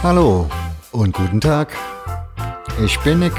Hallo 0.00 0.48
und 0.92 1.12
guten 1.12 1.40
Tag. 1.40 1.76
Ich 2.84 3.00
bin 3.00 3.18
Nick 3.18 3.32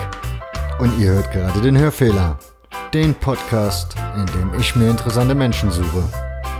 und 0.79 0.99
ihr 0.99 1.11
hört 1.11 1.31
gerade 1.31 1.61
den 1.61 1.77
Hörfehler, 1.77 2.37
den 2.93 3.15
Podcast, 3.15 3.95
in 4.17 4.25
dem 4.25 4.59
ich 4.59 4.75
mir 4.75 4.89
interessante 4.89 5.33
Menschen 5.35 5.71
suche. 5.71 6.03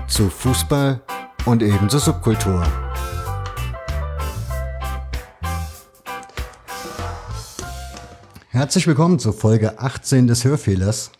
Zu 0.08 0.30
Fußball 0.30 1.02
und 1.46 1.62
eben 1.62 1.90
zur 1.90 2.00
Subkultur. 2.00 2.66
Herzlich 8.52 8.88
willkommen 8.88 9.20
zur 9.20 9.34
Folge 9.34 9.80
18 9.80 10.28
des 10.28 10.46
Hörfehlers. 10.46 11.12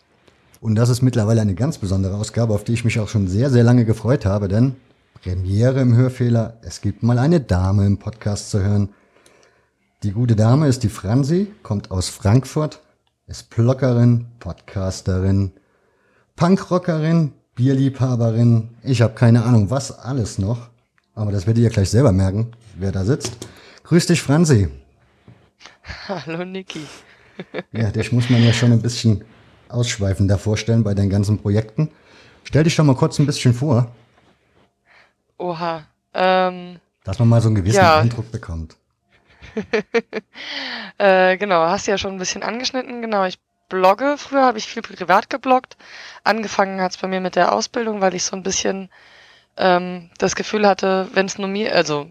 Und 0.62 0.76
das 0.76 0.88
ist 0.88 1.02
mittlerweile 1.02 1.42
eine 1.42 1.54
ganz 1.54 1.76
besondere 1.76 2.16
Ausgabe, 2.16 2.54
auf 2.54 2.64
die 2.64 2.72
ich 2.72 2.86
mich 2.86 2.98
auch 2.98 3.08
schon 3.08 3.28
sehr, 3.28 3.50
sehr 3.50 3.62
lange 3.62 3.84
gefreut 3.84 4.24
habe, 4.24 4.48
denn 4.48 4.76
Premiere 5.22 5.82
im 5.82 5.94
Hörfehler. 5.94 6.58
Es 6.62 6.80
gibt 6.80 7.02
mal 7.02 7.18
eine 7.18 7.40
Dame 7.40 7.84
im 7.84 7.98
Podcast 7.98 8.50
zu 8.50 8.62
hören. 8.62 8.88
Die 10.02 10.12
gute 10.12 10.34
Dame 10.34 10.66
ist 10.66 10.82
die 10.82 10.88
Franzi, 10.88 11.52
kommt 11.62 11.90
aus 11.90 12.08
Frankfurt, 12.08 12.80
ist 13.26 13.50
Bloggerin, 13.50 14.28
Podcasterin, 14.38 15.52
Punkrockerin, 16.36 17.32
Bierliebhaberin. 17.54 18.70
Ich 18.82 19.02
habe 19.02 19.12
keine 19.12 19.44
Ahnung, 19.44 19.68
was 19.68 19.92
alles 19.92 20.38
noch. 20.38 20.70
Aber 21.14 21.32
das 21.32 21.46
werdet 21.46 21.64
ihr 21.64 21.70
gleich 21.70 21.90
selber 21.90 22.12
merken, 22.12 22.52
wer 22.78 22.90
da 22.90 23.04
sitzt. 23.04 23.36
Grüß 23.84 24.06
dich, 24.06 24.22
Franzi. 24.22 24.68
Hallo, 26.08 26.46
Niki. 26.46 26.86
ja, 27.72 27.90
dich 27.90 28.10
muss 28.10 28.30
man 28.30 28.42
ja 28.42 28.54
schon 28.54 28.72
ein 28.72 28.80
bisschen 28.80 29.22
ausschweifender 29.68 30.38
vorstellen 30.38 30.82
bei 30.82 30.94
deinen 30.94 31.10
ganzen 31.10 31.36
Projekten. 31.36 31.90
Stell 32.44 32.64
dich 32.64 32.74
doch 32.74 32.84
mal 32.84 32.96
kurz 32.96 33.18
ein 33.18 33.26
bisschen 33.26 33.52
vor. 33.52 33.94
Oha. 35.40 35.86
Ähm, 36.12 36.80
Dass 37.04 37.18
man 37.18 37.28
mal 37.28 37.40
so 37.40 37.48
einen 37.48 37.56
gewissen 37.56 37.76
ja. 37.76 37.98
Eindruck 37.98 38.30
bekommt. 38.30 38.76
äh, 40.98 41.36
genau, 41.38 41.62
hast 41.62 41.86
du 41.86 41.92
ja 41.92 41.98
schon 41.98 42.12
ein 42.12 42.18
bisschen 42.18 42.42
angeschnitten. 42.42 43.00
Genau, 43.00 43.24
ich 43.24 43.38
blogge. 43.68 44.16
Früher 44.18 44.44
habe 44.44 44.58
ich 44.58 44.66
viel 44.66 44.82
privat 44.82 45.30
gebloggt. 45.30 45.78
Angefangen 46.24 46.80
hat 46.80 46.92
es 46.92 46.98
bei 46.98 47.08
mir 47.08 47.20
mit 47.20 47.36
der 47.36 47.52
Ausbildung, 47.52 48.02
weil 48.02 48.14
ich 48.14 48.24
so 48.24 48.36
ein 48.36 48.42
bisschen 48.42 48.90
ähm, 49.56 50.10
das 50.18 50.36
Gefühl 50.36 50.66
hatte, 50.66 51.08
wenn 51.14 51.26
es 51.26 51.38
nur 51.38 51.48
mir, 51.48 51.74
also 51.74 52.10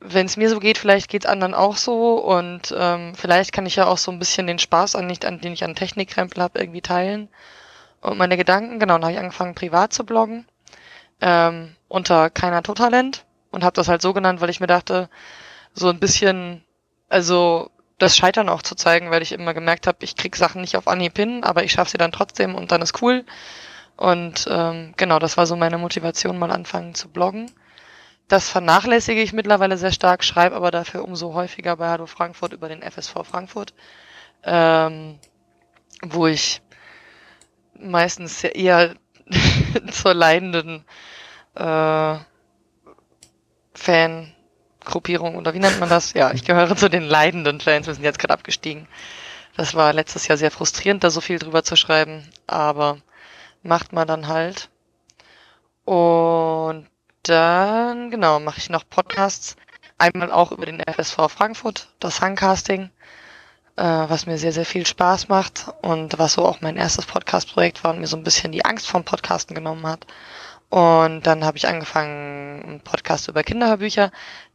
wenn 0.00 0.26
es 0.26 0.36
mir 0.36 0.50
so 0.50 0.58
geht, 0.58 0.78
vielleicht 0.78 1.08
geht 1.08 1.24
es 1.24 1.30
anderen 1.30 1.54
auch 1.54 1.76
so 1.76 2.16
und 2.18 2.74
ähm, 2.76 3.14
vielleicht 3.14 3.52
kann 3.52 3.66
ich 3.66 3.76
ja 3.76 3.86
auch 3.86 3.98
so 3.98 4.10
ein 4.10 4.18
bisschen 4.18 4.48
den 4.48 4.58
Spaß, 4.58 4.96
an, 4.96 5.06
nicht, 5.06 5.24
an 5.24 5.40
den 5.40 5.52
ich 5.52 5.62
an 5.62 5.76
Technikkrempel 5.76 6.42
habe, 6.42 6.58
irgendwie 6.58 6.82
teilen. 6.82 7.28
Und 8.00 8.18
meine 8.18 8.36
Gedanken, 8.36 8.80
genau, 8.80 8.94
dann 8.94 9.04
habe 9.04 9.12
ich 9.12 9.18
angefangen 9.18 9.54
privat 9.54 9.92
zu 9.92 10.04
bloggen 10.04 10.44
ähm, 11.20 11.74
unter 11.88 12.30
keiner 12.30 12.62
Totalent 12.62 13.24
und 13.50 13.64
habe 13.64 13.74
das 13.74 13.88
halt 13.88 14.02
so 14.02 14.12
genannt, 14.12 14.40
weil 14.40 14.50
ich 14.50 14.60
mir 14.60 14.66
dachte, 14.66 15.08
so 15.72 15.88
ein 15.88 15.98
bisschen, 15.98 16.64
also 17.08 17.70
das 17.98 18.16
Scheitern 18.16 18.48
auch 18.48 18.62
zu 18.62 18.74
zeigen, 18.74 19.10
weil 19.10 19.22
ich 19.22 19.32
immer 19.32 19.54
gemerkt 19.54 19.86
habe, 19.86 19.98
ich 20.00 20.16
krieg 20.16 20.36
Sachen 20.36 20.60
nicht 20.60 20.76
auf 20.76 20.88
Anhieb 20.88 21.16
hin, 21.16 21.44
aber 21.44 21.64
ich 21.64 21.72
schaffe 21.72 21.92
sie 21.92 21.98
dann 21.98 22.12
trotzdem 22.12 22.54
und 22.54 22.72
dann 22.72 22.82
ist 22.82 23.00
cool. 23.02 23.24
Und 23.96 24.46
ähm, 24.50 24.92
genau, 24.96 25.18
das 25.18 25.36
war 25.38 25.46
so 25.46 25.56
meine 25.56 25.78
Motivation, 25.78 26.38
mal 26.38 26.50
anfangen 26.50 26.94
zu 26.94 27.08
bloggen. 27.08 27.50
Das 28.28 28.50
vernachlässige 28.50 29.22
ich 29.22 29.32
mittlerweile 29.32 29.78
sehr 29.78 29.92
stark, 29.92 30.24
schreibe 30.24 30.56
aber 30.56 30.70
dafür 30.70 31.04
umso 31.04 31.32
häufiger 31.32 31.76
bei 31.76 31.88
Hallo 31.88 32.06
Frankfurt 32.06 32.52
über 32.52 32.68
den 32.68 32.82
FSV 32.82 33.24
Frankfurt, 33.24 33.72
ähm, 34.42 35.18
wo 36.02 36.26
ich 36.26 36.60
meistens 37.78 38.42
eher 38.44 38.94
zur 39.90 40.14
leidenden 40.14 40.84
äh, 41.54 42.16
Fangruppierung 43.74 45.36
oder 45.36 45.54
wie 45.54 45.58
nennt 45.58 45.80
man 45.80 45.88
das? 45.88 46.12
Ja, 46.14 46.32
ich 46.32 46.44
gehöre 46.44 46.76
zu 46.76 46.88
den 46.88 47.04
leidenden 47.04 47.60
Fans. 47.60 47.86
Wir 47.86 47.94
sind 47.94 48.04
jetzt 48.04 48.18
gerade 48.18 48.34
abgestiegen. 48.34 48.88
Das 49.56 49.74
war 49.74 49.92
letztes 49.92 50.28
Jahr 50.28 50.36
sehr 50.36 50.50
frustrierend, 50.50 51.02
da 51.02 51.10
so 51.10 51.20
viel 51.20 51.38
drüber 51.38 51.64
zu 51.64 51.76
schreiben, 51.76 52.28
aber 52.46 52.98
macht 53.62 53.92
man 53.92 54.06
dann 54.06 54.28
halt. 54.28 54.68
Und 55.84 56.88
dann, 57.22 58.10
genau, 58.10 58.38
mache 58.40 58.58
ich 58.58 58.70
noch 58.70 58.88
Podcasts. 58.88 59.56
Einmal 59.98 60.30
auch 60.30 60.52
über 60.52 60.66
den 60.66 60.80
FSV 60.80 61.28
Frankfurt, 61.28 61.88
das 62.00 62.20
Hangcasting 62.20 62.90
äh, 63.76 63.82
was 63.82 64.26
mir 64.26 64.38
sehr, 64.38 64.52
sehr 64.52 64.64
viel 64.64 64.86
Spaß 64.86 65.28
macht 65.28 65.66
und 65.82 66.18
was 66.18 66.34
so 66.34 66.44
auch 66.44 66.60
mein 66.60 66.76
erstes 66.76 67.06
Podcast-Projekt 67.06 67.84
war 67.84 67.92
und 67.92 68.00
mir 68.00 68.06
so 68.06 68.16
ein 68.16 68.24
bisschen 68.24 68.52
die 68.52 68.64
Angst 68.64 68.88
vom 68.88 69.04
Podcasten 69.04 69.54
genommen 69.54 69.86
hat. 69.86 70.06
Und 70.68 71.26
dann 71.26 71.44
habe 71.44 71.56
ich 71.56 71.68
angefangen, 71.68 72.62
einen 72.62 72.80
Podcast 72.80 73.28
über 73.28 73.44
Kinderhörbücher. 73.44 74.10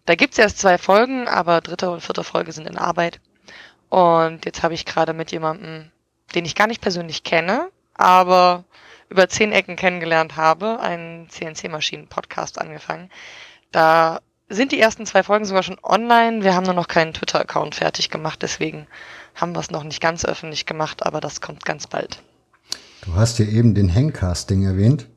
Da 0.06 0.16
gibt's 0.16 0.38
erst 0.38 0.60
zwei 0.60 0.78
Folgen, 0.78 1.28
aber 1.28 1.62
dritte 1.62 1.90
und 1.90 2.02
vierte 2.02 2.24
Folge 2.24 2.52
sind 2.52 2.68
in 2.68 2.78
Arbeit. 2.78 3.22
Und 3.90 4.46
jetzt 4.46 4.64
habe 4.64 4.74
ich 4.74 4.86
gerade 4.86 5.14
mit 5.14 5.32
jemandem, 5.32 5.92
den 6.36 6.46
ich 6.46 6.56
gar 6.56 6.68
nicht 6.68 6.82
persönlich 6.82 7.24
kenne, 7.24 7.70
aber 7.94 8.66
über 9.10 9.28
zehn 9.30 9.52
Ecken 9.52 9.76
kennengelernt 9.76 10.38
habe, 10.38 10.80
einen 10.80 11.30
CNC-Maschinen-Podcast 11.30 12.60
angefangen. 12.60 13.12
Da 13.72 14.22
sind 14.52 14.72
die 14.72 14.80
ersten 14.80 15.06
zwei 15.06 15.24
Folgen 15.24 15.46
sogar 15.46 15.64
schon 15.64 15.78
online. 15.82 16.44
Wir 16.44 16.56
haben 16.56 16.66
nur 16.66 16.74
noch 16.74 16.88
keinen 16.88 17.14
Twitter-Account 17.14 17.76
fertig 17.76 18.10
gemacht, 18.10 18.42
deswegen 18.42 18.88
haben 19.36 19.54
wir 19.54 19.60
es 19.60 19.72
noch 19.72 19.84
nicht 19.84 20.02
ganz 20.02 20.26
öffentlich 20.26 20.66
gemacht, 20.66 21.06
aber 21.06 21.22
das 21.22 21.42
kommt 21.42 21.66
ganz 21.66 21.88
bald. 21.88 22.22
Du 23.06 23.16
hast 23.16 23.40
ja 23.40 23.46
eben 23.46 23.74
den 23.74 23.94
Hangcasting 23.94 24.64
erwähnt. 24.64 25.08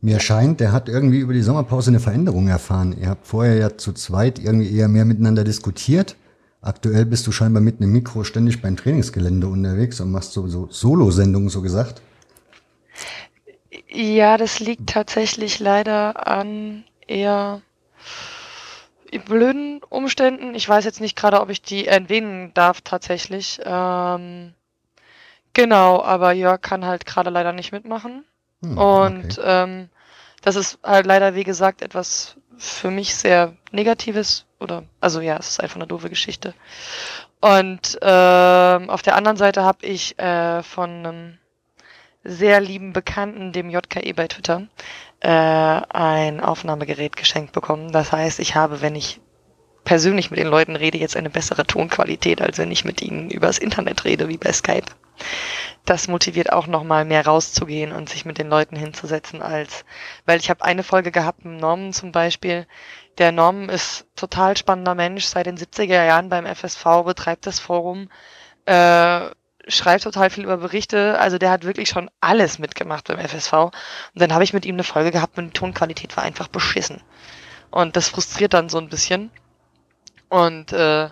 Mir 0.00 0.18
scheint, 0.18 0.60
der 0.60 0.72
hat 0.72 0.88
irgendwie 0.88 1.18
über 1.18 1.34
die 1.34 1.42
Sommerpause 1.42 1.90
eine 1.90 2.00
Veränderung 2.00 2.48
erfahren. 2.48 2.96
Ihr 2.98 3.10
habt 3.10 3.26
vorher 3.26 3.56
ja 3.56 3.76
zu 3.76 3.92
zweit 3.92 4.38
irgendwie 4.38 4.74
eher 4.74 4.88
mehr 4.88 5.04
miteinander 5.04 5.44
diskutiert. 5.44 6.16
Aktuell 6.62 7.04
bist 7.06 7.26
du 7.26 7.32
scheinbar 7.32 7.62
mit 7.62 7.80
einem 7.80 7.92
Mikro 7.92 8.24
ständig 8.24 8.62
beim 8.62 8.76
Trainingsgelände 8.76 9.46
unterwegs 9.46 10.00
und 10.00 10.10
machst 10.10 10.32
so, 10.32 10.48
so 10.48 10.68
Solo-Sendungen, 10.70 11.50
so 11.50 11.60
gesagt. 11.62 12.00
Ja, 13.88 14.36
das 14.36 14.60
liegt 14.60 14.88
tatsächlich 14.88 15.58
leider 15.58 16.26
an 16.26 16.84
eher 17.06 17.60
blöden 19.18 19.82
Umständen. 19.88 20.54
Ich 20.54 20.68
weiß 20.68 20.84
jetzt 20.84 21.00
nicht 21.00 21.16
gerade, 21.16 21.40
ob 21.40 21.50
ich 21.50 21.62
die 21.62 21.86
erwähnen 21.86 22.54
darf 22.54 22.80
tatsächlich. 22.80 23.60
Ähm, 23.64 24.54
genau, 25.52 26.02
aber 26.02 26.32
Jörg 26.32 26.60
kann 26.60 26.84
halt 26.84 27.06
gerade 27.06 27.30
leider 27.30 27.52
nicht 27.52 27.72
mitmachen. 27.72 28.24
Hm, 28.62 28.78
Und 28.78 29.38
okay. 29.38 29.42
ähm, 29.44 29.88
das 30.42 30.56
ist 30.56 30.78
halt 30.82 31.06
leider, 31.06 31.34
wie 31.34 31.44
gesagt, 31.44 31.82
etwas 31.82 32.36
für 32.56 32.90
mich 32.90 33.14
sehr 33.14 33.54
Negatives. 33.72 34.46
Oder, 34.60 34.84
also 35.00 35.20
ja, 35.20 35.36
es 35.38 35.48
ist 35.48 35.60
einfach 35.60 35.76
eine 35.76 35.86
doofe 35.86 36.10
Geschichte. 36.10 36.54
Und 37.40 37.98
ähm, 38.02 38.90
auf 38.90 39.02
der 39.02 39.16
anderen 39.16 39.38
Seite 39.38 39.62
habe 39.62 39.86
ich 39.86 40.18
äh, 40.18 40.62
von 40.62 40.90
einem 40.90 41.38
sehr 42.22 42.60
lieben 42.60 42.92
Bekannten, 42.92 43.52
dem 43.52 43.70
JKE 43.70 44.12
bei 44.12 44.28
Twitter, 44.28 44.66
äh, 45.20 45.28
ein 45.28 46.40
Aufnahmegerät 46.40 47.16
geschenkt 47.16 47.52
bekommen. 47.52 47.92
Das 47.92 48.12
heißt, 48.12 48.40
ich 48.40 48.54
habe, 48.54 48.80
wenn 48.80 48.94
ich 48.94 49.20
persönlich 49.84 50.30
mit 50.30 50.38
den 50.38 50.46
Leuten 50.46 50.76
rede, 50.76 50.98
jetzt 50.98 51.16
eine 51.16 51.30
bessere 51.30 51.66
Tonqualität, 51.66 52.40
als 52.40 52.58
wenn 52.58 52.70
ich 52.70 52.84
mit 52.84 53.02
ihnen 53.02 53.30
übers 53.30 53.58
Internet 53.58 54.04
rede, 54.04 54.28
wie 54.28 54.36
bei 54.36 54.52
Skype. 54.52 54.86
Das 55.84 56.08
motiviert 56.08 56.52
auch 56.52 56.66
nochmal 56.66 57.04
mehr 57.04 57.26
rauszugehen 57.26 57.92
und 57.92 58.08
sich 58.08 58.24
mit 58.24 58.38
den 58.38 58.48
Leuten 58.48 58.76
hinzusetzen, 58.76 59.42
als, 59.42 59.84
weil 60.26 60.38
ich 60.38 60.50
habe 60.50 60.64
eine 60.64 60.82
Folge 60.82 61.10
gehabt 61.10 61.44
mit 61.44 61.60
Norman 61.60 61.92
zum 61.92 62.12
Beispiel. 62.12 62.66
Der 63.18 63.32
Norman 63.32 63.68
ist 63.68 64.06
total 64.16 64.56
spannender 64.56 64.94
Mensch, 64.94 65.24
seit 65.24 65.46
den 65.46 65.58
70er 65.58 66.04
Jahren 66.04 66.28
beim 66.28 66.46
FSV, 66.46 66.84
betreibt 67.04 67.46
das 67.46 67.60
Forum, 67.60 68.08
äh, 68.66 69.30
schreibt 69.68 70.04
total 70.04 70.30
viel 70.30 70.44
über 70.44 70.56
Berichte. 70.58 71.18
Also 71.18 71.38
der 71.38 71.50
hat 71.50 71.64
wirklich 71.64 71.88
schon 71.88 72.10
alles 72.20 72.58
mitgemacht 72.58 73.08
beim 73.08 73.18
FSV. 73.18 73.52
Und 73.52 73.72
dann 74.14 74.32
habe 74.32 74.44
ich 74.44 74.52
mit 74.52 74.66
ihm 74.66 74.74
eine 74.74 74.84
Folge 74.84 75.10
gehabt 75.10 75.38
und 75.38 75.46
die 75.48 75.52
Tonqualität 75.52 76.16
war 76.16 76.24
einfach 76.24 76.48
beschissen. 76.48 77.00
Und 77.70 77.96
das 77.96 78.08
frustriert 78.08 78.54
dann 78.54 78.68
so 78.68 78.78
ein 78.78 78.88
bisschen. 78.88 79.30
Und 80.28 80.72
äh, 80.72 81.08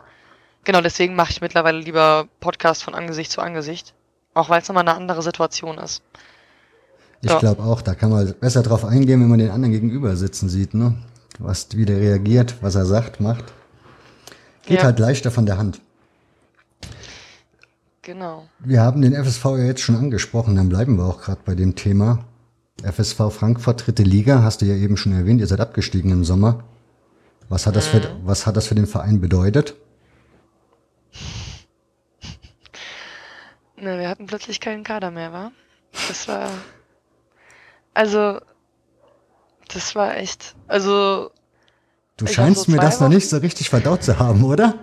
genau 0.64 0.80
deswegen 0.80 1.14
mache 1.14 1.30
ich 1.30 1.40
mittlerweile 1.40 1.78
lieber 1.78 2.28
Podcast 2.40 2.82
von 2.82 2.94
Angesicht 2.94 3.30
zu 3.30 3.40
Angesicht. 3.40 3.94
Auch 4.34 4.48
weil 4.48 4.62
es 4.62 4.68
nochmal 4.68 4.88
eine 4.88 4.96
andere 4.96 5.22
Situation 5.22 5.78
ist. 5.78 6.02
Ich 7.20 7.30
ja. 7.30 7.38
glaube 7.38 7.62
auch, 7.62 7.82
da 7.82 7.94
kann 7.94 8.10
man 8.10 8.32
besser 8.34 8.62
drauf 8.62 8.84
eingehen, 8.84 9.20
wenn 9.20 9.28
man 9.28 9.40
den 9.40 9.50
anderen 9.50 9.72
gegenüber 9.72 10.16
sitzen 10.16 10.48
sieht, 10.48 10.74
ne? 10.74 10.96
Was, 11.40 11.68
wie 11.72 11.84
der 11.84 11.98
reagiert, 11.98 12.56
was 12.62 12.74
er 12.74 12.86
sagt, 12.86 13.20
macht. 13.20 13.44
Geht 14.66 14.78
ja. 14.78 14.84
halt 14.84 14.98
leichter 14.98 15.30
von 15.30 15.46
der 15.46 15.58
Hand. 15.58 15.80
Genau. 18.08 18.48
Wir 18.60 18.80
haben 18.80 19.02
den 19.02 19.12
FSV 19.12 19.44
ja 19.58 19.64
jetzt 19.64 19.82
schon 19.82 19.94
angesprochen, 19.94 20.56
dann 20.56 20.70
bleiben 20.70 20.96
wir 20.96 21.04
auch 21.04 21.20
gerade 21.20 21.42
bei 21.44 21.54
dem 21.54 21.76
Thema. 21.76 22.24
FSV 22.82 23.30
Frankfurt, 23.30 23.86
dritte 23.86 24.02
Liga, 24.02 24.42
hast 24.42 24.62
du 24.62 24.64
ja 24.64 24.76
eben 24.76 24.96
schon 24.96 25.12
erwähnt, 25.12 25.42
ihr 25.42 25.46
seid 25.46 25.60
abgestiegen 25.60 26.10
im 26.10 26.24
Sommer. 26.24 26.64
Was 27.50 27.66
hat, 27.66 27.76
das 27.76 27.86
für, 27.86 28.00
was 28.24 28.46
hat 28.46 28.56
das 28.56 28.66
für 28.66 28.74
den 28.74 28.86
Verein 28.86 29.20
bedeutet? 29.20 29.74
Na, 33.76 33.98
wir 33.98 34.08
hatten 34.08 34.24
plötzlich 34.24 34.58
keinen 34.58 34.84
Kader 34.84 35.10
mehr, 35.10 35.30
wa? 35.34 35.52
Das 36.08 36.26
war. 36.28 36.48
Also, 37.92 38.40
das 39.70 39.94
war 39.94 40.16
echt. 40.16 40.54
Also, 40.66 41.30
Du 42.16 42.26
scheinst 42.26 42.64
so 42.64 42.72
mir 42.72 42.78
das 42.78 42.94
Wochen. 42.96 43.04
noch 43.04 43.10
nicht 43.10 43.28
so 43.28 43.36
richtig 43.36 43.68
verdaut 43.68 44.02
zu 44.02 44.18
haben, 44.18 44.44
oder? 44.44 44.76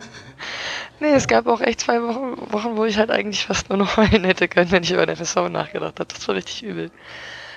Nee, 0.99 1.11
es 1.13 1.27
gab 1.27 1.47
auch 1.47 1.61
echt 1.61 1.81
zwei 1.81 2.01
Wochen, 2.01 2.53
Wochen, 2.53 2.77
wo 2.77 2.85
ich 2.85 2.97
halt 2.97 3.11
eigentlich 3.11 3.45
fast 3.45 3.69
nur 3.69 3.77
noch 3.77 3.97
heulen 3.97 4.23
hätte 4.23 4.47
können, 4.47 4.71
wenn 4.71 4.83
ich 4.83 4.91
über 4.91 5.05
den 5.05 5.15
FSV 5.15 5.49
nachgedacht 5.49 5.99
habe. 5.99 6.13
Das 6.13 6.27
war 6.27 6.35
richtig 6.35 6.63
übel. 6.63 6.91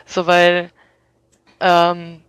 So, 0.06 0.26
weil 0.26 0.70
ähm, 1.60 2.22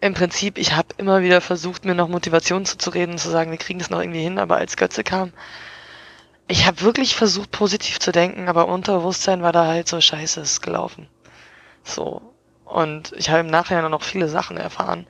im 0.00 0.14
Prinzip, 0.14 0.56
ich 0.58 0.72
habe 0.74 0.88
immer 0.96 1.22
wieder 1.22 1.40
versucht, 1.40 1.84
mir 1.84 1.94
noch 1.94 2.08
Motivation 2.08 2.64
zuzureden 2.64 3.12
und 3.12 3.18
zu 3.18 3.30
sagen, 3.30 3.50
wir 3.50 3.58
kriegen 3.58 3.78
das 3.78 3.90
noch 3.90 4.00
irgendwie 4.00 4.22
hin, 4.22 4.38
aber 4.38 4.56
als 4.56 4.76
Götze 4.76 5.04
kam, 5.04 5.32
ich 6.48 6.66
habe 6.66 6.80
wirklich 6.80 7.14
versucht, 7.14 7.50
positiv 7.50 8.00
zu 8.00 8.10
denken, 8.10 8.48
aber 8.48 8.66
Unterbewusstsein 8.66 9.42
war 9.42 9.52
da 9.52 9.66
halt 9.66 9.88
so 9.88 10.00
scheiße, 10.00 10.40
ist 10.40 10.62
gelaufen. 10.62 11.08
So. 11.84 12.22
Und 12.64 13.12
ich 13.16 13.30
habe 13.30 13.40
im 13.40 13.46
Nachhinein 13.46 13.90
noch 13.90 14.02
viele 14.02 14.28
Sachen 14.28 14.56
erfahren. 14.56 15.06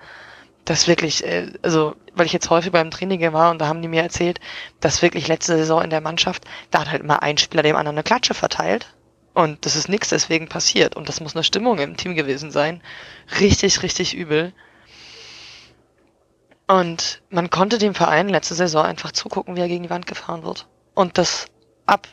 Das 0.65 0.87
wirklich, 0.87 1.25
äh, 1.25 1.53
also, 1.62 1.97
weil 2.15 2.27
ich 2.27 2.33
jetzt 2.33 2.51
häufig 2.51 2.73
beim 2.73 2.91
Training 2.91 3.33
war 3.33 3.51
und 3.51 3.61
da 3.61 3.67
haben 3.67 3.83
die 3.83 3.89
mir 3.89 4.03
erzählt, 4.03 4.41
dass 4.81 5.03
wirklich 5.03 5.29
letzte 5.29 5.57
Saison 5.57 5.83
in 5.83 5.91
der 5.91 6.01
Mannschaft, 6.01 6.45
da 6.71 6.81
hat 6.81 6.91
halt 6.91 7.03
immer 7.03 7.23
ein 7.23 7.39
Spieler 7.39 7.62
dem 7.62 7.77
anderen 7.77 7.97
eine 7.97 8.03
Klatsche 8.05 8.35
verteilt. 8.35 8.95
Und 9.33 9.65
das 9.65 9.77
ist 9.77 9.89
nichts 9.89 10.09
deswegen 10.09 10.49
passiert. 10.49 10.97
Und 10.97 11.09
das 11.09 11.21
muss 11.21 11.35
eine 11.35 11.45
Stimmung 11.45 11.79
im 11.79 11.97
Team 11.97 12.15
gewesen 12.15 12.51
sein. 12.51 12.83
Richtig, 13.39 13.83
richtig 13.83 14.15
übel. 14.15 14.53
Und 16.67 17.23
man 17.31 17.51
konnte 17.51 17.79
dem 17.79 17.95
Verein 17.95 18.29
letzte 18.29 18.55
Saison 18.55 18.85
einfach 18.85 19.12
zugucken, 19.12 19.57
wie 19.57 19.61
er 19.61 19.69
gegen 19.69 19.85
die 19.85 19.91
Wand 19.91 20.07
gefahren 20.07 20.43
wird. 20.43 20.67
Und 20.95 21.19
das 21.19 21.47
ab 21.87 22.07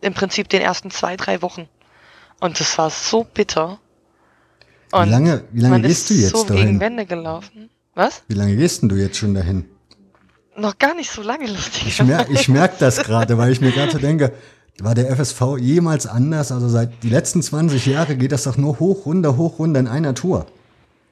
im 0.00 0.14
Prinzip 0.14 0.48
den 0.48 0.62
ersten 0.62 0.90
zwei, 0.90 1.16
drei 1.16 1.42
Wochen. 1.42 1.68
Und 2.40 2.58
das 2.58 2.76
war 2.78 2.90
so 2.90 3.24
bitter. 3.24 3.78
Und 4.92 5.06
wie 5.06 5.10
lange, 5.10 5.44
wie 5.52 5.60
lange 5.60 5.82
gehst 5.82 6.10
du 6.10 6.14
jetzt 6.14 6.30
so 6.30 6.44
dahin? 6.44 6.66
gegen 6.66 6.80
Wände 6.80 7.06
gelaufen. 7.06 7.70
Was? 8.00 8.22
Wie 8.28 8.34
lange 8.34 8.56
gehst 8.56 8.80
denn 8.80 8.88
du 8.88 8.96
jetzt 8.96 9.18
schon 9.18 9.34
dahin? 9.34 9.66
Noch 10.56 10.78
gar 10.78 10.94
nicht 10.94 11.10
so 11.10 11.20
lange, 11.20 11.46
lustig. 11.46 11.86
Ich, 11.86 12.02
mer 12.02 12.26
ich 12.30 12.48
merke 12.48 12.76
das 12.78 13.02
gerade, 13.02 13.36
weil 13.36 13.52
ich 13.52 13.60
mir 13.60 13.72
gerade 13.72 13.92
so 13.92 13.98
denke, 13.98 14.32
war 14.78 14.94
der 14.94 15.14
FSV 15.14 15.58
jemals 15.58 16.06
anders? 16.06 16.50
Also 16.50 16.66
seit 16.70 17.02
die 17.02 17.10
letzten 17.10 17.42
20 17.42 17.84
Jahre 17.84 18.16
geht 18.16 18.32
das 18.32 18.44
doch 18.44 18.56
nur 18.56 18.78
hoch, 18.80 19.04
runter, 19.04 19.36
hoch, 19.36 19.58
runter 19.58 19.80
in 19.80 19.86
einer 19.86 20.14
Tour. 20.14 20.46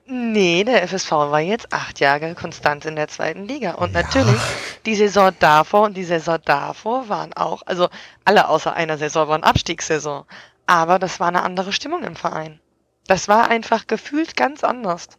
Nee, 0.06 0.64
der 0.64 0.88
FSV 0.88 1.10
war 1.10 1.40
jetzt 1.40 1.74
acht 1.74 2.00
Jahre 2.00 2.34
konstant 2.34 2.86
in 2.86 2.96
der 2.96 3.08
zweiten 3.08 3.44
Liga. 3.44 3.72
Und 3.72 3.92
ja. 3.92 4.00
natürlich, 4.00 4.40
die 4.86 4.94
Saison 4.94 5.32
davor 5.40 5.82
und 5.82 5.94
die 5.94 6.04
Saison 6.04 6.38
davor 6.42 7.10
waren 7.10 7.34
auch, 7.34 7.60
also 7.66 7.90
alle 8.24 8.48
außer 8.48 8.72
einer 8.72 8.96
Saison 8.96 9.28
waren 9.28 9.44
Abstiegssaison. 9.44 10.24
Aber 10.66 10.98
das 10.98 11.20
war 11.20 11.28
eine 11.28 11.42
andere 11.42 11.70
Stimmung 11.74 12.02
im 12.02 12.16
Verein. 12.16 12.60
Das 13.06 13.28
war 13.28 13.50
einfach 13.50 13.86
gefühlt 13.86 14.38
ganz 14.38 14.64
anders. 14.64 15.17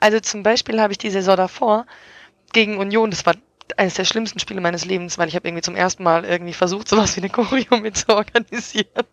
Also 0.00 0.20
zum 0.20 0.42
Beispiel 0.42 0.80
habe 0.80 0.92
ich 0.92 0.98
die 0.98 1.10
Saison 1.10 1.36
davor 1.36 1.86
gegen 2.52 2.78
Union, 2.78 3.10
das 3.10 3.26
war 3.26 3.34
eines 3.76 3.94
der 3.94 4.04
schlimmsten 4.04 4.38
Spiele 4.38 4.60
meines 4.60 4.84
Lebens, 4.84 5.18
weil 5.18 5.28
ich 5.28 5.34
habe 5.34 5.48
irgendwie 5.48 5.62
zum 5.62 5.76
ersten 5.76 6.02
Mal 6.02 6.24
irgendwie 6.24 6.52
versucht, 6.52 6.88
sowas 6.90 7.16
wie 7.16 7.20
eine 7.20 7.30
Choreo 7.30 7.78
mit 7.80 7.96
zu 7.96 8.08
organisieren. 8.10 8.86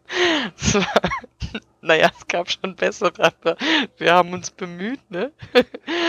Das 0.57 0.75
war, 0.75 1.01
naja, 1.81 2.11
es 2.17 2.27
gab 2.27 2.51
schon 2.51 2.75
bessere, 2.75 3.13
aber 3.17 3.55
wir 3.97 4.13
haben 4.13 4.33
uns 4.33 4.51
bemüht, 4.51 4.99
ne? 5.09 5.31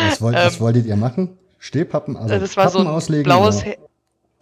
Was, 0.08 0.20
wollt, 0.20 0.36
ähm, 0.36 0.46
was 0.46 0.60
wolltet 0.60 0.86
ihr 0.86 0.96
machen? 0.96 1.38
Stehpappen, 1.58 2.16
also 2.16 2.38
das 2.38 2.56
war 2.56 2.64
Pappen 2.64 2.78
so 2.78 2.80
ein 2.80 2.86
auslegen, 2.88 3.22
blaues, 3.22 3.64
Her 3.64 3.76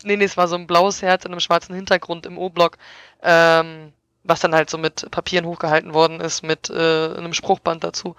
nee, 0.04 0.16
nee, 0.16 0.24
es 0.24 0.36
war 0.36 0.48
so 0.48 0.56
ein 0.56 0.66
blaues 0.66 1.02
Herz 1.02 1.24
in 1.24 1.32
einem 1.32 1.40
schwarzen 1.40 1.74
Hintergrund 1.74 2.24
im 2.24 2.38
O-Block, 2.38 2.78
ähm, 3.22 3.92
was 4.24 4.40
dann 4.40 4.54
halt 4.54 4.70
so 4.70 4.78
mit 4.78 5.10
Papieren 5.10 5.46
hochgehalten 5.46 5.94
worden 5.94 6.20
ist, 6.20 6.42
mit 6.42 6.70
äh, 6.70 7.14
einem 7.16 7.32
Spruchband 7.32 7.82
dazu. 7.84 8.16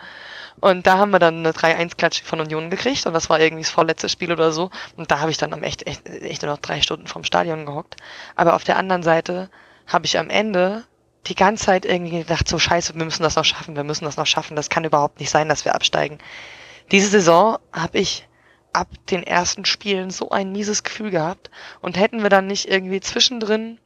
Und 0.59 0.87
da 0.87 0.97
haben 0.97 1.11
wir 1.11 1.19
dann 1.19 1.39
eine 1.39 1.51
3-1-Klatsche 1.51 2.23
von 2.23 2.39
Union 2.39 2.69
gekriegt 2.69 3.05
und 3.05 3.13
das 3.13 3.29
war 3.29 3.39
irgendwie 3.39 3.63
das 3.63 3.71
vorletzte 3.71 4.09
Spiel 4.09 4.31
oder 4.31 4.51
so. 4.51 4.69
Und 4.97 5.11
da 5.11 5.19
habe 5.19 5.31
ich 5.31 5.37
dann 5.37 5.53
am 5.53 5.63
echt, 5.63 5.87
echt, 5.87 6.07
echt 6.09 6.41
nur 6.41 6.51
noch 6.51 6.59
drei 6.59 6.81
Stunden 6.81 7.07
vom 7.07 7.23
Stadion 7.23 7.65
gehockt. 7.65 7.95
Aber 8.35 8.55
auf 8.55 8.63
der 8.63 8.77
anderen 8.77 9.03
Seite 9.03 9.49
habe 9.87 10.05
ich 10.05 10.17
am 10.17 10.29
Ende 10.29 10.83
die 11.27 11.35
ganze 11.35 11.65
Zeit 11.65 11.85
irgendwie 11.85 12.19
gedacht, 12.19 12.47
so 12.47 12.57
scheiße, 12.57 12.95
wir 12.95 13.05
müssen 13.05 13.23
das 13.23 13.35
noch 13.35 13.45
schaffen, 13.45 13.75
wir 13.75 13.83
müssen 13.83 14.05
das 14.05 14.17
noch 14.17 14.25
schaffen, 14.25 14.55
das 14.55 14.69
kann 14.69 14.83
überhaupt 14.83 15.19
nicht 15.19 15.29
sein, 15.29 15.49
dass 15.49 15.65
wir 15.65 15.75
absteigen. 15.75 16.17
Diese 16.91 17.09
Saison 17.09 17.57
habe 17.71 17.99
ich 17.99 18.27
ab 18.73 18.87
den 19.09 19.23
ersten 19.23 19.65
Spielen 19.65 20.09
so 20.09 20.31
ein 20.31 20.51
mieses 20.51 20.83
Gefühl 20.83 21.11
gehabt 21.11 21.51
und 21.81 21.97
hätten 21.97 22.23
wir 22.23 22.29
dann 22.29 22.47
nicht 22.47 22.67
irgendwie 22.67 23.01
zwischendrin 23.01 23.79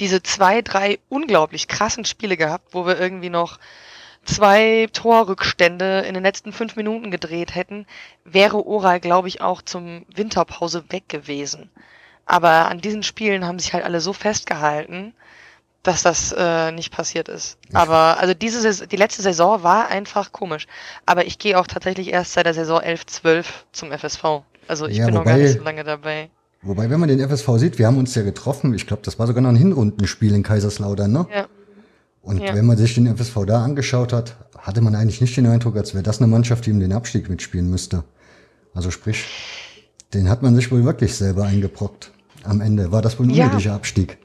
diese 0.00 0.22
zwei, 0.22 0.62
drei 0.62 0.98
unglaublich 1.08 1.68
krassen 1.68 2.04
Spiele 2.04 2.36
gehabt, 2.36 2.74
wo 2.74 2.86
wir 2.86 2.98
irgendwie 2.98 3.30
noch 3.30 3.58
zwei 4.24 4.88
Torrückstände 4.92 6.00
in 6.00 6.14
den 6.14 6.22
letzten 6.22 6.52
fünf 6.52 6.76
Minuten 6.76 7.10
gedreht 7.10 7.54
hätten, 7.54 7.86
wäre 8.24 8.66
Oral, 8.66 9.00
glaube 9.00 9.28
ich, 9.28 9.40
auch 9.40 9.62
zum 9.62 10.04
Winterpause 10.14 10.84
weg 10.90 11.08
gewesen. 11.08 11.70
Aber 12.26 12.66
an 12.66 12.80
diesen 12.80 13.04
Spielen 13.04 13.46
haben 13.46 13.58
sich 13.58 13.72
halt 13.72 13.84
alle 13.84 14.00
so 14.00 14.12
festgehalten, 14.12 15.14
dass 15.84 16.02
das 16.02 16.34
äh, 16.36 16.72
nicht 16.72 16.92
passiert 16.92 17.28
ist. 17.28 17.58
Aber 17.72 18.18
also 18.18 18.34
diese 18.34 18.60
Saison, 18.60 18.88
die 18.88 18.96
letzte 18.96 19.22
Saison 19.22 19.62
war 19.62 19.88
einfach 19.88 20.32
komisch. 20.32 20.66
Aber 21.06 21.26
ich 21.26 21.38
gehe 21.38 21.58
auch 21.58 21.68
tatsächlich 21.68 22.12
erst 22.12 22.32
seit 22.32 22.46
der 22.46 22.54
Saison 22.54 22.80
11, 22.80 23.06
12 23.06 23.66
zum 23.70 23.92
FSV. 23.92 24.42
Also 24.66 24.88
ich 24.88 24.96
ja, 24.96 25.06
bin 25.06 25.14
wobei, 25.14 25.24
noch 25.24 25.30
gar 25.30 25.36
nicht 25.36 25.52
so 25.52 25.62
lange 25.62 25.84
dabei. 25.84 26.28
Wobei, 26.62 26.90
wenn 26.90 26.98
man 26.98 27.08
den 27.08 27.20
FSV 27.20 27.48
sieht, 27.58 27.78
wir 27.78 27.86
haben 27.86 27.98
uns 27.98 28.14
ja 28.14 28.22
getroffen, 28.22 28.74
ich 28.74 28.86
glaube, 28.86 29.02
das 29.04 29.18
war 29.18 29.26
sogar 29.26 29.42
noch 29.42 29.50
ein 29.50 29.56
Hinrundenspiel 29.56 30.34
in 30.34 30.42
Kaiserslautern, 30.42 31.12
ne? 31.12 31.26
Ja. 31.32 31.46
Und 32.22 32.42
ja. 32.42 32.54
wenn 32.54 32.66
man 32.66 32.76
sich 32.76 32.94
den 32.94 33.06
FSV 33.16 33.44
da 33.46 33.62
angeschaut 33.62 34.12
hat, 34.12 34.36
hatte 34.58 34.80
man 34.80 34.96
eigentlich 34.96 35.20
nicht 35.20 35.36
den 35.36 35.46
Eindruck, 35.46 35.76
als 35.76 35.94
wäre 35.94 36.02
das 36.02 36.18
eine 36.18 36.26
Mannschaft, 36.26 36.66
die 36.66 36.70
ihm 36.70 36.80
den 36.80 36.92
Abstieg 36.92 37.30
mitspielen 37.30 37.70
müsste. 37.70 38.02
Also 38.74 38.90
sprich, 38.90 39.24
den 40.12 40.28
hat 40.28 40.42
man 40.42 40.56
sich 40.56 40.72
wohl 40.72 40.84
wirklich 40.84 41.14
selber 41.14 41.44
eingebrockt. 41.44 42.10
Am 42.42 42.60
Ende 42.60 42.90
war 42.90 43.00
das 43.00 43.18
wohl 43.18 43.26
ein 43.26 43.30
ja. 43.30 43.46
unnötiger 43.46 43.74
Abstieg. 43.74 44.18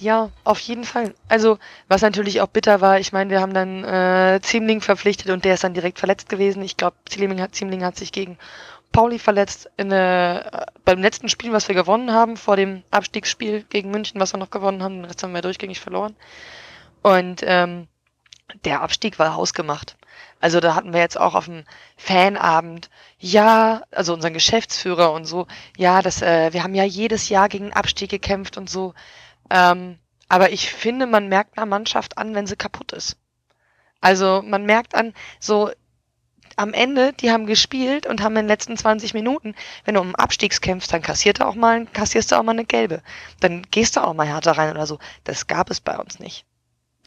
Ja, 0.00 0.30
auf 0.44 0.60
jeden 0.60 0.84
Fall. 0.84 1.14
Also, 1.28 1.58
was 1.88 2.02
natürlich 2.02 2.40
auch 2.40 2.46
bitter 2.46 2.80
war, 2.80 3.00
ich 3.00 3.12
meine, 3.12 3.30
wir 3.30 3.40
haben 3.40 3.52
dann 3.52 3.84
äh, 3.84 4.40
Ziemling 4.42 4.80
verpflichtet 4.80 5.30
und 5.30 5.44
der 5.44 5.54
ist 5.54 5.64
dann 5.64 5.74
direkt 5.74 5.98
verletzt 5.98 6.28
gewesen. 6.28 6.62
Ich 6.62 6.76
glaube, 6.76 6.96
Ziemling 7.08 7.40
hat, 7.40 7.54
Ziemling 7.54 7.84
hat 7.84 7.96
sich 7.96 8.12
gegen 8.12 8.38
Pauli 8.92 9.18
verletzt 9.18 9.70
in, 9.76 9.92
äh, 9.92 10.66
beim 10.84 11.00
letzten 11.00 11.28
Spiel, 11.28 11.52
was 11.52 11.68
wir 11.68 11.74
gewonnen 11.74 12.12
haben, 12.12 12.36
vor 12.36 12.56
dem 12.56 12.82
Abstiegsspiel 12.90 13.64
gegen 13.64 13.90
München, 13.90 14.20
was 14.20 14.32
wir 14.32 14.38
noch 14.38 14.50
gewonnen 14.50 14.82
haben. 14.82 14.96
Den 14.96 15.04
Rest 15.04 15.22
haben 15.22 15.34
wir 15.34 15.42
durchgängig 15.42 15.80
verloren. 15.80 16.16
Und 17.02 17.42
ähm, 17.44 17.88
der 18.64 18.82
Abstieg 18.82 19.18
war 19.18 19.34
hausgemacht. 19.34 19.96
Also 20.40 20.60
da 20.60 20.74
hatten 20.74 20.92
wir 20.92 21.00
jetzt 21.00 21.18
auch 21.18 21.34
auf 21.34 21.46
dem 21.46 21.64
Fanabend, 21.96 22.90
ja, 23.18 23.82
also 23.90 24.14
unseren 24.14 24.34
Geschäftsführer 24.34 25.12
und 25.12 25.24
so, 25.24 25.46
ja, 25.76 26.00
das, 26.00 26.22
äh, 26.22 26.52
wir 26.52 26.62
haben 26.62 26.74
ja 26.74 26.84
jedes 26.84 27.28
Jahr 27.28 27.48
gegen 27.48 27.72
Abstieg 27.72 28.10
gekämpft 28.10 28.56
und 28.56 28.70
so. 28.70 28.94
Ähm, 29.50 29.98
aber 30.28 30.50
ich 30.52 30.70
finde, 30.70 31.06
man 31.06 31.28
merkt 31.28 31.56
einer 31.56 31.66
Mannschaft 31.66 32.18
an, 32.18 32.34
wenn 32.34 32.46
sie 32.46 32.56
kaputt 32.56 32.92
ist. 32.92 33.16
Also 34.00 34.42
man 34.44 34.64
merkt 34.64 34.94
an, 34.94 35.14
so 35.40 35.70
am 36.58 36.74
Ende, 36.74 37.12
die 37.12 37.30
haben 37.30 37.46
gespielt 37.46 38.04
und 38.06 38.20
haben 38.20 38.34
in 38.36 38.42
den 38.42 38.48
letzten 38.48 38.76
20 38.76 39.14
Minuten, 39.14 39.54
wenn 39.84 39.94
du 39.94 40.00
um 40.00 40.14
kämpfst, 40.16 40.92
dann 40.92 41.02
kassiert 41.02 41.38
du 41.38 41.46
auch 41.46 41.54
mal, 41.54 41.86
kassierst 41.86 42.32
du 42.32 42.36
auch 42.36 42.42
mal 42.42 42.52
eine 42.52 42.64
gelbe. 42.64 43.02
Dann 43.40 43.62
gehst 43.70 43.96
du 43.96 44.00
auch 44.00 44.12
mal 44.12 44.26
härter 44.26 44.52
rein 44.52 44.72
oder 44.72 44.86
so. 44.86 44.98
Das 45.22 45.46
gab 45.46 45.70
es 45.70 45.80
bei 45.80 45.96
uns 45.96 46.18
nicht. 46.18 46.44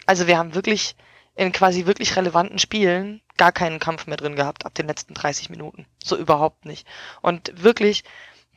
Also 0.06 0.26
wir 0.28 0.38
haben 0.38 0.56
wirklich 0.56 0.96
in 1.36 1.52
quasi 1.52 1.86
wirklich 1.86 2.16
relevanten 2.16 2.60
Spielen 2.60 3.22
gar 3.38 3.52
keinen 3.52 3.80
Kampf 3.80 4.08
mehr 4.08 4.18
drin 4.18 4.36
gehabt 4.36 4.66
ab 4.66 4.74
den 4.74 4.88
letzten 4.88 5.14
30 5.14 5.50
Minuten. 5.50 5.86
So 6.04 6.18
überhaupt 6.18 6.66
nicht. 6.66 6.88
Und 7.22 7.52
wirklich, 7.62 8.04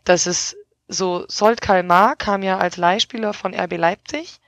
das 0.04 0.26
ist 0.26 0.56
so, 0.86 1.24
Soltkal 1.28 1.82
Mar 1.82 2.14
kam 2.14 2.42
ja 2.42 2.58
als 2.58 2.76
Leihspieler 2.76 3.32
von 3.32 3.54
RB 3.54 3.76
Leipzig 3.78 4.40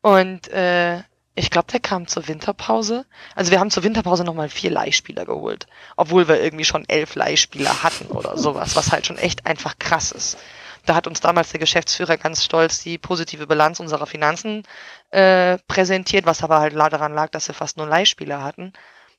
und 0.00 0.48
äh, 0.48 1.02
ich 1.34 1.50
glaube, 1.50 1.68
der 1.72 1.80
kam 1.80 2.06
zur 2.06 2.28
Winterpause. 2.28 3.06
Also 3.34 3.50
wir 3.50 3.60
haben 3.60 3.70
zur 3.70 3.84
Winterpause 3.84 4.24
nochmal 4.24 4.48
vier 4.48 4.70
Leihspieler 4.70 5.24
geholt, 5.24 5.66
obwohl 5.96 6.28
wir 6.28 6.42
irgendwie 6.42 6.64
schon 6.64 6.84
elf 6.88 7.14
Leihspieler 7.14 7.82
hatten 7.82 8.06
oder 8.06 8.36
sowas, 8.36 8.76
was 8.76 8.92
halt 8.92 9.06
schon 9.06 9.18
echt 9.18 9.46
einfach 9.46 9.78
krass 9.78 10.12
ist. 10.12 10.38
Da 10.84 10.94
hat 10.94 11.06
uns 11.06 11.20
damals 11.20 11.50
der 11.50 11.60
Geschäftsführer 11.60 12.16
ganz 12.16 12.44
stolz 12.44 12.82
die 12.82 12.98
positive 12.98 13.46
Bilanz 13.46 13.80
unserer 13.80 14.06
Finanzen 14.06 14.64
äh, 15.10 15.58
präsentiert, 15.68 16.26
was 16.26 16.42
aber 16.42 16.58
halt 16.58 16.74
daran 16.74 17.14
lag, 17.14 17.30
dass 17.30 17.48
wir 17.48 17.54
fast 17.54 17.76
nur 17.76 17.86
Leihspieler 17.86 18.42
hatten. 18.42 18.72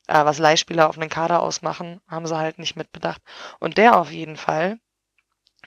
Äh, 0.07 0.25
was 0.25 0.39
Leihspieler 0.39 0.89
auf 0.89 0.97
einen 0.97 1.09
Kader 1.09 1.41
ausmachen, 1.41 2.01
haben 2.07 2.27
sie 2.27 2.37
halt 2.37 2.59
nicht 2.59 2.75
mitbedacht. 2.75 3.21
Und 3.59 3.77
der 3.77 3.97
auf 3.97 4.11
jeden 4.11 4.35
Fall 4.35 4.77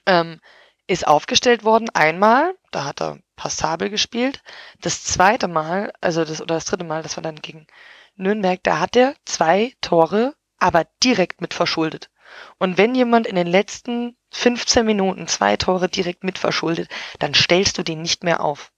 ähm, 0.05 0.39
ist 0.87 1.07
aufgestellt 1.07 1.63
worden 1.63 1.89
einmal, 1.93 2.55
da 2.71 2.85
hat 2.85 3.01
er 3.01 3.19
passabel 3.35 3.89
gespielt. 3.89 4.41
Das 4.81 5.03
zweite 5.03 5.47
Mal, 5.47 5.93
also 6.01 6.25
das 6.25 6.41
oder 6.41 6.55
das 6.55 6.65
dritte 6.65 6.85
Mal, 6.85 7.03
das 7.03 7.17
war 7.17 7.23
dann 7.23 7.35
gegen 7.35 7.67
Nürnberg, 8.15 8.61
da 8.63 8.79
hat 8.79 8.95
er 8.95 9.13
zwei 9.25 9.73
Tore, 9.81 10.33
aber 10.57 10.85
direkt 11.03 11.41
mit 11.41 11.53
verschuldet. 11.53 12.09
Und 12.57 12.77
wenn 12.77 12.95
jemand 12.95 13.27
in 13.27 13.35
den 13.35 13.47
letzten 13.47 14.15
15 14.31 14.85
Minuten 14.85 15.27
zwei 15.27 15.57
Tore 15.57 15.87
direkt 15.87 16.23
mitverschuldet, 16.23 16.89
dann 17.19 17.33
stellst 17.33 17.77
du 17.77 17.83
den 17.83 18.01
nicht 18.01 18.23
mehr 18.23 18.41
auf. 18.41 18.71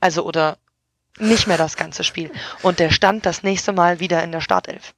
Also 0.00 0.24
oder 0.24 0.58
nicht 1.18 1.46
mehr 1.46 1.58
das 1.58 1.76
ganze 1.76 2.04
Spiel. 2.04 2.30
Und 2.62 2.78
der 2.78 2.90
stand 2.90 3.26
das 3.26 3.42
nächste 3.42 3.72
Mal 3.72 4.00
wieder 4.00 4.22
in 4.22 4.32
der 4.32 4.40
Startelf. 4.40 4.94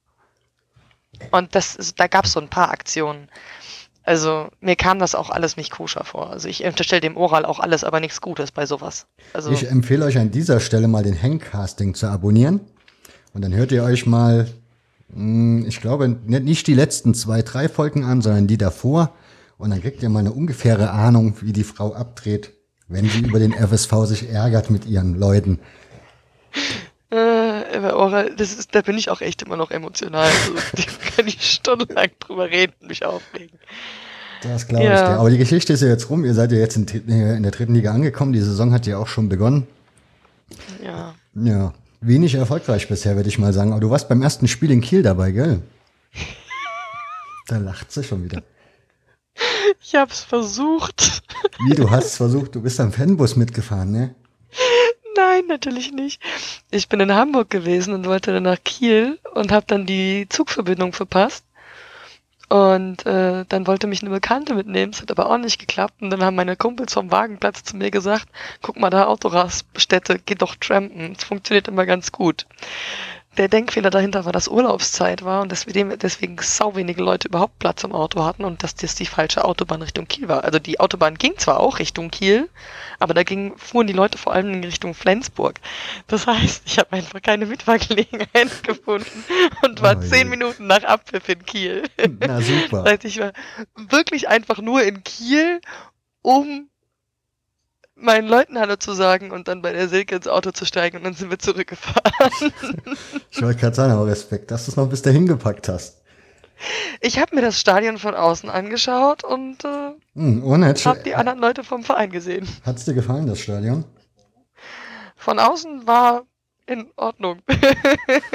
Und 1.31 1.55
das, 1.55 1.93
da 1.95 2.07
gab 2.07 2.25
es 2.25 2.33
so 2.33 2.39
ein 2.39 2.49
paar 2.49 2.71
Aktionen. 2.71 3.29
Also 4.03 4.49
mir 4.59 4.75
kam 4.75 4.99
das 4.99 5.15
auch 5.15 5.29
alles 5.29 5.55
nicht 5.55 5.71
koscher 5.71 6.03
vor. 6.03 6.29
Also 6.29 6.49
ich 6.49 6.63
unterstelle 6.63 7.01
dem 7.01 7.15
Oral 7.15 7.45
auch 7.45 7.59
alles, 7.59 7.83
aber 7.83 7.99
nichts 7.99 8.19
Gutes 8.19 8.51
bei 8.51 8.65
sowas. 8.65 9.07
Also 9.33 9.51
ich 9.51 9.69
empfehle 9.69 10.05
euch 10.05 10.17
an 10.17 10.29
dieser 10.29 10.59
Stelle 10.59 10.87
mal 10.87 11.03
den 11.03 11.21
Hangcasting 11.21 11.93
zu 11.95 12.07
abonnieren. 12.07 12.59
Und 13.33 13.43
dann 13.43 13.53
hört 13.53 13.71
ihr 13.71 13.83
euch 13.83 14.05
mal, 14.05 14.47
hm, 15.13 15.65
ich 15.67 15.79
glaube, 15.79 16.09
nicht 16.09 16.67
die 16.67 16.73
letzten 16.73 17.13
zwei, 17.13 17.41
drei 17.41 17.69
Folgen 17.69 18.03
an, 18.03 18.21
sondern 18.21 18.47
die 18.47 18.57
davor. 18.57 19.11
Und 19.57 19.69
dann 19.69 19.81
kriegt 19.81 20.03
ihr 20.03 20.09
mal 20.09 20.19
eine 20.19 20.33
ungefähre 20.33 20.89
Ahnung, 20.91 21.35
wie 21.41 21.53
die 21.53 21.63
Frau 21.63 21.93
abdreht, 21.93 22.51
wenn 22.89 23.07
sie 23.07 23.19
über 23.19 23.39
den 23.39 23.53
FSV 23.53 24.05
sich 24.05 24.29
ärgert 24.29 24.69
mit 24.69 24.85
ihren 24.85 25.15
Leuten. 25.15 25.59
Äh, 27.73 28.35
das 28.35 28.53
ist, 28.53 28.75
da 28.75 28.81
bin 28.81 28.97
ich 28.97 29.09
auch 29.09 29.21
echt 29.21 29.41
immer 29.41 29.57
noch 29.57 29.71
emotional. 29.71 30.25
Also, 30.25 30.53
da 30.75 30.83
kann 31.15 31.27
ich 31.27 31.41
stundenlang 31.41 32.09
drüber 32.19 32.49
reden 32.49 32.73
und 32.79 32.87
mich 32.87 33.05
aufregen. 33.05 33.57
Das 34.41 34.67
glaube 34.67 34.85
ja. 34.85 34.93
ich 34.93 34.99
dir. 34.99 35.19
Aber 35.19 35.29
die 35.29 35.37
Geschichte 35.37 35.73
ist 35.73 35.81
ja 35.81 35.87
jetzt 35.87 36.09
rum. 36.09 36.25
Ihr 36.25 36.33
seid 36.33 36.51
ja 36.51 36.57
jetzt 36.57 36.75
in, 36.75 36.85
in 36.87 37.43
der 37.43 37.51
dritten 37.51 37.73
Liga 37.73 37.91
angekommen. 37.91 38.33
Die 38.33 38.41
Saison 38.41 38.73
hat 38.73 38.85
ja 38.85 38.97
auch 38.97 39.07
schon 39.07 39.29
begonnen. 39.29 39.67
Ja. 40.83 41.15
Ja. 41.35 41.73
Wenig 42.01 42.35
erfolgreich 42.35 42.89
bisher, 42.89 43.15
würde 43.15 43.29
ich 43.29 43.39
mal 43.39 43.53
sagen. 43.53 43.71
Aber 43.71 43.79
du 43.79 43.89
warst 43.89 44.09
beim 44.09 44.21
ersten 44.21 44.47
Spiel 44.47 44.71
in 44.71 44.81
Kiel 44.81 45.03
dabei, 45.03 45.31
gell? 45.31 45.61
da 47.47 47.57
lacht 47.57 47.91
sie 47.91 48.03
schon 48.03 48.23
wieder. 48.25 48.43
Ich 49.81 49.95
hab's 49.95 50.21
versucht. 50.21 51.23
Wie, 51.65 51.75
du 51.75 51.89
hast 51.89 52.05
es 52.05 52.17
versucht? 52.17 52.55
Du 52.55 52.61
bist 52.61 52.79
am 52.79 52.91
Fanbus 52.91 53.35
mitgefahren, 53.35 53.91
ne? 53.91 54.15
Nein, 55.15 55.45
natürlich 55.47 55.91
nicht. 55.91 56.21
Ich 56.71 56.89
bin 56.89 56.99
in 56.99 57.13
Hamburg 57.13 57.49
gewesen 57.49 57.93
und 57.93 58.07
wollte 58.07 58.33
dann 58.33 58.43
nach 58.43 58.63
Kiel 58.63 59.19
und 59.33 59.51
habe 59.51 59.65
dann 59.67 59.85
die 59.85 60.27
Zugverbindung 60.29 60.93
verpasst. 60.93 61.45
Und 62.49 63.05
äh, 63.05 63.45
dann 63.47 63.67
wollte 63.67 63.87
mich 63.87 64.01
eine 64.01 64.11
Bekannte 64.11 64.53
mitnehmen, 64.53 64.91
es 64.93 65.01
hat 65.01 65.09
aber 65.09 65.29
auch 65.29 65.37
nicht 65.37 65.59
geklappt. 65.59 66.01
Und 66.01 66.09
dann 66.09 66.23
haben 66.23 66.35
meine 66.35 66.55
Kumpels 66.55 66.93
vom 66.93 67.11
Wagenplatz 67.11 67.63
zu 67.63 67.77
mir 67.77 67.89
gesagt, 67.89 68.27
guck 68.61 68.77
mal 68.79 68.89
da, 68.89 69.05
Autoraststätte, 69.07 70.19
geh 70.23 70.35
doch 70.35 70.55
trampen. 70.55 71.13
Es 71.17 71.23
funktioniert 71.23 71.67
immer 71.67 71.85
ganz 71.85 72.11
gut 72.11 72.45
der 73.37 73.47
Denkfehler 73.47 73.89
dahinter 73.89 74.25
war, 74.25 74.31
dass 74.31 74.47
Urlaubszeit 74.47 75.23
war 75.23 75.41
und 75.41 75.51
deswegen, 75.51 75.97
deswegen 75.97 76.37
sau 76.39 76.75
wenige 76.75 77.01
Leute 77.01 77.27
überhaupt 77.27 77.57
Platz 77.59 77.83
im 77.83 77.93
Auto 77.93 78.23
hatten 78.23 78.45
und 78.45 78.63
dass 78.63 78.75
das 78.75 78.95
die 78.95 79.05
falsche 79.05 79.43
Autobahn 79.43 79.81
Richtung 79.81 80.07
Kiel 80.07 80.27
war. 80.27 80.43
Also 80.43 80.59
die 80.59 80.79
Autobahn 80.79 81.15
ging 81.15 81.37
zwar 81.37 81.59
auch 81.59 81.79
Richtung 81.79 82.11
Kiel, 82.11 82.49
aber 82.99 83.13
da 83.13 83.23
ging, 83.23 83.57
fuhren 83.57 83.87
die 83.87 83.93
Leute 83.93 84.17
vor 84.17 84.33
allem 84.33 84.53
in 84.53 84.63
Richtung 84.63 84.93
Flensburg. 84.93 85.59
Das 86.07 86.27
heißt, 86.27 86.63
ich 86.65 86.77
habe 86.77 86.93
einfach 86.93 87.21
keine 87.21 87.45
Mitfahrgelegenheit 87.45 88.63
gefunden 88.63 89.23
und 89.63 89.81
war 89.81 89.97
oh, 89.97 90.01
zehn 90.01 90.29
Minuten 90.29 90.67
nach 90.67 90.83
Abpfiff 90.83 91.27
in 91.29 91.45
Kiel. 91.45 91.83
Na 92.19 92.39
super. 92.41 92.83
Das 92.83 92.91
heißt, 92.93 93.05
ich 93.05 93.19
war 93.19 93.33
wirklich 93.75 94.27
einfach 94.27 94.59
nur 94.59 94.83
in 94.83 95.03
Kiel, 95.03 95.59
um 96.21 96.69
meinen 97.95 98.27
Leuten 98.27 98.59
Hallo 98.59 98.75
zu 98.75 98.93
sagen 98.93 99.31
und 99.31 99.47
dann 99.47 99.61
bei 99.61 99.71
der 99.71 99.87
Silke 99.87 100.15
ins 100.15 100.27
Auto 100.27 100.51
zu 100.51 100.65
steigen 100.65 100.97
und 100.97 101.03
dann 101.03 101.13
sind 101.13 101.29
wir 101.29 101.39
zurückgefahren. 101.39 102.53
ich 103.29 103.41
wollte 103.41 103.59
gerade 103.59 103.75
sagen, 103.75 103.93
aber 103.93 104.07
Respekt, 104.07 104.51
dass 104.51 104.65
du 104.65 104.71
es 104.71 104.77
noch 104.77 104.89
bis 104.89 105.01
dahin 105.01 105.27
gepackt 105.27 105.69
hast. 105.69 106.01
Ich 107.01 107.19
habe 107.19 107.35
mir 107.35 107.41
das 107.41 107.59
Stadion 107.59 107.97
von 107.97 108.15
außen 108.15 108.49
angeschaut 108.49 109.23
und 109.23 109.65
äh, 109.65 109.91
hm, 110.15 110.43
habe 110.45 111.03
die 111.03 111.15
anderen 111.15 111.39
Leute 111.39 111.63
vom 111.63 111.83
Verein 111.83 112.09
gesehen. 112.09 112.47
Hat 112.65 112.77
es 112.77 112.85
dir 112.85 112.93
gefallen, 112.93 113.27
das 113.27 113.39
Stadion? 113.39 113.83
Von 115.15 115.39
außen 115.39 115.87
war 115.87 116.23
in 116.65 116.87
Ordnung. 116.95 117.39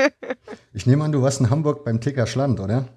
ich 0.72 0.86
nehme 0.86 1.04
an, 1.04 1.12
du 1.12 1.22
warst 1.22 1.40
in 1.40 1.50
Hamburg 1.50 1.84
beim 1.84 2.00
Ticker 2.00 2.26
Schland, 2.26 2.60
oder? 2.60 2.88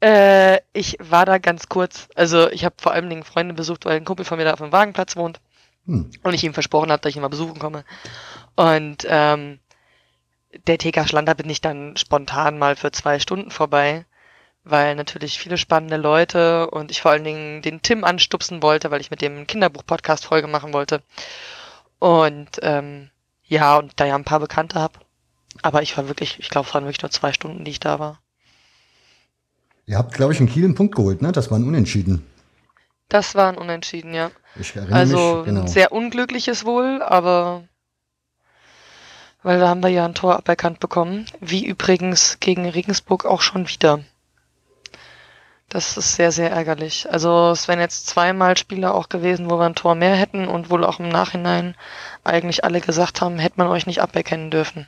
Äh, 0.00 0.60
ich 0.72 0.96
war 1.00 1.26
da 1.26 1.38
ganz 1.38 1.68
kurz. 1.68 2.08
Also 2.14 2.50
ich 2.50 2.64
habe 2.64 2.76
vor 2.78 2.92
allen 2.92 3.10
Dingen 3.10 3.24
Freunde 3.24 3.54
besucht, 3.54 3.84
weil 3.84 3.96
ein 3.96 4.04
Kumpel 4.04 4.24
von 4.24 4.38
mir 4.38 4.44
da 4.44 4.52
auf 4.52 4.60
dem 4.60 4.72
Wagenplatz 4.72 5.16
wohnt. 5.16 5.40
Hm. 5.86 6.10
Und 6.22 6.34
ich 6.34 6.44
ihm 6.44 6.54
versprochen 6.54 6.92
habe, 6.92 7.00
dass 7.00 7.10
ich 7.10 7.16
ihn 7.16 7.22
mal 7.22 7.28
besuchen 7.28 7.58
komme. 7.58 7.84
Und 8.54 9.06
ähm, 9.08 9.58
der 10.66 10.78
TK 10.78 11.08
Schlander 11.08 11.34
bin 11.34 11.50
ich 11.50 11.60
dann 11.60 11.96
spontan 11.96 12.58
mal 12.58 12.76
für 12.76 12.92
zwei 12.92 13.18
Stunden 13.18 13.50
vorbei, 13.50 14.06
weil 14.64 14.94
natürlich 14.94 15.38
viele 15.38 15.58
spannende 15.58 15.96
Leute 15.96 16.70
und 16.70 16.90
ich 16.90 17.02
vor 17.02 17.10
allen 17.10 17.24
Dingen 17.24 17.62
den 17.62 17.82
Tim 17.82 18.04
anstupsen 18.04 18.62
wollte, 18.62 18.90
weil 18.90 19.00
ich 19.00 19.10
mit 19.10 19.22
dem 19.22 19.46
Kinderbuch-Podcast 19.46 20.26
Folge 20.26 20.46
machen 20.46 20.72
wollte. 20.72 21.02
Und 21.98 22.58
ähm, 22.62 23.10
ja, 23.44 23.76
und 23.78 23.98
da 23.98 24.04
ja 24.04 24.14
ein 24.14 24.24
paar 24.24 24.40
Bekannte 24.40 24.80
habe. 24.80 25.00
Aber 25.62 25.82
ich 25.82 25.96
war 25.96 26.06
wirklich, 26.08 26.38
ich 26.38 26.50
glaube, 26.50 26.68
es 26.68 26.74
waren 26.74 26.84
wirklich 26.84 27.02
nur 27.02 27.10
zwei 27.10 27.32
Stunden, 27.32 27.64
die 27.64 27.70
ich 27.72 27.80
da 27.80 27.98
war. 27.98 28.20
Ihr 29.88 29.96
habt, 29.96 30.12
glaube 30.12 30.34
ich, 30.34 30.40
in 30.40 30.46
Kiel 30.46 30.64
einen 30.64 30.74
Punkt 30.74 30.94
geholt, 30.94 31.22
ne? 31.22 31.32
Das 31.32 31.50
war 31.50 31.58
ein 31.58 31.64
Unentschieden. 31.64 32.22
Das 33.08 33.34
war 33.34 33.48
ein 33.48 33.56
Unentschieden, 33.56 34.12
ja. 34.12 34.30
Ich 34.60 34.76
erinnere 34.76 34.94
also 34.94 35.36
mich, 35.36 35.46
genau. 35.46 35.62
ein 35.62 35.66
sehr 35.66 35.92
unglückliches 35.92 36.66
wohl, 36.66 37.02
aber 37.02 37.64
weil 39.42 39.58
da 39.58 39.68
haben 39.68 39.82
wir 39.82 39.88
ja 39.88 40.04
ein 40.04 40.14
Tor 40.14 40.36
aberkannt 40.36 40.78
bekommen. 40.78 41.24
Wie 41.40 41.64
übrigens 41.64 42.36
gegen 42.38 42.68
Regensburg 42.68 43.24
auch 43.24 43.40
schon 43.40 43.66
wieder. 43.66 44.00
Das 45.70 45.96
ist 45.96 46.16
sehr, 46.16 46.32
sehr 46.32 46.50
ärgerlich. 46.50 47.10
Also 47.10 47.50
es 47.50 47.66
wären 47.66 47.80
jetzt 47.80 48.08
zweimal 48.08 48.58
Spieler 48.58 48.94
auch 48.94 49.08
gewesen, 49.08 49.48
wo 49.48 49.58
wir 49.58 49.64
ein 49.64 49.74
Tor 49.74 49.94
mehr 49.94 50.16
hätten 50.16 50.48
und 50.48 50.68
wohl 50.68 50.84
auch 50.84 51.00
im 51.00 51.08
Nachhinein 51.08 51.74
eigentlich 52.24 52.62
alle 52.62 52.82
gesagt 52.82 53.22
haben, 53.22 53.38
hätte 53.38 53.56
man 53.56 53.68
euch 53.68 53.86
nicht 53.86 54.02
aberkennen 54.02 54.50
dürfen. 54.50 54.86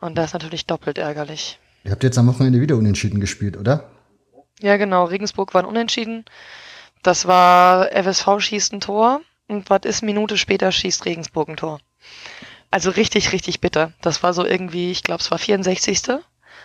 Und 0.00 0.16
das 0.16 0.26
ist 0.26 0.34
natürlich 0.34 0.66
doppelt 0.66 0.98
ärgerlich. 0.98 1.58
Ihr 1.84 1.92
habt 1.92 2.02
jetzt 2.02 2.18
am 2.18 2.26
Wochenende 2.26 2.60
wieder 2.60 2.76
unentschieden 2.76 3.20
gespielt, 3.20 3.56
oder? 3.56 3.90
Ja, 4.60 4.76
genau. 4.76 5.04
Regensburg 5.04 5.54
war 5.54 5.66
unentschieden. 5.66 6.24
Das 7.02 7.26
war 7.26 7.90
FSV 7.92 8.40
schießt 8.40 8.72
ein 8.74 8.80
Tor 8.80 9.22
und 9.48 9.70
was 9.70 9.80
ist 9.84 10.02
Minute 10.02 10.36
später 10.36 10.70
schießt 10.70 11.06
Regensburg 11.06 11.48
ein 11.48 11.56
Tor. 11.56 11.80
Also 12.70 12.90
richtig, 12.90 13.32
richtig 13.32 13.60
bitter. 13.60 13.92
Das 14.02 14.22
war 14.22 14.34
so 14.34 14.44
irgendwie, 14.44 14.90
ich 14.90 15.02
glaube, 15.02 15.22
es 15.22 15.30
war 15.30 15.38
64. 15.38 16.18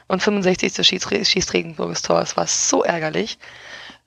und 0.07 0.21
65. 0.21 0.85
schießt, 0.85 1.27
schießt 1.27 1.53
Regensburg 1.53 1.89
das 1.89 2.01
Tor. 2.01 2.21
Es 2.21 2.35
war 2.35 2.47
so 2.47 2.83
ärgerlich. 2.83 3.39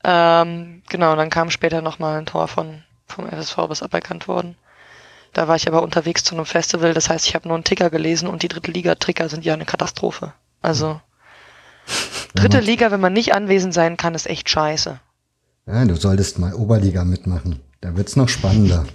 Ähm, 0.04 0.82
genau, 0.88 1.16
dann 1.16 1.30
kam 1.30 1.50
später 1.50 1.80
nochmal 1.82 2.18
ein 2.18 2.26
Tor 2.26 2.46
von, 2.46 2.84
vom 3.06 3.26
FSV, 3.28 3.56
was 3.68 3.82
aberkannt 3.82 4.28
worden. 4.28 4.56
Da 5.32 5.48
war 5.48 5.56
ich 5.56 5.66
aber 5.66 5.82
unterwegs 5.82 6.24
zu 6.24 6.34
einem 6.34 6.46
Festival, 6.46 6.94
das 6.94 7.10
heißt, 7.10 7.26
ich 7.26 7.34
habe 7.34 7.48
nur 7.48 7.56
einen 7.56 7.64
Ticker 7.64 7.90
gelesen 7.90 8.28
und 8.28 8.42
die 8.42 8.48
dritte 8.48 8.70
Liga-Tricker 8.70 9.28
sind 9.28 9.44
ja 9.44 9.54
eine 9.54 9.66
Katastrophe. 9.66 10.32
Also, 10.60 11.00
dritte 12.34 12.60
Liga, 12.60 12.90
wenn 12.90 13.00
man 13.00 13.12
nicht 13.12 13.34
anwesend 13.34 13.74
sein 13.74 13.96
kann, 13.96 14.14
ist 14.14 14.26
echt 14.26 14.48
scheiße. 14.48 15.00
Ja, 15.66 15.84
du 15.84 15.94
solltest 15.96 16.38
mal 16.38 16.54
Oberliga 16.54 17.04
mitmachen. 17.04 17.60
Da 17.80 17.96
wird's 17.96 18.16
noch 18.16 18.28
spannender. 18.28 18.86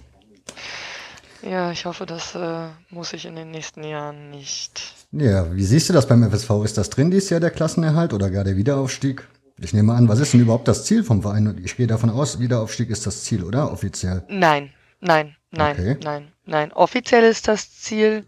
Ja, 1.43 1.71
ich 1.71 1.85
hoffe, 1.85 2.05
das 2.05 2.35
äh, 2.35 2.67
muss 2.89 3.13
ich 3.13 3.25
in 3.25 3.35
den 3.35 3.51
nächsten 3.51 3.83
Jahren 3.83 4.29
nicht. 4.29 4.81
Ja, 5.11 5.53
wie 5.53 5.63
siehst 5.63 5.89
du 5.89 5.93
das 5.93 6.07
beim 6.07 6.23
FSV? 6.29 6.49
Ist 6.63 6.77
das 6.77 6.89
drin 6.89 7.11
dieses 7.11 7.29
Jahr 7.29 7.41
der 7.41 7.51
Klassenerhalt 7.51 8.13
oder 8.13 8.29
gar 8.29 8.43
der 8.43 8.55
Wiederaufstieg? 8.55 9.27
Ich 9.59 9.73
nehme 9.73 9.93
an, 9.93 10.07
was 10.07 10.19
ist 10.19 10.33
denn 10.33 10.39
überhaupt 10.39 10.67
das 10.67 10.85
Ziel 10.85 11.03
vom 11.03 11.21
Verein? 11.21 11.61
Ich 11.63 11.75
gehe 11.75 11.85
davon 11.85 12.09
aus, 12.09 12.39
Wiederaufstieg 12.39 12.89
ist 12.89 13.05
das 13.05 13.23
Ziel, 13.23 13.43
oder? 13.43 13.71
Offiziell. 13.71 14.23
Nein, 14.29 14.71
nein, 14.99 15.35
nein, 15.51 15.75
okay. 15.77 15.97
nein, 16.03 16.27
nein. 16.45 16.71
Offiziell 16.71 17.23
ist 17.23 17.47
das 17.47 17.77
Ziel, 17.77 18.25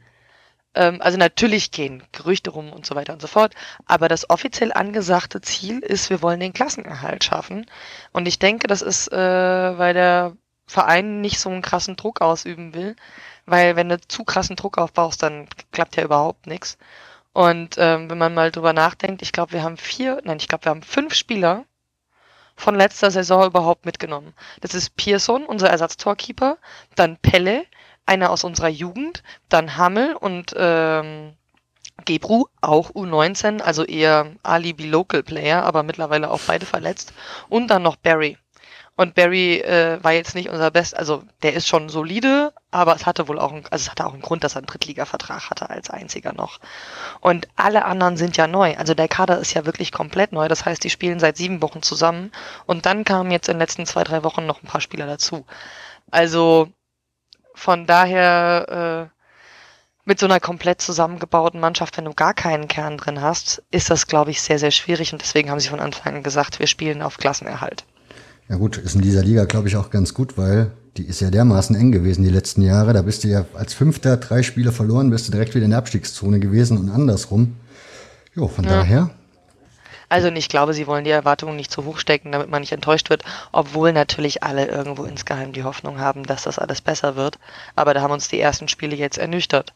also 0.75 1.17
natürlich 1.17 1.72
gehen 1.72 2.03
Gerüchte 2.12 2.50
rum 2.50 2.72
und 2.74 2.86
so 2.86 2.96
weiter 2.96 3.13
und 3.13 3.22
so 3.22 3.27
fort, 3.27 3.53
aber 3.86 4.08
das 4.08 4.29
offiziell 4.29 4.74
angesagte 4.74 5.41
Ziel 5.41 5.79
ist, 5.79 6.10
wir 6.10 6.22
wollen 6.22 6.39
den 6.39 6.53
Klassenerhalt 6.53 7.24
schaffen. 7.24 7.65
Und 8.12 8.27
ich 8.27 8.39
denke, 8.39 8.67
das 8.67 8.82
ist, 8.82 9.12
äh, 9.12 9.17
weil 9.77 9.94
der 9.94 10.36
Verein 10.67 11.22
nicht 11.22 11.39
so 11.39 11.50
einen 11.50 11.62
krassen 11.62 11.96
Druck 11.96 12.22
ausüben 12.22 12.74
will, 12.74 12.96
weil 13.46 13.75
wenn 13.75 13.89
du 13.89 14.00
zu 14.00 14.24
krassen 14.24 14.55
Druck 14.55 14.77
aufbaust, 14.77 15.24
dann 15.24 15.48
klappt 15.72 15.96
ja 15.96 16.03
überhaupt 16.03 16.48
nichts. 16.48 16.77
Und 17.34 17.75
ähm, 17.77 18.10
wenn 18.10 18.17
man 18.17 18.34
mal 18.34 18.51
drüber 18.51 18.74
nachdenkt, 18.74 19.22
ich 19.22 19.32
glaube, 19.32 19.53
wir 19.53 19.63
haben 19.63 19.77
vier, 19.77 20.22
nein, 20.24 20.38
ich 20.38 20.48
glaube, 20.48 20.65
wir 20.65 20.70
haben 20.72 20.84
fünf 20.84 21.13
Spieler 21.13 21.65
von 22.55 22.75
letzter 22.75 23.12
Saison 23.12 23.46
überhaupt 23.46 23.86
mitgenommen. 23.86 24.34
Das 24.62 24.74
ist 24.74 24.96
Pearson, 24.96 25.46
unser 25.46 25.70
Ersatztorkeeper, 25.70 26.58
dann 26.96 27.17
Pelle, 27.17 27.65
einer 28.05 28.29
aus 28.29 28.43
unserer 28.43 28.69
Jugend, 28.69 29.24
dann 29.50 29.77
Hammel 29.77 30.15
und 30.15 30.53
ähm, 30.57 31.33
Gebru, 32.03 32.45
auch 32.62 32.91
U19, 32.91 33.62
also 33.62 33.85
eher 33.85 34.31
Alibi 34.43 34.85
Local 34.88 35.24
Player, 35.24 35.63
aber 35.63 35.83
mittlerweile 35.83 36.29
auch 36.29 36.41
beide 36.45 36.65
verletzt. 36.65 37.13
Und 37.50 37.67
dann 37.67 37.83
noch 37.83 37.95
Barry. 37.95 38.38
Und 38.97 39.13
Barry 39.13 39.59
äh, 39.59 40.01
war 40.01 40.13
jetzt 40.13 40.35
nicht 40.35 40.50
unser 40.50 40.71
Best, 40.71 40.95
also 40.95 41.24
der 41.43 41.53
ist 41.53 41.67
schon 41.67 41.89
solide, 41.89 42.53
aber 42.71 42.95
es 42.95 43.05
hatte 43.05 43.27
wohl 43.27 43.39
auch, 43.39 43.51
ein, 43.51 43.65
also 43.69 43.83
es 43.83 43.91
hatte 43.91 44.05
auch 44.05 44.13
einen 44.13 44.21
Grund, 44.21 44.45
dass 44.45 44.55
er 44.55 44.59
einen 44.59 44.67
Drittliga-Vertrag 44.67 45.50
hatte 45.50 45.69
als 45.69 45.89
einziger 45.89 46.31
noch. 46.31 46.59
Und 47.19 47.50
alle 47.57 47.83
anderen 47.83 48.15
sind 48.15 48.38
ja 48.38 48.47
neu. 48.47 48.77
Also 48.77 48.93
der 48.93 49.09
Kader 49.09 49.39
ist 49.39 49.53
ja 49.53 49.65
wirklich 49.65 49.91
komplett 49.91 50.31
neu. 50.31 50.47
Das 50.47 50.63
heißt, 50.63 50.81
die 50.83 50.89
spielen 50.89 51.19
seit 51.19 51.35
sieben 51.35 51.62
Wochen 51.62 51.81
zusammen. 51.81 52.31
Und 52.67 52.85
dann 52.85 53.03
kamen 53.03 53.31
jetzt 53.31 53.50
in 53.50 53.55
den 53.55 53.59
letzten 53.59 53.85
zwei, 53.85 54.05
drei 54.05 54.24
Wochen 54.24 54.45
noch 54.45 54.63
ein 54.63 54.67
paar 54.67 54.81
Spieler 54.81 55.07
dazu. 55.07 55.45
Also 56.09 56.69
von 57.55 57.85
daher 57.88 59.09
äh, 59.09 59.15
mit 60.05 60.19
so 60.19 60.27
einer 60.27 60.39
komplett 60.39 60.81
zusammengebauten 60.81 61.59
Mannschaft, 61.59 61.97
wenn 61.97 62.05
du 62.05 62.13
gar 62.13 62.33
keinen 62.33 62.67
Kern 62.67 62.97
drin 62.97 63.21
hast, 63.21 63.63
ist 63.71 63.89
das, 63.89 64.07
glaube 64.07 64.31
ich, 64.31 64.41
sehr, 64.41 64.59
sehr 64.59 64.71
schwierig. 64.71 65.12
Und 65.13 65.21
deswegen 65.21 65.50
haben 65.50 65.59
sie 65.59 65.69
von 65.69 65.79
Anfang 65.79 66.15
an 66.15 66.24
gesagt, 66.24 66.59
wir 66.59 66.67
spielen 66.67 67.01
auf 67.01 67.17
Klassenerhalt. 67.17 67.85
Ja 68.47 68.57
gut, 68.57 68.77
ist 68.77 68.95
in 68.95 69.01
dieser 69.01 69.24
Liga, 69.24 69.45
glaube 69.45 69.67
ich, 69.67 69.75
auch 69.75 69.89
ganz 69.89 70.13
gut, 70.13 70.38
weil 70.38 70.71
die 70.97 71.05
ist 71.05 71.19
ja 71.19 71.31
dermaßen 71.31 71.75
eng 71.75 71.91
gewesen 71.91 72.24
die 72.24 72.29
letzten 72.29 72.62
Jahre. 72.62 72.93
Da 72.93 73.01
bist 73.01 73.24
du 73.24 73.27
ja 73.27 73.45
als 73.55 73.74
Fünfter 73.74 74.17
drei 74.17 74.43
Spiele 74.43 74.71
verloren, 74.71 75.09
bist 75.09 75.27
du 75.27 75.31
direkt 75.31 75.55
wieder 75.55 75.65
in 75.65 75.71
der 75.71 75.79
Abstiegszone 75.79 76.39
gewesen 76.39 76.77
und 76.77 76.89
andersrum. 76.89 77.55
Jo, 78.35 78.47
von 78.47 78.63
ja. 78.65 78.69
daher. 78.69 79.09
Also 80.09 80.29
ich 80.29 80.50
glaube, 80.50 80.74
sie 80.74 80.88
wollen 80.88 81.03
die 81.03 81.12
Erwartungen 81.12 81.55
nicht 81.55 81.71
zu 81.71 81.85
hoch 81.85 82.00
stecken, 82.00 82.31
damit 82.31 82.50
man 82.50 82.62
nicht 82.62 82.71
enttäuscht 82.71 83.09
wird, 83.09 83.24
obwohl 83.51 83.93
natürlich 83.93 84.43
alle 84.43 84.65
irgendwo 84.65 85.03
insgeheim 85.03 85.53
die 85.53 85.63
Hoffnung 85.63 86.00
haben, 86.00 86.24
dass 86.24 86.43
das 86.43 86.59
alles 86.59 86.81
besser 86.81 87.15
wird. 87.15 87.38
Aber 87.75 87.93
da 87.93 88.01
haben 88.01 88.13
uns 88.13 88.27
die 88.27 88.39
ersten 88.39 88.67
Spiele 88.67 88.95
jetzt 88.95 89.17
ernüchtert. 89.17 89.74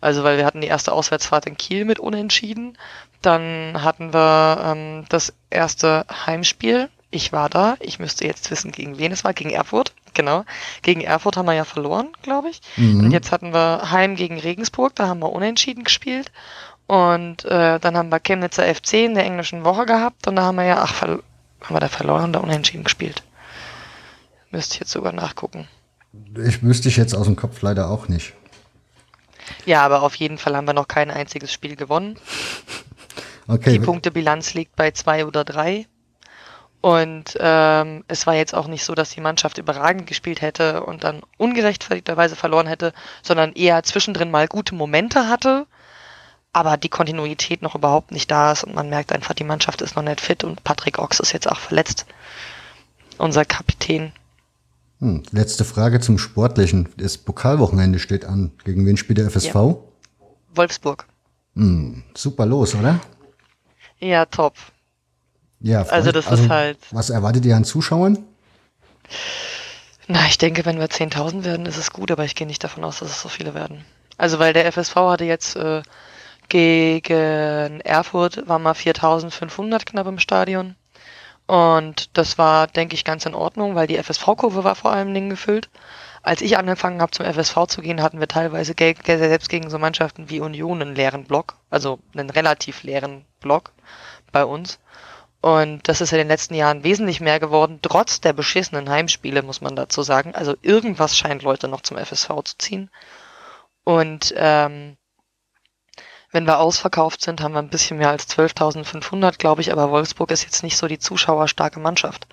Also 0.00 0.24
weil 0.24 0.36
wir 0.36 0.46
hatten 0.46 0.60
die 0.60 0.66
erste 0.66 0.92
Auswärtsfahrt 0.92 1.46
in 1.46 1.56
Kiel 1.56 1.84
mit 1.84 2.00
Unentschieden. 2.00 2.76
Dann 3.20 3.82
hatten 3.82 4.12
wir 4.12 4.62
ähm, 4.64 5.04
das 5.08 5.32
erste 5.50 6.04
Heimspiel 6.26 6.88
ich 7.12 7.30
war 7.30 7.50
da. 7.50 7.76
Ich 7.78 7.98
müsste 7.98 8.26
jetzt 8.26 8.50
wissen, 8.50 8.72
gegen 8.72 8.98
wen 8.98 9.12
es 9.12 9.22
war. 9.22 9.34
Gegen 9.34 9.50
Erfurt. 9.50 9.92
Genau. 10.14 10.44
Gegen 10.80 11.02
Erfurt 11.02 11.36
haben 11.36 11.46
wir 11.46 11.52
ja 11.52 11.64
verloren, 11.64 12.08
glaube 12.22 12.48
ich. 12.48 12.60
Mhm. 12.76 13.04
Und 13.04 13.10
jetzt 13.12 13.30
hatten 13.30 13.52
wir 13.52 13.90
Heim 13.90 14.16
gegen 14.16 14.40
Regensburg. 14.40 14.94
Da 14.94 15.08
haben 15.08 15.20
wir 15.20 15.30
unentschieden 15.30 15.84
gespielt. 15.84 16.32
Und 16.92 17.46
äh, 17.46 17.80
dann 17.80 17.96
haben 17.96 18.10
wir 18.10 18.20
Chemnitzer 18.20 18.64
FC 18.64 19.04
in 19.04 19.14
der 19.14 19.24
englischen 19.24 19.64
Woche 19.64 19.86
gehabt. 19.86 20.28
Und 20.28 20.36
da 20.36 20.42
haben 20.42 20.56
wir 20.56 20.64
ja, 20.64 20.82
ach, 20.82 21.00
haben 21.00 21.22
wir 21.70 21.80
da 21.80 21.88
verloren 21.88 22.28
oder 22.28 22.44
unentschieden 22.44 22.84
gespielt? 22.84 23.22
Müsste 24.50 24.74
ich 24.74 24.80
jetzt 24.80 24.90
sogar 24.90 25.14
nachgucken. 25.14 25.66
Ich 26.36 26.62
wüsste 26.62 26.90
ich 26.90 26.98
jetzt 26.98 27.14
aus 27.14 27.24
dem 27.24 27.34
Kopf 27.34 27.62
leider 27.62 27.88
auch 27.88 28.08
nicht. 28.08 28.34
Ja, 29.64 29.80
aber 29.86 30.02
auf 30.02 30.16
jeden 30.16 30.36
Fall 30.36 30.54
haben 30.54 30.66
wir 30.66 30.74
noch 30.74 30.86
kein 30.86 31.10
einziges 31.10 31.50
Spiel 31.50 31.76
gewonnen. 31.76 32.18
Okay. 33.48 33.72
Die 33.72 33.80
Punktebilanz 33.80 34.54
liegt 34.54 34.76
bei 34.76 34.92
zwei 34.92 35.26
oder 35.26 35.42
drei. 35.44 35.86
Und 36.80 37.36
ähm, 37.40 38.04
es 38.06 38.24
war 38.24 38.34
jetzt 38.34 38.54
auch 38.54 38.68
nicht 38.68 38.84
so, 38.84 38.94
dass 38.94 39.10
die 39.10 39.20
Mannschaft 39.20 39.58
überragend 39.58 40.06
gespielt 40.06 40.40
hätte 40.40 40.84
und 40.84 41.02
dann 41.02 41.22
ungerechtfertigterweise 41.38 42.36
verloren 42.36 42.68
hätte, 42.68 42.92
sondern 43.20 43.52
eher 43.52 43.82
zwischendrin 43.82 44.30
mal 44.30 44.46
gute 44.46 44.76
Momente 44.76 45.28
hatte, 45.28 45.66
aber 46.52 46.76
die 46.76 46.88
Kontinuität 46.88 47.62
noch 47.62 47.74
überhaupt 47.74 48.12
nicht 48.12 48.30
da 48.30 48.52
ist 48.52 48.64
und 48.64 48.74
man 48.74 48.88
merkt 48.88 49.12
einfach, 49.12 49.34
die 49.34 49.44
Mannschaft 49.44 49.80
ist 49.80 49.96
noch 49.96 50.02
nicht 50.02 50.20
fit 50.20 50.44
und 50.44 50.62
Patrick 50.64 50.98
Ochs 50.98 51.20
ist 51.20 51.32
jetzt 51.32 51.50
auch 51.50 51.58
verletzt. 51.58 52.06
Unser 53.18 53.44
Kapitän. 53.44 54.12
Hm, 55.00 55.22
letzte 55.32 55.64
Frage 55.64 56.00
zum 56.00 56.18
Sportlichen. 56.18 56.88
Das 56.96 57.18
Pokalwochenende 57.18 57.98
steht 57.98 58.24
an. 58.24 58.52
Gegen 58.64 58.86
wen 58.86 58.96
spielt 58.96 59.18
der 59.18 59.30
FSV? 59.30 59.54
Ja. 59.54 59.76
Wolfsburg. 60.54 61.06
Hm, 61.54 62.02
super 62.14 62.46
los, 62.46 62.74
oder? 62.74 63.00
Ja, 63.98 64.26
top. 64.26 64.54
Ja, 65.60 65.82
also 65.82 66.12
das 66.12 66.26
also, 66.26 66.44
ist 66.44 66.50
halt. 66.50 66.78
Was 66.90 67.10
erwartet 67.10 67.44
ihr 67.44 67.56
an 67.56 67.64
Zuschauern? 67.64 68.18
Na, 70.08 70.26
ich 70.26 70.38
denke, 70.38 70.64
wenn 70.64 70.78
wir 70.78 70.88
10.000 70.88 71.44
werden, 71.44 71.66
ist 71.66 71.76
es 71.76 71.92
gut, 71.92 72.10
aber 72.10 72.24
ich 72.24 72.34
gehe 72.34 72.46
nicht 72.46 72.64
davon 72.64 72.84
aus, 72.84 72.98
dass 72.98 73.10
es 73.10 73.22
so 73.22 73.28
viele 73.28 73.54
werden. 73.54 73.84
Also, 74.18 74.38
weil 74.38 74.52
der 74.52 74.70
FSV 74.70 74.96
hatte 74.96 75.24
jetzt 75.24 75.56
äh, 75.56 75.82
gegen 76.52 77.80
Erfurt 77.80 78.46
war 78.46 78.58
mal 78.58 78.74
4.500 78.74 79.86
knapp 79.86 80.06
im 80.06 80.18
Stadion. 80.18 80.76
Und 81.46 82.14
das 82.18 82.36
war, 82.36 82.66
denke 82.66 82.94
ich, 82.94 83.06
ganz 83.06 83.24
in 83.24 83.34
Ordnung, 83.34 83.74
weil 83.74 83.86
die 83.86 83.96
FSV-Kurve 83.96 84.62
war 84.62 84.74
vor 84.74 84.92
allem 84.92 85.14
Dingen 85.14 85.30
gefüllt. 85.30 85.70
Als 86.22 86.42
ich 86.42 86.58
angefangen 86.58 87.00
habe, 87.00 87.10
zum 87.10 87.24
FSV 87.24 87.66
zu 87.68 87.80
gehen, 87.80 88.02
hatten 88.02 88.20
wir 88.20 88.28
teilweise 88.28 88.74
selbst 88.76 89.48
gegen 89.48 89.70
so 89.70 89.78
Mannschaften 89.78 90.28
wie 90.28 90.40
Union 90.40 90.82
einen 90.82 90.94
leeren 90.94 91.24
Block, 91.24 91.56
also 91.70 92.00
einen 92.12 92.28
relativ 92.28 92.82
leeren 92.82 93.24
Block 93.40 93.72
bei 94.30 94.44
uns. 94.44 94.78
Und 95.40 95.88
das 95.88 96.02
ist 96.02 96.12
in 96.12 96.18
den 96.18 96.28
letzten 96.28 96.54
Jahren 96.54 96.84
wesentlich 96.84 97.22
mehr 97.22 97.40
geworden, 97.40 97.78
trotz 97.80 98.20
der 98.20 98.34
beschissenen 98.34 98.90
Heimspiele, 98.90 99.42
muss 99.42 99.62
man 99.62 99.74
dazu 99.74 100.02
sagen. 100.02 100.34
Also 100.34 100.54
irgendwas 100.60 101.16
scheint 101.16 101.44
Leute 101.44 101.66
noch 101.66 101.80
zum 101.80 101.96
FSV 101.96 102.28
zu 102.44 102.58
ziehen. 102.58 102.90
Und 103.84 104.34
ähm, 104.36 104.98
wenn 106.32 106.46
wir 106.46 106.58
ausverkauft 106.58 107.22
sind, 107.22 107.42
haben 107.42 107.52
wir 107.52 107.60
ein 107.60 107.68
bisschen 107.68 107.98
mehr 107.98 108.08
als 108.08 108.28
12.500, 108.28 109.38
glaube 109.38 109.60
ich, 109.60 109.70
aber 109.70 109.90
Wolfsburg 109.90 110.30
ist 110.30 110.42
jetzt 110.44 110.62
nicht 110.62 110.78
so 110.78 110.88
die 110.88 110.98
zuschauerstarke 110.98 111.78
Mannschaft. 111.78 112.26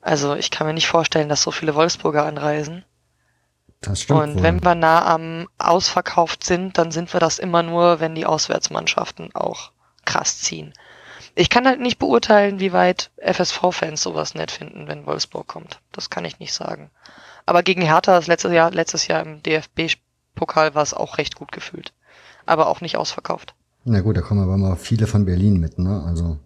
Also 0.00 0.34
ich 0.34 0.50
kann 0.50 0.66
mir 0.66 0.72
nicht 0.72 0.88
vorstellen, 0.88 1.28
dass 1.28 1.42
so 1.42 1.50
viele 1.50 1.74
Wolfsburger 1.74 2.24
anreisen. 2.24 2.84
Das 3.82 4.02
stimmt. 4.02 4.20
Und 4.20 4.34
wohl. 4.36 4.42
wenn 4.42 4.64
wir 4.64 4.74
nah 4.74 5.04
am 5.06 5.48
ausverkauft 5.58 6.44
sind, 6.44 6.78
dann 6.78 6.90
sind 6.90 7.12
wir 7.12 7.20
das 7.20 7.38
immer 7.38 7.62
nur, 7.62 8.00
wenn 8.00 8.14
die 8.14 8.26
Auswärtsmannschaften 8.26 9.34
auch 9.34 9.70
krass 10.06 10.38
ziehen. 10.38 10.72
Ich 11.34 11.50
kann 11.50 11.66
halt 11.66 11.80
nicht 11.80 11.98
beurteilen, 11.98 12.60
wie 12.60 12.72
weit 12.72 13.10
FSV-Fans 13.18 14.00
sowas 14.00 14.34
nett 14.34 14.50
finden, 14.50 14.88
wenn 14.88 15.04
Wolfsburg 15.04 15.46
kommt. 15.46 15.80
Das 15.92 16.08
kann 16.08 16.24
ich 16.24 16.38
nicht 16.38 16.54
sagen. 16.54 16.90
Aber 17.44 17.62
gegen 17.62 17.82
Hertha 17.82 18.14
das 18.14 18.28
letzte 18.28 18.54
Jahr, 18.54 18.70
letztes 18.70 19.08
Jahr 19.08 19.22
im 19.22 19.42
DFB-Pokal 19.42 20.74
war 20.74 20.82
es 20.82 20.94
auch 20.94 21.18
recht 21.18 21.34
gut 21.34 21.52
gefühlt. 21.52 21.92
Aber 22.46 22.68
auch 22.68 22.80
nicht 22.80 22.96
ausverkauft. 22.96 23.54
Na 23.84 24.00
gut, 24.00 24.16
da 24.16 24.20
kommen 24.20 24.42
aber 24.42 24.56
mal 24.56 24.76
viele 24.76 25.06
von 25.06 25.24
Berlin 25.24 25.58
mit, 25.58 25.78
ne? 25.78 26.02
Also 26.06 26.38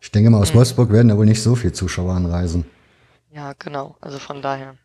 ich 0.00 0.10
denke 0.10 0.30
mal, 0.30 0.40
aus 0.40 0.52
mhm. 0.52 0.58
Wolfsburg 0.58 0.90
werden 0.90 1.08
da 1.08 1.16
wohl 1.16 1.26
nicht 1.26 1.42
so 1.42 1.54
viele 1.54 1.72
Zuschauer 1.72 2.14
anreisen. 2.14 2.64
Ja, 3.32 3.52
genau. 3.58 3.96
Also 4.00 4.18
von 4.18 4.40
daher. 4.40 4.76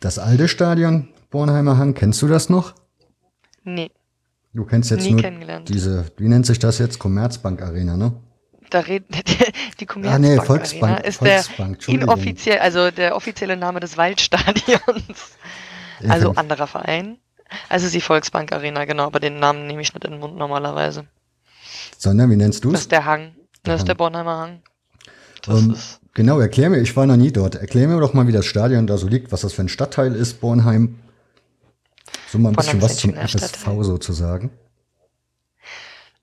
Das 0.00 0.18
alte 0.18 0.48
Stadion, 0.48 1.08
Bornheimer 1.30 1.78
Hang, 1.78 1.94
kennst 1.94 2.20
du 2.22 2.28
das 2.28 2.48
noch? 2.48 2.74
Nee. 3.62 3.90
Du 4.52 4.64
kennst 4.64 4.90
jetzt 4.90 5.04
Nie 5.04 5.14
nur 5.14 5.60
diese, 5.60 6.06
wie 6.16 6.28
nennt 6.28 6.44
sich 6.44 6.58
das 6.58 6.78
jetzt? 6.78 6.98
Commerzbank 6.98 7.62
Arena, 7.62 7.96
ne? 7.96 8.12
da 8.72 8.80
reden 8.80 9.06
die 9.80 9.86
Commerzbank 9.86 10.24
ah, 10.24 10.28
nee, 10.28 10.40
Volksbank, 10.40 10.92
Arena 10.92 11.04
ist 11.06 11.18
Volksbank, 11.18 11.78
der 11.80 11.94
inoffiziell, 11.94 12.58
also 12.58 12.90
der 12.90 13.16
offizielle 13.16 13.56
Name 13.56 13.80
des 13.80 13.96
Waldstadions. 13.96 15.36
Also 16.08 16.32
anderer 16.32 16.66
Verein. 16.66 17.18
Also 17.68 17.88
die 17.88 18.00
Volksbank 18.00 18.52
Arena, 18.52 18.84
genau, 18.84 19.04
aber 19.04 19.20
den 19.20 19.38
Namen 19.38 19.66
nehme 19.66 19.82
ich 19.82 19.94
nicht 19.94 20.04
in 20.04 20.12
den 20.12 20.20
Mund 20.20 20.36
normalerweise. 20.36 21.06
Sondern, 21.98 22.30
wie 22.30 22.36
nennst 22.36 22.64
du 22.64 22.68
es? 22.68 22.72
Das 22.72 22.80
ist 22.82 22.92
der 22.92 23.04
Hang. 23.04 23.34
Das 23.62 23.80
ist 23.80 23.88
der 23.88 23.94
Bornheimer 23.94 24.38
Hang. 24.38 24.62
Um, 25.46 25.70
ähm, 25.70 25.76
genau, 26.14 26.40
erklär 26.40 26.70
mir, 26.70 26.80
ich 26.80 26.96
war 26.96 27.06
noch 27.06 27.16
nie 27.16 27.32
dort. 27.32 27.54
Erklär 27.54 27.88
mir 27.88 28.00
doch 28.00 28.14
mal, 28.14 28.26
wie 28.26 28.32
das 28.32 28.46
Stadion 28.46 28.86
da 28.86 28.96
so 28.96 29.08
liegt, 29.08 29.32
was 29.32 29.42
das 29.42 29.52
für 29.52 29.62
ein 29.62 29.68
Stadtteil 29.68 30.14
ist, 30.14 30.40
Bornheim. 30.40 30.98
So 32.28 32.38
mal 32.38 32.50
ein 32.50 32.54
Bornheim 32.54 32.78
bisschen 32.78 32.82
was 32.82 32.96
zum 32.96 33.14
FSV 33.14 33.38
Stadtteil. 33.38 33.84
sozusagen. 33.84 34.50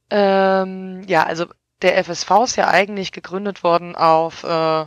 Ähm, 0.10 1.04
ja, 1.08 1.24
also 1.24 1.46
der 1.82 2.04
FSV 2.04 2.32
ist 2.44 2.56
ja 2.56 2.68
eigentlich 2.68 3.12
gegründet 3.12 3.64
worden 3.64 3.96
auf 3.96 4.44
äh, 4.44 4.86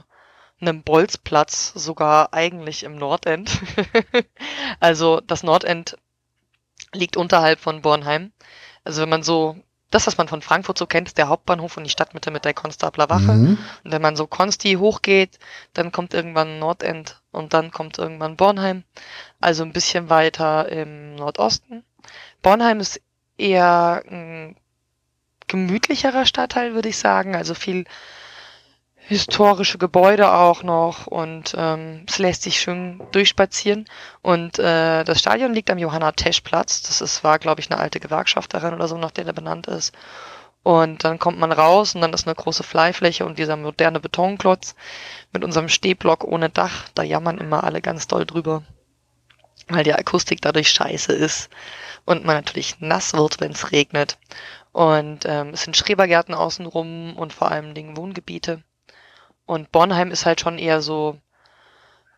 einem 0.61 0.83
Bolzplatz, 0.83 1.73
sogar 1.75 2.33
eigentlich 2.33 2.85
im 2.85 2.97
Nordend. 2.97 3.61
also 4.81 5.21
das 5.21 5.43
Nordend 5.43 5.97
liegt 6.95 7.17
unterhalb 7.17 7.61
von 7.61 7.83
Bornheim. 7.83 8.33
Also 8.85 9.03
wenn 9.03 9.09
man 9.09 9.23
so, 9.23 9.57
das, 9.91 10.07
was 10.07 10.19
man 10.19 10.29
von 10.29 10.43
Frankfurt 10.43 10.79
so 10.79 10.87
kennt, 10.87 11.09
ist 11.09 11.19
der 11.19 11.29
Hauptbahnhof 11.29 11.77
und 11.77 11.85
die 11.85 11.91
Stadtmitte 11.91 12.31
mit 12.31 12.45
der 12.45 12.55
Konstabler 12.55 13.11
Wache. 13.11 13.33
Mhm. 13.33 13.59
Und 13.85 13.93
wenn 13.93 14.03
man 14.03 14.17
so 14.17 14.27
Konsti 14.27 14.75
hochgeht, 14.75 15.39
dann 15.75 15.93
kommt 15.93 16.15
irgendwann 16.15 16.59
Nordend 16.59 17.23
und 17.31 17.55
dann 17.55 17.71
kommt 17.71 17.99
irgendwann 17.99 18.37
Bornheim. 18.37 18.85
Also 19.41 19.63
ein 19.63 19.73
bisschen 19.73 20.11
weiter 20.11 20.69
im 20.69 21.15
Nordosten. 21.17 21.85
Bornheim 22.43 22.81
ist 22.81 23.01
eher 23.37 24.03
ein 24.09 24.57
gemütlicherer 25.47 26.27
Stadtteil, 26.27 26.75
würde 26.75 26.89
ich 26.89 26.99
sagen. 26.99 27.37
Also 27.37 27.55
viel 27.55 27.85
historische 29.09 29.79
Gebäude 29.79 30.33
auch 30.33 30.63
noch 30.63 31.07
und 31.07 31.55
ähm, 31.59 32.05
es 32.09 32.19
lässt 32.19 32.43
sich 32.43 32.61
schön 32.61 33.03
durchspazieren. 33.13 33.87
Und 34.23 34.59
äh, 34.59 35.05
das 35.05 35.19
Stadion 35.19 35.53
liegt 35.53 35.71
am 35.71 35.79
Johanna-Tesch-Platz. 35.79 36.83
Das 36.83 37.01
ist, 37.01 37.25
war, 37.25 37.39
glaube 37.39 37.61
ich, 37.61 37.71
eine 37.71 37.81
alte 37.81 38.01
Gewerkschafterin 38.01 38.75
oder 38.75 38.89
so, 38.89 38.97
nach 38.97 39.11
der 39.11 39.25
der 39.25 39.33
benannt 39.33 39.67
ist. 39.67 39.93
Und 40.63 41.03
dann 41.03 41.19
kommt 41.19 41.39
man 41.39 41.51
raus 41.51 41.95
und 41.95 42.01
dann 42.03 42.13
ist 42.13 42.27
eine 42.27 42.37
große 42.37 42.63
Freifläche 42.63 43.27
und 43.27 43.39
dieser 43.39 43.57
moderne 43.57 43.99
Betonklotz 43.99 44.77
mit 45.33 45.43
unserem 45.43 45.69
Stehblock 45.69 46.23
ohne 46.25 46.51
Dach. 46.51 46.89
Da 46.95 47.03
jammern 47.03 47.39
immer 47.39 47.65
alle 47.65 47.83
ganz 47.83 48.07
doll 48.07 48.25
drüber, 48.25 48.63
weil 49.69 49.83
die 49.83 49.95
Akustik 49.95 50.41
dadurch 50.41 50.71
scheiße 50.71 51.13
ist 51.13 51.51
und 52.05 52.25
man 52.25 52.37
natürlich 52.37 52.81
nass 52.81 53.13
wird, 53.13 53.41
wenn 53.41 53.53
es 53.53 53.73
regnet. 53.73 54.19
Und 54.71 55.25
ähm, 55.27 55.51
es 55.51 55.63
sind 55.63 55.77
Schrebergärten 55.77 56.35
außenrum 56.35 57.17
und 57.17 57.33
vor 57.33 57.51
allem 57.51 57.75
Dingen 57.75 57.97
Wohngebiete. 57.97 58.63
Und 59.47 59.73
Bornheim 59.73 60.11
ist 60.11 60.27
halt 60.27 60.41
schon 60.41 60.59
eher 60.59 60.81
so 60.83 61.19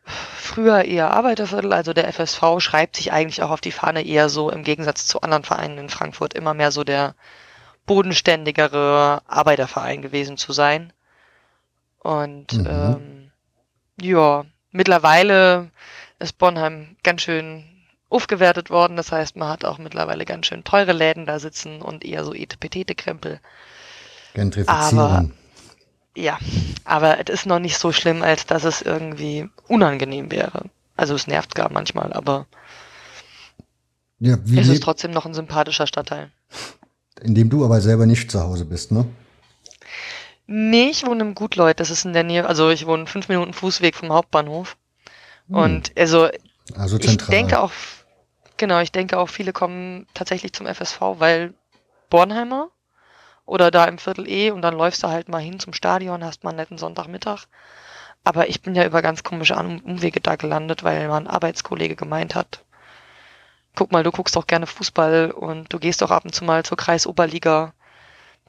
früher 0.05 0.85
eher 0.85 1.13
Arbeiterviertel, 1.13 1.73
also 1.73 1.93
der 1.93 2.09
FSV 2.13 2.43
schreibt 2.59 2.97
sich 2.97 3.13
eigentlich 3.13 3.43
auch 3.43 3.51
auf 3.51 3.61
die 3.61 3.73
Fahne 3.73 4.05
eher 4.05 4.29
so 4.29 4.51
im 4.51 4.63
Gegensatz 4.63 5.07
zu 5.07 5.23
anderen 5.23 5.45
Vereinen 5.45 5.79
in 5.79 5.89
Frankfurt 5.89 6.35
immer 6.35 6.53
mehr 6.55 6.71
so 6.71 6.85
der 6.85 7.15
bodenständigere 7.87 9.23
Arbeiterverein 9.27 10.03
gewesen 10.03 10.37
zu 10.37 10.53
sein. 10.53 10.93
Und 12.01 12.53
mhm. 12.53 12.67
ähm, 12.69 13.31
ja, 14.01 14.45
mittlerweile 14.71 15.71
ist 16.19 16.39
Bornheim 16.39 16.97
ganz 17.03 17.23
schön 17.23 17.65
aufgewertet 18.11 18.71
worden. 18.71 18.97
Das 18.97 19.11
heißt, 19.11 19.37
man 19.37 19.49
hat 19.49 19.65
auch 19.65 19.79
mittlerweile 19.79 20.25
ganz 20.25 20.47
schön 20.47 20.65
teure 20.65 20.93
Läden 20.93 21.27
da 21.27 21.39
sitzen 21.39 21.83
und 21.83 22.05
eher 22.05 22.25
so 22.25 22.35
Etepetete-Krempel. 22.35 23.41
Gentrifizierung. 24.35 24.99
Aber, 24.99 25.31
ja, 26.17 26.39
aber 26.85 27.19
es 27.21 27.29
ist 27.33 27.47
noch 27.47 27.59
nicht 27.59 27.79
so 27.79 27.93
schlimm, 27.93 28.23
als 28.23 28.47
dass 28.47 28.65
es 28.65 28.83
irgendwie 28.83 29.49
unangenehm 29.69 30.31
wäre. 30.31 30.71
Also 30.97 31.15
es 31.15 31.27
nervt 31.27 31.55
gar 31.55 31.73
manchmal, 31.73 32.13
aber 32.13 32.47
ja, 34.21 34.39
wie 34.45 34.59
es 34.59 34.69
ist 34.69 34.83
trotzdem 34.83 35.11
noch 35.11 35.27
ein 35.27 35.35
sympathischer 35.35 35.87
Stadtteil. 35.87 36.31
in 37.21 37.35
dem 37.35 37.51
du 37.51 37.65
aber 37.65 37.81
selber 37.81 38.07
nicht 38.07 38.31
zu 38.31 38.41
Hause 38.41 38.65
bist, 38.65 38.93
ne? 38.93 39.07
Nee, 40.47 40.91
ich 40.91 41.07
wohne 41.07 41.23
im 41.23 41.35
Gutleut, 41.35 41.81
das 41.81 41.91
ist 41.91 42.05
in 42.05 42.13
der 42.13 42.23
Nähe, 42.23 42.47
also 42.47 42.71
ich 42.71 42.87
wohne 42.87 43.07
fünf 43.07 43.29
Minuten 43.29 43.55
Fußweg 43.55 43.95
vom 43.95 44.13
Hauptbahnhof. 44.13 44.77
Hm. 45.49 45.57
Und 45.57 45.93
also 45.97 46.29
Also 46.77 46.99
ich 46.99 47.17
denke 47.17 47.61
auch, 47.61 47.73
genau, 48.57 48.81
ich 48.81 48.93
denke 48.93 49.19
auch, 49.19 49.29
viele 49.29 49.53
kommen 49.53 50.07
tatsächlich 50.15 50.53
zum 50.53 50.67
FSV, 50.67 51.01
weil 51.19 51.55
Bornheimer 52.11 52.71
oder 53.47 53.71
da 53.71 53.85
im 53.85 53.99
Viertel 53.99 54.29
E 54.29 54.51
und 54.51 54.63
dann 54.63 54.77
läufst 54.77 55.03
du 55.03 55.09
halt 55.09 55.29
mal 55.29 55.43
hin 55.43 55.61
zum 55.61 55.73
Stadion, 55.73 56.25
hast 56.25 56.45
mal 56.45 56.51
einen 56.51 56.59
netten 56.59 56.79
Sonntagmittag. 56.79 57.47
Aber 58.25 58.49
ich 58.49 58.63
bin 58.63 58.75
ja 58.75 58.87
über 58.87 59.03
ganz 59.03 59.23
komische 59.23 59.57
Umwege 59.57 60.21
da 60.21 60.37
gelandet, 60.37 60.83
weil 60.83 61.09
mal 61.09 61.19
ein 61.19 61.27
Arbeitskollege 61.27 61.95
gemeint 61.95 62.35
hat, 62.35 62.65
guck 63.75 63.93
mal, 63.93 64.03
du 64.03 64.11
guckst 64.11 64.37
doch 64.37 64.47
gerne 64.47 64.67
Fußball 64.67 65.31
und 65.31 65.73
du 65.73 65.79
gehst 65.79 66.03
doch 66.03 66.11
ab 66.11 66.25
und 66.25 66.35
zu 66.35 66.45
mal 66.45 66.65
zur 66.65 66.77
Kreisoberliga. 66.77 67.75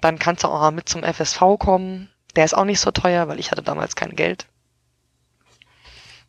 Dann 0.01 0.19
kannst 0.19 0.43
du 0.43 0.47
auch 0.47 0.59
mal 0.59 0.71
mit 0.71 0.87
zum 0.89 1.03
FSV 1.03 1.57
kommen. 1.59 2.09
Der 2.35 2.45
ist 2.45 2.55
auch 2.55 2.65
nicht 2.65 2.79
so 2.79 2.91
teuer, 2.91 3.27
weil 3.27 3.39
ich 3.39 3.51
hatte 3.51 3.63
damals 3.63 3.95
kein 3.95 4.15
Geld. 4.15 4.45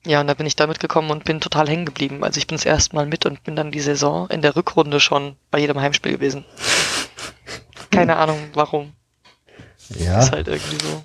Ja, 0.04 0.20
und 0.20 0.28
da 0.28 0.34
bin 0.34 0.46
ich 0.46 0.54
da 0.54 0.68
mitgekommen 0.68 1.10
und 1.10 1.24
bin 1.24 1.40
total 1.40 1.68
hängen 1.68 1.84
geblieben. 1.84 2.22
Also 2.22 2.38
ich 2.38 2.46
bin 2.46 2.56
das 2.56 2.64
erste 2.64 2.94
Mal 2.94 3.06
mit 3.06 3.26
und 3.26 3.42
bin 3.42 3.56
dann 3.56 3.72
die 3.72 3.80
Saison 3.80 4.30
in 4.30 4.40
der 4.40 4.54
Rückrunde 4.54 5.00
schon 5.00 5.36
bei 5.50 5.58
jedem 5.58 5.80
Heimspiel 5.80 6.12
gewesen. 6.12 6.44
Keine 7.90 8.16
Ahnung 8.16 8.38
warum. 8.54 8.92
ja. 9.90 10.20
Ist 10.20 10.32
halt 10.32 10.48
irgendwie 10.48 10.76
so. 10.84 11.02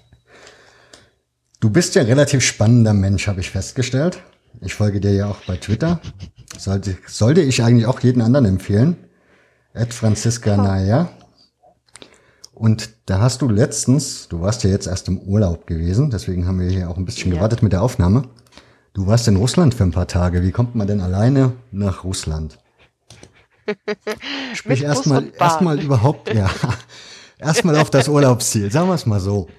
Du 1.60 1.70
bist 1.70 1.94
ja 1.96 2.02
ein 2.02 2.08
relativ 2.08 2.44
spannender 2.44 2.94
Mensch, 2.94 3.28
habe 3.28 3.40
ich 3.40 3.52
festgestellt. 3.52 4.22
Ich 4.62 4.74
folge 4.74 5.00
dir 5.00 5.14
ja 5.14 5.28
auch 5.28 5.38
bei 5.48 5.58
Twitter. 5.58 6.02
Sollte, 6.58 6.98
sollte 7.08 7.42
ich 7.42 7.64
eigentlich 7.64 7.86
auch 7.86 8.00
jeden 8.02 8.22
anderen 8.22 8.46
empfehlen. 8.46 8.98
Ed 9.74 9.94
Franziska 9.94 10.58
Naya. 10.58 11.10
Und 12.54 12.90
da 13.06 13.20
hast 13.20 13.42
du 13.42 13.48
letztens, 13.50 14.28
du 14.28 14.42
warst 14.42 14.64
ja 14.64 14.70
jetzt 14.70 14.88
erst 14.88 15.08
im 15.08 15.18
Urlaub 15.20 15.66
gewesen, 15.66 16.10
deswegen 16.12 16.46
haben 16.48 16.60
wir 16.60 16.70
hier 16.70 16.90
auch 16.90 16.98
ein 16.98 17.06
bisschen 17.06 17.32
Ja. 17.32 17.38
gewartet 17.38 17.64
mit 17.64 17.72
der 17.74 17.82
Aufnahme. 17.82 18.24
Du 18.94 19.08
warst 19.08 19.28
in 19.28 19.38
Russland 19.38 19.74
für 19.74 19.84
ein 19.84 19.92
paar 19.92 20.08
Tage. 20.08 20.44
Wie 20.44 20.52
kommt 20.52 20.76
man 20.76 20.86
denn 20.88 21.00
alleine 21.00 21.54
nach 21.72 22.04
Russland? 22.04 22.58
Sprich 24.54 24.84
erstmal 24.84 25.32
erstmal 25.38 25.80
überhaupt, 25.80 26.34
ja. 26.34 26.50
Erstmal 27.40 27.76
auf 27.78 27.90
das 27.90 28.08
Urlaubsziel, 28.08 28.72
sagen 28.72 28.88
wir 28.88 28.94
es 28.94 29.08
mal 29.08 29.20
so. 29.20 29.50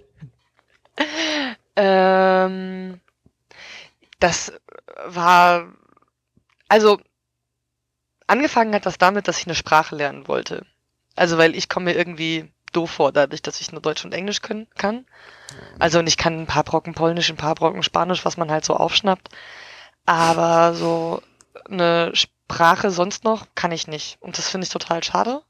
Ähm, 1.74 3.00
das 4.20 4.52
war, 5.04 5.66
also 6.68 7.00
angefangen 8.28 8.74
hat 8.74 8.86
das 8.86 8.98
damit, 8.98 9.26
dass 9.26 9.40
ich 9.40 9.46
eine 9.46 9.56
Sprache 9.56 9.96
lernen 9.96 10.28
wollte. 10.28 10.64
Also 11.16 11.38
weil 11.38 11.56
ich 11.56 11.68
komme 11.68 11.86
mir 11.86 11.96
irgendwie 11.96 12.52
doof 12.72 12.90
vor, 12.90 13.12
dadurch, 13.12 13.42
dass 13.42 13.60
ich 13.60 13.72
nur 13.72 13.82
Deutsch 13.82 14.04
und 14.04 14.14
Englisch 14.14 14.42
können, 14.42 14.66
kann. 14.76 15.04
Also 15.78 15.98
und 15.98 16.06
ich 16.06 16.16
kann 16.16 16.40
ein 16.40 16.46
paar 16.46 16.64
Brocken 16.64 16.94
Polnisch, 16.94 17.30
ein 17.30 17.36
paar 17.36 17.54
Brocken 17.54 17.82
Spanisch, 17.82 18.24
was 18.24 18.36
man 18.36 18.50
halt 18.50 18.64
so 18.64 18.74
aufschnappt. 18.74 19.28
Aber 20.06 20.74
so 20.74 21.22
eine 21.68 22.12
Sprache 22.52 22.90
sonst 22.90 23.24
noch 23.24 23.46
kann 23.54 23.72
ich 23.72 23.86
nicht. 23.86 24.18
Und 24.20 24.36
das 24.36 24.50
finde 24.50 24.66
ich 24.66 24.72
total 24.72 25.02
schade, 25.02 25.42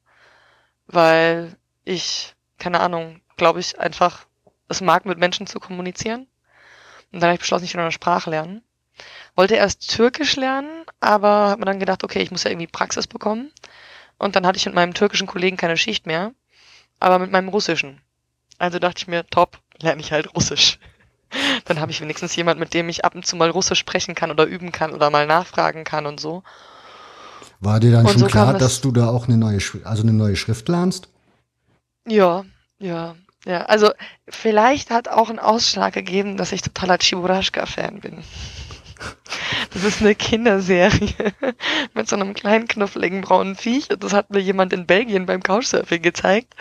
weil 0.87 1.57
ich, 1.85 2.37
keine 2.59 2.79
Ahnung, 2.79 3.21
glaube 3.37 3.59
ich 3.59 3.81
einfach 3.81 4.27
es 4.69 4.81
mag, 4.81 5.05
mit 5.05 5.19
Menschen 5.19 5.49
zu 5.49 5.59
kommunizieren. 5.59 6.29
Und 7.11 7.21
dann 7.21 7.25
habe 7.25 7.35
ich 7.35 7.41
beschlossen, 7.41 7.65
ich 7.65 7.75
will 7.75 7.81
eine 7.81 7.91
Sprache 7.91 8.31
lernen. 8.31 8.63
Wollte 9.35 9.57
erst 9.57 9.91
Türkisch 9.91 10.37
lernen, 10.37 10.85
aber 11.01 11.49
habe 11.51 11.59
mir 11.59 11.67
dann 11.67 11.81
gedacht, 11.81 12.05
okay, 12.05 12.21
ich 12.21 12.31
muss 12.31 12.45
ja 12.45 12.53
irgendwie 12.53 12.69
Praxis 12.69 13.09
bekommen. 13.09 13.51
Und 14.17 14.37
dann 14.37 14.47
hatte 14.47 14.59
ich 14.59 14.67
mit 14.67 14.77
meinem 14.77 14.95
türkischen 14.95 15.27
Kollegen 15.27 15.57
keine 15.57 15.77
Schicht 15.77 16.07
mehr, 16.07 16.33
aber 17.01 17.19
mit 17.19 17.33
meinem 17.33 17.49
russischen. 17.49 18.01
Also 18.59 18.79
dachte 18.79 18.99
ich 18.99 19.09
mir, 19.09 19.27
top, 19.27 19.59
lerne 19.81 20.01
ich 20.01 20.13
halt 20.13 20.37
Russisch. 20.37 20.79
Dann 21.65 21.81
habe 21.81 21.91
ich 21.91 22.01
wenigstens 22.01 22.37
jemand, 22.37 22.61
mit 22.61 22.75
dem 22.75 22.89
ich 22.89 23.05
ab 23.05 23.17
und 23.17 23.27
zu 23.27 23.35
mal 23.35 23.51
Russisch 23.51 23.81
sprechen 23.81 24.15
kann 24.15 24.31
oder 24.31 24.45
üben 24.45 24.71
kann 24.71 24.93
oder 24.93 25.11
mal 25.11 25.27
nachfragen 25.27 25.83
kann 25.83 26.07
und 26.07 26.21
so. 26.21 26.45
War 27.63 27.79
dir 27.79 27.93
dann 27.93 28.05
Und 28.05 28.13
schon 28.13 28.21
so 28.23 28.27
klar, 28.27 28.55
dass 28.55 28.81
du 28.81 28.91
da 28.91 29.09
auch 29.09 29.29
eine 29.29 29.37
neue, 29.37 29.61
also 29.85 30.03
eine 30.03 30.13
neue 30.13 30.35
Schrift 30.35 30.69
lernst? 30.69 31.09
Ja, 32.09 32.45
ja, 32.81 33.15
ja. 33.47 33.63
Also 33.67 33.93
vielleicht 34.29 34.91
hat 34.91 35.07
auch 35.07 35.31
ein 35.31 35.39
Ausschlag 35.39 35.95
gegeben, 35.95 36.37
dass 36.37 36.51
ich 36.51 36.63
totaler 36.63 36.99
Chiburashka-Fan 36.99 38.01
bin. 38.01 38.25
Das 39.73 39.85
ist 39.85 40.01
eine 40.01 40.17
Kinderserie 40.17 41.15
mit 41.95 42.09
so 42.09 42.17
einem 42.17 42.35
kleinen 42.35 42.67
knuffeligen 42.67 43.21
braunen 43.21 43.55
Viech. 43.55 43.91
Und 43.91 44.03
das 44.03 44.13
hat 44.13 44.31
mir 44.31 44.41
jemand 44.41 44.73
in 44.73 44.87
Belgien 44.87 45.27
beim 45.27 45.43
Couchsurfing 45.43 46.03
gezeigt. 46.03 46.55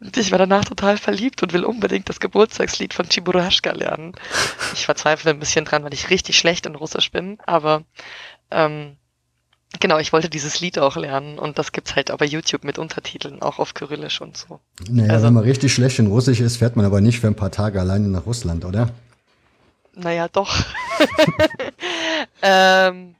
Und 0.00 0.16
ich 0.16 0.30
war 0.30 0.38
danach 0.38 0.64
total 0.64 0.98
verliebt 0.98 1.42
und 1.42 1.52
will 1.52 1.64
unbedingt 1.64 2.08
das 2.08 2.20
Geburtstagslied 2.20 2.94
von 2.94 3.08
Chiburashka 3.08 3.72
lernen. 3.72 4.12
Ich 4.72 4.86
verzweifle 4.86 5.32
ein 5.32 5.40
bisschen 5.40 5.64
dran, 5.64 5.82
weil 5.82 5.94
ich 5.94 6.10
richtig 6.10 6.38
schlecht 6.38 6.64
in 6.66 6.76
Russisch 6.76 7.10
bin. 7.10 7.38
Aber 7.44 7.82
ähm, 8.50 8.96
genau, 9.80 9.98
ich 9.98 10.12
wollte 10.12 10.28
dieses 10.28 10.60
Lied 10.60 10.78
auch 10.78 10.96
lernen. 10.96 11.38
Und 11.38 11.58
das 11.58 11.72
gibt's 11.72 11.94
halt 11.96 12.16
bei 12.16 12.24
YouTube 12.26 12.64
mit 12.64 12.78
Untertiteln, 12.78 13.42
auch 13.42 13.58
auf 13.58 13.74
Kyrillisch 13.74 14.20
und 14.20 14.36
so. 14.36 14.60
Naja, 14.88 15.12
Also- 15.12 15.26
wenn 15.26 15.34
man 15.34 15.44
richtig 15.44 15.72
schlecht 15.74 15.98
in 15.98 16.06
Russisch 16.06 16.40
ist, 16.40 16.56
fährt 16.58 16.76
man 16.76 16.84
aber 16.84 17.00
nicht 17.00 17.20
für 17.20 17.26
ein 17.26 17.36
paar 17.36 17.50
Tage 17.50 17.80
alleine 17.80 18.08
nach 18.08 18.26
Russland, 18.26 18.64
oder? 18.64 18.90
Naja, 19.94 20.28
doch. 20.28 20.54
ähm, 22.42 23.14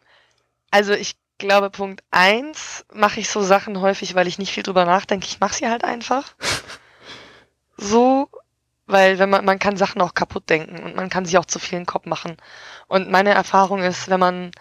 also 0.70 0.92
ich 0.92 1.14
glaube, 1.38 1.70
Punkt 1.70 2.02
eins 2.10 2.84
mache 2.92 3.20
ich 3.20 3.28
so 3.28 3.42
Sachen 3.42 3.80
häufig, 3.80 4.14
weil 4.14 4.26
ich 4.26 4.38
nicht 4.38 4.52
viel 4.52 4.62
drüber 4.62 4.84
nachdenke. 4.84 5.26
Ich 5.26 5.40
mache 5.40 5.54
sie 5.54 5.68
halt 5.68 5.84
einfach. 5.84 6.34
So, 7.76 8.28
weil 8.86 9.18
wenn 9.18 9.30
man, 9.30 9.44
man 9.44 9.58
kann 9.58 9.76
Sachen 9.76 10.00
auch 10.00 10.14
kaputt 10.14 10.48
denken 10.48 10.80
und 10.84 10.94
man 10.94 11.08
kann 11.10 11.26
sich 11.26 11.38
auch 11.38 11.44
zu 11.44 11.58
viel 11.58 11.76
in 11.76 11.80
den 11.82 11.86
Kopf 11.86 12.06
machen. 12.06 12.36
Und 12.86 13.10
meine 13.10 13.30
Erfahrung 13.30 13.82
ist, 13.82 14.08
wenn 14.08 14.20
man 14.20 14.52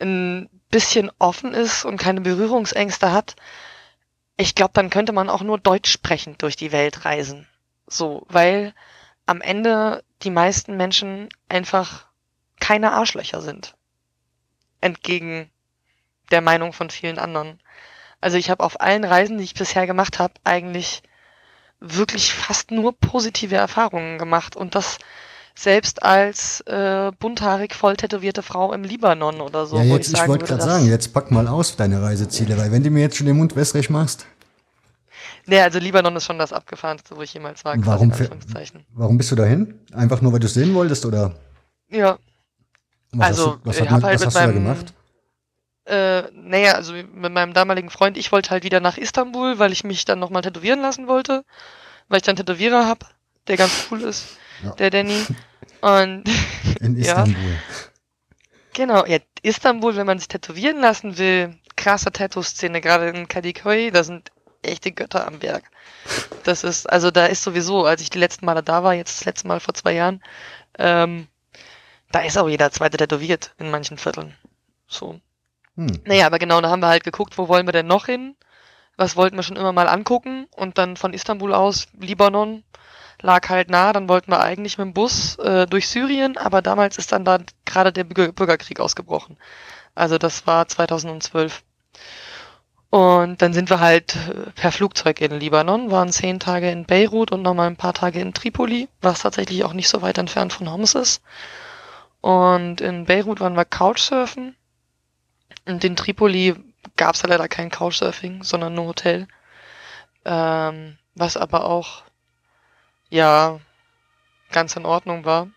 ein 0.00 0.50
bisschen 0.70 1.10
offen 1.18 1.54
ist 1.54 1.84
und 1.84 1.96
keine 1.96 2.20
Berührungsängste 2.20 3.12
hat, 3.12 3.36
ich 4.36 4.54
glaube, 4.54 4.72
dann 4.74 4.90
könnte 4.90 5.12
man 5.12 5.28
auch 5.28 5.42
nur 5.42 5.58
Deutsch 5.58 5.90
sprechend 5.90 6.42
durch 6.42 6.56
die 6.56 6.72
Welt 6.72 7.04
reisen. 7.04 7.48
So, 7.86 8.24
weil 8.28 8.74
am 9.26 9.40
Ende 9.40 10.04
die 10.22 10.30
meisten 10.30 10.76
Menschen 10.76 11.28
einfach 11.48 12.06
keine 12.60 12.92
Arschlöcher 12.92 13.42
sind. 13.42 13.74
Entgegen 14.80 15.50
der 16.30 16.40
Meinung 16.40 16.72
von 16.72 16.90
vielen 16.90 17.18
anderen. 17.18 17.60
Also 18.20 18.36
ich 18.36 18.50
habe 18.50 18.62
auf 18.64 18.80
allen 18.80 19.04
Reisen, 19.04 19.38
die 19.38 19.44
ich 19.44 19.54
bisher 19.54 19.86
gemacht 19.86 20.18
habe, 20.18 20.34
eigentlich 20.44 21.02
wirklich 21.80 22.34
fast 22.34 22.70
nur 22.70 22.98
positive 22.98 23.56
Erfahrungen 23.56 24.18
gemacht 24.18 24.56
und 24.56 24.74
das 24.74 24.98
selbst 25.58 26.02
als 26.04 26.60
äh, 26.62 27.10
bunthaarig 27.18 27.74
voll 27.74 27.96
tätowierte 27.96 28.42
Frau 28.42 28.72
im 28.72 28.84
Libanon 28.84 29.40
oder 29.40 29.66
so. 29.66 29.76
ja, 29.76 29.82
jetzt, 29.82 30.08
ich, 30.08 30.16
sagen 30.16 30.28
wollte 30.30 30.44
gerade 30.46 30.62
sagen, 30.62 30.86
jetzt 30.86 31.12
pack 31.12 31.30
mal 31.32 31.48
aus 31.48 31.74
deine 31.76 32.00
Reiseziele, 32.00 32.56
weil 32.56 32.70
wenn 32.70 32.82
du 32.84 32.90
mir 32.90 33.00
jetzt 33.00 33.16
schon 33.16 33.26
den 33.26 33.36
Mund 33.36 33.56
wässrig 33.56 33.90
machst, 33.90 34.26
Nee, 35.46 35.62
also 35.62 35.78
Libanon 35.78 36.14
ist 36.14 36.26
schon 36.26 36.38
das 36.38 36.52
abgefahrenste, 36.52 37.16
wo 37.16 37.22
ich 37.22 37.32
jemals 37.32 37.64
war, 37.64 37.74
warum 37.78 38.12
warum 38.92 39.16
bist 39.16 39.30
du 39.30 39.34
dahin? 39.34 39.80
Einfach 39.94 40.20
nur, 40.20 40.30
weil 40.34 40.40
du 40.40 40.46
es 40.46 40.52
sehen 40.52 40.74
wolltest 40.74 41.06
oder 41.06 41.34
Ja, 41.88 42.18
was 43.12 43.28
Also, 43.28 43.46
hast 43.46 43.56
du, 43.56 43.60
was 43.64 43.76
ich 43.76 43.90
hat 43.90 44.02
halt 44.02 44.04
was 44.04 44.10
mit 44.20 44.26
hast 44.26 44.34
du 44.36 44.40
da 44.40 44.46
meinem- 44.46 44.54
gemacht? 44.54 44.94
Äh, 45.86 46.22
naja, 46.34 46.72
also 46.74 46.92
mit 46.92 47.32
meinem 47.32 47.54
damaligen 47.54 47.88
Freund, 47.88 48.18
ich 48.18 48.30
wollte 48.30 48.50
halt 48.50 48.62
wieder 48.62 48.80
nach 48.80 48.98
Istanbul, 48.98 49.58
weil 49.58 49.72
ich 49.72 49.84
mich 49.84 50.04
dann 50.04 50.18
nochmal 50.18 50.42
tätowieren 50.42 50.80
lassen 50.82 51.08
wollte, 51.08 51.44
weil 52.08 52.18
ich 52.18 52.24
dann 52.24 52.36
Tätowierer 52.36 52.86
hab, 52.86 53.06
der 53.46 53.56
ganz 53.56 53.72
cool 53.90 54.02
ist, 54.02 54.26
Ja. 54.62 54.72
der 54.72 54.90
Danny. 54.90 55.16
Und 55.80 56.24
In 56.80 56.96
ja. 56.96 57.22
Istanbul. 57.22 57.58
genau, 58.74 59.06
ja, 59.06 59.18
Istanbul, 59.42 59.96
wenn 59.96 60.06
man 60.06 60.18
sich 60.18 60.28
tätowieren 60.28 60.80
lassen 60.80 61.18
will, 61.18 61.56
krasse 61.76 62.12
Tattoo-Szene, 62.12 62.80
gerade 62.80 63.08
in 63.10 63.28
Kadıköy, 63.28 63.90
da 63.90 64.02
sind 64.02 64.30
echte 64.62 64.92
Götter 64.92 65.26
am 65.26 65.42
Werk. 65.42 65.64
Das 66.44 66.64
ist, 66.64 66.90
also 66.90 67.10
da 67.10 67.26
ist 67.26 67.42
sowieso, 67.42 67.84
als 67.84 68.02
ich 68.02 68.10
die 68.10 68.18
letzten 68.18 68.46
Male 68.46 68.62
da 68.62 68.82
war, 68.82 68.94
jetzt 68.94 69.20
das 69.20 69.24
letzte 69.26 69.48
Mal 69.48 69.60
vor 69.60 69.74
zwei 69.74 69.92
Jahren, 69.92 70.22
ähm, 70.78 71.28
da 72.10 72.20
ist 72.20 72.38
auch 72.38 72.48
jeder 72.48 72.70
zweite 72.70 72.96
tätowiert 72.96 73.54
in 73.58 73.70
manchen 73.70 73.98
Vierteln. 73.98 74.34
So. 74.86 75.20
Hm. 75.76 76.00
Naja, 76.04 76.26
aber 76.26 76.38
genau, 76.38 76.60
da 76.60 76.70
haben 76.70 76.80
wir 76.80 76.88
halt 76.88 77.04
geguckt, 77.04 77.38
wo 77.38 77.48
wollen 77.48 77.66
wir 77.66 77.72
denn 77.72 77.86
noch 77.86 78.06
hin? 78.06 78.34
Was 78.96 79.14
wollten 79.14 79.36
wir 79.36 79.42
schon 79.42 79.56
immer 79.56 79.72
mal 79.72 79.86
angucken? 79.86 80.48
Und 80.56 80.78
dann 80.78 80.96
von 80.96 81.12
Istanbul 81.12 81.54
aus, 81.54 81.86
Libanon 82.00 82.64
lag 83.20 83.48
halt 83.48 83.70
nah, 83.70 83.92
dann 83.92 84.08
wollten 84.08 84.30
wir 84.30 84.40
eigentlich 84.40 84.78
mit 84.78 84.86
dem 84.86 84.94
Bus 84.94 85.36
äh, 85.38 85.66
durch 85.66 85.88
Syrien, 85.88 86.36
aber 86.36 86.62
damals 86.62 86.98
ist 86.98 87.12
dann 87.12 87.24
da 87.24 87.38
gerade 87.64 87.92
der 87.92 88.04
Bürger 88.04 88.32
Bürgerkrieg 88.32 88.80
ausgebrochen. 88.80 89.36
Also 89.94 90.18
das 90.18 90.46
war 90.46 90.68
2012. 90.68 91.62
Und 92.90 93.42
dann 93.42 93.52
sind 93.52 93.68
wir 93.68 93.80
halt 93.80 94.16
äh, 94.16 94.50
per 94.54 94.72
Flugzeug 94.72 95.20
in 95.20 95.38
Libanon, 95.38 95.90
waren 95.90 96.10
zehn 96.10 96.40
Tage 96.40 96.70
in 96.70 96.86
Beirut 96.86 97.32
und 97.32 97.42
nochmal 97.42 97.66
ein 97.66 97.76
paar 97.76 97.92
Tage 97.92 98.20
in 98.20 98.32
Tripoli, 98.32 98.88
was 99.02 99.20
tatsächlich 99.22 99.64
auch 99.64 99.74
nicht 99.74 99.88
so 99.88 100.00
weit 100.00 100.16
entfernt 100.18 100.52
von 100.52 100.70
Homs 100.70 100.94
ist. 100.94 101.22
Und 102.20 102.80
in 102.80 103.04
Beirut 103.04 103.40
waren 103.40 103.56
wir 103.56 103.64
Couchsurfen. 103.64 104.56
Und 105.66 105.84
in 105.84 105.96
Tripoli 105.96 106.54
gab 106.96 107.14
es 107.14 107.22
leider 107.22 107.48
kein 107.48 107.70
Couchsurfing, 107.70 108.42
sondern 108.42 108.74
nur 108.74 108.86
Hotel. 108.86 109.28
Ähm, 110.24 110.98
was 111.14 111.36
aber 111.36 111.64
auch, 111.64 112.04
ja, 113.10 113.60
ganz 114.50 114.76
in 114.76 114.86
Ordnung 114.86 115.24
war. 115.24 115.48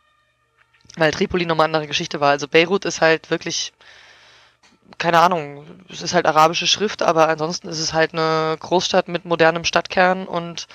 Weil 0.97 1.11
Tripoli 1.11 1.45
nochmal 1.45 1.65
eine 1.65 1.77
andere 1.77 1.87
Geschichte 1.87 2.19
war. 2.19 2.31
Also 2.31 2.47
Beirut 2.47 2.85
ist 2.85 3.01
halt 3.01 3.29
wirklich 3.29 3.73
keine 4.97 5.19
Ahnung, 5.19 5.65
es 5.89 6.01
ist 6.01 6.13
halt 6.13 6.25
arabische 6.25 6.67
Schrift, 6.67 7.01
aber 7.01 7.27
ansonsten 7.29 7.67
ist 7.67 7.79
es 7.79 7.93
halt 7.93 8.13
eine 8.13 8.57
Großstadt 8.59 9.07
mit 9.07 9.25
modernem 9.25 9.63
Stadtkern 9.63 10.27
und 10.27 10.67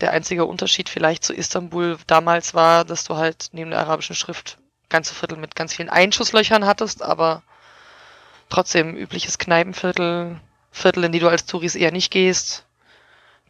der 0.00 0.12
einzige 0.12 0.44
Unterschied 0.44 0.88
vielleicht 0.88 1.24
zu 1.24 1.32
Istanbul 1.32 1.98
damals 2.06 2.54
war, 2.54 2.84
dass 2.84 3.04
du 3.04 3.16
halt 3.16 3.50
neben 3.52 3.70
der 3.70 3.80
arabischen 3.80 4.16
Schrift 4.16 4.58
ganze 4.88 5.14
Viertel 5.14 5.38
mit 5.38 5.54
ganz 5.54 5.74
vielen 5.74 5.88
Einschusslöchern 5.88 6.66
hattest, 6.66 7.02
aber 7.02 7.42
trotzdem 8.48 8.96
übliches 8.96 9.38
Kneipenviertel, 9.38 10.40
Viertel, 10.70 11.04
in 11.04 11.12
die 11.12 11.20
du 11.20 11.28
als 11.28 11.46
Touris 11.46 11.76
eher 11.76 11.92
nicht 11.92 12.10
gehst, 12.10 12.66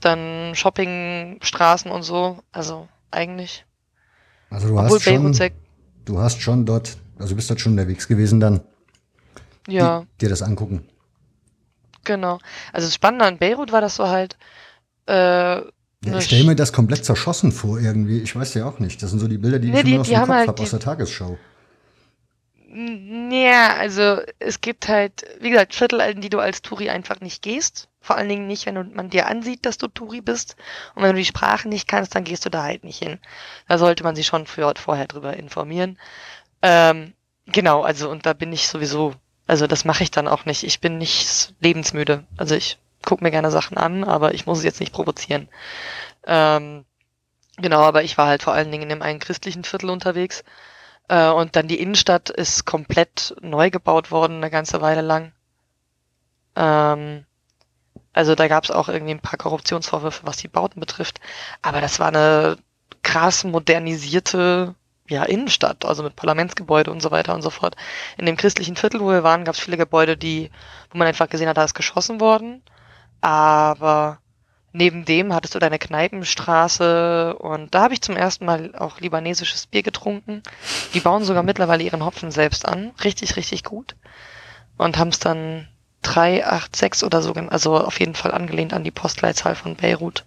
dann 0.05 0.55
Shoppingstraßen 0.55 1.91
und 1.91 2.03
so, 2.03 2.39
also 2.53 2.89
eigentlich. 3.11 3.65
Also 4.51 4.69
du 4.69 4.79
hast 4.79 5.03
schon, 5.03 5.51
du 6.05 6.19
hast 6.19 6.41
schon 6.41 6.67
dort, 6.67 6.97
also 7.19 7.35
bist 7.35 7.51
dort 7.51 7.61
schon 7.61 7.73
unterwegs 7.73 8.07
gewesen 8.09 8.41
dann 8.41 8.61
ja. 9.69 10.01
Die, 10.01 10.27
dir 10.27 10.29
das 10.29 10.43
angucken. 10.43 10.87
Genau. 12.05 12.39
Also 12.73 12.87
das 12.87 12.95
Spannende 12.95 13.25
an 13.25 13.39
Beirut 13.39 13.73
war, 13.73 13.81
dass 13.81 13.97
du 13.97 14.05
halt. 14.09 14.37
Äh, 15.07 15.13
ja, 15.15 16.19
ich 16.19 16.25
stelle 16.25 16.45
mir 16.45 16.55
das 16.55 16.73
komplett 16.73 17.05
zerschossen 17.05 17.51
vor 17.51 17.81
irgendwie. 17.81 18.21
Ich 18.21 18.37
weiß 18.37 18.55
ja 18.55 18.67
auch 18.67 18.79
nicht. 18.79 19.03
Das 19.03 19.11
sind 19.11 19.21
so 19.21 19.29
die 19.29 19.39
Bilder, 19.39 19.59
die 19.59 19.71
nee, 19.71 19.79
ich 19.79 19.85
die, 19.85 19.99
aus 19.99 20.09
dem 20.09 20.19
Kopf 20.21 20.29
halt 20.29 20.49
habe 20.49 20.63
aus 20.63 20.71
der 20.71 20.81
Tagesschau. 20.81 21.39
Ja, 23.31 23.77
also 23.77 24.19
es 24.39 24.61
gibt 24.61 24.89
halt, 24.89 25.25
wie 25.41 25.51
gesagt, 25.51 25.75
Viertel, 25.75 26.01
in 26.01 26.21
die 26.21 26.29
du 26.29 26.41
als 26.41 26.61
Touri 26.61 26.91
einfach 26.91 27.21
nicht 27.21 27.41
gehst. 27.41 27.89
Vor 28.05 28.17
allen 28.17 28.29
Dingen 28.29 28.47
nicht, 28.47 28.67
wenn 28.67 28.95
man 28.95 29.11
dir 29.11 29.27
ansieht, 29.27 29.67
dass 29.67 29.79
du 29.79 29.89
Touri 29.89 30.21
bist. 30.21 30.57
Und 30.95 31.03
wenn 31.03 31.13
du 31.13 31.19
die 31.19 31.25
Sprache 31.25 31.69
nicht 31.69 31.89
kannst, 31.89 32.15
dann 32.15 32.25
gehst 32.25 32.45
du 32.45 32.51
da 32.51 32.63
halt 32.63 32.85
nicht 32.85 33.03
hin. 33.03 33.19
Da 33.67 33.79
sollte 33.79 34.05
man 34.05 34.15
sich 34.15 34.27
schon 34.27 34.47
für, 34.47 34.73
vorher 34.77 35.07
drüber 35.07 35.37
informieren. 35.37 35.99
Ähm, 36.63 37.15
genau, 37.47 37.83
also 37.83 38.11
und 38.11 38.27
da 38.27 38.33
bin 38.33 38.53
ich 38.53 38.69
sowieso 38.69 39.15
also 39.47 39.67
das 39.67 39.85
mache 39.85 40.03
ich 40.03 40.11
dann 40.11 40.29
auch 40.29 40.45
nicht. 40.47 40.65
Ich 40.65 40.81
bin 40.81 40.99
nicht 40.99 41.55
lebensmüde. 41.61 42.25
Also 42.37 42.55
ich 42.55 42.79
gucke 43.05 43.23
mir 43.23 43.31
gerne 43.31 43.51
Sachen 43.51 43.77
an, 43.77 44.05
aber 44.05 44.35
ich 44.35 44.47
muss 44.47 44.59
es 44.59 44.65
jetzt 44.65 44.81
nicht 44.81 44.93
provozieren. 44.93 45.49
Ähm, 46.27 46.85
genau, 47.59 47.83
aber 47.83 48.03
ich 48.03 48.17
war 48.17 48.27
halt 48.27 48.43
vor 48.43 48.55
allen 48.55 48.71
Dingen 48.71 48.85
in 48.85 48.89
dem 48.89 49.03
einen 49.03 49.21
christlichen 49.21 49.65
Viertel 49.65 49.91
unterwegs. 49.91 50.45
Äh, 51.09 51.29
und 51.31 51.57
dann 51.57 51.69
die 51.69 51.81
Innenstadt 51.81 52.31
ist 52.31 52.65
komplett 52.65 53.35
neu 53.43 53.71
gebaut 53.71 54.11
worden, 54.11 54.39
eine 54.39 54.51
ganze 54.51 54.81
Weile 54.81 55.03
lang. 55.03 55.33
Ähm, 56.57 57.27
also 58.15 58.35
da 58.35 58.49
gab 58.49 58.65
es 58.65 58.71
auch 58.71 58.89
irgendwie 58.89 59.13
ein 59.13 59.21
paar 59.21 59.39
Korruptionsvorwürfe, 59.39 60.25
was 60.25 60.37
die 60.37 60.49
Bauten 60.49 60.81
betrifft. 60.81 61.21
Aber 61.63 61.81
das 61.81 61.99
war 61.99 62.09
eine 62.09 62.57
krass 63.03 63.45
modernisierte 63.45 64.75
ja, 65.09 65.25
Innenstadt, 65.25 65.85
also 65.85 66.03
mit 66.03 66.17
Parlamentsgebäude 66.17 66.91
und 66.91 67.03
so 67.03 67.11
weiter 67.11 67.35
und 67.35 67.43
so 67.43 67.51
fort. 67.51 67.77
In 68.17 68.25
dem 68.25 68.37
christlichen 68.37 68.77
Viertel, 68.77 69.01
wo 69.01 69.11
wir 69.11 69.23
waren, 69.23 69.45
gab 69.45 69.55
es 69.55 69.61
viele 69.61 69.77
Gebäude, 69.77 70.17
die, 70.17 70.51
wo 70.91 70.99
man 70.99 71.07
einfach 71.07 71.29
gesehen 71.29 71.49
hat, 71.49 71.59
da 71.59 71.65
ist 71.65 71.75
geschossen 71.75 72.21
worden. 72.21 72.63
Aber 73.21 74.21
neben 74.73 75.05
dem 75.05 75.35
hattest 75.35 75.55
du 75.55 75.59
deine 75.59 75.79
Kneipenstraße 75.79 77.37
und 77.37 77.75
da 77.75 77.83
habe 77.83 77.95
ich 77.95 78.01
zum 78.01 78.17
ersten 78.17 78.47
Mal 78.47 78.75
auch 78.77 79.01
libanesisches 79.01 79.67
Bier 79.67 79.83
getrunken. 79.83 80.43
Die 80.95 81.01
bauen 81.01 81.25
sogar 81.25 81.43
mittlerweile 81.43 81.83
ihren 81.83 82.05
Hopfen 82.05 82.31
selbst 82.31 82.67
an. 82.67 82.93
Richtig, 83.03 83.37
richtig 83.37 83.65
gut. 83.65 83.97
Und 84.79 84.99
haben 84.99 85.09
es 85.09 85.19
dann 85.19 85.69
386 86.05 87.05
oder 87.05 87.23
so, 87.23 87.33
also 87.33 87.77
auf 87.79 87.99
jeden 87.99 88.15
Fall 88.15 88.33
angelehnt 88.33 88.73
an 88.73 88.85
die 88.85 88.91
Postleitzahl 88.91 89.55
von 89.55 89.77
Beirut. 89.77 90.25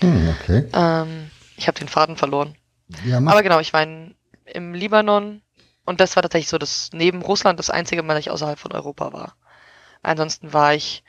Hm, 0.00 0.34
okay. 0.40 0.68
Ähm, 0.72 1.30
ich 1.56 1.68
habe 1.68 1.78
den 1.78 1.88
Faden 1.88 2.16
verloren. 2.16 2.56
Ja, 3.04 3.18
Aber 3.18 3.42
genau, 3.42 3.60
ich 3.60 3.72
war 3.72 3.82
in, 3.82 4.14
im 4.44 4.74
Libanon 4.74 5.42
und 5.84 6.00
das 6.00 6.16
war 6.16 6.22
tatsächlich 6.22 6.48
so, 6.48 6.58
dass 6.58 6.90
neben 6.92 7.22
Russland 7.22 7.58
das 7.58 7.70
einzige 7.70 8.02
Mal, 8.02 8.14
dass 8.14 8.20
ich 8.22 8.30
außerhalb 8.30 8.58
von 8.58 8.72
Europa 8.72 9.12
war. 9.12 9.36
Ansonsten 10.02 10.52
war 10.52 10.74
ich 10.74 11.04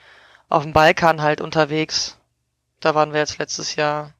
auf 0.49 0.63
dem 0.63 0.73
Balkan 0.73 1.21
halt 1.21 1.41
unterwegs. 1.41 2.17
Da 2.79 2.93
waren 2.95 3.13
wir 3.13 3.19
jetzt 3.19 3.39
letztes 3.39 3.75
Jahr. 3.75 4.13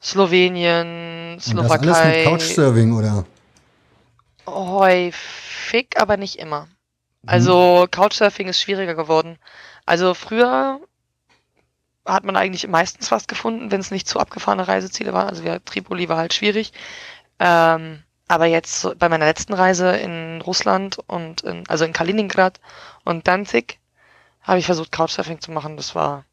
Slowenien, 0.00 1.38
Slowakei. 1.40 1.74
Und 1.74 1.86
das 1.86 1.98
alles 1.98 2.16
mit 2.16 2.24
Couchsurfing, 2.26 2.92
oder? 2.92 3.24
Häufig, 4.46 5.88
aber 5.96 6.16
nicht 6.16 6.36
immer. 6.36 6.68
Also 7.26 7.86
Couchsurfing 7.90 8.48
ist 8.48 8.60
schwieriger 8.60 8.94
geworden. 8.94 9.38
Also 9.86 10.14
früher 10.14 10.80
hat 12.04 12.24
man 12.24 12.36
eigentlich 12.36 12.66
meistens 12.66 13.10
was 13.10 13.26
gefunden, 13.26 13.70
wenn 13.70 13.80
es 13.80 13.90
nicht 13.90 14.08
zu 14.08 14.18
abgefahrene 14.18 14.66
Reiseziele 14.66 15.12
waren. 15.12 15.28
Also 15.28 15.44
ja, 15.44 15.58
Tripoli 15.60 16.08
war 16.08 16.16
halt 16.16 16.34
schwierig. 16.34 16.72
Ähm, 17.38 18.02
aber 18.28 18.46
jetzt 18.46 18.98
bei 18.98 19.08
meiner 19.08 19.26
letzten 19.26 19.52
Reise 19.52 19.96
in 19.96 20.40
Russland 20.40 20.98
und 21.06 21.42
in, 21.42 21.68
also 21.68 21.84
in 21.84 21.92
Kaliningrad 21.92 22.60
und 23.04 23.28
Danzig 23.28 23.78
habe 24.40 24.58
ich 24.58 24.66
versucht 24.66 24.90
Couchsurfing 24.90 25.40
zu 25.40 25.52
machen. 25.52 25.76
Das 25.76 25.94
war, 25.94 26.24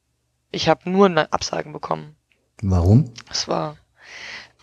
ich 0.51 0.69
habe 0.69 0.89
nur 0.89 1.09
Absagen 1.31 1.73
bekommen. 1.73 2.15
Warum? 2.61 3.13
Das 3.27 3.47
war, 3.47 3.77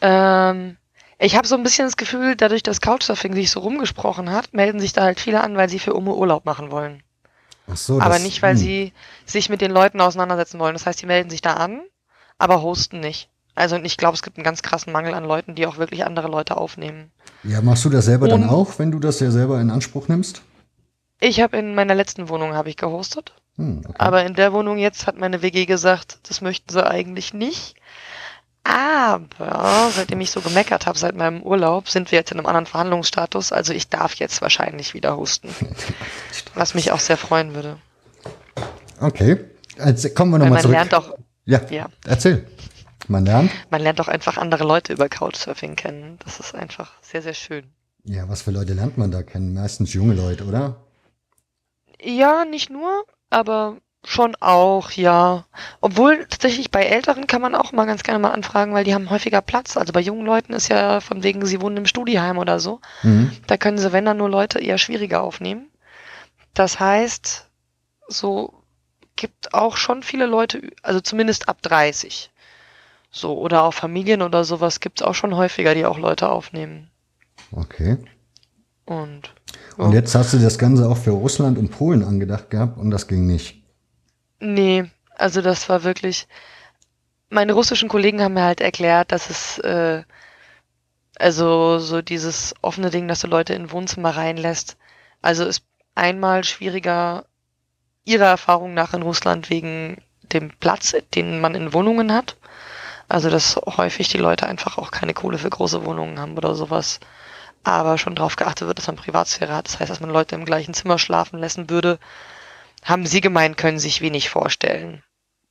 ähm, 0.00 0.76
ich 1.18 1.36
habe 1.36 1.48
so 1.48 1.54
ein 1.54 1.62
bisschen 1.62 1.86
das 1.86 1.96
Gefühl, 1.96 2.36
dadurch, 2.36 2.62
dass 2.62 2.80
Couchsurfing 2.80 3.34
sich 3.34 3.50
so 3.50 3.60
rumgesprochen 3.60 4.30
hat, 4.30 4.52
melden 4.52 4.80
sich 4.80 4.92
da 4.92 5.02
halt 5.02 5.20
viele 5.20 5.42
an, 5.42 5.56
weil 5.56 5.68
sie 5.68 5.78
für 5.78 5.94
Umme 5.94 6.14
Urlaub 6.14 6.44
machen 6.44 6.70
wollen. 6.70 7.02
Ach 7.68 7.76
so, 7.76 8.00
aber 8.00 8.14
das, 8.14 8.22
nicht, 8.22 8.42
weil 8.42 8.54
mh. 8.54 8.60
Hm. 8.60 8.66
sie 8.66 8.92
sich 9.24 9.48
mit 9.48 9.60
den 9.60 9.70
Leuten 9.70 10.00
auseinandersetzen 10.00 10.58
wollen. 10.58 10.74
Das 10.74 10.86
heißt, 10.86 10.98
sie 10.98 11.06
melden 11.06 11.30
sich 11.30 11.40
da 11.40 11.54
an, 11.54 11.80
aber 12.38 12.62
hosten 12.62 13.00
nicht. 13.00 13.28
Also 13.54 13.76
ich 13.76 13.96
glaube, 13.96 14.14
es 14.14 14.22
gibt 14.22 14.36
einen 14.36 14.44
ganz 14.44 14.62
krassen 14.62 14.92
Mangel 14.92 15.14
an 15.14 15.24
Leuten, 15.24 15.54
die 15.54 15.66
auch 15.66 15.78
wirklich 15.78 16.04
andere 16.04 16.28
Leute 16.28 16.58
aufnehmen. 16.58 17.10
Ja, 17.42 17.62
machst 17.62 17.84
du 17.86 17.88
das 17.90 18.04
selber 18.04 18.24
Und 18.24 18.30
dann 18.30 18.48
auch, 18.50 18.78
wenn 18.78 18.90
du 18.90 18.98
das 18.98 19.18
ja 19.20 19.30
selber 19.30 19.60
in 19.60 19.70
Anspruch 19.70 20.08
nimmst? 20.08 20.42
Ich 21.20 21.40
habe 21.40 21.56
in 21.56 21.74
meiner 21.74 21.94
letzten 21.94 22.28
Wohnung 22.28 22.52
habe 22.52 22.68
ich 22.68 22.76
gehostet. 22.76 23.32
Hm, 23.56 23.80
okay. 23.86 23.94
Aber 23.96 24.24
in 24.24 24.34
der 24.34 24.52
Wohnung 24.52 24.76
jetzt 24.76 25.06
hat 25.06 25.16
meine 25.16 25.40
WG 25.40 25.64
gesagt, 25.64 26.18
das 26.28 26.42
möchten 26.42 26.70
sie 26.70 26.86
eigentlich 26.86 27.32
nicht. 27.32 27.75
Aber 28.68 29.90
seitdem 29.92 30.20
ich 30.20 30.30
so 30.30 30.40
gemeckert 30.40 30.86
habe 30.86 30.98
seit 30.98 31.14
meinem 31.14 31.42
Urlaub, 31.42 31.88
sind 31.88 32.10
wir 32.10 32.18
jetzt 32.18 32.32
in 32.32 32.38
einem 32.38 32.46
anderen 32.46 32.66
Verhandlungsstatus. 32.66 33.52
Also 33.52 33.72
ich 33.72 33.88
darf 33.88 34.14
jetzt 34.14 34.42
wahrscheinlich 34.42 34.94
wieder 34.94 35.16
husten. 35.16 35.48
was 36.54 36.74
mich 36.74 36.90
auch 36.90 36.98
sehr 36.98 37.16
freuen 37.16 37.54
würde. 37.54 37.78
Okay. 39.00 39.38
Jetzt 39.84 40.14
kommen 40.14 40.32
wir 40.32 40.38
nochmal 40.38 40.62
zurück. 40.62 40.74
Man 40.74 40.88
lernt 40.88 40.94
auch. 40.94 41.16
Ja, 41.44 41.60
ja, 41.70 41.86
erzähl. 42.06 42.46
Man 43.08 43.24
lernt? 43.24 43.52
Man 43.70 43.82
lernt 43.82 44.00
auch 44.00 44.08
einfach 44.08 44.36
andere 44.36 44.64
Leute 44.64 44.92
über 44.92 45.08
Couchsurfing 45.08 45.76
kennen. 45.76 46.18
Das 46.24 46.40
ist 46.40 46.54
einfach 46.54 46.92
sehr, 47.02 47.22
sehr 47.22 47.34
schön. 47.34 47.66
Ja, 48.02 48.28
was 48.28 48.42
für 48.42 48.50
Leute 48.50 48.72
lernt 48.72 48.98
man 48.98 49.12
da 49.12 49.22
kennen? 49.22 49.54
Meistens 49.54 49.92
junge 49.92 50.14
Leute, 50.14 50.44
oder? 50.44 50.76
Ja, 52.02 52.44
nicht 52.44 52.70
nur, 52.70 53.04
aber 53.30 53.76
Schon 54.04 54.36
auch, 54.38 54.92
ja. 54.92 55.46
Obwohl 55.80 56.26
tatsächlich 56.26 56.70
bei 56.70 56.84
Älteren 56.84 57.26
kann 57.26 57.42
man 57.42 57.54
auch 57.56 57.72
mal 57.72 57.86
ganz 57.86 58.04
gerne 58.04 58.20
mal 58.20 58.30
anfragen, 58.30 58.72
weil 58.72 58.84
die 58.84 58.94
haben 58.94 59.10
häufiger 59.10 59.40
Platz. 59.40 59.76
Also 59.76 59.92
bei 59.92 60.00
jungen 60.00 60.24
Leuten 60.24 60.52
ist 60.52 60.68
ja 60.68 61.00
von 61.00 61.22
wegen, 61.24 61.44
sie 61.44 61.60
wohnen 61.60 61.78
im 61.78 61.86
Studieheim 61.86 62.38
oder 62.38 62.60
so. 62.60 62.80
Mhm. 63.02 63.32
Da 63.46 63.56
können 63.56 63.78
sie, 63.78 63.92
wenn 63.92 64.04
dann 64.04 64.18
nur 64.18 64.30
Leute, 64.30 64.60
eher 64.60 64.78
schwieriger 64.78 65.22
aufnehmen. 65.22 65.68
Das 66.54 66.78
heißt, 66.78 67.48
so 68.08 68.62
gibt 69.16 69.54
auch 69.54 69.76
schon 69.76 70.02
viele 70.02 70.26
Leute, 70.26 70.62
also 70.82 71.00
zumindest 71.00 71.48
ab 71.48 71.62
30. 71.62 72.30
So, 73.10 73.38
oder 73.38 73.64
auch 73.64 73.74
Familien 73.74 74.22
oder 74.22 74.44
sowas 74.44 74.80
gibt 74.80 75.00
es 75.00 75.06
auch 75.06 75.14
schon 75.14 75.34
häufiger, 75.34 75.74
die 75.74 75.86
auch 75.86 75.98
Leute 75.98 76.28
aufnehmen. 76.28 76.90
Okay. 77.50 77.96
Und, 78.84 79.34
ja. 79.78 79.84
und 79.84 79.92
jetzt 79.92 80.14
hast 80.14 80.32
du 80.32 80.38
das 80.38 80.58
Ganze 80.58 80.88
auch 80.88 80.98
für 80.98 81.10
Russland 81.10 81.58
und 81.58 81.70
Polen 81.70 82.04
angedacht 82.04 82.50
gehabt 82.50 82.78
und 82.78 82.90
das 82.90 83.08
ging 83.08 83.26
nicht. 83.26 83.55
Nee, 84.46 84.90
also 85.16 85.42
das 85.42 85.68
war 85.68 85.82
wirklich. 85.82 86.28
Meine 87.30 87.52
russischen 87.52 87.88
Kollegen 87.88 88.22
haben 88.22 88.34
mir 88.34 88.44
halt 88.44 88.60
erklärt, 88.60 89.10
dass 89.12 89.30
es 89.30 89.58
äh, 89.58 90.04
also 91.18 91.78
so 91.78 92.02
dieses 92.02 92.54
offene 92.62 92.90
Ding, 92.90 93.08
dass 93.08 93.20
du 93.20 93.26
Leute 93.26 93.54
in 93.54 93.72
Wohnzimmer 93.72 94.16
reinlässt. 94.16 94.76
Also 95.22 95.44
ist 95.44 95.64
einmal 95.94 96.44
schwieriger 96.44 97.24
ihrer 98.04 98.26
Erfahrung 98.26 98.74
nach 98.74 98.94
in 98.94 99.02
Russland 99.02 99.50
wegen 99.50 100.02
dem 100.32 100.50
Platz, 100.60 100.94
den 101.14 101.40
man 101.40 101.54
in 101.54 101.72
Wohnungen 101.74 102.12
hat. 102.12 102.36
Also 103.08 103.30
dass 103.30 103.56
häufig 103.56 104.08
die 104.08 104.18
Leute 104.18 104.46
einfach 104.46 104.78
auch 104.78 104.90
keine 104.92 105.14
Kohle 105.14 105.38
für 105.38 105.50
große 105.50 105.84
Wohnungen 105.84 106.18
haben 106.20 106.36
oder 106.36 106.54
sowas. 106.54 107.00
aber 107.64 107.98
schon 107.98 108.14
darauf 108.14 108.36
geachtet 108.36 108.68
wird, 108.68 108.78
dass 108.78 108.86
man 108.88 108.96
Privatsphäre 108.96 109.54
hat. 109.54 109.66
Das 109.68 109.80
heißt, 109.80 109.90
dass 109.90 110.00
man 110.00 110.10
Leute 110.10 110.34
im 110.36 110.44
gleichen 110.46 110.74
Zimmer 110.74 110.98
schlafen 110.98 111.38
lassen 111.40 111.70
würde, 111.70 111.98
haben 112.86 113.04
sie 113.04 113.20
gemeint, 113.20 113.56
können 113.56 113.78
sich 113.78 114.00
wenig 114.00 114.30
vorstellen. 114.30 115.02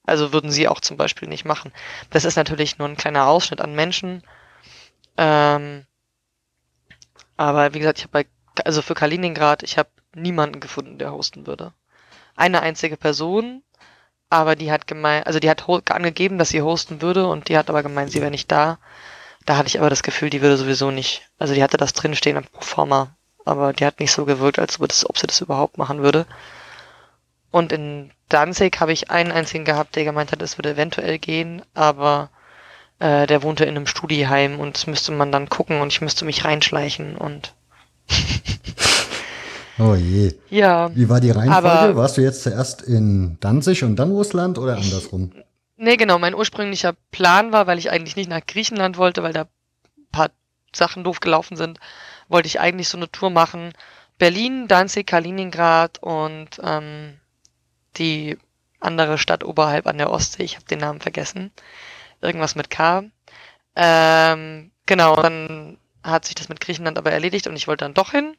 Also 0.05 0.31
würden 0.31 0.51
sie 0.51 0.67
auch 0.67 0.79
zum 0.79 0.97
Beispiel 0.97 1.27
nicht 1.27 1.45
machen. 1.45 1.73
Das 2.09 2.25
ist 2.25 2.37
natürlich 2.37 2.77
nur 2.77 2.87
ein 2.87 2.97
kleiner 2.97 3.27
Ausschnitt 3.27 3.59
an 3.59 3.75
Menschen. 3.75 4.23
Ähm, 5.17 5.85
aber 7.37 7.73
wie 7.73 7.79
gesagt, 7.79 7.99
ich 7.99 8.05
habe 8.05 8.23
bei, 8.23 8.63
also 8.63 8.81
für 8.81 8.93
Kaliningrad, 8.93 9.63
ich 9.63 9.77
habe 9.77 9.89
niemanden 10.15 10.61
gefunden, 10.61 10.97
der 10.97 11.11
hosten 11.11 11.45
würde. 11.45 11.73
Eine 12.37 12.61
einzige 12.61 12.95
Person, 12.95 13.63
aber 14.29 14.55
die 14.55 14.71
hat 14.71 14.87
gemeint, 14.87 15.27
also 15.27 15.39
die 15.39 15.49
hat 15.49 15.67
angegeben, 15.91 16.37
dass 16.37 16.49
sie 16.49 16.61
hosten 16.61 17.01
würde 17.01 17.27
und 17.27 17.49
die 17.49 17.57
hat 17.57 17.69
aber 17.69 17.83
gemeint, 17.83 18.11
sie 18.11 18.21
wäre 18.21 18.31
nicht 18.31 18.51
da. 18.51 18.79
Da 19.45 19.57
hatte 19.57 19.67
ich 19.67 19.77
aber 19.77 19.89
das 19.89 20.03
Gefühl, 20.03 20.29
die 20.29 20.41
würde 20.41 20.57
sowieso 20.57 20.89
nicht. 20.89 21.29
Also 21.37 21.53
die 21.53 21.63
hatte 21.63 21.77
das 21.77 21.93
drinstehen 21.93 22.37
am 22.37 22.45
Proforma, 22.45 23.15
aber 23.43 23.73
die 23.73 23.85
hat 23.85 23.99
nicht 23.99 24.11
so 24.11 24.25
gewirkt, 24.25 24.59
als 24.59 24.79
ob, 24.79 25.17
sie 25.17 25.27
das 25.27 25.41
überhaupt 25.41 25.77
machen 25.77 26.01
würde. 26.01 26.25
Und 27.55 27.71
in 27.71 28.11
Danzig 28.27 28.81
habe 28.81 28.91
ich 28.91 29.11
einen 29.11 29.31
einzigen 29.31 29.63
gehabt, 29.63 29.95
der 29.95 30.03
gemeint 30.03 30.33
hat, 30.33 30.41
es 30.41 30.57
würde 30.57 30.71
eventuell 30.71 31.19
gehen, 31.19 31.61
aber 31.73 32.29
äh, 32.99 33.27
der 33.27 33.43
wohnte 33.43 33.63
in 33.63 33.77
einem 33.77 33.87
Studieheim 33.87 34.59
und 34.59 34.75
das 34.75 34.87
müsste 34.87 35.13
man 35.13 35.31
dann 35.31 35.47
gucken 35.47 35.79
und 35.79 35.87
ich 35.87 36.01
müsste 36.01 36.25
mich 36.25 36.43
reinschleichen 36.43 37.15
und 37.15 37.53
Oh 39.79 39.95
je. 39.95 40.33
Ja. 40.49 40.93
Wie 40.97 41.07
war 41.07 41.21
die 41.21 41.31
Reihenfolge? 41.31 41.95
Warst 41.95 42.17
du 42.17 42.21
jetzt 42.23 42.43
zuerst 42.43 42.81
in 42.81 43.37
Danzig 43.39 43.85
und 43.85 43.95
dann 43.95 44.11
Russland 44.11 44.57
oder 44.57 44.75
andersrum? 44.75 45.31
Nee, 45.77 45.95
genau. 45.95 46.19
Mein 46.19 46.35
ursprünglicher 46.35 46.93
Plan 47.11 47.53
war, 47.53 47.67
weil 47.67 47.77
ich 47.77 47.89
eigentlich 47.89 48.17
nicht 48.17 48.29
nach 48.29 48.45
Griechenland 48.45 48.97
wollte, 48.97 49.23
weil 49.23 49.31
da 49.31 49.43
ein 49.43 50.07
paar 50.11 50.29
Sachen 50.75 51.05
doof 51.05 51.21
gelaufen 51.21 51.55
sind, 51.55 51.79
wollte 52.27 52.47
ich 52.47 52.59
eigentlich 52.59 52.89
so 52.89 52.97
eine 52.97 53.09
Tour 53.09 53.29
machen. 53.29 53.71
Berlin, 54.17 54.67
Danzig, 54.67 55.07
Kaliningrad 55.07 56.03
und 56.03 56.49
ähm, 56.61 57.13
die 57.97 58.37
andere 58.79 59.17
Stadt 59.17 59.43
oberhalb 59.43 59.87
an 59.87 59.97
der 59.97 60.11
Ostsee. 60.11 60.43
Ich 60.43 60.55
habe 60.55 60.65
den 60.65 60.79
Namen 60.79 61.01
vergessen. 61.01 61.51
Irgendwas 62.21 62.55
mit 62.55 62.69
K. 62.69 63.03
Ähm, 63.75 64.71
genau, 64.85 65.15
dann 65.15 65.77
hat 66.03 66.25
sich 66.25 66.35
das 66.35 66.49
mit 66.49 66.61
Griechenland 66.61 66.97
aber 66.97 67.11
erledigt 67.11 67.47
und 67.47 67.55
ich 67.55 67.67
wollte 67.67 67.85
dann 67.85 67.93
doch 67.93 68.11
hin. 68.11 68.37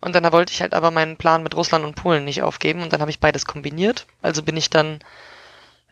Und 0.00 0.14
dann 0.14 0.30
wollte 0.32 0.52
ich 0.52 0.60
halt 0.60 0.74
aber 0.74 0.90
meinen 0.90 1.16
Plan 1.16 1.42
mit 1.42 1.56
Russland 1.56 1.84
und 1.84 1.94
Polen 1.94 2.24
nicht 2.24 2.42
aufgeben 2.42 2.82
und 2.82 2.92
dann 2.92 3.00
habe 3.00 3.10
ich 3.10 3.20
beides 3.20 3.46
kombiniert. 3.46 4.06
Also 4.20 4.42
bin 4.42 4.56
ich 4.56 4.68
dann 4.68 4.98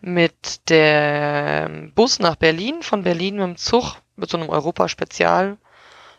mit 0.00 0.68
dem 0.68 1.92
Bus 1.94 2.18
nach 2.18 2.36
Berlin, 2.36 2.82
von 2.82 3.04
Berlin 3.04 3.36
mit 3.36 3.44
dem 3.44 3.56
Zug, 3.56 3.96
mit 4.16 4.28
so 4.28 4.36
einem 4.36 4.50
Europa-Spezial 4.50 5.56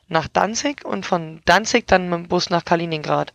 nach 0.08 0.28
Danzig 0.28 0.86
und 0.86 1.06
von 1.06 1.42
Danzig 1.46 1.88
dann 1.88 2.10
mit 2.10 2.20
dem 2.20 2.28
Bus 2.30 2.50
nach 2.50 2.66
Kaliningrad. 2.66 3.34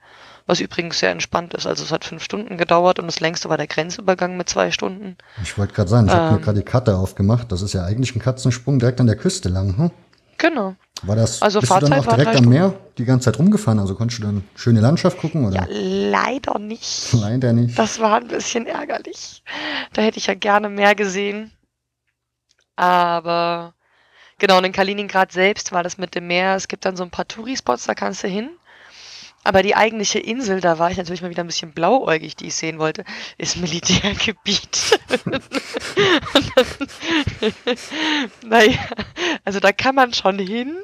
Was 0.49 0.61
übrigens 0.61 0.99
sehr 0.99 1.11
entspannt 1.11 1.53
ist. 1.53 1.67
Also 1.67 1.85
es 1.85 1.93
hat 1.93 2.07
fünf 2.07 2.23
Stunden 2.23 2.57
gedauert 2.57 2.99
und 2.99 3.07
das 3.07 3.21
längste 3.21 3.51
war 3.51 3.59
der 3.59 3.67
Grenzübergang 3.67 4.39
mit 4.39 4.49
zwei 4.49 4.71
Stunden. 4.71 5.19
Ich 5.43 5.59
wollte 5.59 5.75
gerade 5.75 5.91
sagen, 5.91 6.09
ich 6.09 6.15
ähm, 6.15 6.19
habe 6.19 6.35
mir 6.37 6.41
gerade 6.41 6.59
die 6.61 6.65
Karte 6.65 6.97
aufgemacht. 6.97 7.53
Das 7.53 7.61
ist 7.61 7.75
ja 7.75 7.85
eigentlich 7.85 8.17
ein 8.17 8.21
Katzensprung 8.21 8.79
direkt 8.79 8.99
an 8.99 9.07
der 9.07 9.17
Küste 9.17 9.51
lang. 9.51 9.77
Hm? 9.77 9.91
Genau. 10.39 10.75
War 11.03 11.17
das, 11.17 11.43
also 11.43 11.61
bist 11.61 11.71
Fahrzeit 11.71 11.91
du 11.91 11.95
dann 11.95 12.09
auch 12.09 12.17
direkt 12.17 12.37
am 12.37 12.49
Meer 12.49 12.75
die 12.97 13.05
ganze 13.05 13.27
Zeit 13.27 13.39
rumgefahren? 13.39 13.79
Also 13.79 13.95
konntest 13.95 14.21
du 14.21 14.27
dann 14.27 14.43
schöne 14.57 14.81
Landschaft 14.81 15.19
gucken? 15.19 15.45
Oder? 15.45 15.57
Ja, 15.57 15.67
leider 15.71 16.59
nicht. 16.59 17.13
Leider 17.21 17.53
nicht. 17.53 17.79
Das 17.79 18.01
war 18.01 18.17
ein 18.17 18.29
bisschen 18.29 18.67
ärgerlich. 18.67 19.43
Da 19.93 20.01
hätte 20.01 20.19
ich 20.19 20.29
ja 20.29 20.35
gerne 20.35 20.71
mehr 20.71 20.95
gesehen. 20.95 21.53
Aber 22.75 23.75
genau, 24.39 24.57
und 24.57 24.65
in 24.65 24.73
Kaliningrad 24.73 25.31
selbst 25.31 25.73
war 25.73 25.83
das 25.83 25.99
mit 25.99 26.15
dem 26.15 26.27
Meer. 26.27 26.57
Es 26.57 26.69
gibt 26.69 26.87
dann 26.87 26.97
so 26.97 27.03
ein 27.03 27.11
paar 27.11 27.29
Tourispots, 27.29 27.85
da 27.85 27.95
kannst 27.95 28.25
du 28.25 28.29
hin. 28.29 28.51
Aber 29.44 29.62
die 29.62 29.77
eigentliche 29.77 30.18
Insel, 30.18 30.61
da 30.61 30.79
war 30.79 30.90
ich 30.90 30.98
natürlich 30.98 31.22
mal 31.22 31.31
wieder 31.31 31.44
ein 31.44 31.46
bisschen 31.46 31.72
blauäugig, 31.72 32.37
die 32.37 32.48
ich 32.48 32.55
sehen 32.55 32.79
wollte, 32.79 33.05
ist 33.38 33.57
Militärgebiet. 33.57 35.01
naja, 38.46 38.79
also 39.44 39.61
da 39.61 39.72
kann 39.72 39.94
man 39.94 40.12
schon 40.12 40.38
hin, 40.38 40.77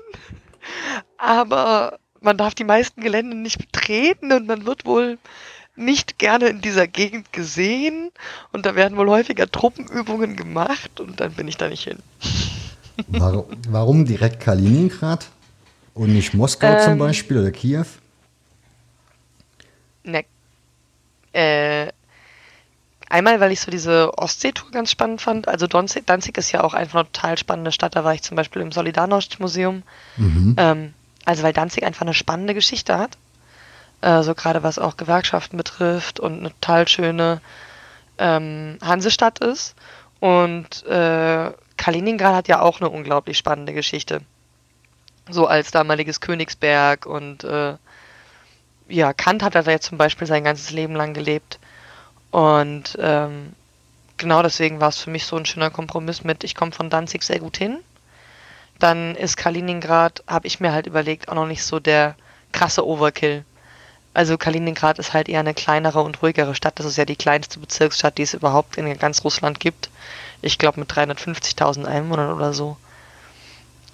aber 1.18 1.98
man 2.20 2.38
darf 2.38 2.54
die 2.54 2.64
meisten 2.64 3.02
Gelände 3.02 3.36
nicht 3.36 3.58
betreten 3.58 4.32
und 4.32 4.46
man 4.46 4.64
wird 4.64 4.86
wohl 4.86 5.18
nicht 5.76 6.18
gerne 6.18 6.46
in 6.46 6.60
dieser 6.60 6.86
Gegend 6.86 7.32
gesehen 7.32 8.10
und 8.52 8.64
da 8.64 8.74
werden 8.74 8.96
wohl 8.96 9.10
häufiger 9.10 9.50
Truppenübungen 9.50 10.36
gemacht 10.36 11.00
und 11.00 11.20
dann 11.20 11.32
bin 11.32 11.48
ich 11.48 11.56
da 11.56 11.68
nicht 11.68 11.84
hin. 11.84 11.98
Warum, 13.08 13.44
warum 13.68 14.04
direkt 14.04 14.40
Kaliningrad 14.40 15.26
und 15.94 16.12
nicht 16.12 16.32
Moskau 16.32 16.68
ähm, 16.68 16.80
zum 16.80 16.98
Beispiel 16.98 17.38
oder 17.38 17.50
Kiew? 17.50 17.86
Ne, 20.04 20.24
äh, 21.32 21.88
einmal, 23.08 23.40
weil 23.40 23.52
ich 23.52 23.60
so 23.60 23.70
diese 23.70 24.16
Ostseetour 24.16 24.70
ganz 24.70 24.90
spannend 24.90 25.20
fand. 25.20 25.48
Also 25.48 25.66
Danzig, 25.66 26.04
Danzig 26.06 26.38
ist 26.38 26.52
ja 26.52 26.62
auch 26.62 26.74
einfach 26.74 27.00
eine 27.00 27.12
total 27.12 27.38
spannende 27.38 27.72
Stadt. 27.72 27.96
Da 27.96 28.04
war 28.04 28.14
ich 28.14 28.22
zum 28.22 28.36
Beispiel 28.36 28.62
im 28.62 28.70
Solidarność-Museum. 28.70 29.82
Mhm. 30.16 30.56
Ähm, 30.58 30.94
also 31.24 31.42
weil 31.42 31.52
Danzig 31.52 31.84
einfach 31.84 32.02
eine 32.02 32.14
spannende 32.14 32.54
Geschichte 32.54 32.98
hat. 32.98 33.16
Äh, 34.00 34.22
so 34.22 34.34
gerade 34.34 34.62
was 34.62 34.78
auch 34.78 34.96
Gewerkschaften 34.96 35.56
betrifft 35.56 36.20
und 36.20 36.40
eine 36.40 36.50
total 36.50 36.86
schöne 36.88 37.40
ähm, 38.18 38.78
Hansestadt 38.82 39.38
ist. 39.38 39.74
Und 40.20 40.84
äh, 40.86 41.52
Kaliningrad 41.76 42.34
hat 42.34 42.48
ja 42.48 42.60
auch 42.60 42.80
eine 42.80 42.90
unglaublich 42.90 43.38
spannende 43.38 43.72
Geschichte. 43.72 44.20
So 45.30 45.46
als 45.46 45.70
damaliges 45.70 46.20
Königsberg 46.20 47.06
und 47.06 47.44
äh, 47.44 47.76
ja, 48.88 49.12
Kant 49.12 49.42
hat 49.42 49.54
da 49.54 49.60
jetzt 49.62 49.86
zum 49.86 49.98
Beispiel 49.98 50.26
sein 50.26 50.44
ganzes 50.44 50.70
Leben 50.70 50.94
lang 50.94 51.14
gelebt. 51.14 51.58
Und 52.30 52.96
ähm, 53.00 53.54
genau 54.16 54.42
deswegen 54.42 54.80
war 54.80 54.88
es 54.88 54.98
für 54.98 55.10
mich 55.10 55.24
so 55.26 55.36
ein 55.36 55.46
schöner 55.46 55.70
Kompromiss 55.70 56.24
mit, 56.24 56.44
ich 56.44 56.54
komme 56.54 56.72
von 56.72 56.90
Danzig 56.90 57.22
sehr 57.22 57.38
gut 57.38 57.56
hin. 57.56 57.78
Dann 58.78 59.14
ist 59.14 59.36
Kaliningrad, 59.36 60.24
habe 60.26 60.46
ich 60.46 60.60
mir 60.60 60.72
halt 60.72 60.86
überlegt, 60.86 61.28
auch 61.28 61.34
noch 61.34 61.46
nicht 61.46 61.62
so 61.62 61.78
der 61.80 62.16
krasse 62.52 62.86
Overkill. 62.86 63.44
Also 64.12 64.36
Kaliningrad 64.36 64.98
ist 64.98 65.12
halt 65.12 65.28
eher 65.28 65.40
eine 65.40 65.54
kleinere 65.54 66.02
und 66.02 66.22
ruhigere 66.22 66.54
Stadt. 66.54 66.78
Das 66.78 66.86
ist 66.86 66.96
ja 66.96 67.04
die 67.04 67.16
kleinste 67.16 67.58
Bezirksstadt, 67.58 68.18
die 68.18 68.22
es 68.22 68.34
überhaupt 68.34 68.76
in 68.76 68.98
ganz 68.98 69.24
Russland 69.24 69.58
gibt. 69.58 69.90
Ich 70.42 70.58
glaube 70.58 70.80
mit 70.80 70.92
350.000 70.92 71.84
Einwohnern 71.84 72.32
oder 72.32 72.52
so. 72.52 72.76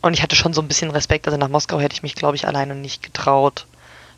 Und 0.03 0.15
ich 0.15 0.23
hatte 0.23 0.37
schon 0.37 0.53
so 0.53 0.61
ein 0.61 0.69
bisschen 0.69 0.91
Respekt. 0.91 1.27
Also 1.27 1.39
nach 1.39 1.49
Moskau 1.49 1.79
hätte 1.79 1.95
ich 1.95 2.03
mich, 2.03 2.15
glaube 2.15 2.37
ich, 2.37 2.47
alleine 2.47 2.75
nicht 2.75 3.03
getraut 3.03 3.67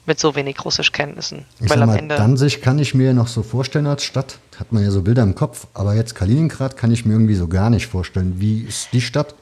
mit 0.06 0.18
so 0.18 0.34
wenig 0.34 0.64
Russischkenntnissen. 0.64 1.46
Ich 1.60 1.70
Weil 1.70 1.78
sag 1.78 1.86
mal, 1.86 1.92
am 1.92 1.98
Ende 1.98 2.16
Danzig 2.16 2.60
kann 2.60 2.78
ich 2.78 2.94
mir 2.94 3.14
noch 3.14 3.28
so 3.28 3.42
vorstellen 3.42 3.86
als 3.86 4.04
Stadt. 4.04 4.38
Hat 4.58 4.72
man 4.72 4.82
ja 4.82 4.90
so 4.90 5.02
Bilder 5.02 5.22
im 5.22 5.34
Kopf. 5.34 5.66
Aber 5.74 5.94
jetzt 5.94 6.14
Kaliningrad 6.14 6.76
kann 6.76 6.92
ich 6.92 7.04
mir 7.04 7.12
irgendwie 7.12 7.34
so 7.34 7.48
gar 7.48 7.70
nicht 7.70 7.86
vorstellen. 7.86 8.40
Wie 8.40 8.62
ist 8.62 8.92
die 8.92 9.00
Stadt? 9.00 9.34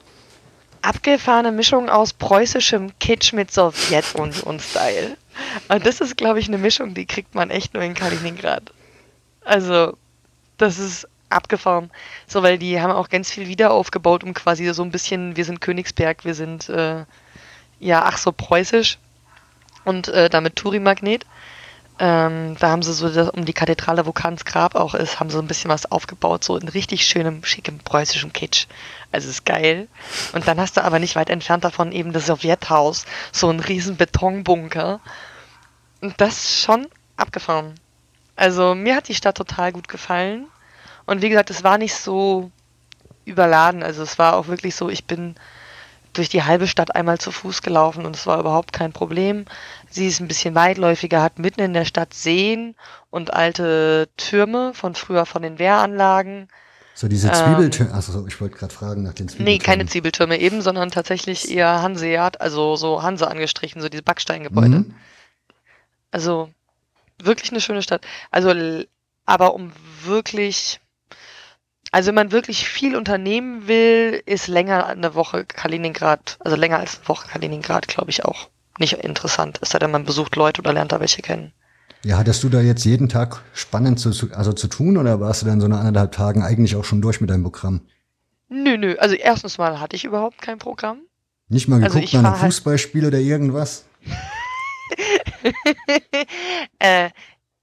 Abgefahrene 0.82 1.52
Mischung 1.52 1.88
aus 1.88 2.12
preußischem 2.12 2.92
Kitsch 3.00 3.32
mit 3.32 3.52
Sowjet 3.52 4.14
und, 4.14 4.42
und 4.42 4.62
Style. 4.62 5.16
Und 5.68 5.86
das 5.86 6.00
ist, 6.00 6.16
glaube 6.16 6.38
ich, 6.38 6.48
eine 6.48 6.58
Mischung, 6.58 6.94
die 6.94 7.06
kriegt 7.06 7.34
man 7.34 7.50
echt 7.50 7.74
nur 7.74 7.82
in 7.82 7.94
Kaliningrad. 7.94 8.72
Also, 9.44 9.96
das 10.56 10.78
ist 10.78 11.06
abgefahren. 11.28 11.90
So, 12.26 12.42
weil 12.42 12.58
die 12.58 12.80
haben 12.80 12.92
auch 12.92 13.08
ganz 13.08 13.30
viel 13.30 13.46
wieder 13.46 13.72
aufgebaut, 13.72 14.24
um 14.24 14.34
quasi 14.34 14.72
so 14.72 14.82
ein 14.82 14.90
bisschen, 14.90 15.36
wir 15.36 15.44
sind 15.44 15.60
Königsberg, 15.60 16.24
wir 16.24 16.34
sind, 16.34 16.68
äh, 16.68 17.04
ja, 17.78 18.02
ach 18.04 18.18
so 18.18 18.32
preußisch 18.32 18.98
und 19.84 20.08
äh, 20.08 20.28
damit 20.28 20.56
Touri-Magnet. 20.56 21.26
Ähm, 21.98 22.56
da 22.58 22.70
haben 22.70 22.82
sie 22.82 22.94
so 22.94 23.10
das, 23.10 23.28
um 23.28 23.44
die 23.44 23.52
Kathedrale, 23.52 24.06
wo 24.06 24.12
Kants 24.12 24.46
Grab 24.46 24.74
auch 24.74 24.94
ist, 24.94 25.20
haben 25.20 25.28
sie 25.28 25.36
so 25.36 25.42
ein 25.42 25.46
bisschen 25.46 25.70
was 25.70 25.90
aufgebaut, 25.90 26.42
so 26.42 26.56
in 26.56 26.68
richtig 26.68 27.04
schönem, 27.04 27.44
schickem 27.44 27.78
preußischem 27.78 28.32
Kitsch. 28.32 28.66
Also 29.12 29.28
ist 29.28 29.44
geil. 29.44 29.86
Und 30.32 30.48
dann 30.48 30.58
hast 30.58 30.78
du 30.78 30.84
aber 30.84 30.98
nicht 30.98 31.14
weit 31.14 31.28
entfernt 31.28 31.62
davon 31.62 31.92
eben 31.92 32.14
das 32.14 32.26
Sowjethaus, 32.26 33.04
so 33.32 33.50
ein 33.50 33.60
riesen 33.60 33.98
Betonbunker. 33.98 35.00
Und 36.00 36.18
das 36.18 36.62
schon 36.62 36.88
abgefahren. 37.18 37.74
Also 38.34 38.74
mir 38.74 38.96
hat 38.96 39.08
die 39.08 39.14
Stadt 39.14 39.36
total 39.36 39.70
gut 39.70 39.88
gefallen. 39.88 40.46
Und 41.04 41.20
wie 41.20 41.28
gesagt, 41.28 41.50
es 41.50 41.64
war 41.64 41.76
nicht 41.76 41.94
so 41.94 42.50
überladen. 43.26 43.82
Also 43.82 44.02
es 44.02 44.18
war 44.18 44.36
auch 44.36 44.46
wirklich 44.46 44.74
so, 44.74 44.88
ich 44.88 45.04
bin 45.04 45.36
durch 46.12 46.28
die 46.28 46.42
halbe 46.42 46.66
Stadt 46.66 46.94
einmal 46.94 47.18
zu 47.18 47.30
Fuß 47.32 47.62
gelaufen 47.62 48.06
und 48.06 48.16
es 48.16 48.26
war 48.26 48.40
überhaupt 48.40 48.72
kein 48.72 48.92
Problem. 48.92 49.44
Sie 49.88 50.06
ist 50.06 50.20
ein 50.20 50.28
bisschen 50.28 50.54
weitläufiger, 50.54 51.22
hat 51.22 51.38
mitten 51.38 51.60
in 51.60 51.72
der 51.72 51.84
Stadt 51.84 52.14
Seen 52.14 52.74
und 53.10 53.32
alte 53.32 54.08
Türme 54.16 54.72
von 54.74 54.94
früher 54.94 55.26
von 55.26 55.42
den 55.42 55.58
Wehranlagen. 55.58 56.48
So 56.94 57.08
diese 57.08 57.32
Zwiebeltürme, 57.32 57.90
ähm, 57.90 57.96
also 57.96 58.26
ich 58.26 58.40
wollte 58.40 58.56
gerade 58.56 58.74
fragen 58.74 59.02
nach 59.02 59.14
den 59.14 59.28
Zwiebeltürmen. 59.28 59.52
Nee, 59.52 59.58
keine 59.58 59.86
Zwiebeltürme 59.86 60.38
eben, 60.38 60.60
sondern 60.60 60.90
tatsächlich 60.90 61.50
eher 61.50 61.80
Hanseat, 61.80 62.40
also 62.40 62.76
so 62.76 63.02
Hanse 63.02 63.28
angestrichen, 63.28 63.80
so 63.80 63.88
diese 63.88 64.02
Backsteingebäude. 64.02 64.80
Mhm. 64.80 64.94
Also 66.10 66.50
wirklich 67.18 67.50
eine 67.52 67.60
schöne 67.60 67.82
Stadt. 67.82 68.06
Also, 68.30 68.52
aber 69.24 69.54
um 69.54 69.72
wirklich 70.04 70.80
also 71.92 72.08
wenn 72.08 72.14
man 72.14 72.32
wirklich 72.32 72.68
viel 72.68 72.96
unternehmen 72.96 73.66
will, 73.66 74.22
ist 74.26 74.46
länger 74.46 74.86
eine 74.86 75.14
Woche 75.14 75.44
Kaliningrad, 75.44 76.36
also 76.40 76.56
länger 76.56 76.78
als 76.78 76.98
eine 76.98 77.08
Woche 77.08 77.28
Kaliningrad, 77.28 77.88
glaube 77.88 78.10
ich, 78.10 78.24
auch 78.24 78.48
nicht 78.78 78.94
interessant. 78.94 79.58
Es 79.60 79.70
sei 79.70 79.78
denn, 79.78 79.90
man 79.90 80.04
besucht 80.04 80.36
Leute 80.36 80.60
oder 80.60 80.72
lernt 80.72 80.92
da 80.92 81.00
welche 81.00 81.22
kennen. 81.22 81.52
Ja, 82.02 82.16
hattest 82.16 82.42
du 82.42 82.48
da 82.48 82.60
jetzt 82.60 82.84
jeden 82.84 83.08
Tag 83.08 83.42
spannend 83.52 84.00
zu, 84.00 84.10
also 84.32 84.52
zu 84.52 84.68
tun 84.68 84.96
oder 84.96 85.20
warst 85.20 85.42
du 85.42 85.46
dann 85.46 85.60
so 85.60 85.68
nach 85.68 85.80
anderthalb 85.80 86.12
Tagen 86.12 86.42
eigentlich 86.42 86.76
auch 86.76 86.84
schon 86.84 87.02
durch 87.02 87.20
mit 87.20 87.28
deinem 87.28 87.42
Programm? 87.42 87.82
Nö, 88.48 88.78
nö. 88.78 88.96
Also 88.98 89.16
erstens 89.16 89.58
mal 89.58 89.80
hatte 89.80 89.96
ich 89.96 90.04
überhaupt 90.04 90.40
kein 90.40 90.58
Programm. 90.58 91.00
Nicht 91.48 91.68
mal 91.68 91.82
also 91.82 91.98
geguckt 91.98 92.14
also 92.14 92.22
nach 92.22 92.32
einem 92.32 92.42
halt 92.42 92.52
Fußballspiel 92.52 93.06
oder 93.06 93.18
irgendwas? 93.18 93.84
äh, 96.78 97.10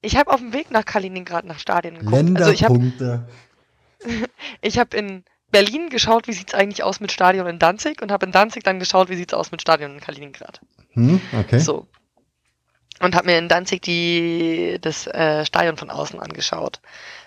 ich 0.01 0.15
habe 0.18 0.32
auf 0.32 0.39
dem 0.39 0.53
Weg 0.53 0.72
nach 0.72 0.86
Kaliningrad 0.86 1.45
nach 1.45 1.57
Stadien 1.57 1.95
geguckt. 1.95 2.15
Länderpunkte. 2.15 3.11
Also 3.11 3.24
ich 4.62 4.78
habe 4.78 4.89
hab 4.89 4.93
in 4.93 5.24
Berlin 5.51 5.89
geschaut, 5.89 6.28
wie 6.28 6.34
sieht's 6.34 6.53
eigentlich 6.53 6.84
aus 6.84 6.99
mit 6.99 7.12
Stadion 7.12 7.47
in 7.47 7.60
Danzig 7.60 8.01
und 8.01 8.12
habe 8.12 8.26
in 8.26 8.32
Danzig 8.32 8.64
dann 8.64 8.80
geschaut, 8.80 9.10
wie 9.10 9.16
sieht's 9.16 9.34
aus 9.34 9.51
mit 9.51 9.62
Stadion 9.62 9.93
in 9.93 9.99
Kaliningrad. 9.99 10.60
Hm, 10.91 11.22
okay. 11.39 11.60
So. 11.60 11.88
Und 12.99 13.16
habe 13.16 13.28
mir 13.28 13.38
in 13.38 13.47
Danzig 13.47 13.82
die, 13.82 14.78
das 14.82 15.08
äh, 15.08 15.45
Stadion 15.45 15.78
von 15.78 15.89
außen 15.89 16.20
angeschaut. 16.20 16.82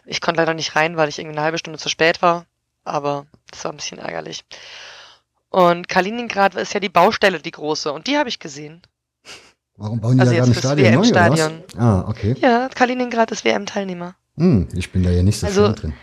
Ich 0.05 0.20
konnte 0.20 0.41
leider 0.41 0.55
nicht 0.55 0.76
rein, 0.76 0.97
weil 0.97 1.09
ich 1.09 1.18
irgendwie 1.18 1.37
eine 1.37 1.45
halbe 1.45 1.59
Stunde 1.59 1.78
zu 1.78 1.89
spät 1.89 2.22
war, 2.22 2.45
aber 2.85 3.26
das 3.51 3.64
war 3.64 3.72
ein 3.72 3.76
bisschen 3.76 3.99
ärgerlich. 3.99 4.45
Und 5.49 5.89
Kaliningrad 5.89 6.55
ist 6.57 6.74
ja 6.74 6.81
die 6.81 6.89
Baustelle, 6.89 7.41
die 7.41 7.51
große, 7.51 7.93
und 7.93 8.07
die 8.07 8.18
habe 8.18 8.28
ich 8.28 8.39
gesehen. 8.39 8.83
Warum 9.76 10.01
bauen 10.01 10.16
die 10.16 10.20
also 10.20 10.53
da 10.53 10.61
gerade 10.61 10.87
ein 10.87 11.05
Stadion 11.05 11.62
neu? 11.74 11.81
Ah, 11.81 12.05
okay. 12.07 12.37
Ja, 12.41 12.68
Kaliningrad 12.68 13.31
ist 13.31 13.45
WM-Teilnehmer. 13.45 14.14
Hm, 14.37 14.68
ich 14.74 14.93
bin 14.93 15.03
da 15.03 15.11
ja 15.11 15.22
nicht 15.22 15.41
so 15.41 15.47
also, 15.47 15.72
drin. 15.72 15.95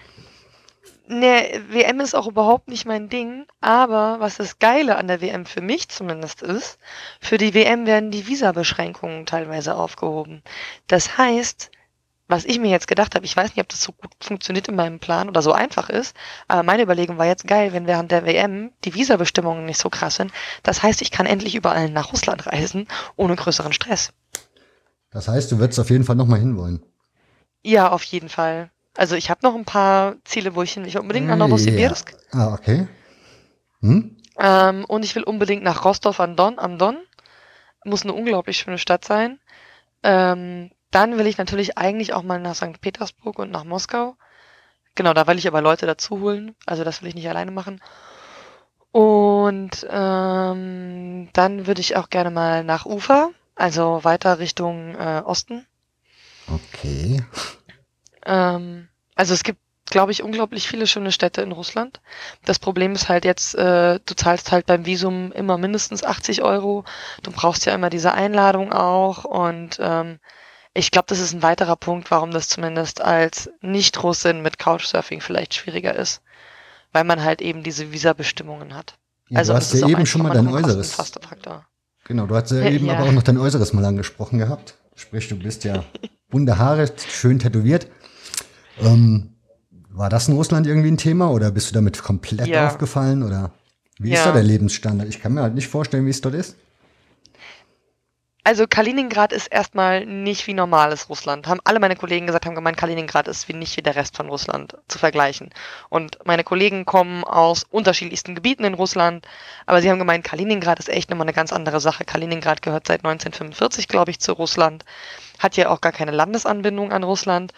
Ne, 1.10 1.64
WM 1.70 2.01
ist 2.01 2.16
auch 2.16 2.28
überhaupt 2.28 2.68
nicht 2.68 2.86
mein 2.86 3.08
Ding, 3.08 3.45
aber 3.62 4.20
was 4.20 4.36
das 4.36 4.60
Geile 4.60 4.97
an 4.97 5.08
der 5.08 5.22
WM 5.22 5.45
für 5.45 5.62
mich 5.62 5.88
zumindest 5.88 6.41
ist, 6.41 6.80
für 7.22 7.38
die 7.38 7.53
WM 7.53 7.86
werden 7.86 8.12
die 8.12 8.28
Visabeschränkungen 8.28 9.26
teilweise 9.26 9.76
aufgehoben. 9.76 10.43
Das 10.88 11.18
heißt, 11.18 11.72
was 12.28 12.43
ich 12.43 12.60
mir 12.60 12.70
jetzt 12.70 12.89
gedacht 12.89 13.16
habe, 13.16 13.24
ich 13.24 13.38
weiß 13.38 13.51
nicht, 13.51 13.62
ob 13.62 13.70
das 13.70 13.82
so 13.82 13.93
gut 13.93 14.12
funktioniert 14.22 14.68
in 14.68 14.76
meinem 14.76 14.99
Plan 14.99 15.30
oder 15.30 15.41
so 15.41 15.53
einfach 15.53 15.89
ist, 15.89 16.14
aber 16.49 16.64
meine 16.64 16.84
Überlegung 16.84 17.18
war 17.18 17.26
jetzt 17.26 17.47
geil, 17.47 17.72
wenn 17.72 17.88
während 17.88 18.12
der 18.12 18.26
WM 18.26 18.72
die 18.84 18.93
Visabestimmungen 18.93 19.66
nicht 19.66 19.80
so 19.80 19.89
krass 19.89 20.16
sind. 20.16 20.34
Das 20.64 20.84
heißt, 20.84 21.01
ich 21.01 21.12
kann 21.12 21.26
endlich 21.26 21.55
überall 21.55 21.89
nach 21.89 22.12
Russland 22.12 22.47
reisen, 22.47 22.86
ohne 23.16 23.38
größeren 23.38 23.72
Stress. 23.72 24.12
Das 25.10 25.30
heißt, 25.30 25.53
du 25.53 25.60
würdest 25.60 25.80
auf 25.80 25.89
jeden 25.89 26.03
Fall 26.03 26.18
nochmal 26.18 26.39
hinwollen. 26.39 26.84
Ja, 27.64 27.91
auf 27.91 28.03
jeden 28.03 28.28
Fall. 28.28 28.72
Also 28.97 29.15
ich 29.15 29.29
habe 29.29 29.41
noch 29.43 29.53
ein 29.53 29.63
paar 29.63 30.15
Ziele, 30.25 30.55
wo 30.55 30.63
ich 30.63 30.73
hin. 30.73 30.83
Ich 30.83 30.95
will 30.95 31.01
unbedingt 31.01 31.27
nach 31.27 31.37
Novosibirsk. 31.37 32.15
Ja. 32.33 32.39
Ah, 32.39 32.53
okay. 32.53 32.87
Hm? 33.81 34.17
Ähm, 34.39 34.85
und 34.85 35.05
ich 35.05 35.15
will 35.15 35.23
unbedingt 35.23 35.63
nach 35.63 35.85
Rostov 35.85 36.19
am 36.19 36.35
Don. 36.35 36.57
Am 36.57 36.79
Don. 36.79 36.97
Muss 37.85 38.01
eine 38.01 38.13
unglaublich 38.13 38.57
schöne 38.57 38.79
Stadt 38.79 39.05
sein. 39.05 39.39
Ähm, 40.01 40.71
dann 40.89 41.19
will 41.19 41.27
ich 41.27 41.37
natürlich 41.37 41.77
eigentlich 41.77 42.13
auch 42.13 42.23
mal 42.23 42.39
nach 42.39 42.55
St. 42.55 42.81
Petersburg 42.81 43.37
und 43.37 43.51
nach 43.51 43.65
Moskau. 43.65 44.15
Genau, 44.95 45.13
da 45.13 45.27
will 45.27 45.37
ich 45.37 45.47
aber 45.47 45.61
Leute 45.61 45.85
dazu 45.85 46.19
holen. 46.19 46.55
Also 46.65 46.83
das 46.83 47.01
will 47.01 47.09
ich 47.09 47.15
nicht 47.15 47.29
alleine 47.29 47.51
machen. 47.51 47.79
Und 48.91 49.85
ähm, 49.91 51.29
dann 51.33 51.67
würde 51.67 51.81
ich 51.81 51.95
auch 51.97 52.09
gerne 52.09 52.31
mal 52.31 52.63
nach 52.63 52.87
Ufa, 52.87 53.29
also 53.53 54.03
weiter 54.03 54.39
Richtung 54.39 54.95
äh, 54.95 55.21
Osten. 55.23 55.67
Okay. 56.47 57.21
Ähm, 58.28 58.88
also 59.15 59.34
es 59.34 59.43
gibt, 59.43 59.59
glaube 59.86 60.11
ich, 60.11 60.21
unglaublich 60.21 60.67
viele 60.67 60.86
schöne 60.86 61.11
Städte 61.11 61.41
in 61.41 61.51
Russland. 61.51 62.01
Das 62.45 62.59
Problem 62.59 62.93
ist 62.93 63.09
halt 63.09 63.25
jetzt, 63.25 63.55
äh, 63.55 63.99
du 64.05 64.15
zahlst 64.15 64.51
halt 64.51 64.65
beim 64.65 64.86
Visum 64.86 65.32
immer 65.32 65.57
mindestens 65.57 66.03
80 66.03 66.43
Euro. 66.43 66.84
Du 67.23 67.32
brauchst 67.32 67.65
ja 67.65 67.73
immer 67.73 67.89
diese 67.89 68.13
Einladung 68.13 68.73
auch 68.73 69.23
und 69.23 69.78
ähm, 69.80 70.19
ich 70.73 70.91
glaube, 70.91 71.07
das 71.07 71.19
ist 71.19 71.34
ein 71.34 71.41
weiterer 71.41 71.75
Punkt, 71.75 72.11
warum 72.11 72.30
das 72.30 72.49
zumindest 72.49 73.01
als 73.01 73.49
Nicht-Russin 73.61 74.43
mit 74.43 74.59
Couchsurfing 74.59 75.21
vielleicht 75.21 75.55
schwieriger 75.55 75.95
ist. 75.95 76.21
Weil 76.91 77.03
man 77.03 77.23
halt 77.23 77.41
eben 77.41 77.63
diese 77.63 77.91
Visabestimmungen 77.91 78.75
hat. 78.75 78.93
Ja, 79.30 79.39
also 79.39 79.53
du 79.53 79.57
hast 79.57 79.73
ja 79.73 79.88
eben 79.88 80.05
schon 80.05 80.21
mal 80.21 80.34
dein 80.34 80.47
Äußeres. 80.47 80.95
Genau, 82.05 82.28
du 82.28 82.36
hast 82.36 82.51
ja 82.51 82.61
eben 82.69 82.86
ja. 82.86 82.93
aber 82.93 83.07
auch 83.07 83.11
noch 83.11 83.23
dein 83.23 83.38
Äußeres 83.38 83.73
mal 83.73 83.84
angesprochen 83.86 84.38
gehabt. 84.38 84.75
Sprich, 84.95 85.28
du 85.28 85.38
bist 85.38 85.63
ja 85.63 85.84
bunte 86.30 86.57
Haare, 86.57 86.91
schön 87.09 87.39
tätowiert. 87.39 87.88
Ähm, 88.82 89.36
war 89.89 90.09
das 90.09 90.28
in 90.28 90.36
Russland 90.36 90.67
irgendwie 90.67 90.91
ein 90.91 90.97
Thema 90.97 91.32
oder 91.32 91.51
bist 91.51 91.69
du 91.69 91.73
damit 91.73 92.01
komplett 92.01 92.47
ja. 92.47 92.67
aufgefallen 92.67 93.23
oder 93.23 93.51
wie 93.99 94.11
ja. 94.11 94.19
ist 94.19 94.25
da 94.25 94.32
der 94.32 94.43
Lebensstandard? 94.43 95.09
Ich 95.09 95.21
kann 95.21 95.34
mir 95.34 95.41
halt 95.41 95.55
nicht 95.55 95.67
vorstellen, 95.67 96.05
wie 96.05 96.11
es 96.11 96.21
dort 96.21 96.36
ist. 96.36 96.55
Also 98.47 98.65
Kaliningrad 98.65 99.34
ist 99.34 99.47
erstmal 99.47 100.05
nicht 100.05 100.47
wie 100.47 100.53
normales 100.53 101.09
Russland. 101.09 101.47
Haben 101.47 101.59
alle 101.65 101.82
meine 101.82 101.97
Kollegen 101.97 102.28
gesagt, 102.28 102.45
haben 102.45 102.55
gemeint, 102.55 102.78
Kaliningrad 102.78 103.28
ist 103.28 103.49
wie 103.49 103.53
nicht 103.53 103.75
wie 103.75 103.82
der 103.82 103.97
Rest 103.97 104.15
von 104.15 104.30
Russland 104.30 104.78
zu 104.88 104.97
vergleichen. 104.97 105.49
Und 105.89 106.19
meine 106.23 106.45
Kollegen 106.45 106.86
kommen 106.86 107.25
aus 107.25 107.65
unterschiedlichsten 107.69 108.36
Gebieten 108.36 108.63
in 108.63 108.75
Russland, 108.75 109.28
aber 109.65 109.82
sie 109.82 109.89
haben 109.89 109.99
gemeint, 109.99 110.23
Kaliningrad 110.23 110.80
ist 110.80 110.88
echt 110.88 111.09
nochmal 111.09 111.25
eine 111.25 111.34
ganz 111.34 111.51
andere 111.51 111.82
Sache. 111.82 112.05
Kaliningrad 112.05 112.61
gehört 112.61 112.88
seit 112.88 113.03
1945, 113.03 113.89
glaube 113.89 114.11
ich, 114.11 114.21
zu 114.21 114.32
Russland, 114.32 114.86
hat 115.39 115.57
ja 115.57 115.67
auch 115.67 115.82
gar 115.82 115.91
keine 115.91 116.11
Landesanbindung 116.11 116.93
an 116.93 117.03
Russland 117.03 117.51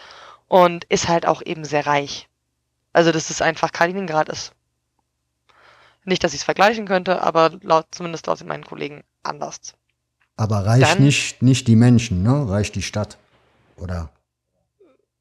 und 0.50 0.84
ist 0.86 1.08
halt 1.08 1.26
auch 1.26 1.42
eben 1.42 1.64
sehr 1.64 1.86
reich. 1.86 2.28
Also 2.92 3.12
das 3.12 3.30
ist 3.30 3.40
einfach, 3.40 3.70
Kaliningrad 3.70 4.28
ist 4.28 4.52
nicht, 6.04 6.24
dass 6.24 6.32
ich 6.32 6.40
es 6.40 6.44
vergleichen 6.44 6.86
könnte, 6.86 7.22
aber 7.22 7.52
laut, 7.62 7.86
zumindest 7.92 8.26
laut 8.26 8.44
meinen 8.44 8.64
Kollegen 8.64 9.04
anders. 9.22 9.74
Aber 10.36 10.66
reicht 10.66 10.90
Dann, 10.90 11.04
nicht, 11.04 11.40
nicht 11.40 11.68
die 11.68 11.76
Menschen, 11.76 12.24
ne? 12.24 12.48
Reicht 12.48 12.74
die 12.74 12.82
Stadt. 12.82 13.16
Oder? 13.76 14.10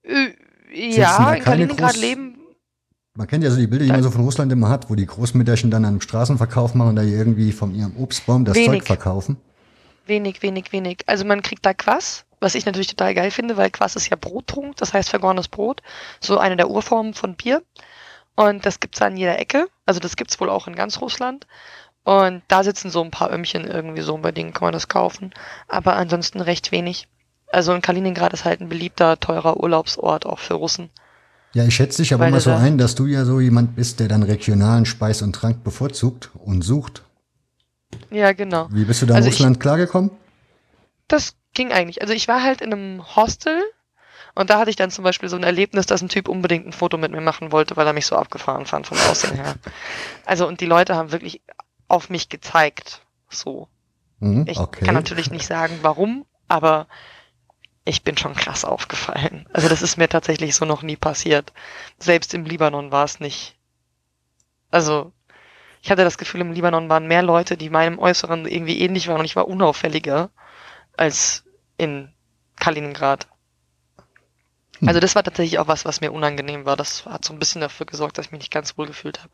Äh, 0.01 0.29
ja, 0.73 1.33
in 1.33 1.43
Kaliningrad 1.43 1.93
Groß 1.93 2.01
leben. 2.01 2.39
Man 3.13 3.27
kennt 3.27 3.43
ja 3.43 3.51
so 3.51 3.57
die 3.57 3.67
Bilder, 3.67 3.85
die 3.85 3.91
man 3.91 4.01
so 4.01 4.09
von 4.09 4.21
Russland 4.21 4.51
immer 4.51 4.69
hat, 4.69 4.89
wo 4.89 4.95
die 4.95 5.05
Großmütterchen 5.05 5.69
dann 5.69 5.85
einen 5.85 6.01
Straßenverkauf 6.01 6.73
machen 6.73 6.89
und 6.89 6.95
da 6.95 7.03
irgendwie 7.03 7.51
von 7.51 7.75
ihrem 7.75 7.97
Obstbaum 7.97 8.45
das 8.45 8.55
wenig, 8.55 8.79
Zeug 8.79 8.87
verkaufen. 8.87 9.37
Wenig, 10.07 10.41
wenig, 10.41 10.71
wenig. 10.71 11.03
Also 11.05 11.25
man 11.25 11.43
kriegt 11.43 11.65
da 11.65 11.73
Quass, 11.73 12.25
was 12.39 12.55
ich 12.55 12.65
natürlich 12.65 12.87
total 12.87 13.13
geil 13.13 13.31
finde, 13.31 13.57
weil 13.57 13.69
Quass 13.69 13.95
ist 13.95 14.09
ja 14.09 14.17
Brottrunk, 14.19 14.77
das 14.77 14.93
heißt 14.93 15.09
vergorenes 15.09 15.47
Brot. 15.47 15.81
So 16.19 16.37
eine 16.37 16.57
der 16.57 16.69
Urformen 16.69 17.13
von 17.13 17.35
Bier. 17.35 17.61
Und 18.35 18.65
das 18.65 18.79
gibt's 18.79 19.01
an 19.01 19.17
jeder 19.17 19.37
Ecke. 19.37 19.67
Also 19.85 19.99
das 19.99 20.15
gibt's 20.15 20.39
wohl 20.39 20.49
auch 20.49 20.67
in 20.67 20.75
ganz 20.75 21.01
Russland. 21.01 21.45
Und 22.03 22.41
da 22.47 22.63
sitzen 22.63 22.89
so 22.89 23.03
ein 23.03 23.11
paar 23.11 23.31
Ömmchen 23.31 23.65
irgendwie 23.65 24.01
so, 24.01 24.17
bei 24.17 24.31
denen 24.31 24.53
kann 24.53 24.67
man 24.67 24.73
das 24.73 24.87
kaufen. 24.87 25.33
Aber 25.67 25.95
ansonsten 25.97 26.39
recht 26.39 26.71
wenig. 26.71 27.07
Also 27.51 27.73
in 27.73 27.81
Kaliningrad 27.81 28.33
ist 28.33 28.45
halt 28.45 28.61
ein 28.61 28.69
beliebter, 28.69 29.19
teurer 29.19 29.59
Urlaubsort 29.59 30.25
auch 30.25 30.39
für 30.39 30.53
Russen. 30.53 30.89
Ja, 31.53 31.65
ich 31.65 31.75
schätze 31.75 32.01
dich 32.01 32.13
aber 32.13 32.25
Weil 32.25 32.31
mal 32.31 32.39
so 32.39 32.51
ein, 32.51 32.77
dass 32.77 32.95
du 32.95 33.07
ja 33.07 33.25
so 33.25 33.39
jemand 33.39 33.75
bist, 33.75 33.99
der 33.99 34.07
dann 34.07 34.23
regionalen 34.23 34.85
Speis 34.85 35.21
und 35.21 35.33
Trank 35.33 35.63
bevorzugt 35.63 36.29
und 36.45 36.61
sucht. 36.61 37.03
Ja, 38.11 38.33
genau. 38.33 38.67
Wie 38.71 38.85
bist 38.85 39.01
du 39.01 39.07
da 39.07 39.15
in 39.15 39.17
also 39.17 39.29
Russland 39.29 39.57
ich, 39.57 39.59
klargekommen? 39.59 40.11
Das 41.07 41.33
ging 41.59 41.73
eigentlich. 41.73 42.01
Also 42.01 42.13
ich 42.13 42.29
war 42.29 42.41
halt 42.41 42.61
in 42.61 42.71
einem 42.71 43.15
Hostel 43.17 43.61
und 44.33 44.49
da 44.49 44.59
hatte 44.59 44.69
ich 44.69 44.77
dann 44.77 44.91
zum 44.91 45.03
Beispiel 45.03 45.27
so 45.27 45.35
ein 45.35 45.43
Erlebnis, 45.43 45.87
dass 45.87 46.01
ein 46.01 46.07
Typ 46.07 46.29
unbedingt 46.29 46.65
ein 46.65 46.71
Foto 46.71 46.97
mit 46.97 47.11
mir 47.11 47.19
machen 47.19 47.51
wollte, 47.51 47.75
weil 47.75 47.85
er 47.85 47.91
mich 47.91 48.05
so 48.05 48.15
abgefahren 48.15 48.65
fand 48.65 48.87
vom 48.87 48.97
Aussehen 49.09 49.35
her. 49.35 49.55
Also 50.25 50.47
und 50.47 50.61
die 50.61 50.65
Leute 50.65 50.95
haben 50.95 51.11
wirklich 51.11 51.41
auf 51.89 52.09
mich 52.09 52.29
gezeigt. 52.29 53.01
So. 53.29 53.67
Mhm, 54.19 54.45
ich 54.47 54.57
okay. 54.57 54.85
kann 54.85 54.95
natürlich 54.95 55.31
nicht 55.31 55.45
sagen, 55.45 55.79
warum, 55.81 56.25
aber 56.47 56.87
ich 57.83 58.03
bin 58.03 58.15
schon 58.15 58.35
krass 58.35 58.63
aufgefallen. 58.63 59.45
Also 59.51 59.67
das 59.67 59.81
ist 59.81 59.97
mir 59.97 60.07
tatsächlich 60.07 60.55
so 60.55 60.63
noch 60.63 60.81
nie 60.81 60.95
passiert. 60.95 61.51
Selbst 61.97 62.33
im 62.33 62.45
Libanon 62.45 62.93
war 62.93 63.03
es 63.03 63.19
nicht. 63.19 63.57
Also 64.71 65.11
ich 65.81 65.91
hatte 65.91 66.05
das 66.05 66.17
Gefühl, 66.17 66.39
im 66.39 66.53
Libanon 66.53 66.87
waren 66.87 67.07
mehr 67.07 67.23
Leute, 67.23 67.57
die 67.57 67.69
meinem 67.69 67.99
Äußeren 67.99 68.45
irgendwie 68.45 68.79
ähnlich 68.79 69.09
waren 69.09 69.19
und 69.19 69.25
ich 69.25 69.35
war 69.35 69.49
unauffälliger 69.49 70.29
als 70.99 71.45
in 71.79 72.13
Kaliningrad. 72.57 73.27
Hm. 74.79 74.87
Also 74.87 74.99
das 74.99 75.15
war 75.15 75.23
tatsächlich 75.23 75.59
auch 75.59 75.67
was, 75.67 75.85
was 75.85 76.01
mir 76.01 76.11
unangenehm 76.11 76.65
war. 76.65 76.75
Das 76.75 77.05
hat 77.05 77.25
so 77.25 77.33
ein 77.33 77.39
bisschen 77.39 77.61
dafür 77.61 77.85
gesorgt, 77.85 78.17
dass 78.17 78.27
ich 78.27 78.31
mich 78.31 78.41
nicht 78.41 78.53
ganz 78.53 78.77
wohl 78.77 78.87
gefühlt 78.87 79.19
habe. 79.23 79.31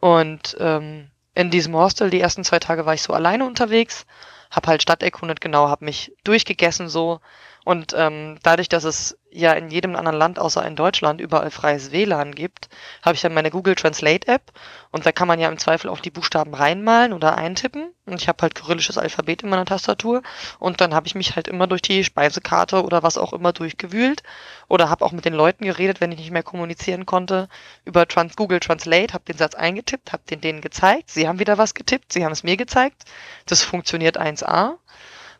Und 0.00 0.56
ähm, 0.58 1.10
in 1.34 1.50
diesem 1.50 1.74
Hostel, 1.74 2.10
die 2.10 2.20
ersten 2.20 2.44
zwei 2.44 2.58
Tage 2.58 2.84
war 2.84 2.94
ich 2.94 3.02
so 3.02 3.12
alleine 3.12 3.46
unterwegs, 3.46 4.04
hab 4.50 4.66
halt 4.66 4.82
Stadt 4.82 5.02
erkundet, 5.02 5.40
genau, 5.40 5.68
hab 5.68 5.80
mich 5.80 6.12
durchgegessen 6.24 6.88
so. 6.88 7.20
Und 7.64 7.94
ähm, 7.96 8.38
dadurch, 8.42 8.68
dass 8.68 8.84
es 8.84 9.16
ja 9.32 9.52
in 9.52 9.70
jedem 9.70 9.96
anderen 9.96 10.18
Land 10.18 10.38
außer 10.38 10.64
in 10.64 10.76
Deutschland 10.76 11.20
überall 11.20 11.50
freies 11.50 11.90
WLAN 11.90 12.34
gibt, 12.34 12.68
habe 13.02 13.14
ich 13.14 13.22
dann 13.22 13.34
meine 13.34 13.50
Google 13.50 13.74
Translate 13.74 14.28
App 14.28 14.52
und 14.90 15.06
da 15.06 15.12
kann 15.12 15.28
man 15.28 15.40
ja 15.40 15.48
im 15.48 15.58
Zweifel 15.58 15.88
auch 15.88 16.00
die 16.00 16.10
Buchstaben 16.10 16.54
reinmalen 16.54 17.12
oder 17.12 17.36
eintippen 17.38 17.92
und 18.04 18.20
ich 18.20 18.28
habe 18.28 18.42
halt 18.42 18.54
kyrillisches 18.54 18.98
Alphabet 18.98 19.42
in 19.42 19.48
meiner 19.48 19.64
Tastatur 19.64 20.22
und 20.58 20.80
dann 20.80 20.94
habe 20.94 21.06
ich 21.06 21.14
mich 21.14 21.34
halt 21.34 21.48
immer 21.48 21.66
durch 21.66 21.82
die 21.82 22.04
Speisekarte 22.04 22.84
oder 22.84 23.02
was 23.02 23.16
auch 23.16 23.32
immer 23.32 23.52
durchgewühlt 23.52 24.22
oder 24.68 24.90
habe 24.90 25.04
auch 25.04 25.12
mit 25.12 25.24
den 25.24 25.34
Leuten 25.34 25.64
geredet, 25.64 26.00
wenn 26.00 26.12
ich 26.12 26.18
nicht 26.18 26.30
mehr 26.30 26.42
kommunizieren 26.42 27.06
konnte, 27.06 27.48
über 27.84 28.06
Trans 28.06 28.36
Google 28.36 28.60
Translate, 28.60 29.14
habe 29.14 29.24
den 29.24 29.38
Satz 29.38 29.54
eingetippt, 29.54 30.12
habe 30.12 30.22
den 30.28 30.40
denen 30.40 30.60
gezeigt, 30.60 31.10
sie 31.10 31.26
haben 31.26 31.38
wieder 31.38 31.58
was 31.58 31.74
getippt, 31.74 32.12
sie 32.12 32.24
haben 32.24 32.32
es 32.32 32.42
mir 32.42 32.56
gezeigt, 32.56 33.04
das 33.46 33.62
funktioniert 33.62 34.20
1A 34.20 34.76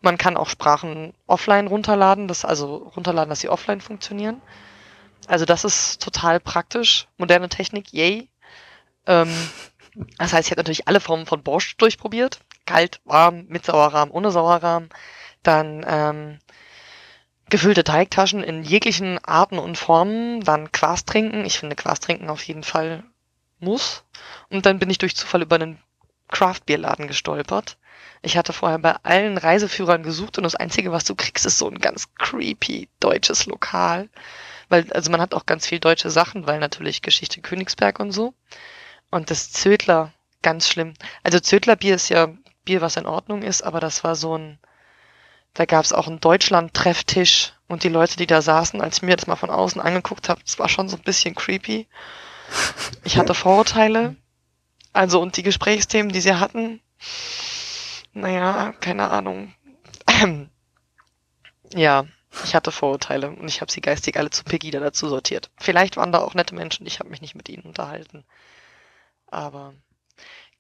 man 0.03 0.19
kann 0.19 0.37
auch 0.37 0.49
Sprachen 0.49 1.15
offline 1.27 1.67
runterladen, 1.67 2.29
das 2.29 2.45
also 2.45 2.77
runterladen, 2.97 3.31
dass 3.31 3.41
sie 3.41 3.49
offline 3.49 3.81
funktionieren. 3.81 4.43
Also 5.27 5.45
das 5.45 5.65
ist 5.65 6.03
total 6.03 6.41
praktisch. 6.41 7.07
Moderne 7.17 7.49
Technik, 7.49 7.93
yay. 7.93 8.29
Ähm, 9.07 9.33
das 10.19 10.33
heißt, 10.33 10.49
ich 10.49 10.51
habe 10.51 10.61
natürlich 10.61 10.89
alle 10.89 11.01
Formen 11.01 11.27
von 11.27 11.43
Borscht 11.43 11.81
durchprobiert. 11.81 12.41
Kalt, 12.67 13.01
warm, 13.05 13.47
mit 13.49 13.65
Sauerrahm, 13.65 14.11
ohne 14.11 14.31
Sauerrahm. 14.31 14.89
Dann 15.43 15.85
ähm, 15.87 16.39
gefüllte 17.49 17.85
Teigtaschen 17.85 18.43
in 18.43 18.63
jeglichen 18.63 19.25
Arten 19.25 19.59
und 19.59 19.79
Formen. 19.79 20.43
Dann 20.43 20.73
Quas 20.73 21.05
trinken. 21.05 21.45
Ich 21.45 21.59
finde 21.59 21.77
Quas 21.77 22.01
trinken 22.01 22.29
auf 22.29 22.43
jeden 22.45 22.65
Fall 22.65 23.05
muss. 23.61 24.05
Und 24.51 24.67
dann 24.67 24.79
bin 24.79 24.91
ich 24.91 24.99
durch 24.99 25.17
Zufall 25.17 25.43
über 25.43 25.57
einen 25.57 25.79
Craft-Bierladen 26.29 27.07
gestolpert. 27.07 27.79
Ich 28.23 28.37
hatte 28.37 28.53
vorher 28.53 28.79
bei 28.79 28.97
allen 29.03 29.37
Reiseführern 29.37 30.03
gesucht 30.03 30.39
und 30.39 30.45
das 30.45 30.55
Einzige, 30.55 30.93
was 30.93 31.05
du 31.05 31.15
kriegst, 31.15 31.45
ist 31.45 31.59
so 31.59 31.69
ein 31.69 31.79
ganz 31.79 32.15
creepy 32.15 32.89
deutsches 33.01 33.47
Lokal. 33.47 34.09
Weil, 34.69 34.91
also 34.93 35.11
man 35.11 35.21
hat 35.21 35.35
auch 35.35 35.45
ganz 35.45 35.67
viel 35.67 35.81
deutsche 35.81 36.11
Sachen, 36.11 36.47
weil 36.47 36.61
natürlich 36.61 37.03
Geschichte 37.03 37.41
Königsberg 37.41 37.99
und 38.01 38.13
so. 38.13 38.35
Und 39.11 39.31
das 39.31 39.53
Zödler, 39.53 40.13
ganz 40.41 40.69
schlimm. 40.69 40.95
Also 41.23 41.41
Zödler 41.41 41.77
Bier 41.77 41.97
ist 41.97 42.09
ja 42.09 42.29
Bier, 42.65 42.81
was 42.81 42.97
in 42.97 43.07
Ordnung 43.07 43.43
ist, 43.43 43.63
aber 43.63 43.81
das 43.81 44.05
war 44.05 44.15
so 44.15 44.39
ein, 44.39 44.59
da 45.55 45.65
gab 45.65 45.85
es 45.85 45.93
auch 45.93 46.07
einen 46.07 46.21
Deutschland-Trefftisch 46.21 47.53
und 47.69 47.83
die 47.83 47.89
Leute, 47.89 48.17
die 48.17 48.27
da 48.27 48.41
saßen, 48.41 48.81
als 48.81 48.99
ich 48.99 49.03
mir 49.03 49.17
das 49.17 49.27
mal 49.27 49.37
von 49.37 49.51
außen 49.51 49.81
angeguckt 49.81 50.29
habe, 50.29 50.41
das 50.45 50.59
war 50.59 50.69
schon 50.69 50.89
so 50.89 50.97
ein 50.97 51.03
bisschen 51.03 51.35
creepy. 51.35 51.89
Ich 53.05 53.19
hatte 53.19 53.35
Vorurteile. 53.35 54.17
Also 54.93 55.21
und 55.21 55.37
die 55.37 55.43
Gesprächsthemen, 55.43 56.13
die 56.13 56.21
sie 56.21 56.35
hatten, 56.35 56.81
naja, 58.13 58.73
keine 58.81 59.11
Ahnung. 59.11 59.55
ja, 61.75 62.05
ich 62.45 62.55
hatte 62.55 62.71
Vorurteile 62.71 63.31
und 63.31 63.49
ich 63.49 63.61
habe 63.61 63.71
sie 63.71 63.81
geistig 63.81 64.17
alle 64.17 64.31
zu 64.31 64.45
Pegida 64.45 64.81
dazu 64.81 65.09
sortiert. 65.09 65.51
Vielleicht 65.59 65.97
waren 65.97 66.13
da 66.13 66.21
auch 66.21 66.35
nette 66.35 66.55
Menschen, 66.55 66.87
ich 66.87 66.99
habe 66.99 67.11
mich 67.11 67.21
nicht 67.21 67.35
mit 67.35 67.49
ihnen 67.49 67.63
unterhalten. 67.63 68.25
Aber 69.27 69.75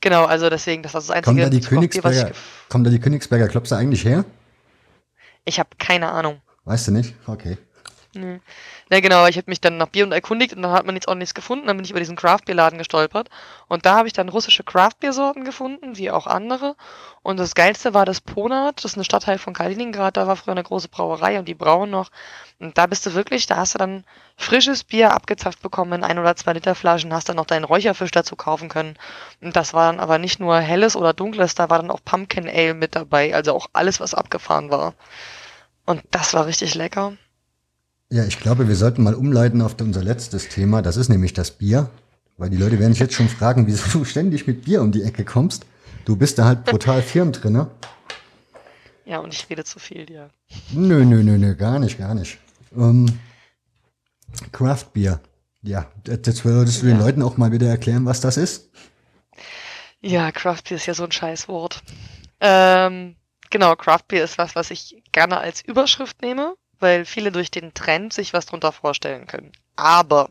genau, 0.00 0.24
also 0.24 0.50
deswegen, 0.50 0.82
das 0.82 0.94
war 0.94 1.00
das 1.00 1.10
einzige. 1.10 1.24
Kommen 1.24 1.40
da 1.40 1.48
die 1.48 1.60
Königsberger, 1.60 2.32
kommen 2.68 2.84
da 2.84 2.90
die 2.90 3.00
Königsberger 3.00 3.48
Klopse 3.48 3.76
eigentlich 3.76 4.04
her? 4.04 4.24
Ich 5.44 5.58
habe 5.58 5.70
keine 5.78 6.10
Ahnung. 6.10 6.40
Weißt 6.64 6.88
du 6.88 6.92
nicht? 6.92 7.14
Okay. 7.26 7.58
Nee. 8.14 8.40
Ja, 8.90 9.00
genau, 9.00 9.26
ich 9.26 9.38
habe 9.38 9.50
mich 9.50 9.62
dann 9.62 9.78
nach 9.78 9.86
Bier 9.88 10.04
und 10.04 10.12
erkundigt 10.12 10.52
und 10.52 10.60
dann 10.60 10.72
hat 10.72 10.84
man 10.84 10.94
jetzt 10.96 11.08
auch 11.08 11.14
nichts 11.14 11.32
gefunden. 11.32 11.66
Dann 11.66 11.78
bin 11.78 11.84
ich 11.84 11.92
über 11.92 12.00
diesen 12.00 12.16
Craft-Bier-Laden 12.16 12.76
gestolpert. 12.76 13.30
Und 13.68 13.86
da 13.86 13.96
habe 13.96 14.06
ich 14.06 14.12
dann 14.12 14.28
russische 14.28 14.64
Craft-Bier-Sorten 14.64 15.44
gefunden, 15.44 15.96
wie 15.96 16.10
auch 16.10 16.26
andere. 16.26 16.76
Und 17.22 17.38
das 17.38 17.54
Geilste 17.54 17.94
war 17.94 18.04
das 18.04 18.20
Ponat, 18.20 18.84
das 18.84 18.92
ist 18.92 18.96
ein 18.98 19.04
Stadtteil 19.04 19.38
von 19.38 19.54
Kaliningrad, 19.54 20.18
da 20.18 20.26
war 20.26 20.36
früher 20.36 20.52
eine 20.52 20.62
große 20.62 20.88
Brauerei 20.88 21.38
und 21.38 21.46
die 21.46 21.54
brauen 21.54 21.90
noch. 21.90 22.10
Und 22.58 22.76
da 22.76 22.86
bist 22.86 23.06
du 23.06 23.14
wirklich, 23.14 23.46
da 23.46 23.56
hast 23.56 23.74
du 23.74 23.78
dann 23.78 24.04
frisches 24.36 24.84
Bier 24.84 25.12
abgezapft 25.12 25.62
bekommen 25.62 25.94
in 25.94 26.04
ein 26.04 26.18
oder 26.18 26.36
zwei 26.36 26.52
Liter 26.52 26.74
Flaschen, 26.74 27.14
hast 27.14 27.30
dann 27.30 27.36
noch 27.36 27.46
deinen 27.46 27.64
Räucherfisch 27.64 28.10
dazu 28.10 28.36
kaufen 28.36 28.68
können. 28.68 28.98
Und 29.40 29.56
das 29.56 29.72
war 29.72 29.90
dann 29.90 30.00
aber 30.00 30.18
nicht 30.18 30.38
nur 30.38 30.58
helles 30.58 30.96
oder 30.96 31.14
dunkles, 31.14 31.54
da 31.54 31.70
war 31.70 31.78
dann 31.78 31.90
auch 31.90 32.04
Pumpkin 32.04 32.46
Ale 32.46 32.74
mit 32.74 32.94
dabei, 32.94 33.34
also 33.34 33.54
auch 33.54 33.68
alles, 33.72 34.00
was 34.00 34.12
abgefahren 34.12 34.70
war. 34.70 34.92
Und 35.86 36.02
das 36.10 36.34
war 36.34 36.46
richtig 36.46 36.74
lecker. 36.74 37.14
Ja, 38.12 38.26
ich 38.26 38.38
glaube, 38.38 38.68
wir 38.68 38.76
sollten 38.76 39.02
mal 39.04 39.14
umleiten 39.14 39.62
auf 39.62 39.74
unser 39.80 40.04
letztes 40.04 40.50
Thema. 40.50 40.82
Das 40.82 40.98
ist 40.98 41.08
nämlich 41.08 41.32
das 41.32 41.50
Bier. 41.50 41.88
Weil 42.36 42.50
die 42.50 42.58
Leute 42.58 42.78
werden 42.78 42.92
sich 42.92 43.00
jetzt 43.00 43.14
schon 43.14 43.30
fragen, 43.30 43.66
wieso 43.66 44.00
du 44.00 44.04
ständig 44.04 44.46
mit 44.46 44.66
Bier 44.66 44.82
um 44.82 44.92
die 44.92 45.02
Ecke 45.02 45.24
kommst. 45.24 45.64
Du 46.04 46.14
bist 46.14 46.38
da 46.38 46.44
halt 46.44 46.66
brutal 46.66 47.00
firm 47.00 47.32
drin, 47.32 47.54
ne? 47.54 47.70
Ja, 49.06 49.20
und 49.20 49.32
ich 49.32 49.48
rede 49.48 49.64
zu 49.64 49.78
viel, 49.78 50.10
ja. 50.10 50.28
Nö, 50.72 51.06
nö, 51.06 51.22
nö, 51.22 51.38
nö, 51.38 51.56
gar 51.56 51.78
nicht, 51.78 51.96
gar 51.96 52.14
nicht. 52.14 52.36
Ähm, 52.76 53.06
Craft 54.52 54.92
Beer. 54.92 55.18
Ja, 55.62 55.90
jetzt 56.06 56.44
würdest 56.44 56.82
du 56.82 56.88
ja. 56.88 56.92
den 56.92 57.00
Leuten 57.00 57.22
auch 57.22 57.38
mal 57.38 57.50
wieder 57.50 57.68
erklären, 57.68 58.04
was 58.04 58.20
das 58.20 58.36
ist? 58.36 58.68
Ja, 60.02 60.30
Craft 60.32 60.64
Beer 60.68 60.76
ist 60.76 60.84
ja 60.84 60.92
so 60.92 61.04
ein 61.04 61.12
Scheißwort. 61.12 61.82
Ähm, 62.40 63.16
genau, 63.48 63.74
Craft 63.74 64.04
Beer 64.08 64.24
ist 64.24 64.36
was, 64.36 64.54
was 64.54 64.70
ich 64.70 65.02
gerne 65.12 65.38
als 65.38 65.62
Überschrift 65.62 66.20
nehme 66.20 66.56
weil 66.82 67.04
viele 67.04 67.32
durch 67.32 67.50
den 67.50 67.74
Trend 67.74 68.12
sich 68.12 68.32
was 68.32 68.46
drunter 68.46 68.72
vorstellen 68.72 69.26
können. 69.26 69.52
Aber, 69.76 70.30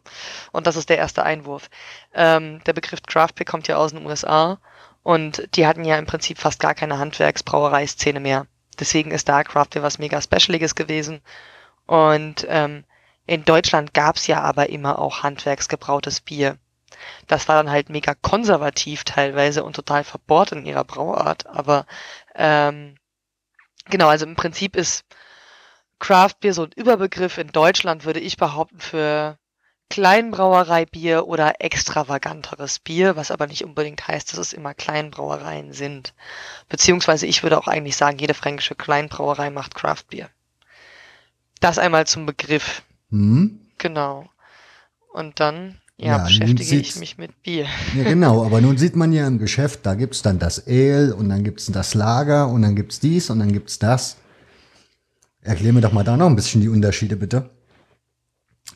und 0.52 0.68
das 0.68 0.76
ist 0.76 0.90
der 0.90 0.98
erste 0.98 1.24
Einwurf, 1.24 1.70
ähm, 2.14 2.64
der 2.66 2.74
Begriff 2.74 3.02
Craft 3.04 3.34
Beer 3.36 3.46
kommt 3.46 3.68
ja 3.68 3.78
aus 3.78 3.92
den 3.92 4.06
USA 4.06 4.60
und 5.04 5.48
die 5.56 5.66
hatten 5.66 5.84
ja 5.84 5.98
im 5.98 6.06
Prinzip 6.06 6.38
fast 6.38 6.60
gar 6.60 6.76
keine 6.76 7.00
Handwerksbrauereiszene 7.00 8.20
mehr. 8.20 8.46
Deswegen 8.80 9.12
ist 9.12 9.30
da 9.30 9.44
Craft 9.44 9.70
Beer 9.72 9.84
was 9.84 10.00
mega 10.00 10.22
Specialiges 10.22 10.76
gewesen. 10.76 11.22
Und 11.88 12.46
ähm, 12.50 12.86
in 13.26 13.46
Deutschland 13.46 13.94
gab's 13.94 14.28
ja 14.28 14.42
aber 14.42 14.70
immer 14.70 15.00
auch 15.00 15.24
handwerksgebrautes 15.24 16.22
Bier. 16.22 16.58
Das 17.28 17.48
war 17.48 17.56
dann 17.56 17.72
halt 17.72 17.90
mega 17.90 18.14
konservativ 18.14 19.04
teilweise 19.04 19.64
und 19.64 19.76
total 19.76 20.04
verbohrt 20.04 20.52
in 20.52 20.66
ihrer 20.66 20.84
Brauart. 20.84 21.48
Aber 21.48 21.86
ähm, 22.36 22.96
genau, 23.90 24.08
also 24.08 24.26
im 24.26 24.36
Prinzip 24.36 24.76
ist 24.76 25.04
Craft 26.02 26.34
Beer 26.42 26.54
so 26.54 26.64
ein 26.64 26.72
Überbegriff 26.76 27.38
in 27.38 27.50
Deutschland, 27.50 28.06
würde 28.06 28.20
ich 28.20 28.36
behaupten, 28.36 28.80
für 28.80 29.38
Kleinbrauereibier 29.92 31.28
oder 31.28 31.56
extravaganteres 31.60 32.80
Bier, 32.80 33.16
was 33.16 33.30
aber 33.30 33.46
nicht 33.46 33.64
unbedingt 33.64 34.08
heißt, 34.08 34.32
dass 34.32 34.40
es 34.40 34.54
immer 34.54 34.74
Kleinbrauereien 34.74 35.74
sind. 35.74 36.14
Beziehungsweise 36.70 37.28
ich 37.28 37.44
würde 37.44 37.58
auch 37.58 37.68
eigentlich 37.68 37.96
sagen, 37.96 38.18
jede 38.18 38.34
fränkische 38.34 38.74
Kleinbrauerei 38.74 39.52
macht 39.52 39.76
Craft 39.76 40.06
Beer. 40.10 40.30
Das 41.60 41.78
einmal 41.78 42.08
zum 42.08 42.26
Begriff. 42.26 42.82
Hm? 43.12 43.60
Genau. 43.78 44.28
Und 45.14 45.40
dann 45.40 45.78
ja, 45.98 46.18
ja 46.18 46.24
beschäftige 46.24 46.78
ich 46.78 46.96
mich 46.96 47.20
mit 47.20 47.44
Bier. 47.44 47.68
Ja, 47.96 48.06
genau, 48.06 48.44
aber 48.44 48.60
nun 48.60 48.78
sieht 48.78 48.96
man 48.96 49.14
ja 49.14 49.28
im 49.28 49.38
Geschäft, 49.38 49.82
da 49.86 49.94
gibt's 49.94 50.24
dann 50.24 50.40
das 50.40 50.66
Ale 50.68 51.14
und 51.14 51.30
dann 51.30 51.44
gibt's 51.44 51.68
das 51.68 51.94
Lager 51.94 52.48
und 52.48 52.64
dann 52.64 52.76
gibt's 52.76 53.00
dies 53.00 53.30
und 53.30 53.38
dann 53.38 53.52
gibt's 53.52 53.78
das. 53.78 54.18
Erklär 55.44 55.74
mir 55.74 55.82
doch 55.82 55.92
mal 55.92 56.04
da 56.04 56.18
noch 56.18 56.28
ein 56.28 56.36
bisschen 56.36 56.62
die 56.62 56.70
Unterschiede, 56.70 57.16
bitte. 57.16 57.50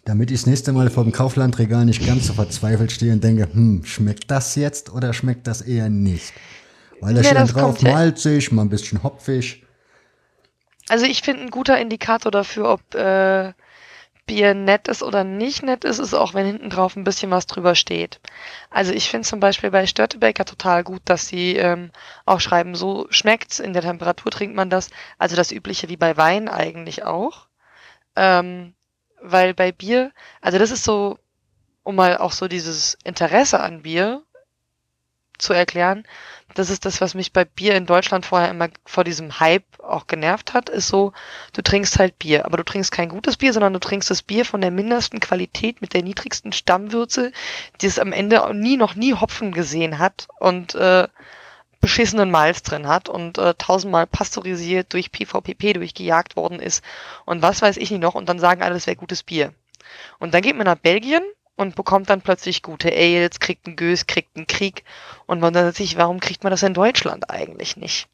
Damit 0.03 0.31
ich 0.31 0.41
das 0.41 0.47
nächste 0.47 0.71
Mal 0.71 0.89
vor 0.89 1.03
dem 1.03 1.11
Kauflandregal 1.11 1.85
nicht 1.85 2.05
ganz 2.05 2.27
so 2.27 2.33
verzweifelt 2.33 2.91
stehe 2.91 3.13
und 3.13 3.23
denke, 3.23 3.47
hm, 3.51 3.83
schmeckt 3.85 4.29
das 4.29 4.55
jetzt 4.55 4.91
oder 4.91 5.13
schmeckt 5.13 5.47
das 5.47 5.61
eher 5.61 5.89
nicht? 5.89 6.33
Weil 7.01 7.13
da 7.13 7.21
nee, 7.21 7.27
steht 7.27 7.55
drauf 7.55 7.81
malzig, 7.81 8.51
mal 8.51 8.63
ein 8.63 8.69
bisschen 8.69 9.03
hopfig. 9.03 9.63
Also 10.89 11.05
ich 11.05 11.21
finde 11.21 11.43
ein 11.43 11.49
guter 11.49 11.79
Indikator 11.79 12.31
dafür, 12.31 12.69
ob 12.69 12.95
äh, 12.95 13.53
Bier 14.25 14.53
nett 14.53 14.87
ist 14.87 15.03
oder 15.03 15.23
nicht 15.23 15.63
nett 15.63 15.83
ist, 15.83 15.99
ist 15.99 16.13
auch, 16.13 16.33
wenn 16.33 16.45
hinten 16.45 16.69
drauf 16.69 16.95
ein 16.95 17.03
bisschen 17.03 17.31
was 17.31 17.45
drüber 17.45 17.75
steht. 17.75 18.19
Also 18.69 18.91
ich 18.91 19.09
finde 19.09 19.27
zum 19.27 19.39
Beispiel 19.39 19.71
bei 19.71 19.85
Störtebeker 19.85 20.45
total 20.45 20.83
gut, 20.83 21.01
dass 21.05 21.27
sie 21.27 21.55
ähm, 21.55 21.91
auch 22.25 22.39
schreiben, 22.39 22.75
so 22.75 23.07
schmeckt's, 23.09 23.59
in 23.59 23.73
der 23.73 23.83
Temperatur 23.83 24.31
trinkt 24.31 24.55
man 24.55 24.69
das. 24.69 24.89
Also 25.17 25.35
das 25.35 25.51
Übliche 25.51 25.89
wie 25.89 25.97
bei 25.97 26.17
Wein 26.17 26.49
eigentlich 26.49 27.03
auch. 27.03 27.47
Ähm, 28.15 28.73
weil 29.21 29.53
bei 29.53 29.71
Bier, 29.71 30.11
also 30.41 30.57
das 30.57 30.71
ist 30.71 30.83
so, 30.83 31.19
um 31.83 31.95
mal 31.95 32.17
auch 32.17 32.31
so 32.31 32.47
dieses 32.47 32.97
Interesse 33.03 33.59
an 33.59 33.83
Bier 33.83 34.23
zu 35.37 35.53
erklären, 35.53 36.05
das 36.55 36.69
ist 36.69 36.85
das, 36.85 37.01
was 37.01 37.13
mich 37.13 37.33
bei 37.33 37.45
Bier 37.45 37.75
in 37.75 37.85
Deutschland 37.85 38.25
vorher 38.25 38.49
immer 38.49 38.69
vor 38.85 39.03
diesem 39.03 39.39
Hype 39.39 39.65
auch 39.79 40.07
genervt 40.07 40.53
hat, 40.53 40.69
ist 40.69 40.87
so, 40.87 41.13
du 41.53 41.61
trinkst 41.61 41.99
halt 41.99 42.17
Bier, 42.17 42.45
aber 42.45 42.57
du 42.57 42.63
trinkst 42.63 42.91
kein 42.91 43.09
gutes 43.09 43.37
Bier, 43.37 43.53
sondern 43.53 43.73
du 43.73 43.79
trinkst 43.79 44.09
das 44.09 44.23
Bier 44.23 44.45
von 44.45 44.61
der 44.61 44.71
mindesten 44.71 45.19
Qualität 45.19 45.81
mit 45.81 45.93
der 45.93 46.01
niedrigsten 46.01 46.53
Stammwürze, 46.53 47.31
die 47.81 47.85
es 47.85 47.99
am 47.99 48.11
Ende 48.13 48.53
nie, 48.55 48.77
noch 48.77 48.95
nie 48.95 49.13
Hopfen 49.13 49.51
gesehen 49.51 49.99
hat 49.99 50.27
und 50.39 50.75
äh, 50.75 51.07
beschissenen 51.81 52.31
Malz 52.31 52.63
drin 52.63 52.87
hat 52.87 53.09
und 53.09 53.37
äh, 53.37 53.53
tausendmal 53.53 54.07
pasteurisiert 54.07 54.93
durch 54.93 55.11
PVPP 55.11 55.73
durchgejagt 55.73 56.35
worden 56.35 56.59
ist 56.59 56.83
und 57.25 57.41
was 57.41 57.61
weiß 57.61 57.77
ich 57.77 57.91
nicht 57.91 58.01
noch 58.01 58.15
und 58.15 58.27
dann 58.27 58.39
sagen 58.39 58.63
alle, 58.63 58.73
das 58.73 58.87
wäre 58.87 58.95
gutes 58.95 59.21
Bier. 59.23 59.53
Und 60.17 60.33
dann 60.33 60.41
geht 60.41 60.55
man 60.55 60.65
nach 60.65 60.77
Belgien 60.77 61.21
und 61.55 61.75
bekommt 61.75 62.09
dann 62.09 62.21
plötzlich 62.21 62.61
gute 62.63 62.91
Ales, 62.91 63.39
kriegt 63.39 63.67
einen 63.67 63.75
Gös, 63.75 64.07
kriegt 64.07 64.35
einen 64.35 64.47
Krieg 64.47 64.83
und 65.25 65.41
wundert 65.41 65.75
sich, 65.75 65.97
warum 65.97 66.19
kriegt 66.19 66.43
man 66.43 66.51
das 66.51 66.63
in 66.63 66.73
Deutschland 66.73 67.29
eigentlich 67.29 67.77
nicht? 67.77 68.07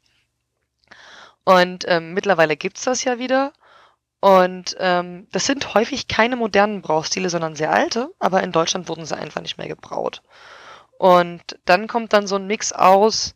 Und 1.44 1.84
ähm, 1.88 2.14
mittlerweile 2.14 2.56
gibt's 2.56 2.84
das 2.84 3.04
ja 3.04 3.18
wieder 3.18 3.52
Und 4.20 4.76
ähm, 4.78 5.26
das 5.32 5.46
sind 5.46 5.74
häufig 5.74 6.06
keine 6.06 6.36
modernen 6.36 6.80
Braustile, 6.80 7.28
sondern 7.28 7.56
sehr 7.56 7.72
alte, 7.72 8.14
aber 8.20 8.42
in 8.44 8.52
Deutschland 8.52 8.88
wurden 8.88 9.04
sie 9.04 9.16
einfach 9.16 9.40
nicht 9.42 9.58
mehr 9.58 9.66
gebraut. 9.66 10.22
Und 10.98 11.58
dann 11.64 11.88
kommt 11.88 12.12
dann 12.12 12.28
so 12.28 12.36
ein 12.36 12.46
Mix 12.46 12.72
aus 12.72 13.34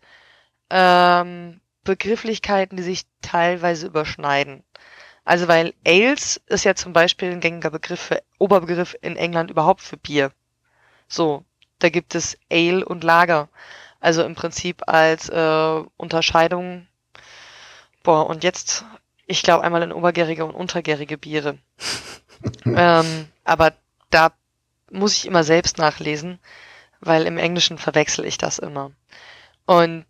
ähm, 0.71 1.61
Begrifflichkeiten, 1.85 2.77
die 2.77 2.85
sich 2.85 3.03
teilweise 3.21 3.89
überschneiden. 3.89 4.63
Also 5.27 5.49
weil 5.49 5.75
Ales 5.85 6.41
ist 6.47 6.65
ja 6.65 6.77
zum 6.77 6.93
Beispiel 6.93 7.33
ein 7.33 7.41
gängiger 7.41 7.71
Begriff 7.71 8.01
für 8.01 8.23
Oberbegriff 8.39 8.97
in 9.03 9.17
England 9.17 9.51
überhaupt 9.51 9.83
für 9.83 9.97
Bier. 9.97 10.31
So, 11.09 11.45
da 11.81 11.89
gibt 11.89 12.15
es 12.15 12.39
Ale 12.49 12.85
und 12.85 13.03
Lager. 13.03 13.49
Also 13.99 14.23
im 14.23 14.37
Prinzip 14.37 14.83
als 14.87 15.29
äh, 15.29 15.83
Unterscheidung. 15.97 16.87
Boah, 18.05 18.31
und 18.31 18.45
jetzt, 18.45 18.85
ich 19.27 19.43
glaube 19.43 19.65
einmal 19.65 19.83
in 19.83 19.93
obergärige 19.93 20.45
und 20.45 20.55
untergärige 20.55 21.19
Biere. 21.19 21.59
ähm, 22.65 23.27
aber 23.43 23.73
da 24.11 24.31
muss 24.93 25.15
ich 25.15 25.27
immer 25.27 25.43
selbst 25.43 25.77
nachlesen, 25.77 26.39
weil 27.01 27.27
im 27.27 27.37
Englischen 27.37 27.79
verwechsel 27.79 28.25
ich 28.27 28.39
das 28.39 28.61
immer. 28.61 28.93
Und 29.67 30.07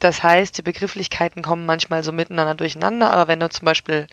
das 0.00 0.24
heißt, 0.24 0.58
die 0.58 0.62
Begrifflichkeiten 0.62 1.40
kommen 1.40 1.66
manchmal 1.66 2.02
so 2.02 2.10
miteinander 2.10 2.56
durcheinander, 2.56 3.12
aber 3.12 3.28
wenn 3.28 3.38
du 3.38 3.48
zum 3.48 3.64
Beispiel 3.64 4.08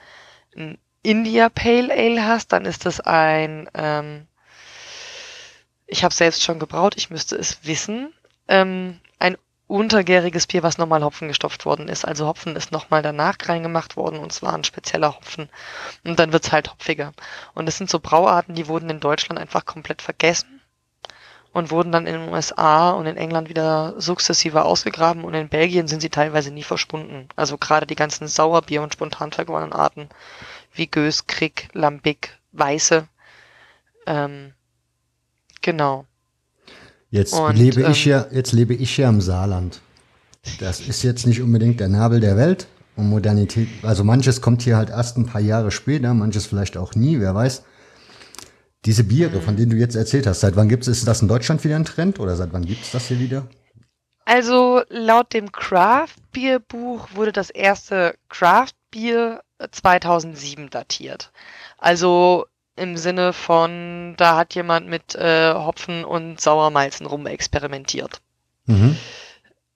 ein 0.58 0.78
India 1.04 1.50
Pale 1.50 1.94
Ale 1.94 2.26
hast, 2.26 2.52
dann 2.52 2.66
ist 2.66 2.86
das 2.86 3.00
ein, 3.00 3.70
ähm, 3.74 4.28
ich 5.86 6.04
habe 6.04 6.14
selbst 6.14 6.44
schon 6.44 6.60
gebraut, 6.60 6.96
ich 6.98 7.10
müsste 7.10 7.36
es 7.38 7.60
wissen, 7.64 8.14
ähm, 8.48 9.00
ein 9.20 9.38
untergäriges 9.68 10.48
Bier, 10.48 10.64
was 10.64 10.78
nochmal 10.78 11.04
Hopfen 11.04 11.28
gestopft 11.28 11.66
worden 11.66 11.90
ist. 11.90 12.06
Also 12.06 12.26
Hopfen 12.26 12.56
ist 12.56 12.72
nochmal 12.72 13.02
danach 13.02 13.38
reingemacht 13.46 13.98
worden 13.98 14.20
und 14.20 14.32
zwar 14.32 14.54
ein 14.54 14.64
spezieller 14.64 15.16
Hopfen. 15.16 15.50
Und 16.06 16.20
dann 16.20 16.32
wird's 16.32 16.52
halt 16.52 16.72
hopfiger. 16.72 17.12
Und 17.54 17.66
das 17.66 17.78
sind 17.78 17.90
so 17.90 18.00
Brauarten, 18.00 18.56
die 18.56 18.68
wurden 18.68 18.90
in 18.90 19.02
Deutschland 19.02 19.40
einfach 19.40 19.66
komplett 19.66 20.02
vergessen 20.02 20.57
und 21.58 21.72
wurden 21.72 21.92
dann 21.92 22.06
in 22.06 22.14
den 22.14 22.30
USA 22.30 22.92
und 22.92 23.08
in 23.08 23.18
England 23.18 23.50
wieder 23.50 23.96
sukzessive 23.98 24.64
ausgegraben 24.64 25.24
und 25.24 25.34
in 25.34 25.50
Belgien 25.50 25.88
sind 25.88 26.02
sie 26.02 26.10
teilweise 26.10 26.52
nie 26.52 26.62
verschwunden. 26.62 27.28
Also 27.36 27.58
gerade 27.58 27.88
die 27.88 27.96
ganzen 27.96 28.28
Sauerbier- 28.28 28.84
und 28.84 28.94
spontan 28.94 29.32
vergorenen 29.32 29.74
Arten 29.74 30.08
wie 30.76 30.86
Gös, 30.86 31.26
Krieg, 31.26 31.70
Lambic, 31.74 32.38
Weiße. 32.52 33.08
Ähm, 34.06 34.54
genau. 35.64 36.06
Jetzt 37.10 37.34
und, 37.34 37.56
lebe 37.56 37.82
ähm, 37.82 37.92
ich 37.92 38.06
ja, 38.06 38.28
jetzt 38.32 38.52
lebe 38.52 38.76
ich 38.76 38.96
ja 38.96 39.10
im 39.10 39.20
Saarland. 39.20 39.82
Das 40.60 40.80
ist 40.80 41.02
jetzt 41.02 41.26
nicht 41.26 41.42
unbedingt 41.42 41.80
der 41.80 41.90
Nabel 41.90 42.20
der 42.20 42.38
Welt 42.38 42.68
und 42.96 43.10
Modernität. 43.10 43.68
Also 43.82 44.04
manches 44.04 44.42
kommt 44.42 44.62
hier 44.62 44.78
halt 44.78 44.92
erst 44.92 45.18
ein 45.18 45.26
paar 45.26 45.42
Jahre 45.42 45.72
später, 45.72 46.14
manches 46.14 46.46
vielleicht 46.46 46.78
auch 46.78 46.94
nie, 46.94 47.20
wer 47.20 47.34
weiß. 47.34 47.64
Diese 48.86 49.04
Biere, 49.04 49.42
von 49.42 49.58
denen 49.58 49.72
du 49.72 49.78
jetzt 49.78 49.96
erzählt 49.96 50.28
hast, 50.28 50.42
seit 50.42 50.56
wann 50.56 50.70
gibt 50.70 50.84
es, 50.84 51.00
ist 51.00 51.08
das 51.08 51.22
in 51.22 51.28
Deutschland 51.28 51.64
wieder 51.64 51.76
ein 51.76 51.86
Trend 51.86 52.20
oder 52.20 52.36
seit 52.36 52.54
wann 52.54 52.66
gibt 52.66 52.84
es 52.84 52.92
das 52.92 53.08
hier 53.08 53.20
wieder? 53.20 53.48
Also 54.26 54.82
laut 54.90 55.34
dem 55.34 55.52
Craft 55.52 56.16
Beer 56.32 56.60
Buch 56.60 57.08
wurde 57.14 57.32
das 57.32 57.50
erste 57.50 58.16
Craft 58.30 58.74
Bier 58.92 59.42
2007 59.72 60.70
datiert. 60.70 61.32
Also 61.78 62.46
im 62.76 62.98
Sinne 62.98 63.34
von, 63.34 64.16
da 64.18 64.38
hat 64.38 64.54
jemand 64.54 64.88
mit 64.88 65.16
äh, 65.16 65.54
Hopfen 65.54 66.06
und 66.06 66.40
Sauermalzen 66.40 67.06
rumexperimentiert. 67.06 68.22
Mhm. 68.66 68.98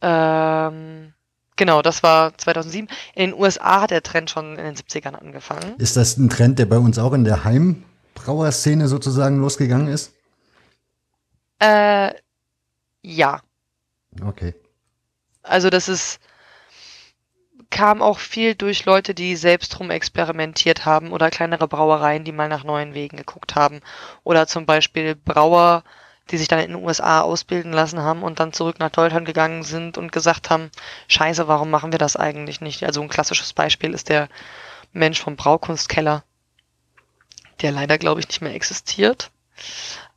Ähm, 0.02 1.14
genau, 1.56 1.82
das 1.82 2.04
war 2.04 2.38
2007. 2.38 2.88
In 3.16 3.32
den 3.32 3.40
USA 3.40 3.82
hat 3.82 3.92
der 3.92 4.04
Trend 4.04 4.30
schon 4.30 4.58
in 4.58 4.66
den 4.66 4.76
70ern 4.76 5.16
angefangen. 5.16 5.76
Ist 5.78 5.98
das 5.98 6.18
ein 6.18 6.30
Trend, 6.30 6.60
der 6.60 6.66
bei 6.66 6.78
uns 6.78 7.00
auch 7.00 7.14
in 7.14 7.24
der 7.24 7.44
Heimbrauerszene 8.22 8.88
sozusagen 8.88 9.38
losgegangen 9.38 9.88
ist? 9.88 10.14
Äh, 11.60 12.14
ja. 13.02 13.42
Okay. 14.24 14.54
Also 15.44 15.70
das 15.70 15.90
ist, 15.90 16.20
kam 17.70 18.02
auch 18.02 18.20
viel 18.20 18.56
durch 18.56 18.86
Leute, 18.86 19.16
die 19.16 19.36
selbst 19.36 19.80
rum 19.80 19.90
experimentiert 19.90 20.86
haben 20.86 21.12
oder 21.12 21.32
kleinere 21.32 21.68
Brauereien, 21.68 22.24
die 22.24 22.32
mal 22.32 22.50
nach 22.50 22.64
neuen 22.64 22.94
Wegen 22.94 23.18
geguckt 23.18 23.56
haben. 23.56 23.82
Oder 24.24 24.46
zum 24.48 24.66
Beispiel 24.66 25.16
Brauer, 25.16 25.84
die 26.30 26.38
sich 26.38 26.48
dann 26.48 26.60
in 26.60 26.74
den 26.74 26.84
USA 26.84 27.22
ausbilden 27.22 27.74
lassen 27.74 28.00
haben 28.00 28.24
und 28.24 28.40
dann 28.40 28.54
zurück 28.54 28.80
nach 28.80 28.92
Deutschland 28.92 29.26
gegangen 29.26 29.64
sind 29.64 29.98
und 29.98 30.12
gesagt 30.12 30.50
haben, 30.50 30.70
scheiße, 31.08 31.48
warum 31.48 31.70
machen 31.70 31.92
wir 31.92 32.00
das 32.00 32.16
eigentlich 32.16 32.62
nicht? 32.62 32.84
Also 32.84 33.02
ein 33.02 33.10
klassisches 33.10 33.54
Beispiel 33.54 33.94
ist 33.94 34.10
der 34.10 34.30
Mensch 34.94 35.22
vom 35.22 35.36
Braukunstkeller, 35.36 36.24
der 37.62 37.72
leider, 37.72 37.98
glaube 37.98 38.20
ich, 38.20 38.28
nicht 38.28 38.42
mehr 38.42 38.54
existiert. 38.56 39.32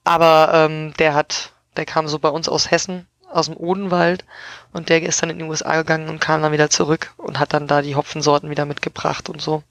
Aber 0.05 0.51
ähm, 0.53 0.95
der 0.99 1.15
hat, 1.15 1.53
der 1.77 1.87
kam 1.87 2.09
so 2.09 2.19
bei 2.19 2.29
uns 2.29 2.49
aus 2.49 2.71
Hessen 2.71 3.07
aus 3.35 3.47
dem 3.47 3.57
Odenwald 3.57 4.25
und 4.73 4.89
der 4.89 5.03
ist 5.03 5.23
dann 5.23 5.31
in 5.31 5.39
die 5.39 5.45
USA 5.45 5.77
gegangen 5.77 6.09
und 6.09 6.21
kam 6.21 6.41
dann 6.43 6.53
wieder 6.53 6.71
zurück 6.71 7.13
und 7.17 7.41
hat 7.41 7.53
dann 7.53 7.67
da 7.67 7.83
die 7.83 7.97
Hopfensorten 7.97 8.49
wieder 8.49 8.65
mitgebracht 8.65 9.29
und 9.29 9.43
so. 9.43 9.63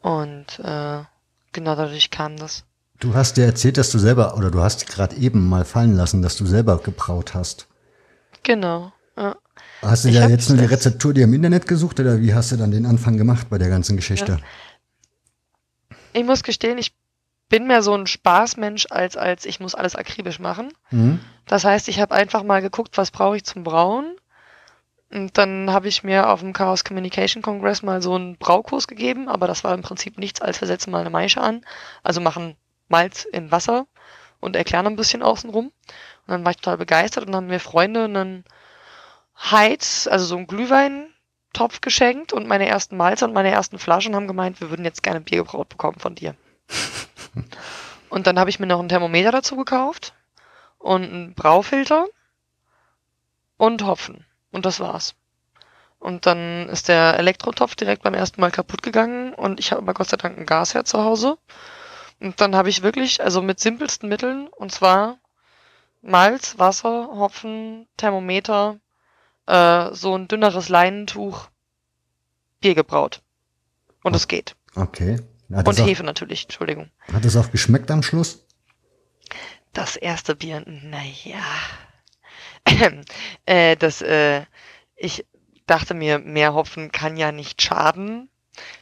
Und 0.00 0.60
äh, 0.60 1.02
genau 1.52 1.74
dadurch 1.74 2.10
kam 2.10 2.36
das. 2.36 2.64
Du 3.00 3.14
hast 3.14 3.36
dir 3.36 3.44
erzählt, 3.44 3.76
dass 3.76 3.90
du 3.90 3.98
selber, 3.98 4.36
oder 4.36 4.50
du 4.50 4.62
hast 4.62 4.86
gerade 4.86 5.16
eben 5.16 5.48
mal 5.48 5.64
fallen 5.64 5.94
lassen, 5.94 6.22
dass 6.22 6.36
du 6.36 6.46
selber 6.46 6.78
gebraut 6.78 7.34
hast. 7.34 7.66
Genau, 8.42 8.92
ja. 9.16 9.36
Hast 9.82 10.04
du 10.04 10.08
ja 10.08 10.28
jetzt 10.28 10.48
nur 10.48 10.58
die 10.58 10.64
Rezeptur 10.64 11.12
dir 11.12 11.24
im 11.24 11.34
Internet 11.34 11.66
gesucht 11.66 12.00
oder 12.00 12.20
wie 12.20 12.32
hast 12.32 12.52
du 12.52 12.56
dann 12.56 12.70
den 12.70 12.86
Anfang 12.86 13.16
gemacht 13.16 13.48
bei 13.50 13.58
der 13.58 13.68
ganzen 13.68 13.96
Geschichte? 13.96 14.32
Ja. 14.32 14.38
Ich 16.16 16.24
muss 16.24 16.42
gestehen, 16.42 16.78
ich 16.78 16.94
bin 17.50 17.66
mehr 17.66 17.82
so 17.82 17.94
ein 17.94 18.06
Spaßmensch, 18.06 18.86
als 18.90 19.18
als 19.18 19.44
ich 19.44 19.60
muss 19.60 19.74
alles 19.74 19.96
akribisch 19.96 20.38
machen. 20.38 20.72
Mhm. 20.90 21.20
Das 21.44 21.64
heißt, 21.64 21.88
ich 21.88 22.00
habe 22.00 22.14
einfach 22.14 22.42
mal 22.42 22.62
geguckt, 22.62 22.96
was 22.96 23.10
brauche 23.10 23.36
ich 23.36 23.44
zum 23.44 23.64
Brauen. 23.64 24.16
Und 25.12 25.36
dann 25.38 25.70
habe 25.70 25.88
ich 25.88 26.02
mir 26.02 26.30
auf 26.30 26.40
dem 26.40 26.54
Chaos 26.54 26.84
Communication 26.84 27.42
Congress 27.42 27.82
mal 27.82 28.00
so 28.02 28.14
einen 28.14 28.38
Braukurs 28.38 28.88
gegeben, 28.88 29.28
aber 29.28 29.46
das 29.46 29.62
war 29.62 29.74
im 29.74 29.82
Prinzip 29.82 30.18
nichts, 30.18 30.40
als 30.40 30.60
wir 30.60 30.66
setzen 30.66 30.90
mal 30.90 31.02
eine 31.02 31.10
Maische 31.10 31.40
an, 31.40 31.64
also 32.02 32.20
machen 32.20 32.56
Malz 32.88 33.24
in 33.24 33.52
Wasser 33.52 33.86
und 34.40 34.56
erklären 34.56 34.86
ein 34.86 34.96
bisschen 34.96 35.22
außenrum. 35.22 35.66
Und 35.66 35.74
dann 36.26 36.44
war 36.44 36.50
ich 36.50 36.56
total 36.56 36.78
begeistert 36.78 37.26
und 37.26 37.32
dann 37.32 37.42
haben 37.42 37.46
mir 37.48 37.60
Freunde 37.60 38.04
einen 38.04 38.44
Heiz, 39.38 40.08
also 40.10 40.24
so 40.24 40.36
einen 40.36 40.48
Glühweintopf 41.56 41.80
geschenkt 41.80 42.32
und 42.32 42.46
meine 42.46 42.66
ersten 42.66 42.96
Malze 42.96 43.24
und 43.24 43.32
meine 43.32 43.50
ersten 43.50 43.78
Flaschen 43.78 44.14
haben 44.14 44.28
gemeint, 44.28 44.60
wir 44.60 44.70
würden 44.70 44.84
jetzt 44.84 45.02
gerne 45.02 45.20
Bier 45.20 45.38
gebraut 45.38 45.68
bekommen 45.68 45.98
von 45.98 46.14
dir. 46.14 46.34
Und 48.08 48.26
dann 48.26 48.38
habe 48.38 48.50
ich 48.50 48.60
mir 48.60 48.66
noch 48.66 48.80
ein 48.80 48.88
Thermometer 48.88 49.32
dazu 49.32 49.56
gekauft 49.56 50.14
und 50.78 51.02
einen 51.02 51.34
Braufilter 51.34 52.06
und 53.56 53.84
Hopfen. 53.84 54.24
Und 54.52 54.64
das 54.64 54.78
war's. 54.78 55.16
Und 55.98 56.24
dann 56.24 56.68
ist 56.68 56.88
der 56.88 57.18
Elektrotopf 57.18 57.74
direkt 57.74 58.04
beim 58.04 58.14
ersten 58.14 58.40
Mal 58.40 58.52
kaputt 58.52 58.82
gegangen 58.82 59.34
und 59.34 59.58
ich 59.58 59.72
habe 59.72 59.82
aber 59.82 59.92
Gott 59.92 60.08
sei 60.08 60.16
Dank 60.16 60.38
ein 60.38 60.46
Gasherd 60.46 60.86
zu 60.86 61.02
Hause. 61.02 61.36
Und 62.20 62.40
dann 62.40 62.54
habe 62.54 62.68
ich 62.68 62.82
wirklich, 62.82 63.22
also 63.22 63.42
mit 63.42 63.58
simpelsten 63.58 64.08
Mitteln, 64.08 64.46
und 64.48 64.70
zwar 64.70 65.18
Malz, 66.00 66.58
Wasser, 66.58 67.08
Hopfen, 67.12 67.88
Thermometer, 67.96 68.78
äh, 69.46 69.92
so 69.92 70.16
ein 70.16 70.28
dünneres 70.28 70.68
Leinentuch, 70.68 71.48
Bier 72.60 72.74
gebraut. 72.74 73.22
Und 74.02 74.14
es 74.14 74.28
geht. 74.28 74.56
Okay. 74.74 75.18
Hat 75.52 75.68
und 75.68 75.78
Hefe 75.78 76.02
auch, 76.02 76.06
natürlich, 76.06 76.44
Entschuldigung. 76.44 76.90
Hat 77.12 77.24
es 77.24 77.36
auch 77.36 77.50
geschmeckt 77.50 77.90
am 77.90 78.02
Schluss? 78.02 78.44
Das 79.72 79.96
erste 79.96 80.34
Bier, 80.34 80.64
naja. 80.66 81.44
äh, 83.46 83.76
das, 83.76 84.02
äh, 84.02 84.44
ich 84.96 85.26
dachte 85.66 85.94
mir, 85.94 86.18
mehr 86.18 86.54
Hopfen 86.54 86.90
kann 86.90 87.16
ja 87.16 87.32
nicht 87.32 87.62
schaden. 87.62 88.28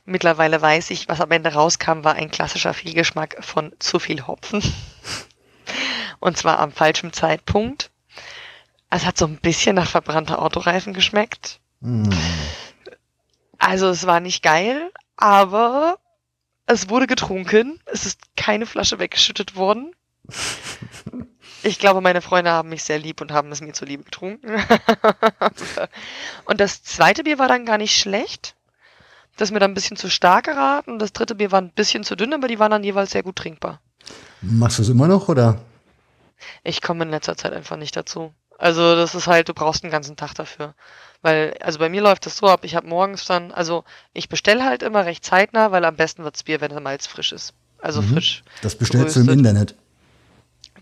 Mittlerweile 0.05 0.61
weiß 0.63 0.91
ich, 0.91 1.09
was 1.09 1.21
am 1.21 1.31
Ende 1.31 1.53
rauskam, 1.53 2.05
war 2.05 2.15
ein 2.15 2.31
klassischer 2.31 2.75
Fehlgeschmack 2.75 3.37
von 3.41 3.75
zu 3.79 3.99
viel 3.99 4.27
Hopfen. 4.27 4.63
Und 6.21 6.37
zwar 6.37 6.59
am 6.61 6.73
falschen 6.73 7.13
Zeitpunkt. 7.13 7.91
Es 8.91 9.05
hat 9.05 9.19
so 9.19 9.27
ein 9.27 9.39
bisschen 9.39 9.77
nach 9.77 9.89
verbrannter 9.89 10.41
Autoreifen 10.41 10.93
geschmeckt. 10.93 11.61
Mm. 11.81 12.11
Also 13.59 13.89
es 13.89 14.07
war 14.07 14.21
nicht 14.21 14.43
geil, 14.43 14.93
aber 15.17 15.99
es 16.67 16.89
wurde 16.89 17.07
getrunken. 17.07 17.81
Es 17.87 18.07
ist 18.07 18.21
keine 18.37 18.67
Flasche 18.67 18.99
weggeschüttet 18.99 19.57
worden. 19.57 19.95
Ich 21.67 21.79
glaube, 21.79 22.03
meine 22.03 22.21
Freunde 22.21 22.51
haben 22.51 22.69
mich 22.69 22.85
sehr 22.85 22.99
lieb 22.99 23.23
und 23.23 23.33
haben 23.33 23.51
es 23.51 23.63
mir 23.63 23.73
zuliebe 23.73 24.05
getrunken. 24.05 24.47
und 26.45 26.61
das 26.61 26.83
zweite 26.83 27.25
Bier 27.25 27.39
war 27.39 27.49
dann 27.49 27.65
gar 27.65 27.79
nicht 27.79 27.97
schlecht. 27.97 28.55
Das 29.37 29.49
ist 29.49 29.53
mir 29.53 29.61
dann 29.61 29.71
ein 29.71 29.75
bisschen 29.75 29.97
zu 29.97 30.11
stark 30.11 30.45
geraten. 30.45 30.99
Das 30.99 31.15
dritte 31.15 31.35
Bier 31.35 31.53
war 31.53 31.63
ein 31.63 31.71
bisschen 31.71 32.05
zu 32.05 32.17
dünn, 32.17 32.35
aber 32.35 32.49
die 32.49 32.59
waren 32.59 32.71
dann 32.71 32.85
jeweils 32.85 33.13
sehr 33.13 33.23
gut 33.23 33.37
trinkbar. 33.37 33.81
Machst 34.43 34.79
du 34.79 34.83
es 34.83 34.91
immer 34.91 35.09
noch, 35.09 35.29
oder? 35.29 35.59
Ich 36.63 36.83
komme 36.83 37.05
in 37.05 37.11
letzter 37.11 37.35
Zeit 37.35 37.55
einfach 37.55 37.79
nicht 37.79 37.97
dazu. 37.97 38.35
Also 38.59 38.95
das 38.97 39.15
ist 39.15 39.27
halt, 39.27 39.49
du 39.49 39.55
brauchst 39.55 39.85
einen 39.85 39.91
ganzen 39.91 40.17
Tag 40.17 40.35
dafür. 40.35 40.75
Weil, 41.23 41.57
also 41.61 41.79
bei 41.79 41.89
mir 41.89 42.03
läuft 42.03 42.27
das 42.27 42.37
so 42.37 42.49
ab, 42.49 42.61
ich 42.65 42.75
habe 42.75 42.87
morgens 42.87 43.25
dann, 43.25 43.51
also 43.51 43.85
ich 44.13 44.29
bestelle 44.29 44.65
halt 44.65 44.83
immer 44.83 45.07
recht 45.07 45.25
zeitnah, 45.25 45.73
weil 45.73 45.85
am 45.85 45.97
besten 45.97 46.23
wird's 46.23 46.43
Bier, 46.43 46.61
wenn 46.61 46.71
der 46.71 46.81
Malz 46.81 47.07
frisch 47.07 47.33
ist. 47.33 47.55
Also 47.81 48.03
mhm. 48.03 48.15
frisch. 48.15 48.45
Das 48.63 48.77
bestellst 48.77 49.15
geröstet. 49.15 49.27
du 49.27 49.33
im 49.33 49.39
Internet. 49.39 49.75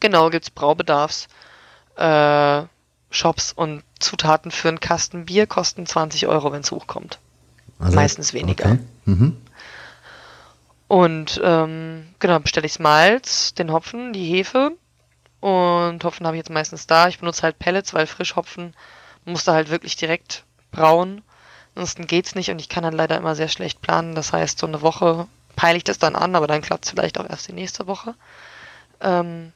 Genau, 0.01 0.31
gibt's 0.31 0.51
Braubedarfs. 0.51 1.29
Äh, 1.97 2.63
Shops 3.11 3.53
und 3.53 3.85
Zutaten 4.01 4.51
für 4.51 4.69
einen 4.69 4.81
Kasten 4.81 5.27
Bier 5.27 5.47
kosten 5.47 5.87
20 5.87 6.27
Euro, 6.27 6.51
wenn 6.51 6.63
es 6.63 6.71
hochkommt. 6.71 7.19
Also, 7.79 7.95
Meistens 7.95 8.33
weniger. 8.33 8.65
Okay. 8.65 8.79
Mhm. 9.05 9.37
Und 10.89 11.41
ähm, 11.43 12.09
genau, 12.19 12.39
bestelle 12.41 12.67
ich 12.67 12.79
Malz, 12.79 13.55
den 13.55 13.73
Hopfen, 13.73 14.13
die 14.13 14.25
Hefe. 14.25 14.73
Und 15.43 16.05
Hopfen 16.05 16.25
habe 16.25 16.37
ich 16.37 16.41
jetzt 16.41 16.51
meistens 16.51 16.87
da. 16.87 17.09
Ich 17.09 17.19
benutze 17.19 17.43
halt 17.43 17.59
Pellets, 17.59 17.93
weil 17.93 18.07
Frischhopfen 18.07 18.75
musst 19.25 19.49
du 19.49 19.53
halt 19.53 19.71
wirklich 19.71 19.97
direkt 19.97 20.45
brauen. 20.71 21.23
Ansonsten 21.75 22.07
geht's 22.07 22.37
nicht 22.37 22.51
und 22.51 22.61
ich 22.61 22.69
kann 22.69 22.85
dann 22.85 22.93
leider 22.93 23.17
immer 23.17 23.35
sehr 23.35 23.49
schlecht 23.49 23.83
planen. 23.83 24.15
Das 24.15 24.33
heißt, 24.33 24.61
so 24.61 24.69
eine 24.69 24.83
Woche 24.83 25.27
peile 25.57 25.77
ich 25.77 25.83
das 25.83 25.99
dann 25.99 26.15
an, 26.15 26.37
aber 26.37 26.47
dann 26.47 26.63
klappt 26.63 26.85
es 26.85 26.93
vielleicht 26.93 27.19
auch 27.19 27.29
erst 27.29 27.49
die 27.49 27.55
nächste 27.55 27.89
Woche. 27.89 28.15
Ähm, 29.01 29.53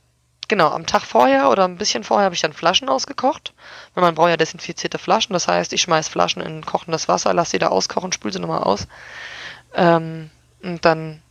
genau, 0.49 0.71
am 0.71 0.87
Tag 0.87 1.03
vorher 1.03 1.51
oder 1.51 1.65
ein 1.65 1.79
bisschen 1.79 2.03
vorher 2.03 2.25
habe 2.25 2.35
ich 2.35 2.41
dann 2.41 2.53
Flaschen 2.53 2.89
ausgekocht. 2.89 3.55
Weil 3.95 4.03
man 4.03 4.17
braucht 4.17 4.31
ja 4.31 4.37
desinfizierte 4.37 4.99
Flaschen. 4.99 5.35
Das 5.35 5.47
heißt, 5.47 5.73
ich 5.73 5.83
schmeiß 5.83 6.09
Flaschen 6.09 6.43
in 6.43 6.67
kochendes 6.67 7.07
Wasser, 7.07 7.33
lasse 7.33 7.53
sie 7.53 7.59
da 7.61 7.69
auskochen, 7.69 8.11
spül 8.11 8.33
sie 8.33 8.41
nochmal 8.41 8.65
aus. 8.65 8.89
Ähm, 9.73 10.31
und 10.65 10.85
dann 10.85 11.23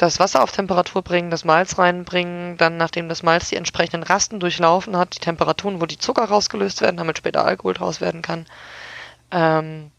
das 0.00 0.18
Wasser 0.18 0.42
auf 0.42 0.50
Temperatur 0.50 1.02
bringen, 1.02 1.30
das 1.30 1.44
Malz 1.44 1.76
reinbringen, 1.76 2.56
dann 2.56 2.78
nachdem 2.78 3.10
das 3.10 3.22
Malz 3.22 3.50
die 3.50 3.56
entsprechenden 3.56 4.02
Rasten 4.02 4.40
durchlaufen 4.40 4.96
hat, 4.96 5.14
die 5.14 5.20
Temperaturen, 5.20 5.82
wo 5.82 5.84
die 5.84 5.98
Zucker 5.98 6.24
rausgelöst 6.24 6.80
werden, 6.80 6.96
damit 6.96 7.18
später 7.18 7.44
Alkohol 7.44 7.74
draus 7.74 8.00
werden 8.00 8.22
kann. 8.22 8.46
Ähm, 9.30 9.90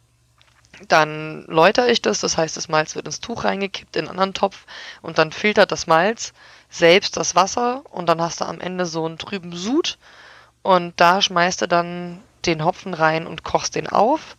dann 0.88 1.45
läutere 1.45 1.91
ich 1.91 2.02
das, 2.02 2.20
das 2.20 2.36
heißt, 2.36 2.58
das 2.58 2.68
Malz 2.68 2.95
wird 2.95 3.06
ins 3.06 3.20
Tuch 3.20 3.43
reingekippt, 3.43 3.95
in 3.95 4.06
einen 4.06 4.10
anderen 4.10 4.34
Topf 4.34 4.66
und 5.04 5.20
dann 5.20 5.32
filtert 5.32 5.72
das 5.72 5.86
Malz 5.86 6.34
selbst 6.72 7.16
das 7.16 7.36
Wasser 7.36 7.84
und 7.91 8.10
dann 8.10 8.20
hast 8.20 8.41
du 8.41 8.45
am 8.45 8.60
Ende 8.60 8.88
so 8.88 9.06
einen 9.06 9.20
trüben 9.20 9.56
Sud 9.56 9.99
und 10.64 10.99
da 10.99 11.22
schmeißt 11.22 11.62
du 11.62 11.68
dann 11.68 12.24
den 12.47 12.66
Hopfen 12.66 12.95
rein 12.95 13.28
und 13.28 13.43
kochst 13.43 13.76
den 13.76 13.88
auf 13.88 14.36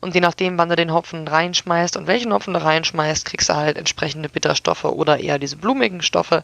und 0.00 0.14
je 0.14 0.20
nachdem, 0.20 0.56
wann 0.56 0.70
du 0.70 0.76
den 0.76 0.92
Hopfen 0.92 1.28
reinschmeißt 1.28 1.96
und 1.96 2.06
welchen 2.06 2.32
Hopfen 2.32 2.54
du 2.54 2.62
reinschmeißt, 2.62 3.24
kriegst 3.26 3.50
du 3.50 3.54
halt 3.54 3.76
entsprechende 3.76 4.28
Bitterstoffe 4.28 4.84
oder 4.84 5.20
eher 5.20 5.38
diese 5.38 5.56
blumigen 5.56 6.00
Stoffe. 6.00 6.42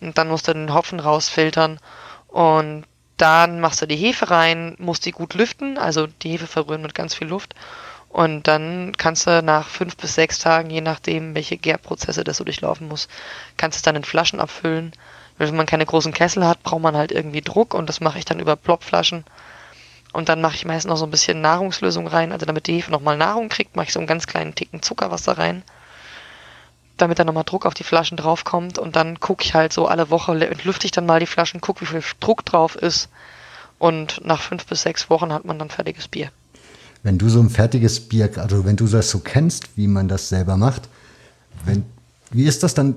Und 0.00 0.18
dann 0.18 0.28
musst 0.28 0.48
du 0.48 0.52
den 0.52 0.74
Hopfen 0.74 1.00
rausfiltern. 1.00 1.78
Und 2.28 2.84
dann 3.16 3.60
machst 3.60 3.80
du 3.80 3.86
die 3.86 3.96
Hefe 3.96 4.30
rein, 4.30 4.76
musst 4.78 5.06
die 5.06 5.12
gut 5.12 5.34
lüften, 5.34 5.78
also 5.78 6.06
die 6.06 6.32
Hefe 6.32 6.46
verrühren 6.46 6.82
mit 6.82 6.94
ganz 6.94 7.14
viel 7.14 7.28
Luft. 7.28 7.54
Und 8.10 8.48
dann 8.48 8.92
kannst 8.96 9.26
du 9.26 9.42
nach 9.42 9.68
fünf 9.68 9.96
bis 9.96 10.14
sechs 10.14 10.38
Tagen, 10.38 10.68
je 10.68 10.80
nachdem, 10.80 11.34
welche 11.34 11.56
Gärprozesse 11.56 12.24
das 12.24 12.38
so 12.38 12.44
durchlaufen 12.44 12.88
muss, 12.88 13.08
kannst 13.56 13.76
du 13.76 13.78
es 13.78 13.82
dann 13.82 13.96
in 13.96 14.04
Flaschen 14.04 14.40
abfüllen. 14.40 14.92
Wenn 15.38 15.56
man 15.56 15.66
keine 15.66 15.86
großen 15.86 16.12
Kessel 16.12 16.44
hat, 16.44 16.62
braucht 16.62 16.82
man 16.82 16.96
halt 16.96 17.12
irgendwie 17.12 17.40
Druck 17.40 17.72
und 17.72 17.88
das 17.88 18.00
mache 18.00 18.18
ich 18.18 18.24
dann 18.24 18.40
über 18.40 18.56
Plopflaschen. 18.56 19.24
Und 20.12 20.28
dann 20.28 20.40
mache 20.40 20.56
ich 20.56 20.64
meist 20.64 20.86
noch 20.86 20.96
so 20.96 21.04
ein 21.04 21.10
bisschen 21.10 21.40
Nahrungslösung 21.40 22.06
rein. 22.06 22.32
Also 22.32 22.46
damit 22.46 22.66
die 22.66 22.74
Hefe 22.74 22.90
nochmal 22.90 23.16
Nahrung 23.16 23.48
kriegt, 23.48 23.76
mache 23.76 23.86
ich 23.86 23.92
so 23.92 24.00
einen 24.00 24.08
ganz 24.08 24.26
kleinen 24.26 24.54
Ticken 24.54 24.82
Zuckerwasser 24.82 25.38
rein. 25.38 25.62
Damit 26.96 27.18
dann 27.18 27.26
nochmal 27.26 27.44
Druck 27.44 27.64
auf 27.64 27.74
die 27.74 27.84
Flaschen 27.84 28.16
draufkommt. 28.16 28.78
Und 28.78 28.96
dann 28.96 29.20
gucke 29.20 29.44
ich 29.44 29.54
halt 29.54 29.72
so 29.72 29.86
alle 29.86 30.10
Woche, 30.10 30.34
lüfte 30.34 30.86
ich 30.86 30.90
dann 30.90 31.06
mal 31.06 31.20
die 31.20 31.26
Flaschen, 31.26 31.60
gucke, 31.60 31.82
wie 31.82 31.86
viel 31.86 32.02
Druck 32.18 32.44
drauf 32.44 32.76
ist. 32.76 33.08
Und 33.78 34.20
nach 34.24 34.42
fünf 34.42 34.66
bis 34.66 34.82
sechs 34.82 35.08
Wochen 35.08 35.32
hat 35.32 35.44
man 35.44 35.58
dann 35.58 35.70
fertiges 35.70 36.08
Bier. 36.08 36.30
Wenn 37.02 37.16
du 37.16 37.28
so 37.28 37.40
ein 37.40 37.48
fertiges 37.48 38.08
Bier, 38.08 38.30
also 38.36 38.64
wenn 38.64 38.76
du 38.76 38.86
das 38.86 39.08
so 39.08 39.20
kennst, 39.20 39.76
wie 39.76 39.86
man 39.86 40.08
das 40.08 40.28
selber 40.28 40.56
macht, 40.56 40.88
wenn, 41.64 41.84
wie 42.30 42.44
ist 42.44 42.62
das 42.62 42.74
dann 42.74 42.96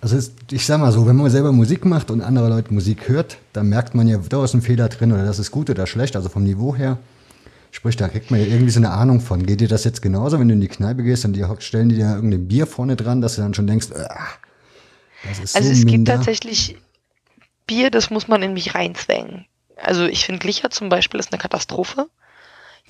also 0.00 0.18
ich 0.50 0.66
sag 0.66 0.80
mal 0.80 0.92
so, 0.92 1.06
wenn 1.06 1.16
man 1.16 1.30
selber 1.30 1.52
Musik 1.52 1.84
macht 1.84 2.10
und 2.10 2.20
andere 2.20 2.48
Leute 2.48 2.72
Musik 2.72 3.08
hört, 3.08 3.38
dann 3.52 3.68
merkt 3.68 3.94
man 3.94 4.06
ja, 4.08 4.18
da 4.18 4.44
ist 4.44 4.54
ein 4.54 4.62
Fehler 4.62 4.88
drin 4.88 5.12
oder 5.12 5.24
das 5.24 5.38
ist 5.38 5.50
gut 5.50 5.70
oder 5.70 5.86
schlecht, 5.86 6.16
also 6.16 6.28
vom 6.28 6.44
Niveau 6.44 6.74
her. 6.76 6.98
Sprich, 7.70 7.96
da 7.96 8.08
kriegt 8.08 8.30
man 8.30 8.40
ja 8.40 8.46
irgendwie 8.46 8.70
so 8.70 8.80
eine 8.80 8.90
Ahnung 8.90 9.20
von. 9.20 9.44
Geht 9.44 9.60
dir 9.60 9.68
das 9.68 9.84
jetzt 9.84 10.00
genauso, 10.00 10.38
wenn 10.38 10.48
du 10.48 10.54
in 10.54 10.60
die 10.60 10.68
Kneipe 10.68 11.02
gehst 11.02 11.24
und 11.24 11.34
die 11.34 11.44
stellen 11.58 11.90
dir 11.90 12.14
irgendein 12.14 12.48
Bier 12.48 12.66
vorne 12.66 12.96
dran, 12.96 13.20
dass 13.20 13.36
du 13.36 13.42
dann 13.42 13.54
schon 13.54 13.66
denkst, 13.66 13.88
ah, 13.92 14.28
das 15.22 15.38
ist 15.40 15.56
Also 15.56 15.68
so 15.68 15.72
es 15.72 15.84
minder. 15.84 15.92
gibt 15.92 16.08
tatsächlich 16.08 16.76
Bier, 17.66 17.90
das 17.90 18.10
muss 18.10 18.28
man 18.28 18.42
in 18.42 18.54
mich 18.54 18.74
reinzwängen. 18.74 19.46
Also 19.76 20.06
ich 20.06 20.24
finde 20.24 20.38
Glicher 20.38 20.70
zum 20.70 20.88
Beispiel 20.88 21.20
ist 21.20 21.32
eine 21.32 21.40
Katastrophe. 21.40 22.08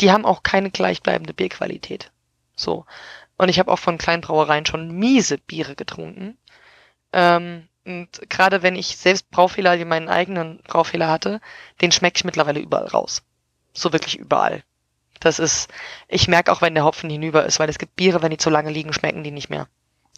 Die 0.01 0.13
haben 0.13 0.25
auch 0.25 0.43
keine 0.43 0.71
gleichbleibende 0.71 1.35
Bierqualität. 1.35 2.11
So. 2.55 2.85
Und 3.39 3.49
ich 3.49 3.59
habe 3.59 3.73
auch 3.73 3.79
von 3.79 3.99
kleinen 3.99 4.23
Brauereien 4.23 4.67
schon 4.67 4.93
miese 4.93 5.39
Biere 5.39 5.75
getrunken. 5.75 6.37
Ähm, 7.17 7.67
und 7.87 8.09
gerade 8.29 8.63
wenn 8.63 8.77
ich 8.77 8.99
selbst 8.99 9.31
Braufehler, 9.31 9.79
wie 9.79 9.87
meinen 9.87 10.11
eigenen 10.11 10.61
Braufehler 10.69 11.09
hatte, 11.09 11.41
den 11.81 11.91
schmecke 11.91 12.19
ich 12.19 12.25
mittlerweile 12.25 12.61
überall 12.61 12.87
raus. 12.87 13.23
So 13.73 13.93
wirklich 13.93 14.19
überall. 14.19 14.63
Das 15.21 15.39
ist, 15.39 15.71
ich 16.09 16.29
merke 16.29 16.53
auch, 16.53 16.61
wenn 16.61 16.75
der 16.75 16.85
Hopfen 16.85 17.09
hinüber 17.09 17.47
ist, 17.47 17.59
weil 17.59 17.71
es 17.71 17.79
gibt 17.79 17.97
Biere, 17.97 18.21
wenn 18.21 18.31
die 18.31 18.37
zu 18.37 18.51
lange 18.51 18.71
liegen, 18.71 18.93
schmecken 18.93 19.25
die 19.25 19.31
nicht 19.31 19.49
mehr. 19.49 19.67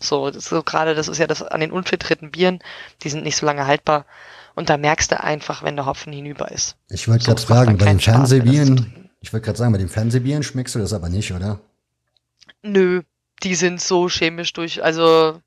So, 0.00 0.32
so 0.32 0.62
gerade, 0.64 0.96
das 0.96 1.06
ist 1.06 1.18
ja 1.18 1.28
das 1.28 1.42
an 1.42 1.60
den 1.60 1.70
unfiltrierten 1.70 2.32
Bieren, 2.32 2.58
die 3.02 3.10
sind 3.10 3.22
nicht 3.22 3.36
so 3.36 3.46
lange 3.46 3.66
haltbar. 3.66 4.06
Und 4.56 4.70
da 4.70 4.76
merkst 4.76 5.12
du 5.12 5.22
einfach, 5.22 5.62
wenn 5.62 5.76
der 5.76 5.86
Hopfen 5.86 6.12
hinüber 6.12 6.50
ist. 6.50 6.76
Ich 6.88 7.06
wollte 7.06 7.24
so, 7.24 7.30
gerade 7.30 7.42
fragen, 7.42 7.78
bei 7.78 7.86
den 7.86 8.00
Fernsehbieren, 8.00 9.10
ich 9.20 9.32
wollte 9.32 9.44
gerade 9.44 9.58
sagen, 9.58 9.72
bei 9.72 9.78
den 9.78 9.88
Fernsehbieren 9.88 10.42
schmeckst 10.42 10.74
du 10.74 10.80
das 10.80 10.92
aber 10.92 11.08
nicht, 11.08 11.32
oder? 11.32 11.60
Nö, 12.62 13.02
die 13.44 13.54
sind 13.54 13.80
so 13.80 14.08
chemisch 14.08 14.52
durch, 14.52 14.82
also 14.82 15.40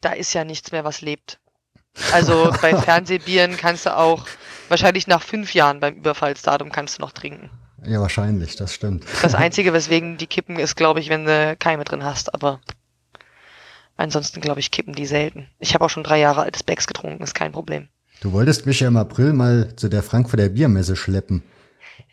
da 0.00 0.12
ist 0.12 0.32
ja 0.32 0.44
nichts 0.44 0.72
mehr, 0.72 0.84
was 0.84 1.00
lebt. 1.00 1.38
Also 2.12 2.52
bei 2.62 2.76
Fernsehbieren 2.76 3.56
kannst 3.56 3.86
du 3.86 3.96
auch 3.96 4.26
wahrscheinlich 4.68 5.06
nach 5.06 5.22
fünf 5.22 5.54
Jahren 5.54 5.80
beim 5.80 5.94
Überfallsdatum 5.94 6.70
kannst 6.70 6.98
du 6.98 7.02
noch 7.02 7.12
trinken. 7.12 7.50
Ja, 7.84 8.00
wahrscheinlich, 8.00 8.56
das 8.56 8.74
stimmt. 8.74 9.04
Das 9.22 9.34
Einzige, 9.36 9.72
weswegen 9.72 10.16
die 10.18 10.26
kippen, 10.26 10.58
ist, 10.58 10.76
glaube 10.76 11.00
ich, 11.00 11.08
wenn 11.08 11.24
du 11.24 11.56
Keime 11.58 11.84
drin 11.84 12.04
hast, 12.04 12.34
aber 12.34 12.60
ansonsten, 13.96 14.40
glaube 14.40 14.60
ich, 14.60 14.70
kippen 14.70 14.94
die 14.94 15.06
selten. 15.06 15.48
Ich 15.58 15.74
habe 15.74 15.84
auch 15.84 15.90
schon 15.90 16.04
drei 16.04 16.18
Jahre 16.18 16.42
altes 16.42 16.62
Becks 16.62 16.86
getrunken, 16.86 17.22
ist 17.22 17.34
kein 17.34 17.52
Problem. 17.52 17.88
Du 18.20 18.32
wolltest 18.32 18.66
mich 18.66 18.80
ja 18.80 18.88
im 18.88 18.98
April 18.98 19.32
mal 19.32 19.74
zu 19.76 19.88
der 19.88 20.02
Frankfurter 20.02 20.50
Biermesse 20.50 20.94
schleppen. 20.94 21.42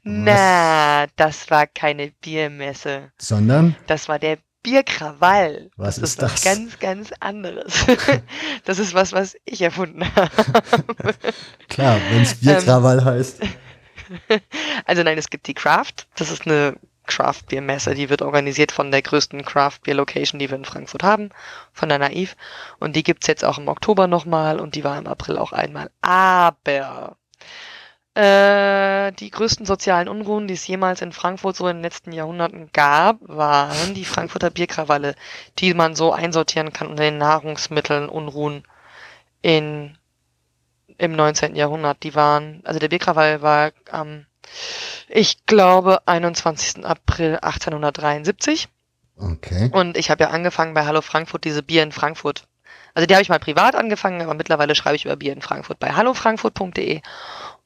Na, 0.03 1.05
das 1.18 1.49
war 1.51 1.68
keine 1.68 2.11
Biermesse. 2.22 3.11
Sondern? 3.18 3.76
Das 3.88 4.07
war 4.07 4.20
der 4.20 4.38
Bierkrawall. 4.68 5.72
Was 5.78 5.95
das 5.95 6.03
ist, 6.03 6.09
ist 6.09 6.22
das? 6.22 6.34
Was 6.34 6.43
ganz, 6.43 6.80
ganz 6.80 7.13
anderes. 7.22 7.86
das 8.65 8.80
ist 8.80 8.93
was, 8.93 9.13
was 9.13 9.38
ich 9.45 9.61
erfunden 9.61 10.03
habe. 10.13 10.30
Klar, 11.70 12.01
wenn 12.11 12.24
es 12.24 12.36
Bierkrawall 12.36 12.99
ähm, 12.99 13.05
heißt. 13.05 13.41
Also 14.86 15.03
nein, 15.03 15.18
es 15.18 15.30
gibt 15.30 15.47
die 15.47 15.53
Craft. 15.53 16.07
Das 16.15 16.32
ist 16.32 16.45
eine 16.45 16.78
Craft 17.07 17.43
Beer 17.49 17.61
Messe, 17.61 17.93
die 17.93 18.09
wird 18.09 18.22
organisiert 18.22 18.72
von 18.72 18.91
der 18.91 19.01
größten 19.01 19.43
Craft 19.43 19.80
Beer 19.84 19.95
Location, 19.95 20.39
die 20.39 20.49
wir 20.49 20.57
in 20.57 20.63
Frankfurt 20.65 21.03
haben, 21.03 21.30
von 21.74 21.89
der 21.89 21.99
Naiv. 21.99 22.36
Und 22.80 22.95
die 22.95 23.03
gibt's 23.03 23.28
jetzt 23.28 23.43
auch 23.43 23.57
im 23.57 23.68
Oktober 23.68 24.07
nochmal 24.07 24.59
und 24.59 24.76
die 24.76 24.84
war 24.84 24.97
im 24.97 25.07
April 25.07 25.38
auch 25.38 25.51
einmal. 25.51 25.89
Aber 26.01 27.18
äh, 28.18 29.11
die 29.11 29.30
größten 29.30 29.68
sozialen 29.68 30.09
Unruhen, 30.09 30.47
die 30.47 30.55
es 30.55 30.65
jemals 30.65 31.03
in 31.03 31.11
Frankfurt 31.11 31.55
so 31.55 31.68
in 31.68 31.78
den 31.78 31.84
letzten 31.84 32.11
Jahrhunderten 32.11 32.72
gab, 32.74 33.18
waren 33.22 33.93
die 33.93 34.05
Frankfurter 34.05 34.49
Bierkrawalle, 34.49 35.13
die 35.59 35.76
man 35.76 35.95
so 35.95 36.11
einsortieren 36.11 36.74
kann 36.74 36.88
unter 36.88 37.03
den 37.03 37.20
Nahrungsmitteln 37.20 38.09
Unruhen 38.09 38.63
in, 39.43 39.97
im 40.97 41.11
19. 41.11 41.55
Jahrhundert. 41.55 42.01
Die 42.01 42.15
waren, 42.15 42.61
also 42.63 42.80
der 42.80 42.89
Bierkrawall 42.89 43.43
war 43.43 43.72
am, 43.91 44.07
ähm, 44.07 44.26
ich 45.09 45.45
glaube, 45.45 45.99
21. 46.07 46.86
April 46.86 47.36
1873. 47.36 48.68
Okay. 49.15 49.70
Und 49.74 49.95
ich 49.95 50.09
habe 50.09 50.24
ja 50.24 50.30
angefangen 50.32 50.74
bei 50.74 50.86
Hallo 50.86 51.01
Frankfurt, 51.01 51.43
diese 51.43 51.61
Bier 51.61 51.84
in 51.84 51.91
Frankfurt. 51.91 52.47
Also 52.97 53.05
die 53.05 53.13
habe 53.13 53.22
ich 53.22 53.30
mal 53.30 53.38
privat 53.38 53.76
angefangen, 53.76 54.24
aber 54.24 54.34
mittlerweile 54.34 54.74
schreibe 54.74 54.95
ich 54.95 55.05
über 55.05 55.15
Bier 55.18 55.32
in 55.32 55.43
Frankfurt 55.43 55.78
bei 55.78 55.91
hallofrankfurt.de 55.91 57.01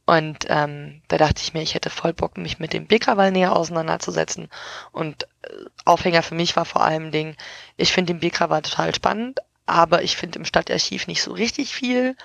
und 0.06 0.45
ähm, 0.49 1.02
da 1.08 1.18
dachte 1.18 1.41
ich 1.41 1.54
mir, 1.54 1.62
ich 1.62 1.76
hätte 1.76 1.89
voll 1.89 2.14
Bock, 2.14 2.38
mich 2.38 2.60
mit 2.60 2.74
dem 2.74 2.88
Bierkrawall 2.88 3.32
näher 3.32 3.56
auseinanderzusetzen. 3.56 4.49
Und 4.91 5.24
äh, 5.43 5.47
Aufhänger 5.86 6.24
für 6.24 6.36
mich 6.36 6.56
war 6.56 6.66
vor 6.66 6.84
allem 6.84 7.12
Ding, 7.12 7.36
ich 7.78 7.93
finde 7.93 8.14
den 8.14 8.20
Bierkrawall 8.20 8.62
total 8.62 8.93
spannend, 8.95 9.39
aber 9.66 10.04
ich 10.04 10.18
finde 10.18 10.39
im 10.39 10.45
Stadtarchiv 10.45 11.08
nicht 11.08 11.22
so 11.22 11.32
richtig 11.32 11.74
viel. 11.74 12.16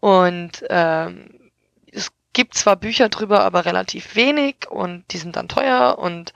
Und 0.00 0.64
ähm, 0.70 1.47
gibt 2.38 2.54
zwar 2.54 2.76
Bücher 2.76 3.08
drüber, 3.08 3.40
aber 3.40 3.64
relativ 3.64 4.14
wenig 4.14 4.70
und 4.70 5.02
die 5.10 5.18
sind 5.18 5.34
dann 5.34 5.48
teuer 5.48 5.98
und 5.98 6.32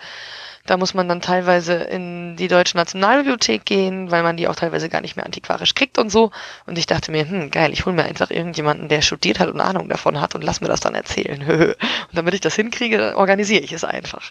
Da 0.64 0.76
muss 0.76 0.94
man 0.94 1.08
dann 1.08 1.20
teilweise 1.20 1.74
in 1.74 2.36
die 2.36 2.48
Deutsche 2.48 2.76
Nationalbibliothek 2.76 3.64
gehen, 3.64 4.10
weil 4.12 4.22
man 4.22 4.36
die 4.36 4.46
auch 4.48 4.54
teilweise 4.56 4.88
gar 4.88 5.00
nicht 5.00 5.16
mehr 5.16 5.26
antiquarisch 5.26 5.74
kriegt 5.74 5.98
und 5.98 6.10
so. 6.10 6.30
Und 6.66 6.78
ich 6.78 6.86
dachte 6.86 7.10
mir, 7.10 7.28
hm, 7.28 7.50
geil, 7.50 7.72
ich 7.72 7.84
hole 7.84 7.96
mir 7.96 8.04
einfach 8.04 8.30
irgendjemanden, 8.30 8.88
der 8.88 9.02
studiert 9.02 9.40
hat 9.40 9.48
und 9.48 9.60
Ahnung 9.60 9.88
davon 9.88 10.20
hat 10.20 10.34
und 10.36 10.42
lass 10.42 10.60
mir 10.60 10.68
das 10.68 10.80
dann 10.80 10.94
erzählen. 10.94 11.42
und 11.50 11.76
damit 12.12 12.34
ich 12.34 12.40
das 12.40 12.54
hinkriege, 12.56 13.16
organisiere 13.16 13.62
ich 13.62 13.72
es 13.72 13.84
einfach. 13.84 14.30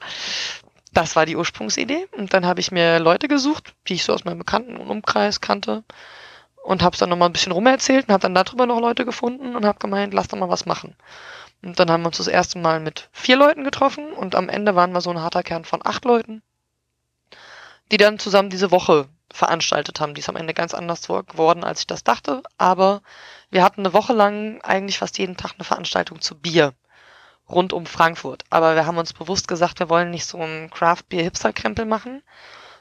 Das 0.93 1.15
war 1.15 1.26
die 1.26 1.36
Ursprungsidee. 1.38 2.07
Und 2.17 2.34
dann 2.34 2.45
habe 2.45 2.59
ich 2.61 2.72
mir 2.72 2.99
Leute 2.99 3.28
gesucht, 3.28 3.74
die 3.88 3.95
ich 3.95 4.03
so 4.03 4.13
aus 4.13 4.26
meinem 4.26 4.39
Bekannten- 4.39 4.78
und 4.78 4.89
Umkreis 4.89 5.41
kannte. 5.41 5.84
Und 6.63 6.84
habe 6.84 6.93
es 6.93 6.99
dann 6.99 7.09
nochmal 7.09 7.30
ein 7.30 7.34
bisschen 7.34 7.51
rumerzählt 7.51 8.07
und 8.07 8.13
habe 8.13 8.22
dann 8.22 8.36
darüber 8.36 8.67
noch 8.67 8.80
Leute 8.80 9.03
gefunden 9.03 9.55
und 9.55 9.65
habe 9.65 9.80
gemeint, 9.80 10.13
lass 10.13 10.28
doch 10.30 10.38
mal 10.38 10.49
was 10.49 10.65
machen. 10.65 10.95
Und 11.64 11.80
dann 11.80 11.91
haben 11.91 12.01
wir 12.01 12.07
uns 12.07 12.18
das 12.18 12.28
erste 12.28 12.59
Mal 12.59 12.80
mit 12.80 13.09
vier 13.12 13.36
Leuten 13.36 13.64
getroffen 13.64 14.14
und 14.14 14.36
am 14.36 14.49
Ende 14.49 14.76
waren 14.76 14.91
wir 14.93 15.01
so 15.01 15.12
ein 15.12 15.22
harter 15.22 15.43
Kern 15.43 15.64
von 15.64 15.82
acht 15.84 16.05
Leuten, 16.05 16.41
die 17.91 17.97
dann 17.97 18.20
zusammen 18.20 18.49
diese 18.49 18.72
Woche 18.72 19.07
veranstaltet 19.32 19.99
haben. 19.99 20.14
Die 20.14 20.20
ist 20.20 20.30
am 20.30 20.36
Ende 20.36 20.53
ganz 20.53 20.74
anders 20.74 21.07
geworden, 21.07 21.64
als 21.64 21.82
ich 21.82 21.88
das 21.88 22.03
dachte. 22.03 22.41
Aber 22.57 23.01
wir 23.49 23.64
hatten 23.64 23.82
eine 23.82 23.93
Woche 23.93 24.14
lang 24.14 24.62
eigentlich 24.62 24.97
fast 24.97 25.18
jeden 25.18 25.38
Tag 25.38 25.53
eine 25.53 25.64
Veranstaltung 25.64 26.22
zu 26.22 26.36
Bier 26.36 26.74
rund 27.49 27.74
um 27.74 27.86
Frankfurt. 27.86 28.43
Aber 28.49 28.76
wir 28.76 28.86
haben 28.86 28.97
uns 28.97 29.14
bewusst 29.14 29.47
gesagt, 29.47 29.80
wir 29.80 29.89
wollen 29.89 30.09
nicht 30.09 30.26
so 30.26 30.39
einen 30.39 30.70
Craft 30.70 31.03
Beer 31.09 31.24
Hipster 31.24 31.53
Krempel 31.53 31.86
machen, 31.86 32.24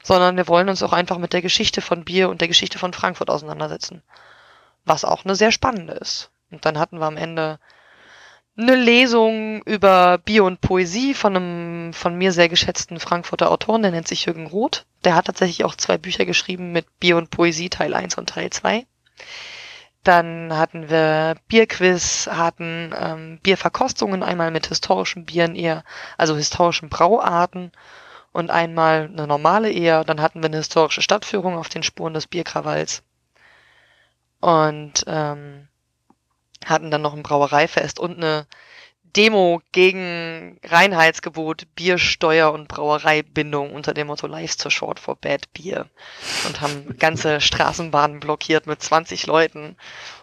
sondern 0.03 0.37
wir 0.37 0.49
wollen 0.49 0.69
uns 0.69 0.83
auch 0.83 0.93
einfach 0.93 1.19
mit 1.19 1.33
der 1.33 1.43
Geschichte 1.43 1.81
von 1.81 2.05
Bier 2.05 2.31
und 2.31 2.41
der 2.41 2.49
Geschichte 2.49 2.79
von 2.79 2.93
Frankfurt 2.93 3.31
auseinandersetzen. 3.31 4.03
Was 4.85 5.05
auch 5.05 5.25
eine 5.25 5.35
sehr 5.35 5.53
spannende 5.53 5.95
ist. 5.95 6.31
Und 6.51 6.65
dann 6.65 6.79
hatten 6.79 6.99
wir 6.99 7.07
am 7.07 7.17
Ende 7.17 7.59
eine 8.61 8.77
Lesung 8.77 9.63
über 9.63 10.19
Bier 10.19 10.45
und 10.45 10.61
Poesie 10.61 11.15
von 11.15 11.37
einem 11.37 11.93
von 11.93 12.17
mir 12.17 12.33
sehr 12.33 12.49
geschätzten 12.49 13.01
Frankfurter 13.01 13.51
Autoren, 13.51 13.83
der 13.83 13.91
nennt 13.91 14.09
sich 14.09 14.27
Jürgen 14.27 14.47
Roth. 14.47 14.87
Der 15.05 15.15
hat 15.15 15.27
tatsächlich 15.27 15.65
auch 15.65 15.75
zwei 15.75 15.99
Bücher 15.99 16.25
geschrieben 16.27 16.73
mit 16.73 16.87
Bier 17.01 17.17
und 17.17 17.31
Poesie, 17.31 17.71
Teil 17.71 17.95
1 17.95 18.17
und 18.19 18.29
Teil 18.29 18.51
2. 18.51 18.87
Dann 20.05 20.57
hatten 20.57 20.89
wir 20.89 21.37
Bierquiz, 21.49 22.29
hatten 22.31 22.95
ähm, 22.99 23.39
Bierverkostungen, 23.43 24.23
einmal 24.23 24.51
mit 24.51 24.67
historischen 24.67 25.27
Bieren 25.27 25.55
eher, 25.55 25.85
also 26.17 26.37
historischen 26.37 26.89
Brauarten 26.89 27.73
und 28.33 28.51
einmal 28.51 29.11
eine 29.13 29.27
normale 29.27 29.71
eher. 29.71 30.05
Dann 30.05 30.23
hatten 30.23 30.43
wir 30.43 30.47
eine 30.47 30.57
historische 30.57 31.03
Stadtführung 31.03 31.57
auf 31.57 31.69
den 31.69 31.83
Spuren 31.83 32.15
des 32.15 32.27
Bierkrawalls. 32.27 33.03
Und 34.41 35.05
ähm, 35.07 35.69
hatten 36.65 36.91
dann 36.91 37.03
noch 37.03 37.15
ein 37.15 37.23
Brauereifest 37.23 37.99
und 37.99 38.17
eine 38.17 38.47
Demo 39.17 39.61
gegen 39.73 40.61
Reinheitsgebot, 40.65 41.67
Biersteuer 41.75 42.53
und 42.53 42.69
Brauereibindung 42.69 43.73
unter 43.73 43.93
dem 43.93 44.07
Motto 44.07 44.27
Life's 44.27 44.57
too 44.57 44.71
short 44.71 45.01
for 45.01 45.17
bad 45.17 45.53
beer 45.53 45.89
und 46.47 46.61
haben 46.61 46.97
ganze 46.99 47.41
Straßenbahnen 47.41 48.21
blockiert 48.21 48.67
mit 48.67 48.81
20 48.81 49.27
Leuten 49.27 49.77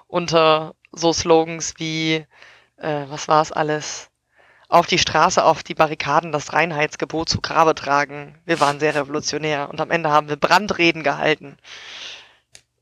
unter 0.08 0.74
so 0.94 1.12
Slogans 1.12 1.74
wie, 1.78 2.26
äh, 2.78 3.06
was 3.08 3.28
war 3.28 3.42
es 3.42 3.52
alles? 3.52 4.10
Auf 4.70 4.86
die 4.86 5.00
Straße, 5.00 5.44
auf 5.44 5.64
die 5.64 5.76
Barrikaden 5.76 6.32
das 6.32 6.52
Reinheitsgebot 6.52 7.30
zu 7.30 7.40
Grabe 7.40 7.74
tragen. 7.74 8.38
Wir 8.46 8.60
waren 8.60 8.80
sehr 8.80 8.96
revolutionär 8.96 9.70
und 9.70 9.80
am 9.80 9.92
Ende 9.92 10.10
haben 10.12 10.28
wir 10.30 10.36
Brandreden 10.36 11.04
gehalten 11.04 11.58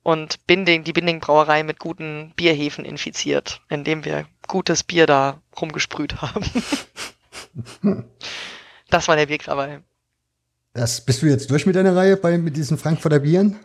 und 0.06 0.46
Binding, 0.46 0.84
die 0.84 0.94
Binding-Brauerei 0.94 1.64
mit 1.64 1.80
guten 1.80 2.32
Bierhefen 2.36 2.86
infiziert, 2.86 3.62
indem 3.70 4.06
wir 4.06 4.28
gutes 4.48 4.84
Bier 4.84 5.08
da 5.08 5.42
rumgesprüht 5.60 6.22
haben. 6.22 6.46
das 8.92 9.08
war 9.08 9.16
der 9.16 9.30
Weg 9.30 9.46
dabei. 9.46 9.80
Das, 10.74 11.02
bist 11.02 11.24
du 11.24 11.26
jetzt 11.26 11.50
durch 11.50 11.66
mit 11.66 11.76
deiner 11.76 11.96
Reihe 11.96 12.18
bei, 12.18 12.38
mit 12.38 12.56
diesen 12.56 12.78
Frankfurter 12.78 13.18
Bieren? 13.18 13.56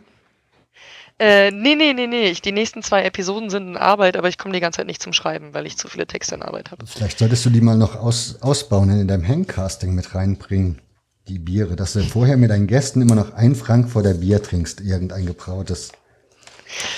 Äh, 1.19 1.51
nee, 1.51 1.75
nee, 1.75 1.93
nee, 1.93 2.07
nee. 2.07 2.31
Ich, 2.31 2.41
die 2.41 2.51
nächsten 2.51 2.81
zwei 2.81 3.03
Episoden 3.03 3.51
sind 3.51 3.67
in 3.67 3.77
Arbeit, 3.77 4.17
aber 4.17 4.27
ich 4.27 4.39
komme 4.39 4.55
die 4.55 4.61
ganze 4.61 4.77
Zeit 4.77 4.87
nicht 4.87 5.03
zum 5.03 5.13
Schreiben, 5.13 5.53
weil 5.53 5.67
ich 5.67 5.77
zu 5.77 5.89
viele 5.89 6.07
Texte 6.07 6.33
in 6.33 6.41
Arbeit 6.41 6.71
habe. 6.71 6.87
Vielleicht 6.87 7.19
solltest 7.19 7.45
du 7.45 7.51
die 7.51 7.61
mal 7.61 7.77
noch 7.77 7.95
aus, 7.95 8.41
ausbauen 8.41 8.89
und 8.89 8.99
in 8.99 9.07
deinem 9.07 9.27
Handcasting 9.27 9.93
mit 9.93 10.15
reinbringen. 10.15 10.81
Die 11.27 11.37
Biere, 11.37 11.75
dass 11.75 11.93
du 11.93 12.01
vorher 12.01 12.35
mit 12.35 12.49
deinen 12.49 12.65
Gästen 12.65 12.99
immer 13.03 13.13
noch 13.13 13.35
ein 13.35 13.53
Frankfurter 13.53 14.15
Bier 14.15 14.41
trinkst, 14.41 14.81
irgendein 14.81 15.27
gebrautes. 15.27 15.91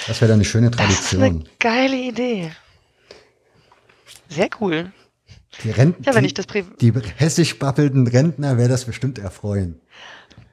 Das 0.08 0.22
wäre 0.22 0.30
dann 0.30 0.38
eine 0.38 0.46
schöne 0.46 0.72
Tradition. 0.72 1.22
Das 1.22 1.30
ist 1.30 1.36
eine 1.36 1.44
geile 1.60 1.96
Idee. 1.96 2.52
Sehr 4.30 4.50
cool. 4.60 4.92
Die, 5.64 5.70
Renten, 5.70 6.04
ja, 6.04 6.16
wenn 6.16 6.26
ich 6.26 6.34
das 6.34 6.48
die, 6.48 6.64
die 6.64 6.94
hessisch 7.16 7.60
babbelnden 7.60 8.08
Rentner 8.08 8.58
wäre 8.58 8.70
das 8.70 8.86
bestimmt 8.86 9.20
erfreuen. 9.20 9.80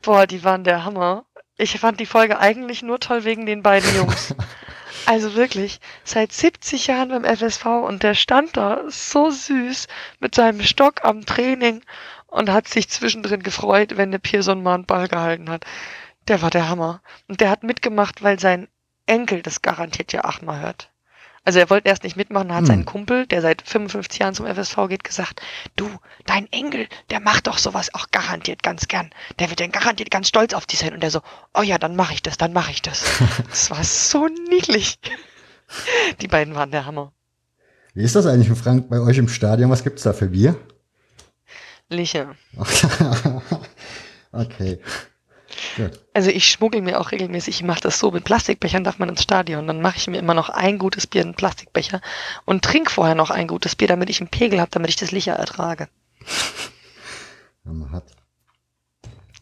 Boah, 0.02 0.26
die 0.26 0.44
waren 0.44 0.64
der 0.64 0.84
Hammer. 0.84 1.24
Ich 1.56 1.78
fand 1.78 2.00
die 2.00 2.06
Folge 2.06 2.38
eigentlich 2.38 2.82
nur 2.82 3.00
toll 3.00 3.24
wegen 3.24 3.46
den 3.46 3.62
beiden 3.62 3.94
Jungs. 3.96 4.34
also 5.06 5.34
wirklich, 5.34 5.80
seit 6.04 6.32
70 6.32 6.86
Jahren 6.88 7.08
beim 7.08 7.24
FSV 7.24 7.66
und 7.66 8.02
der 8.02 8.14
stand 8.14 8.56
da 8.56 8.82
so 8.88 9.30
süß 9.30 9.86
mit 10.20 10.34
seinem 10.34 10.62
Stock 10.62 11.04
am 11.04 11.24
Training 11.24 11.82
und 12.26 12.50
hat 12.50 12.68
sich 12.68 12.88
zwischendrin 12.88 13.42
gefreut, 13.42 13.96
wenn 13.96 14.10
der 14.10 14.18
Pearson 14.18 14.62
mal 14.62 14.74
einen 14.74 14.86
Ball 14.86 15.08
gehalten 15.08 15.50
hat. 15.50 15.64
Der 16.28 16.42
war 16.42 16.50
der 16.50 16.68
Hammer. 16.68 17.02
Und 17.28 17.40
der 17.40 17.50
hat 17.50 17.62
mitgemacht, 17.62 18.22
weil 18.22 18.38
sein 18.38 18.68
Enkel 19.10 19.42
das 19.42 19.60
garantiert 19.60 20.12
ja 20.12 20.24
achtmal 20.24 20.60
hört. 20.62 20.90
Also 21.42 21.58
er 21.58 21.70
wollte 21.70 21.88
erst 21.88 22.04
nicht 22.04 22.16
mitmachen, 22.16 22.52
hat 22.52 22.60
hm. 22.60 22.66
seinen 22.66 22.84
Kumpel, 22.84 23.26
der 23.26 23.40
seit 23.40 23.62
55 23.62 24.20
Jahren 24.20 24.34
zum 24.34 24.46
FSV 24.46 24.76
geht, 24.88 25.04
gesagt, 25.04 25.40
du, 25.74 25.88
dein 26.26 26.46
Enkel, 26.52 26.86
der 27.10 27.20
macht 27.20 27.46
doch 27.46 27.58
sowas 27.58 27.94
auch 27.94 28.10
garantiert 28.10 28.62
ganz 28.62 28.88
gern. 28.88 29.10
Der 29.38 29.48
wird 29.48 29.60
dann 29.60 29.72
garantiert 29.72 30.10
ganz 30.10 30.28
stolz 30.28 30.52
auf 30.52 30.66
dich 30.66 30.78
sein. 30.78 30.92
Und 30.92 31.02
der 31.02 31.10
so, 31.10 31.22
oh 31.54 31.62
ja, 31.62 31.78
dann 31.78 31.96
mache 31.96 32.12
ich 32.12 32.22
das, 32.22 32.36
dann 32.36 32.52
mache 32.52 32.70
ich 32.70 32.82
das. 32.82 33.04
das 33.48 33.70
war 33.70 33.82
so 33.82 34.28
niedlich. 34.28 34.98
Die 36.20 36.28
beiden 36.28 36.54
waren 36.54 36.70
der 36.70 36.84
Hammer. 36.84 37.12
Wie 37.94 38.02
ist 38.02 38.14
das 38.14 38.26
eigentlich 38.26 38.56
Frank 38.56 38.90
bei 38.90 39.00
euch 39.00 39.18
im 39.18 39.28
Stadion? 39.28 39.70
Was 39.70 39.82
gibt's 39.82 40.02
da 40.02 40.12
für 40.12 40.28
Bier? 40.28 40.56
Liche. 41.88 42.36
okay. 44.32 44.80
Also 46.14 46.30
ich 46.30 46.48
schmuggel 46.50 46.80
mir 46.80 47.00
auch 47.00 47.12
regelmäßig, 47.12 47.56
ich 47.56 47.62
mache 47.62 47.80
das 47.80 47.98
so, 47.98 48.10
mit 48.10 48.24
Plastikbechern 48.24 48.84
darf 48.84 48.98
man 48.98 49.08
ins 49.08 49.22
Stadion. 49.22 49.66
Dann 49.66 49.80
mache 49.80 49.96
ich 49.96 50.06
mir 50.06 50.18
immer 50.18 50.34
noch 50.34 50.48
ein 50.48 50.78
gutes 50.78 51.06
Bier 51.06 51.22
in 51.22 51.34
Plastikbecher 51.34 52.00
und 52.44 52.64
trinke 52.64 52.90
vorher 52.90 53.14
noch 53.14 53.30
ein 53.30 53.46
gutes 53.46 53.76
Bier, 53.76 53.88
damit 53.88 54.10
ich 54.10 54.20
einen 54.20 54.30
Pegel 54.30 54.60
habe, 54.60 54.70
damit 54.70 54.90
ich 54.90 54.96
das 54.96 55.10
Licher 55.10 55.34
ertrage. 55.34 55.88
Ja, 57.62 57.74
man 57.74 57.92
hat. 57.92 58.04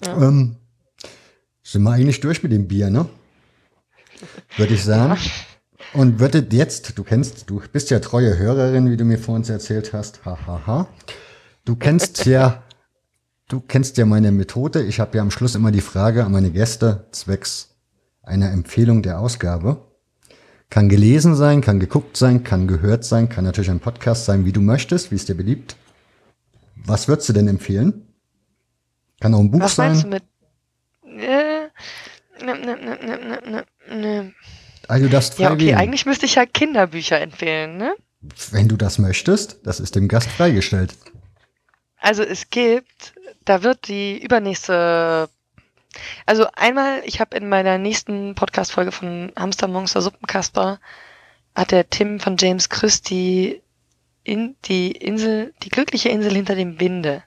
Ja. 0.05 0.21
Ähm, 0.21 0.57
sind 1.63 1.85
wir 1.85 1.93
eigentlich 1.93 2.19
durch 2.19 2.43
mit 2.43 2.51
dem 2.51 2.67
Bier, 2.67 2.91
ne? 2.91 3.09
Würde 4.57 4.75
ich 4.75 4.83
sagen. 4.83 5.17
Und 5.93 6.19
würde 6.19 6.45
jetzt, 6.51 6.99
du 6.99 7.05
kennst, 7.05 7.49
du 7.49 7.63
bist 7.73 7.91
ja 7.91 8.01
treue 8.01 8.37
Hörerin, 8.37 8.91
wie 8.91 8.97
du 8.97 9.05
mir 9.05 9.19
vorhin 9.19 9.49
erzählt 9.49 9.93
hast. 9.93 10.25
Hahaha. 10.25 10.47
Ha, 10.47 10.67
ha. 10.67 10.89
Du 11.65 11.77
kennst 11.77 12.27
ja 12.27 12.63
Du 13.49 13.61
kennst 13.61 13.97
ja 13.97 14.05
meine 14.05 14.31
Methode. 14.31 14.83
Ich 14.83 15.01
habe 15.01 15.17
ja 15.17 15.23
am 15.23 15.31
Schluss 15.31 15.55
immer 15.55 15.71
die 15.73 15.81
Frage 15.81 16.25
an 16.25 16.33
meine 16.33 16.51
Gäste 16.51 17.07
zwecks 17.13 17.75
einer 18.23 18.51
Empfehlung 18.51 19.03
der 19.03 19.19
Ausgabe. 19.21 19.87
Kann 20.69 20.91
gelesen 20.91 21.35
sein, 21.35 21.63
kann 21.63 21.81
geguckt 21.81 22.19
sein, 22.19 22.45
kann 22.45 22.69
gehört 22.69 23.05
sein, 23.05 23.31
kann 23.31 23.45
natürlich 23.45 23.71
ein 23.71 23.81
Podcast 23.81 24.27
sein, 24.27 24.45
wie 24.45 24.53
du 24.53 24.61
möchtest, 24.61 25.11
wie 25.11 25.15
es 25.15 25.25
dir 25.25 25.35
beliebt. 25.35 25.77
Was 26.77 27.09
würdest 27.09 27.31
du 27.31 27.33
denn 27.33 27.49
empfehlen? 27.49 28.07
Kann 29.19 29.33
auch 29.35 29.41
ein 29.41 29.51
Buch 29.51 29.61
Was 29.61 29.77
sein. 29.77 29.93
Was 29.93 30.05
meinst 30.05 30.25
du 31.05 31.09
mit? 31.09 31.23
Äh, 31.23 32.45
ne, 32.45 32.55
ne, 32.55 32.77
ne, 32.77 32.99
ne, 33.03 33.65
ne, 33.89 33.97
ne. 33.97 34.35
Also 34.89 35.07
du 35.07 35.11
darfst 35.11 35.35
frei 35.35 35.45
Ja, 35.45 35.53
okay, 35.53 35.67
wählen. 35.69 35.77
eigentlich 35.79 36.05
müsste 36.05 36.27
ich 36.27 36.35
ja 36.35 36.45
Kinderbücher 36.45 37.19
empfehlen, 37.19 37.79
ne? 37.79 37.95
Wenn 38.51 38.69
du 38.69 38.77
das 38.77 38.99
möchtest, 38.99 39.61
das 39.67 39.81
ist 39.81 39.97
dem 39.97 40.07
Gast 40.07 40.29
freigestellt. 40.29 40.95
Also 42.01 42.23
es 42.23 42.51
gibt 42.51 43.15
da 43.49 43.63
wird 43.63 43.89
die 43.89 44.23
übernächste 44.23 45.29
also 46.27 46.47
einmal, 46.55 47.03
ich 47.05 47.21
habe 47.21 47.37
in 47.37 47.49
meiner 47.49 47.79
nächsten 47.79 48.35
Podcast-Folge 48.35 48.93
von 48.93 49.33
Hamster 49.37 49.69
Monster 49.69 50.03
Suppenkasper 50.03 50.81
hat 51.55 51.71
der 51.71 51.89
Tim 51.89 52.21
von 52.21 52.37
James 52.39 52.69
Christie 52.69 53.63
in 54.23 54.55
die 54.67 54.93
Insel, 54.93 55.55
die 55.63 55.71
glückliche 55.71 56.11
Insel 56.11 56.35
hinter 56.35 56.55
dem 56.55 56.79
Winde 56.79 57.25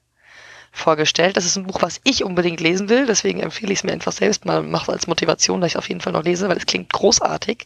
vorgestellt. 0.72 1.36
Das 1.36 1.46
ist 1.46 1.58
ein 1.58 1.66
Buch, 1.66 1.82
was 1.82 2.00
ich 2.04 2.24
unbedingt 2.24 2.62
lesen 2.62 2.88
will, 2.88 3.08
deswegen 3.08 3.42
empfehle 3.42 3.74
ich 3.74 3.80
es 3.80 3.84
mir 3.84 3.92
einfach 3.92 4.14
selbst 4.14 4.46
mal, 4.46 4.62
mache 4.62 4.84
es 4.84 4.90
als 4.90 5.08
Motivation, 5.08 5.60
dass 5.60 5.70
ich 5.70 5.76
es 5.76 5.80
auf 5.80 5.90
jeden 5.90 6.02
Fall 6.02 6.14
noch 6.14 6.24
lese, 6.24 6.48
weil 6.48 6.58
es 6.58 6.68
klingt 6.68 6.94
großartig. 6.94 7.66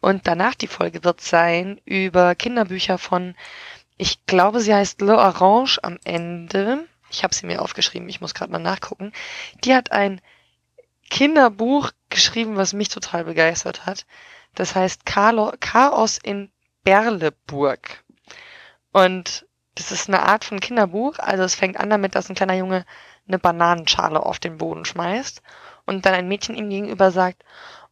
Und 0.00 0.26
danach 0.26 0.54
die 0.54 0.68
Folge 0.68 1.04
wird 1.04 1.20
sein 1.20 1.80
über 1.84 2.34
Kinderbücher 2.34 2.96
von, 2.96 3.34
ich 3.98 4.24
glaube, 4.26 4.60
sie 4.60 4.72
heißt 4.72 5.00
Le 5.02 5.18
Orange 5.18 5.80
am 5.82 5.98
Ende 6.04 6.86
ich 7.10 7.22
habe 7.24 7.34
sie 7.34 7.46
mir 7.46 7.62
aufgeschrieben, 7.62 8.08
ich 8.08 8.20
muss 8.20 8.34
gerade 8.34 8.52
mal 8.52 8.58
nachgucken. 8.58 9.12
Die 9.64 9.74
hat 9.74 9.92
ein 9.92 10.20
Kinderbuch 11.10 11.90
geschrieben, 12.08 12.56
was 12.56 12.72
mich 12.72 12.88
total 12.88 13.24
begeistert 13.24 13.86
hat. 13.86 14.06
Das 14.54 14.74
heißt 14.74 15.04
Chaos 15.04 16.18
in 16.22 16.50
Berleburg. 16.84 18.04
Und 18.92 19.46
das 19.74 19.92
ist 19.92 20.08
eine 20.08 20.22
Art 20.22 20.44
von 20.44 20.60
Kinderbuch. 20.60 21.18
Also 21.18 21.42
es 21.42 21.54
fängt 21.54 21.78
an 21.78 21.90
damit, 21.90 22.14
dass 22.14 22.28
ein 22.28 22.34
kleiner 22.34 22.54
Junge 22.54 22.84
eine 23.28 23.38
Bananenschale 23.38 24.24
auf 24.24 24.38
den 24.38 24.58
Boden 24.58 24.84
schmeißt 24.84 25.42
und 25.86 26.06
dann 26.06 26.14
ein 26.14 26.28
Mädchen 26.28 26.56
ihm 26.56 26.70
gegenüber 26.70 27.10
sagt, 27.10 27.44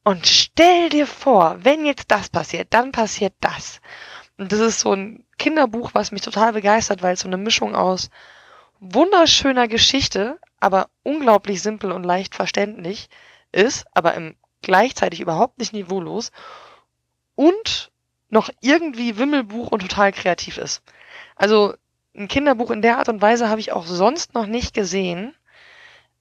und 0.04 0.26
stell 0.26 0.88
dir 0.88 1.06
vor, 1.06 1.56
wenn 1.60 1.84
jetzt 1.84 2.10
das 2.10 2.28
passiert, 2.30 2.68
dann 2.70 2.92
passiert 2.92 3.34
das. 3.40 3.80
Und 4.38 4.52
das 4.52 4.60
ist 4.60 4.80
so 4.80 4.92
ein 4.92 5.24
Kinderbuch, 5.38 5.90
was 5.92 6.12
mich 6.12 6.22
total 6.22 6.52
begeistert, 6.52 7.02
weil 7.02 7.14
es 7.14 7.20
so 7.20 7.28
eine 7.28 7.36
Mischung 7.36 7.74
aus 7.74 8.08
wunderschöner 8.80 9.68
Geschichte, 9.68 10.38
aber 10.60 10.88
unglaublich 11.02 11.62
simpel 11.62 11.92
und 11.92 12.04
leicht 12.04 12.34
verständlich 12.34 13.08
ist, 13.52 13.86
aber 13.94 14.14
im 14.14 14.36
gleichzeitig 14.62 15.20
überhaupt 15.20 15.58
nicht 15.58 15.72
niveaulos 15.72 16.32
und 17.34 17.92
noch 18.28 18.50
irgendwie 18.60 19.16
Wimmelbuch 19.16 19.68
und 19.68 19.80
total 19.80 20.12
kreativ 20.12 20.58
ist. 20.58 20.82
Also 21.36 21.74
ein 22.14 22.28
Kinderbuch 22.28 22.70
in 22.70 22.82
der 22.82 22.98
Art 22.98 23.08
und 23.08 23.22
Weise 23.22 23.48
habe 23.48 23.60
ich 23.60 23.72
auch 23.72 23.86
sonst 23.86 24.34
noch 24.34 24.46
nicht 24.46 24.74
gesehen. 24.74 25.34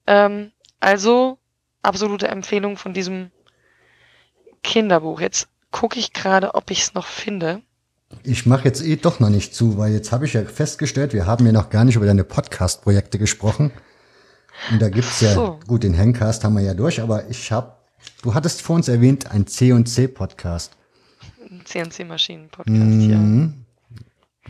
Ähm, 0.06 0.52
also 0.80 1.38
absolute 1.82 2.28
Empfehlung 2.28 2.76
von 2.76 2.94
diesem 2.94 3.30
Kinderbuch. 4.62 5.20
Jetzt 5.20 5.48
gucke 5.70 5.98
ich 5.98 6.12
gerade, 6.12 6.54
ob 6.54 6.70
ich 6.70 6.80
es 6.80 6.94
noch 6.94 7.06
finde. 7.06 7.62
Ich 8.22 8.46
mache 8.46 8.64
jetzt 8.64 8.82
eh 8.82 8.96
doch 8.96 9.20
noch 9.20 9.28
nicht 9.28 9.54
zu, 9.54 9.76
weil 9.78 9.92
jetzt 9.92 10.12
habe 10.12 10.24
ich 10.24 10.32
ja 10.32 10.44
festgestellt, 10.44 11.12
wir 11.12 11.26
haben 11.26 11.44
ja 11.44 11.52
noch 11.52 11.70
gar 11.70 11.84
nicht 11.84 11.96
über 11.96 12.06
deine 12.06 12.24
Podcast-Projekte 12.24 13.18
gesprochen. 13.18 13.70
Und 14.70 14.82
da 14.82 14.88
gibt's 14.88 15.20
ja, 15.20 15.34
so. 15.34 15.60
gut, 15.66 15.82
den 15.82 15.96
Hangcast 15.96 16.42
haben 16.42 16.54
wir 16.54 16.62
ja 16.62 16.74
durch, 16.74 17.00
aber 17.00 17.28
ich 17.28 17.52
habe, 17.52 17.74
du 18.22 18.34
hattest 18.34 18.62
vor 18.62 18.76
uns 18.76 18.88
erwähnt, 18.88 19.30
ein 19.30 19.46
C&C-Podcast. 19.46 20.72
CNC-Maschinen-Podcast, 21.64 22.78
mhm. 22.78 23.10
ja. 23.10 23.64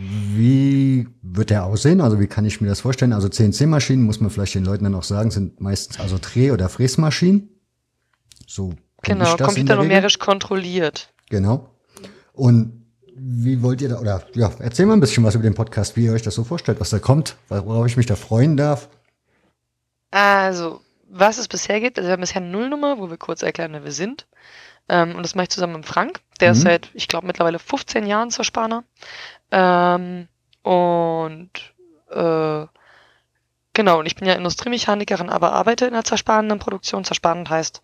Wie 0.01 1.09
wird 1.23 1.51
der 1.51 1.65
aussehen? 1.65 2.01
Also 2.01 2.21
wie 2.21 2.29
kann 2.29 2.45
ich 2.45 2.61
mir 2.61 2.69
das 2.69 2.81
vorstellen? 2.81 3.13
Also 3.13 3.29
CNC-Maschinen, 3.29 4.05
muss 4.05 4.21
man 4.21 4.31
vielleicht 4.31 4.55
den 4.55 4.65
Leuten 4.65 4.85
dann 4.85 4.95
auch 4.95 5.03
sagen, 5.03 5.33
sind 5.33 5.61
meistens 5.61 5.99
also 5.99 6.19
Dreh- 6.19 6.53
oder 6.53 6.69
Fräsmaschinen. 6.69 7.49
So 8.47 8.75
Genau, 9.03 9.37
computernumerisch 9.37 10.19
kontrolliert. 10.19 11.13
Genau. 11.31 11.71
Und 12.33 12.78
wie 13.19 13.63
wollt 13.63 13.81
ihr 13.81 13.89
da, 13.89 13.99
oder 13.99 14.23
ja, 14.35 14.51
erzähl 14.59 14.87
mal 14.87 14.95
ein 14.95 15.01
bisschen 15.01 15.25
was 15.25 15.35
über 15.35 15.45
den 15.45 15.55
Podcast, 15.55 15.97
wie 15.97 16.07
ihr 16.07 16.13
euch 16.13 16.23
das 16.23 16.35
so 16.35 16.45
vorstellt, 16.45 16.81
was 16.81 16.91
da 16.91 16.99
kommt, 16.99 17.37
worauf 17.49 17.87
ich 17.87 17.97
mich 17.97 18.07
da 18.07 18.17
freuen 18.17 18.57
darf. 18.57 18.89
Also, 20.11 20.81
was 21.09 21.39
es 21.39 21.49
bisher 21.49 21.81
gibt, 21.81 21.99
also 21.99 22.09
wir 22.09 22.13
haben 22.13 22.21
bisher 22.21 22.41
eine 22.41 22.51
Nullnummer, 22.51 22.99
wo 22.99 23.11
wir 23.11 23.17
kurz 23.17 23.43
erklären, 23.43 23.73
wer 23.73 23.85
wir 23.85 23.93
sind. 23.93 24.27
Ähm, 24.89 25.17
und 25.17 25.23
das 25.23 25.35
mache 25.35 25.45
ich 25.45 25.51
zusammen 25.51 25.77
mit 25.77 25.87
Frank. 25.87 26.21
Der 26.41 26.49
mhm. 26.49 26.53
ist 26.53 26.63
seit, 26.63 26.91
ich 26.95 27.09
glaube, 27.09 27.27
mittlerweile 27.27 27.59
15 27.59 28.07
Jahren 28.07 28.31
zur 28.31 28.45
Spaner. 28.45 28.85
Ähm, 29.51 30.29
und 30.63 31.51
äh, 32.11 32.67
genau, 33.75 33.99
und 33.99 34.07
ich 34.07 34.17
bin 34.17 34.29
ja 34.29 34.35
Industriemechanikerin, 34.35 35.29
aber 35.29 35.53
arbeite 35.53 35.87
in 35.87 35.93
der 35.93 36.05
zersparenden 36.05 36.59
Produktion. 36.59 37.05
Zersparend 37.05 37.51
heißt, 37.51 37.83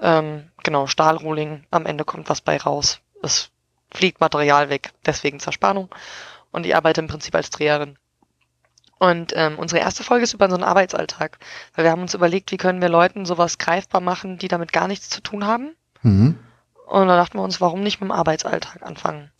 ähm, 0.00 0.50
genau, 0.62 0.86
Stahlrohling, 0.86 1.64
am 1.70 1.86
Ende 1.86 2.04
kommt 2.04 2.28
was 2.28 2.40
bei 2.40 2.56
raus. 2.56 3.00
Es 3.22 3.50
fliegt 3.92 4.20
Material 4.20 4.70
weg, 4.70 4.92
deswegen 5.06 5.40
Zerspannung. 5.40 5.88
Und 6.50 6.66
ich 6.66 6.74
arbeite 6.74 7.00
im 7.00 7.08
Prinzip 7.08 7.34
als 7.34 7.50
Dreherin. 7.50 7.98
Und 8.98 9.32
ähm, 9.36 9.58
unsere 9.58 9.80
erste 9.80 10.02
Folge 10.02 10.24
ist 10.24 10.34
über 10.34 10.46
unseren 10.46 10.64
Arbeitsalltag, 10.64 11.38
weil 11.74 11.84
wir 11.84 11.92
haben 11.92 12.02
uns 12.02 12.14
überlegt, 12.14 12.50
wie 12.50 12.56
können 12.56 12.80
wir 12.80 12.88
Leuten 12.88 13.26
sowas 13.26 13.58
greifbar 13.58 14.00
machen, 14.00 14.38
die 14.38 14.48
damit 14.48 14.72
gar 14.72 14.88
nichts 14.88 15.08
zu 15.08 15.20
tun 15.20 15.46
haben. 15.46 15.76
Mhm. 16.02 16.38
Und 16.86 17.06
da 17.06 17.16
dachten 17.16 17.38
wir 17.38 17.42
uns, 17.42 17.60
warum 17.60 17.82
nicht 17.82 18.00
mit 18.00 18.08
dem 18.08 18.12
Arbeitsalltag 18.12 18.82
anfangen? 18.82 19.30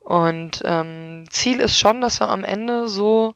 Und 0.00 0.62
ähm, 0.64 1.24
Ziel 1.30 1.60
ist 1.60 1.78
schon, 1.78 2.00
dass 2.00 2.20
wir 2.20 2.28
am 2.28 2.44
Ende 2.44 2.88
so 2.88 3.34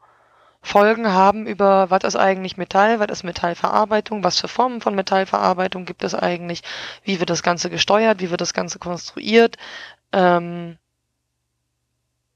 Folgen 0.61 1.13
haben 1.13 1.47
über, 1.47 1.91
was 1.91 2.05
ist 2.05 2.17
eigentlich 2.17 2.57
Metall, 2.57 2.99
was 2.99 3.09
ist 3.11 3.23
Metallverarbeitung, 3.23 4.25
was 4.25 4.41
für 4.41 4.49
Formen 4.49 4.81
von 4.81 4.95
Metallverarbeitung 4.95 5.85
gibt 5.85 6.03
es 6.03 6.15
eigentlich, 6.15 6.63
wie 7.05 7.21
wird 7.21 7.29
das 7.29 7.43
Ganze 7.43 7.69
gesteuert, 7.69 8.21
wie 8.21 8.31
wird 8.31 8.41
das 8.41 8.55
Ganze 8.55 8.79
konstruiert, 8.79 9.57
ähm, 10.15 10.79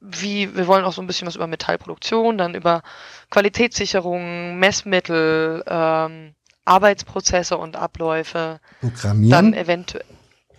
wie, 0.01 0.55
wir 0.55 0.67
wollen 0.67 0.85
auch 0.85 0.93
so 0.93 1.01
ein 1.01 1.07
bisschen 1.07 1.27
was 1.27 1.37
über 1.37 1.47
Metallproduktion, 1.47 2.39
dann 2.39 2.55
über 2.55 2.83
Qualitätssicherung, 3.31 4.59
Messmittel, 4.59 5.65
ähm, 5.67 6.35
Arbeitsprozesse 6.65 7.57
und 7.57 7.77
Abläufe. 7.77 8.61
Programmieren? 8.81 9.31
Dann 9.31 9.55
eventuell, 9.55 10.05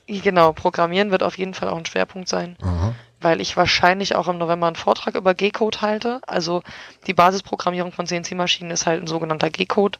genau, 0.08 0.54
Programmieren 0.54 1.12
wird 1.12 1.24
auf 1.24 1.38
jeden 1.38 1.54
Fall 1.54 1.70
auch 1.70 1.78
ein 1.78 1.86
Schwerpunkt 1.86 2.28
sein. 2.28 2.58
Aha 2.62 2.94
weil 3.22 3.42
ich 3.42 3.58
wahrscheinlich 3.58 4.16
auch 4.16 4.28
im 4.28 4.38
November 4.38 4.68
einen 4.68 4.76
Vortrag 4.76 5.16
über 5.16 5.34
G-Code 5.34 5.82
halte. 5.82 6.22
Also 6.26 6.64
die 7.08 7.14
Basisprogrammierung 7.14 7.92
von 7.92 8.08
CNC-Maschinen 8.08 8.72
ist 8.72 8.86
halt 8.86 9.02
ein 9.02 9.08
sogenannter 9.08 9.50
G-Code 9.50 10.00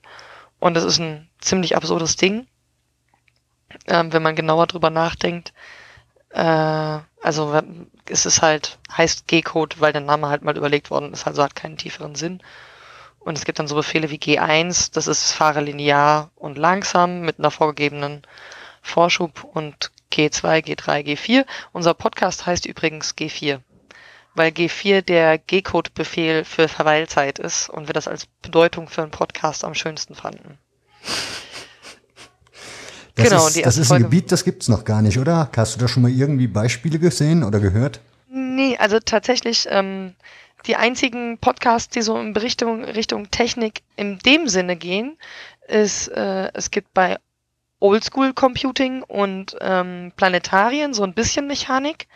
und 0.60 0.74
das 0.74 0.84
ist 0.84 1.00
ein 1.00 1.30
ziemlich 1.40 1.76
absurdes 1.76 2.16
Ding, 2.16 2.48
ähm, 3.88 4.14
wenn 4.14 4.24
man 4.24 4.36
genauer 4.36 4.68
drüber 4.68 4.90
nachdenkt. 4.90 5.54
Äh, 6.30 7.00
also 7.22 7.62
es 8.06 8.26
ist 8.26 8.42
halt, 8.42 8.80
heißt 8.96 9.28
G-Code, 9.28 9.78
weil 9.80 9.92
der 9.92 10.02
Name 10.02 10.30
halt 10.30 10.42
mal 10.42 10.58
überlegt 10.58 10.90
worden 10.90 11.14
ist, 11.14 11.28
also 11.28 11.44
hat 11.44 11.56
keinen 11.56 11.78
tieferen 11.78 12.16
Sinn. 12.16 12.42
Und 13.20 13.38
es 13.38 13.46
gibt 13.46 13.60
dann 13.60 13.68
so 13.68 13.76
Befehle 13.76 14.10
wie 14.10 14.18
G1, 14.18 14.94
das 14.94 15.08
ist 15.08 15.34
fahre 15.34 15.62
linear 15.62 16.32
und 16.36 16.58
langsam 16.58 17.22
mit 17.22 17.40
einer 17.40 17.52
vorgegebenen 17.52 18.24
Vorschub 18.82 19.44
und 19.44 19.92
G2, 20.12 20.64
G3, 20.66 21.04
G4. 21.06 21.46
Unser 21.74 21.94
Podcast 21.94 22.46
heißt 22.46 22.66
übrigens 22.66 23.16
G4, 23.16 23.60
weil 24.36 24.52
G4 24.52 25.02
der 25.02 25.38
G-Code-Befehl 25.38 26.46
für 26.46 26.70
Verweilzeit 26.70 27.40
ist 27.40 27.70
und 27.70 27.88
wir 27.88 27.94
das 27.94 28.08
als 28.08 28.26
Bedeutung 28.42 28.88
für 28.88 29.02
einen 29.02 29.12
Podcast 29.12 29.66
am 29.66 29.76
schönsten 29.76 30.16
fanden. 30.16 30.58
Das 33.20 33.30
genau, 33.30 33.48
ist, 33.48 33.66
das 33.66 33.78
ist 33.78 33.92
ein 33.92 34.04
Gebiet, 34.04 34.32
das 34.32 34.44
gibt's 34.44 34.68
noch 34.68 34.86
gar 34.86 35.02
nicht, 35.02 35.20
oder? 35.20 35.50
Hast 35.56 35.76
du 35.76 35.80
da 35.80 35.88
schon 35.88 36.04
mal 36.04 36.12
irgendwie 36.12 36.48
Beispiele 36.48 37.00
gesehen 37.00 37.44
oder 37.44 37.60
gehört? 37.60 38.00
Nee, 38.32 38.78
also 38.78 39.00
tatsächlich 39.00 39.68
ähm, 39.70 40.14
die 40.66 40.76
einzigen 40.76 41.38
Podcasts, 41.38 41.90
die 41.90 42.02
so 42.02 42.18
in 42.18 42.36
Richtung, 42.36 42.84
Richtung 42.84 43.32
Technik 43.32 43.82
in 43.96 44.20
dem 44.20 44.48
Sinne 44.48 44.76
gehen, 44.76 45.18
ist, 45.68 46.08
äh, 46.10 46.52
es 46.54 46.72
gibt 46.72 46.94
bei 46.94 47.18
Oldschool 47.80 48.34
Computing 48.34 49.04
und 49.04 49.56
ähm, 49.62 50.12
Planetarien, 50.16 50.94
so 50.94 51.04
ein 51.04 51.14
bisschen 51.14 51.48
Mechanik 51.48 52.08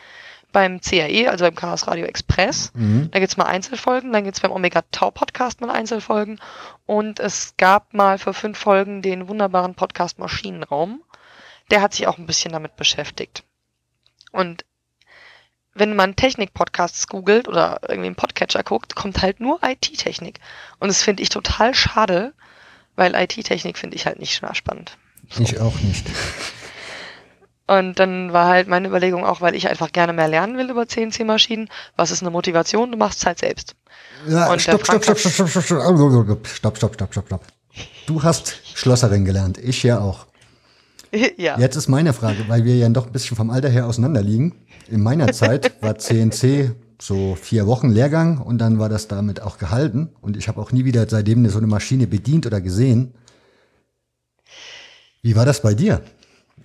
beim 0.54 0.80
CAE, 0.80 1.30
also 1.30 1.44
beim 1.44 1.56
Chaos 1.56 1.88
Radio 1.88 2.06
Express. 2.06 2.72
Mhm. 2.74 3.10
Da 3.12 3.20
gibt's 3.20 3.36
mal 3.36 3.46
Einzelfolgen, 3.46 4.14
dann 4.14 4.24
gibt's 4.24 4.40
beim 4.40 4.52
Omega 4.52 4.84
Tau 4.92 5.12
Podcast 5.12 5.60
mal 5.60 5.72
Einzelfolgen 5.72 6.40
und 6.86 7.20
es 7.20 7.56
gab 7.58 7.94
mal 7.94 8.18
für 8.18 8.34
fünf 8.34 8.58
Folgen 8.58 9.02
den 9.02 9.28
wunderbaren 9.28 9.76
Podcast 9.76 10.20
Maschinenraum. 10.20 11.02
Der 11.72 11.82
hat 11.82 11.94
sich 11.94 12.08
auch 12.08 12.18
ein 12.18 12.28
bisschen 12.28 12.54
damit 12.54 12.78
beschäftigt. 12.78 13.44
Und 14.32 14.64
wenn 15.74 15.96
man 15.96 16.16
Technik-Podcasts 16.16 17.08
googelt 17.08 17.48
oder 17.48 17.80
irgendwie 17.88 18.08
einen 18.08 18.16
Podcatcher 18.16 18.64
guckt, 18.64 18.96
kommt 18.96 19.22
halt 19.22 19.40
nur 19.40 19.60
IT-Technik. 19.64 20.40
Und 20.80 20.88
das 20.88 21.02
finde 21.02 21.24
ich 21.24 21.30
total 21.30 21.74
schade, 21.74 22.34
weil 22.96 23.16
IT-Technik 23.16 23.78
finde 23.78 23.96
ich 23.96 24.06
halt 24.06 24.20
nicht 24.20 24.40
spannend. 24.54 24.98
Ich 25.40 25.60
auch 25.60 25.80
nicht. 25.80 26.06
Und 27.66 27.98
dann 27.98 28.34
war 28.34 28.48
halt 28.50 28.68
meine 28.68 28.88
Überlegung 28.88 29.26
auch, 29.26 29.40
weil 29.40 29.56
ich 29.56 29.70
einfach 29.70 29.92
gerne 29.92 30.12
mehr 30.12 30.28
lernen 30.28 30.58
will 30.58 30.70
über 30.70 30.88
CNC-Maschinen. 30.88 31.70
Was 31.96 32.12
ist 32.12 32.22
eine 32.22 32.30
Motivation? 32.30 32.92
Du 32.92 32.98
machst 32.98 33.20
es 33.20 33.26
halt 33.26 33.40
selbst. 33.40 33.76
Ja, 34.28 34.52
Und 34.52 34.62
stopp, 34.62 34.86
stopp, 34.86 35.04
stopp, 35.04 35.18
stopp, 35.18 35.34
stopp, 35.34 35.50
stopp, 35.50 35.64
stopp, 35.64 36.48
stopp, 36.48 36.78
stopp, 36.78 36.96
stopp, 36.96 37.14
stopp, 37.14 37.26
stopp. 37.26 37.42
Du 38.06 38.22
hast 38.22 38.60
Schlosserin 38.74 39.26
gelernt, 39.26 39.58
ich 39.58 39.82
ja 39.84 40.00
auch. 40.00 40.28
ja. 41.38 41.58
Jetzt 41.58 41.76
ist 41.76 41.88
meine 41.88 42.14
Frage, 42.14 42.48
weil 42.48 42.66
wir 42.66 42.76
ja 42.76 42.90
doch 42.90 43.08
ein 43.08 43.12
bisschen 43.12 43.38
vom 43.38 43.50
Alter 43.50 43.70
her 43.70 43.88
auseinander 43.88 44.22
liegen. 44.22 44.66
In 44.88 45.02
meiner 45.02 45.32
Zeit 45.32 45.82
war 45.82 45.98
CNC 45.98 46.76
so 47.02 47.36
vier 47.36 47.68
Wochen 47.68 47.90
Lehrgang 47.90 48.40
und 48.40 48.60
dann 48.60 48.80
war 48.80 48.90
das 48.90 49.08
damit 49.08 49.42
auch 49.42 49.58
gehalten. 49.58 50.10
Und 50.22 50.38
ich 50.38 50.48
habe 50.48 50.62
auch 50.62 50.72
nie 50.72 50.86
wieder 50.86 51.08
seitdem 51.10 51.48
so 51.50 51.58
eine 51.58 51.68
Maschine 51.68 52.08
bedient 52.08 52.46
oder 52.46 52.62
gesehen. 52.62 53.14
Wie 55.22 55.36
war 55.36 55.46
das 55.46 55.62
bei 55.62 55.74
dir? 55.74 56.02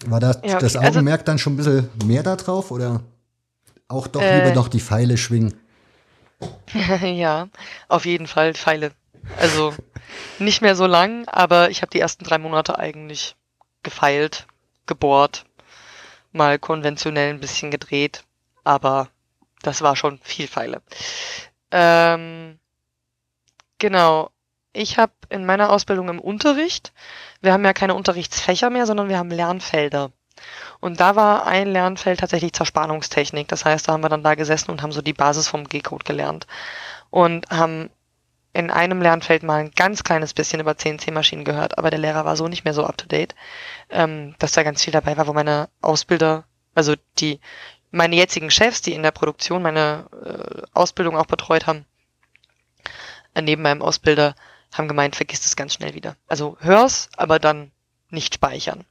War 0.07 0.21
das, 0.21 0.37
ja, 0.37 0.57
okay. 0.57 0.59
das 0.61 0.77
also 0.77 0.89
Augenmerk 0.89 1.21
also, 1.21 1.27
dann 1.27 1.39
schon 1.39 1.55
ein 1.55 1.57
bisschen 1.57 1.91
mehr 2.05 2.23
da 2.23 2.37
drauf 2.37 2.71
oder 2.71 3.03
auch 3.89 4.07
doch 4.07 4.23
äh, 4.23 4.39
lieber 4.39 4.55
noch 4.55 4.69
die 4.69 4.81
Pfeile 4.81 5.17
schwingen? 5.17 5.59
ja, 7.03 7.49
auf 7.89 8.05
jeden 8.05 8.27
Fall 8.27 8.55
Pfeile. 8.55 8.93
Also 9.39 9.75
nicht 10.39 10.63
mehr 10.63 10.77
so 10.77 10.87
lang, 10.87 11.27
aber 11.29 11.71
ich 11.71 11.83
habe 11.83 11.91
die 11.91 12.01
ersten 12.01 12.25
drei 12.25 12.39
Monate 12.39 12.79
eigentlich 12.79 13.37
gefeilt, 13.83 14.47
gebohrt, 14.87 15.45
mal 16.33 16.59
konventionell 16.59 17.31
ein 17.31 17.41
bisschen 17.41 17.71
gedreht, 17.71 18.25
aber 18.65 19.09
das 19.63 19.83
war 19.83 19.97
schon 19.97 20.19
viel 20.23 20.47
Pfeile. 20.47 20.83
Ähm, 21.71 22.59
genau. 23.79 24.31
Ich 24.73 24.99
habe 24.99 25.13
in 25.31 25.47
meiner 25.47 25.71
Ausbildung 25.71 26.09
im 26.09 26.21
Unterricht 26.21 26.93
wir 27.41 27.53
haben 27.53 27.65
ja 27.65 27.73
keine 27.73 27.95
Unterrichtsfächer 27.95 28.71
mehr, 28.71 28.87
sondern 28.87 29.09
wir 29.09 29.19
haben 29.19 29.31
Lernfelder. 29.31 30.11
Und 30.81 31.01
da 31.01 31.17
war 31.17 31.47
ein 31.47 31.69
Lernfeld 31.69 32.21
tatsächlich 32.21 32.53
Zerspannungstechnik. 32.53 33.49
Das 33.49 33.65
heißt, 33.65 33.89
da 33.89 33.93
haben 33.93 34.03
wir 34.03 34.09
dann 34.09 34.23
da 34.23 34.35
gesessen 34.35 34.71
und 34.71 34.83
haben 34.83 34.93
so 34.93 35.03
die 35.03 35.13
Basis 35.13 35.49
vom 35.49 35.65
G-Code 35.65 36.05
gelernt. 36.05 36.47
Und 37.11 37.49
haben 37.51 37.91
in 38.53 38.71
einem 38.71 39.03
Lernfeld 39.03 39.43
mal 39.43 39.61
ein 39.61 39.71
ganz 39.73 40.05
kleines 40.05 40.35
bisschen 40.35 40.61
über 40.61 40.77
CNC-Maschinen 40.77 41.45
gehört, 41.45 41.79
aber 41.79 41.91
der 41.91 42.01
Lehrer 42.01 42.25
war 42.25 42.37
so 42.37 42.49
nicht 42.49 42.65
mehr 42.65 42.75
so 42.75 42.85
up-to-date, 42.85 43.35
ähm, 43.91 44.35
dass 44.39 44.53
da 44.53 44.63
ganz 44.63 44.83
viel 44.83 44.93
dabei 44.93 45.17
war, 45.17 45.27
wo 45.27 45.33
meine 45.33 45.69
Ausbilder, 45.81 46.45
also 46.75 46.95
die, 47.19 47.41
meine 47.91 48.17
jetzigen 48.17 48.51
Chefs, 48.51 48.81
die 48.81 48.95
in 48.95 49.03
der 49.03 49.11
Produktion 49.11 49.63
meine 49.63 50.07
äh, 50.25 50.63
Ausbildung 50.73 51.17
auch 51.17 51.27
betreut 51.27 51.67
haben, 51.67 51.85
äh, 53.35 53.43
neben 53.43 53.63
meinem 53.63 53.83
Ausbilder, 53.83 54.35
haben 54.73 54.89
gemeint, 54.89 55.17
vergiss 55.17 55.45
es 55.45 55.57
ganz 55.57 55.75
schnell 55.75 55.95
wieder. 55.95 56.17
Also 56.27 56.57
hör's, 56.61 57.09
aber 57.17 57.39
dann 57.39 57.71
nicht 58.11 58.35
speichern, 58.35 58.85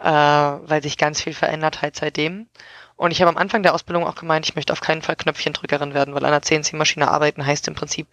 äh, 0.00 0.04
weil 0.04 0.82
sich 0.82 0.98
ganz 0.98 1.20
viel 1.20 1.34
verändert 1.34 1.82
halt 1.82 1.96
seitdem. 1.96 2.48
Und 2.96 3.10
ich 3.10 3.20
habe 3.20 3.30
am 3.30 3.36
Anfang 3.36 3.62
der 3.62 3.74
Ausbildung 3.74 4.06
auch 4.06 4.14
gemeint, 4.14 4.46
ich 4.46 4.54
möchte 4.54 4.72
auf 4.72 4.80
keinen 4.80 5.02
Fall 5.02 5.16
Knöpfchendrückerin 5.16 5.94
werden, 5.94 6.14
weil 6.14 6.24
an 6.24 6.30
der 6.30 6.42
CNC-Maschine 6.42 7.10
arbeiten 7.10 7.44
heißt 7.44 7.66
im 7.68 7.74
Prinzip 7.74 8.06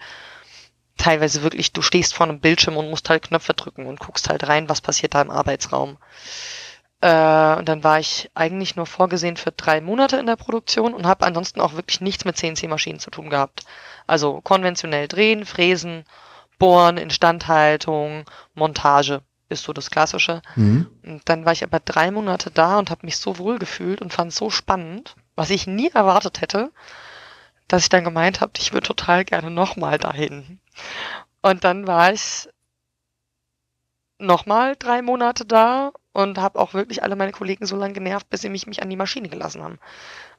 teilweise 0.97 1.43
wirklich, 1.43 1.73
du 1.73 1.81
stehst 1.81 2.13
vor 2.13 2.27
einem 2.27 2.39
Bildschirm 2.39 2.77
und 2.77 2.89
musst 2.89 3.09
halt 3.09 3.23
Knöpfe 3.23 3.53
drücken 3.53 3.85
und 3.87 3.99
guckst 3.99 4.29
halt 4.29 4.47
rein, 4.47 4.69
was 4.69 4.81
passiert 4.81 5.15
da 5.15 5.21
im 5.21 5.31
Arbeitsraum. 5.31 5.97
Äh, 7.01 7.55
und 7.55 7.69
dann 7.69 7.83
war 7.83 7.99
ich 7.99 8.29
eigentlich 8.35 8.75
nur 8.75 8.85
vorgesehen 8.85 9.37
für 9.37 9.51
drei 9.51 9.81
Monate 9.81 10.17
in 10.17 10.25
der 10.25 10.35
Produktion 10.35 10.93
und 10.93 11.07
habe 11.07 11.25
ansonsten 11.25 11.61
auch 11.61 11.73
wirklich 11.73 12.01
nichts 12.01 12.25
mit 12.25 12.37
CNC-Maschinen 12.37 12.99
zu 12.99 13.09
tun 13.09 13.29
gehabt. 13.29 13.63
Also 14.07 14.41
konventionell 14.41 15.07
drehen, 15.07 15.45
fräsen, 15.45 16.03
bohren, 16.59 16.97
Instandhaltung, 16.97 18.25
Montage 18.53 19.23
ist 19.49 19.63
so 19.63 19.73
das 19.73 19.89
Klassische. 19.89 20.41
Mhm. 20.55 20.87
Und 21.03 21.27
dann 21.27 21.45
war 21.45 21.53
ich 21.53 21.63
aber 21.63 21.79
drei 21.79 22.11
Monate 22.11 22.51
da 22.51 22.77
und 22.77 22.91
habe 22.91 23.05
mich 23.05 23.17
so 23.17 23.39
wohl 23.39 23.57
gefühlt 23.57 24.01
und 24.01 24.13
fand 24.13 24.31
es 24.31 24.37
so 24.37 24.49
spannend, 24.49 25.15
was 25.35 25.49
ich 25.49 25.67
nie 25.67 25.89
erwartet 25.89 26.41
hätte, 26.41 26.71
dass 27.67 27.83
ich 27.83 27.89
dann 27.89 28.03
gemeint 28.03 28.41
habe, 28.41 28.53
ich 28.57 28.73
würde 28.73 28.87
total 28.87 29.25
gerne 29.25 29.49
nochmal 29.49 29.97
dahin. 29.97 30.59
Und 31.41 31.63
dann 31.63 31.87
war 31.87 32.13
ich 32.13 32.49
nochmal 34.19 34.75
drei 34.77 35.01
Monate 35.01 35.45
da 35.45 35.91
und 36.11 36.37
habe 36.37 36.59
auch 36.59 36.73
wirklich 36.73 37.03
alle 37.03 37.15
meine 37.15 37.31
Kollegen 37.31 37.65
so 37.65 37.75
lange 37.75 37.93
genervt, 37.93 38.29
bis 38.29 38.41
sie 38.41 38.49
mich, 38.49 38.67
mich 38.67 38.81
an 38.81 38.89
die 38.89 38.97
Maschine 38.97 39.29
gelassen 39.29 39.63
haben. 39.63 39.79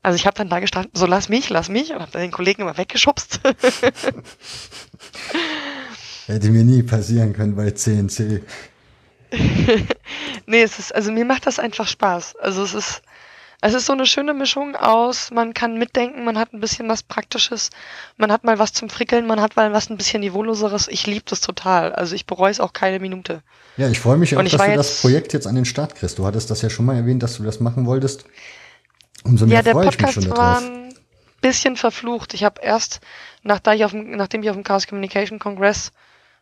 Also 0.02 0.16
ich 0.16 0.26
habe 0.26 0.36
dann 0.36 0.48
da 0.48 0.60
gestanden, 0.60 0.92
so 0.94 1.06
lass 1.06 1.28
mich, 1.28 1.50
lass 1.50 1.68
mich 1.68 1.92
und 1.92 2.00
habe 2.00 2.12
dann 2.12 2.22
den 2.22 2.30
Kollegen 2.30 2.62
immer 2.62 2.76
weggeschubst. 2.76 3.40
Hätte 6.26 6.50
mir 6.50 6.64
nie 6.64 6.82
passieren 6.82 7.32
können 7.32 7.56
bei 7.56 7.70
CNC. 7.70 8.42
nee, 10.46 10.62
es 10.62 10.78
ist, 10.78 10.94
also 10.94 11.12
mir 11.12 11.24
macht 11.24 11.46
das 11.46 11.58
einfach 11.58 11.86
Spaß. 11.86 12.36
Also 12.36 12.62
es 12.62 12.74
ist, 12.74 13.02
es 13.62 13.74
ist 13.74 13.86
so 13.86 13.92
eine 13.92 14.06
schöne 14.06 14.32
Mischung 14.32 14.74
aus, 14.74 15.30
man 15.30 15.52
kann 15.52 15.78
mitdenken, 15.78 16.24
man 16.24 16.38
hat 16.38 16.52
ein 16.52 16.60
bisschen 16.60 16.88
was 16.88 17.02
Praktisches, 17.02 17.70
man 18.16 18.32
hat 18.32 18.42
mal 18.42 18.58
was 18.58 18.72
zum 18.72 18.88
Frickeln, 18.88 19.26
man 19.26 19.40
hat 19.40 19.56
mal 19.56 19.72
was 19.72 19.90
ein 19.90 19.96
bisschen 19.98 20.20
Niveauloseres. 20.20 20.88
Ich 20.88 21.06
liebe 21.06 21.24
das 21.28 21.40
total. 21.40 21.92
Also 21.92 22.14
ich 22.14 22.26
bereue 22.26 22.50
es 22.50 22.58
auch 22.58 22.72
keine 22.72 22.98
Minute. 23.00 23.42
Ja, 23.76 23.88
ich 23.88 24.00
freue 24.00 24.16
mich 24.16 24.36
auch, 24.36 24.42
dass 24.42 24.52
du 24.52 24.74
das 24.74 25.00
Projekt 25.02 25.32
jetzt 25.32 25.46
an 25.46 25.54
den 25.54 25.66
Start 25.66 25.94
kriegst. 25.94 26.18
Du 26.18 26.26
hattest 26.26 26.50
das 26.50 26.62
ja 26.62 26.70
schon 26.70 26.86
mal 26.86 26.96
erwähnt, 26.96 27.22
dass 27.22 27.36
du 27.36 27.42
das 27.42 27.60
machen 27.60 27.86
wolltest. 27.86 28.24
Umso 29.24 29.46
mehr 29.46 29.62
ja, 29.62 29.72
freue 29.72 29.88
ich 29.88 30.00
mich 30.00 30.10
schon 30.10 30.24
darauf. 30.24 30.38
War 30.38 30.58
ein 30.58 30.94
bisschen 31.42 31.76
verflucht. 31.76 32.32
Ich 32.32 32.44
habe 32.44 32.62
erst, 32.62 33.00
nachdem 33.42 33.74
ich 33.74 33.84
auf 33.84 33.90
dem, 33.90 34.10
nachdem 34.12 34.42
ich 34.42 34.48
auf 34.48 34.56
dem 34.56 34.64
Chaos 34.64 34.86
Communication 34.86 35.38
Congress 35.38 35.92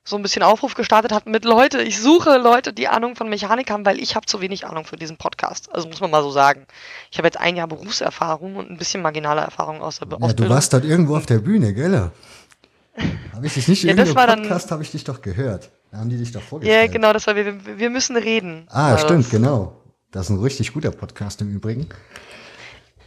so 0.08 0.16
ein 0.16 0.22
bisschen 0.22 0.42
Aufruf 0.42 0.74
gestartet 0.74 1.12
hat 1.12 1.26
mit 1.26 1.44
Leute, 1.44 1.82
ich 1.82 2.00
suche 2.00 2.38
Leute, 2.38 2.72
die 2.72 2.88
Ahnung 2.88 3.14
von 3.14 3.28
Mechanik 3.28 3.70
haben, 3.70 3.84
weil 3.84 4.00
ich 4.00 4.16
habe 4.16 4.26
zu 4.26 4.40
wenig 4.40 4.66
Ahnung 4.66 4.84
für 4.84 4.96
diesen 4.96 5.18
Podcast. 5.18 5.68
Also 5.74 5.88
muss 5.88 6.00
man 6.00 6.10
mal 6.10 6.22
so 6.22 6.30
sagen. 6.30 6.66
Ich 7.10 7.18
habe 7.18 7.28
jetzt 7.28 7.38
ein 7.38 7.56
Jahr 7.56 7.68
Berufserfahrung 7.68 8.56
und 8.56 8.70
ein 8.70 8.78
bisschen 8.78 9.02
marginale 9.02 9.42
Erfahrung 9.42 9.82
aus 9.82 9.98
der 9.98 10.08
ja, 10.08 10.14
Ausbildung. 10.14 10.46
Du 10.48 10.54
warst 10.54 10.72
dort 10.72 10.84
irgendwo 10.84 11.16
auf 11.16 11.26
der 11.26 11.38
Bühne, 11.38 11.74
gell? 11.74 12.10
Habe 13.34 13.46
ich 13.46 13.54
dich 13.54 13.68
nicht 13.68 13.82
ja, 13.84 13.90
irgendwo 13.90 14.18
im 14.18 14.26
Podcast, 14.26 14.70
habe 14.70 14.82
ich 14.82 14.90
dich 14.90 15.04
doch 15.04 15.20
gehört. 15.20 15.70
Da 15.90 15.98
haben 15.98 16.08
die 16.08 16.16
dich 16.16 16.32
doch 16.32 16.42
vorgestellt. 16.42 16.86
Ja, 16.86 16.92
genau, 16.92 17.12
das 17.12 17.26
war 17.26 17.36
wir, 17.36 17.78
wir 17.78 17.90
müssen 17.90 18.16
reden. 18.16 18.66
Ah, 18.70 18.96
stimmt, 18.98 19.24
das. 19.24 19.30
genau. 19.30 19.80
Das 20.10 20.24
ist 20.24 20.30
ein 20.30 20.40
richtig 20.40 20.72
guter 20.72 20.90
Podcast 20.90 21.40
im 21.42 21.54
Übrigen. 21.54 21.86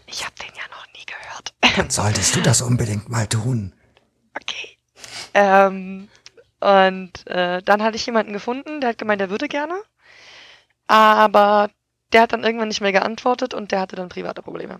Ich 0.05 0.23
habe 0.23 0.35
den 0.39 0.53
ja 0.55 0.63
noch 0.69 0.85
nie 0.93 1.05
gehört. 1.05 1.77
Dann 1.77 1.89
solltest 1.89 2.35
du 2.35 2.41
das 2.41 2.61
unbedingt 2.61 3.09
mal 3.09 3.27
tun. 3.27 3.73
Okay. 4.33 4.77
Ähm, 5.33 6.07
und 6.61 7.27
äh, 7.27 7.61
dann 7.63 7.81
hatte 7.81 7.95
ich 7.95 8.05
jemanden 8.05 8.33
gefunden, 8.33 8.81
der 8.81 8.91
hat 8.91 8.97
gemeint, 8.99 9.19
er 9.19 9.31
würde 9.31 9.47
gerne. 9.47 9.81
Aber 10.87 11.71
der 12.13 12.21
hat 12.21 12.33
dann 12.33 12.43
irgendwann 12.43 12.67
nicht 12.67 12.81
mehr 12.81 12.91
geantwortet 12.91 13.53
und 13.53 13.71
der 13.71 13.79
hatte 13.79 13.95
dann 13.95 14.09
private 14.09 14.43
Probleme. 14.43 14.79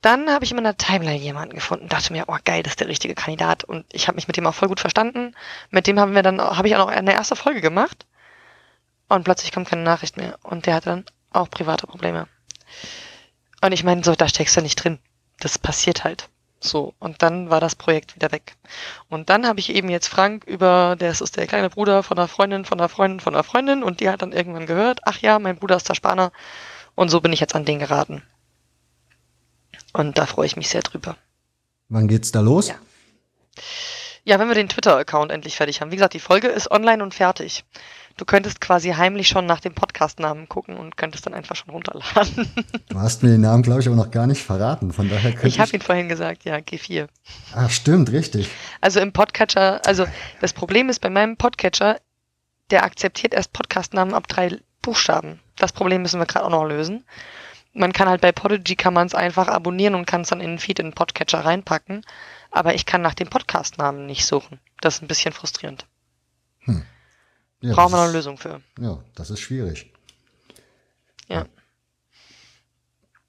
Dann 0.00 0.30
habe 0.30 0.44
ich 0.44 0.50
in 0.52 0.56
meiner 0.56 0.78
Timeline 0.78 1.18
jemanden 1.18 1.54
gefunden, 1.54 1.88
dachte 1.88 2.14
mir, 2.14 2.24
oh 2.28 2.36
geil, 2.44 2.62
das 2.62 2.72
ist 2.72 2.80
der 2.80 2.88
richtige 2.88 3.14
Kandidat 3.14 3.64
und 3.64 3.84
ich 3.92 4.08
habe 4.08 4.16
mich 4.16 4.26
mit 4.26 4.38
dem 4.38 4.46
auch 4.46 4.54
voll 4.54 4.68
gut 4.68 4.80
verstanden. 4.80 5.34
Mit 5.68 5.86
dem 5.86 6.00
haben 6.00 6.14
wir 6.14 6.22
dann 6.22 6.40
habe 6.40 6.66
ich 6.68 6.76
auch 6.76 6.86
noch 6.86 6.88
eine 6.88 7.12
erste 7.12 7.36
Folge 7.36 7.60
gemacht 7.60 8.06
und 9.08 9.24
plötzlich 9.24 9.52
kommt 9.52 9.68
keine 9.68 9.82
Nachricht 9.82 10.16
mehr 10.16 10.38
und 10.42 10.64
der 10.64 10.76
hatte 10.76 10.88
dann 10.88 11.04
auch 11.30 11.50
private 11.50 11.86
Probleme. 11.86 12.26
Und 13.60 13.72
ich 13.72 13.84
meine, 13.84 14.02
so 14.02 14.14
da 14.14 14.28
steckst 14.28 14.56
du 14.56 14.62
nicht 14.62 14.82
drin. 14.82 14.98
Das 15.40 15.58
passiert 15.58 16.04
halt. 16.04 16.29
So, 16.62 16.94
und 16.98 17.22
dann 17.22 17.48
war 17.48 17.58
das 17.58 17.74
Projekt 17.74 18.14
wieder 18.16 18.32
weg. 18.32 18.56
Und 19.08 19.30
dann 19.30 19.46
habe 19.46 19.60
ich 19.60 19.74
eben 19.74 19.88
jetzt 19.88 20.08
Frank 20.08 20.44
über, 20.44 20.94
der 21.00 21.10
ist 21.10 21.36
der 21.36 21.46
kleine 21.46 21.70
Bruder 21.70 22.02
von 22.02 22.18
einer 22.18 22.28
Freundin, 22.28 22.66
von 22.66 22.78
einer 22.78 22.90
Freundin, 22.90 23.20
von 23.20 23.34
einer 23.34 23.44
Freundin, 23.44 23.82
und 23.82 24.00
die 24.00 24.10
hat 24.10 24.20
dann 24.20 24.32
irgendwann 24.32 24.66
gehört, 24.66 25.00
ach 25.04 25.18
ja, 25.18 25.38
mein 25.38 25.56
Bruder 25.56 25.76
ist 25.76 25.88
der 25.88 25.94
Spaner. 25.94 26.32
Und 26.94 27.08
so 27.08 27.22
bin 27.22 27.32
ich 27.32 27.40
jetzt 27.40 27.54
an 27.54 27.64
den 27.64 27.78
geraten. 27.78 28.22
Und 29.94 30.18
da 30.18 30.26
freue 30.26 30.46
ich 30.46 30.56
mich 30.56 30.68
sehr 30.68 30.82
drüber. 30.82 31.16
Wann 31.88 32.08
geht's 32.08 32.30
da 32.30 32.40
los? 32.40 32.68
Ja. 32.68 32.74
Ja, 34.24 34.38
wenn 34.38 34.48
wir 34.48 34.54
den 34.54 34.68
Twitter-Account 34.68 35.32
endlich 35.32 35.56
fertig 35.56 35.80
haben. 35.80 35.90
Wie 35.90 35.96
gesagt, 35.96 36.14
die 36.14 36.20
Folge 36.20 36.48
ist 36.48 36.70
online 36.70 37.02
und 37.02 37.14
fertig. 37.14 37.64
Du 38.16 38.24
könntest 38.24 38.60
quasi 38.60 38.90
heimlich 38.90 39.28
schon 39.28 39.46
nach 39.46 39.60
dem 39.60 39.74
Podcast-Namen 39.74 40.48
gucken 40.48 40.76
und 40.76 40.96
könntest 40.96 41.24
dann 41.24 41.32
einfach 41.32 41.56
schon 41.56 41.70
runterladen. 41.70 42.52
Du 42.88 42.98
hast 42.98 43.22
mir 43.22 43.30
den 43.30 43.40
Namen, 43.40 43.62
glaube 43.62 43.80
ich, 43.80 43.86
aber 43.86 43.96
noch 43.96 44.10
gar 44.10 44.26
nicht 44.26 44.42
verraten. 44.42 44.92
Von 44.92 45.08
daher 45.08 45.32
könnte 45.32 45.48
ich. 45.48 45.58
habe 45.58 45.72
ihn 45.72 45.80
vorhin 45.80 46.08
gesagt, 46.08 46.44
ja, 46.44 46.56
G4. 46.56 47.08
Ach, 47.54 47.70
stimmt, 47.70 48.12
richtig. 48.12 48.50
Also 48.80 49.00
im 49.00 49.12
Podcatcher, 49.12 49.80
also 49.86 50.06
das 50.40 50.52
Problem 50.52 50.90
ist 50.90 50.98
bei 50.98 51.08
meinem 51.08 51.36
Podcatcher, 51.36 51.98
der 52.70 52.84
akzeptiert 52.84 53.32
erst 53.32 53.52
Podcast-Namen 53.52 54.12
ab 54.12 54.28
drei 54.28 54.58
Buchstaben. 54.82 55.40
Das 55.56 55.72
Problem 55.72 56.02
müssen 56.02 56.20
wir 56.20 56.26
gerade 56.26 56.44
auch 56.44 56.50
noch 56.50 56.64
lösen. 56.64 57.04
Man 57.72 57.92
kann 57.92 58.08
halt 58.08 58.20
bei 58.20 58.32
Podigy 58.32 58.74
kann 58.74 58.92
man 58.92 59.06
es 59.06 59.14
einfach 59.14 59.48
abonnieren 59.48 59.94
und 59.94 60.06
kann 60.06 60.22
es 60.22 60.28
dann 60.28 60.40
in 60.40 60.50
den 60.50 60.58
Feed 60.58 60.78
in 60.80 60.88
den 60.88 60.94
Podcatcher 60.94 61.44
reinpacken 61.44 62.04
aber 62.50 62.74
ich 62.74 62.86
kann 62.86 63.02
nach 63.02 63.14
dem 63.14 63.28
Podcast-Namen 63.28 64.06
nicht 64.06 64.26
suchen. 64.26 64.60
Das 64.80 64.96
ist 64.96 65.02
ein 65.02 65.08
bisschen 65.08 65.32
frustrierend. 65.32 65.86
Hm. 66.60 66.82
Ja, 67.62 67.74
Brauchen 67.74 67.92
wir 67.92 67.98
noch 67.98 68.04
eine 68.04 68.12
Lösung 68.12 68.38
für. 68.38 68.60
Ja, 68.78 68.98
das 69.14 69.30
ist 69.30 69.40
schwierig. 69.40 69.92
Ja. 71.28 71.46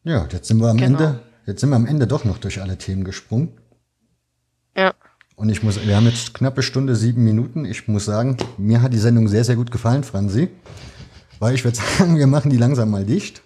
Ja, 0.04 0.28
jetzt 0.32 0.48
sind 0.48 0.58
wir 0.60 0.70
am 0.70 0.78
genau. 0.78 0.98
Ende, 0.98 1.24
jetzt 1.46 1.62
sind 1.62 1.70
wir 1.70 1.76
am 1.76 1.86
Ende 1.86 2.08
doch 2.08 2.24
noch 2.24 2.38
durch 2.38 2.62
alle 2.62 2.78
Themen 2.78 3.04
gesprungen. 3.04 3.58
Ja. 4.76 4.94
Und 5.36 5.50
ich 5.50 5.64
muss, 5.64 5.86
wir 5.86 5.96
haben 5.96 6.06
jetzt 6.06 6.34
knappe 6.34 6.64
Stunde, 6.64 6.96
sieben 6.96 7.24
Minuten. 7.24 7.66
Ich 7.66 7.88
muss 7.88 8.06
sagen, 8.06 8.38
mir 8.58 8.82
hat 8.82 8.94
die 8.94 9.00
Sendung 9.00 9.28
sehr, 9.28 9.44
sehr 9.44 9.56
gut 9.56 9.72
gefallen, 9.72 10.04
Franzi. 10.04 10.50
Weil 11.40 11.56
ich 11.56 11.64
würde 11.64 11.78
sagen, 11.98 12.18
wir 12.18 12.28
machen 12.28 12.50
die 12.50 12.58
langsam 12.58 12.90
mal 12.90 13.06
dicht. 13.06 13.42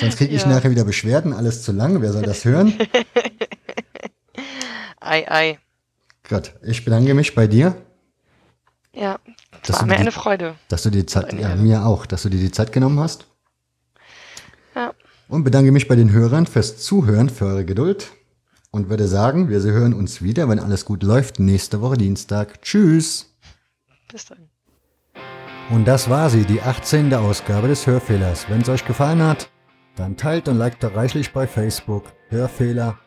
Sonst 0.00 0.16
kriege 0.16 0.34
ich 0.34 0.42
ja. 0.42 0.48
nachher 0.48 0.70
wieder 0.70 0.84
Beschwerden, 0.84 1.32
alles 1.32 1.62
zu 1.62 1.72
lang. 1.72 2.00
Wer 2.00 2.12
soll 2.12 2.22
das 2.22 2.44
hören? 2.44 2.74
Ei, 5.04 5.28
ei. 5.28 5.58
Gott, 6.28 6.54
ich 6.62 6.84
bedanke 6.84 7.14
mich 7.14 7.34
bei 7.34 7.46
dir. 7.46 7.74
Ja, 8.94 9.18
das 9.66 9.80
war 9.80 9.86
mir 9.86 9.94
die, 9.94 10.00
eine 10.00 10.12
Freude. 10.12 10.54
Dass 10.68 10.82
du 10.82 10.90
die 10.90 11.06
Zeit, 11.06 11.32
ja, 11.32 11.56
mir 11.56 11.86
auch, 11.86 12.06
dass 12.06 12.22
du 12.22 12.28
dir 12.28 12.38
die 12.38 12.52
Zeit 12.52 12.72
genommen 12.72 13.00
hast. 13.00 13.26
Ja. 14.74 14.92
Und 15.28 15.44
bedanke 15.44 15.72
mich 15.72 15.88
bei 15.88 15.96
den 15.96 16.12
Hörern 16.12 16.46
fürs 16.46 16.78
Zuhören, 16.78 17.30
für 17.30 17.46
eure 17.46 17.64
Geduld. 17.64 18.12
Und 18.70 18.88
würde 18.88 19.06
sagen, 19.06 19.50
wir 19.50 19.60
hören 19.60 19.92
uns 19.92 20.22
wieder, 20.22 20.48
wenn 20.48 20.58
alles 20.58 20.84
gut 20.84 21.02
läuft, 21.02 21.38
nächste 21.38 21.80
Woche 21.82 21.98
Dienstag. 21.98 22.62
Tschüss. 22.62 23.34
Bis 24.10 24.24
dann. 24.26 24.48
Und 25.70 25.86
das 25.86 26.08
war 26.08 26.30
sie, 26.30 26.44
die 26.44 26.60
18. 26.60 27.12
Ausgabe 27.14 27.68
des 27.68 27.86
Hörfehlers. 27.86 28.48
Wenn 28.48 28.62
es 28.62 28.68
euch 28.68 28.84
gefallen 28.86 29.22
hat, 29.22 29.50
dann 29.96 30.16
teilt 30.16 30.48
und 30.48 30.56
liked 30.56 30.84
reichlich 30.84 31.32
bei 31.32 31.46
Facebook. 31.46 32.04
Hörfehler 32.28 32.98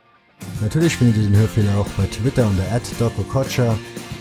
Natürlich 0.61 0.97
findet 0.97 1.17
ihr 1.17 1.23
den 1.23 1.35
Hörfehler 1.35 1.77
auch 1.77 1.87
bei 1.97 2.05
Twitter 2.05 2.47
unter 2.47 2.63
@dokokocha. 2.99 3.77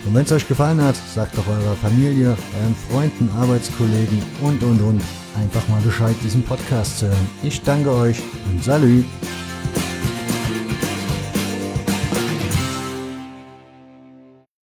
Und 0.07 0.15
wenn 0.15 0.25
es 0.25 0.33
euch 0.33 0.47
gefallen 0.47 0.83
hat, 0.83 0.97
sagt 1.15 1.39
doch 1.39 1.47
eurer 1.47 1.77
Familie, 1.77 2.37
euren 2.61 2.77
Freunden, 2.91 3.31
Arbeitskollegen 3.39 4.23
und 4.43 4.63
und 4.63 4.81
und 4.83 5.03
einfach 5.37 5.67
mal 5.69 5.81
Bescheid, 5.81 6.15
diesen 6.23 6.43
Podcast 6.43 6.99
zu 6.99 7.07
hören. 7.07 7.29
Ich 7.43 7.63
danke 7.63 7.91
euch 7.91 8.21
und 8.51 8.63
Salü! 8.63 9.05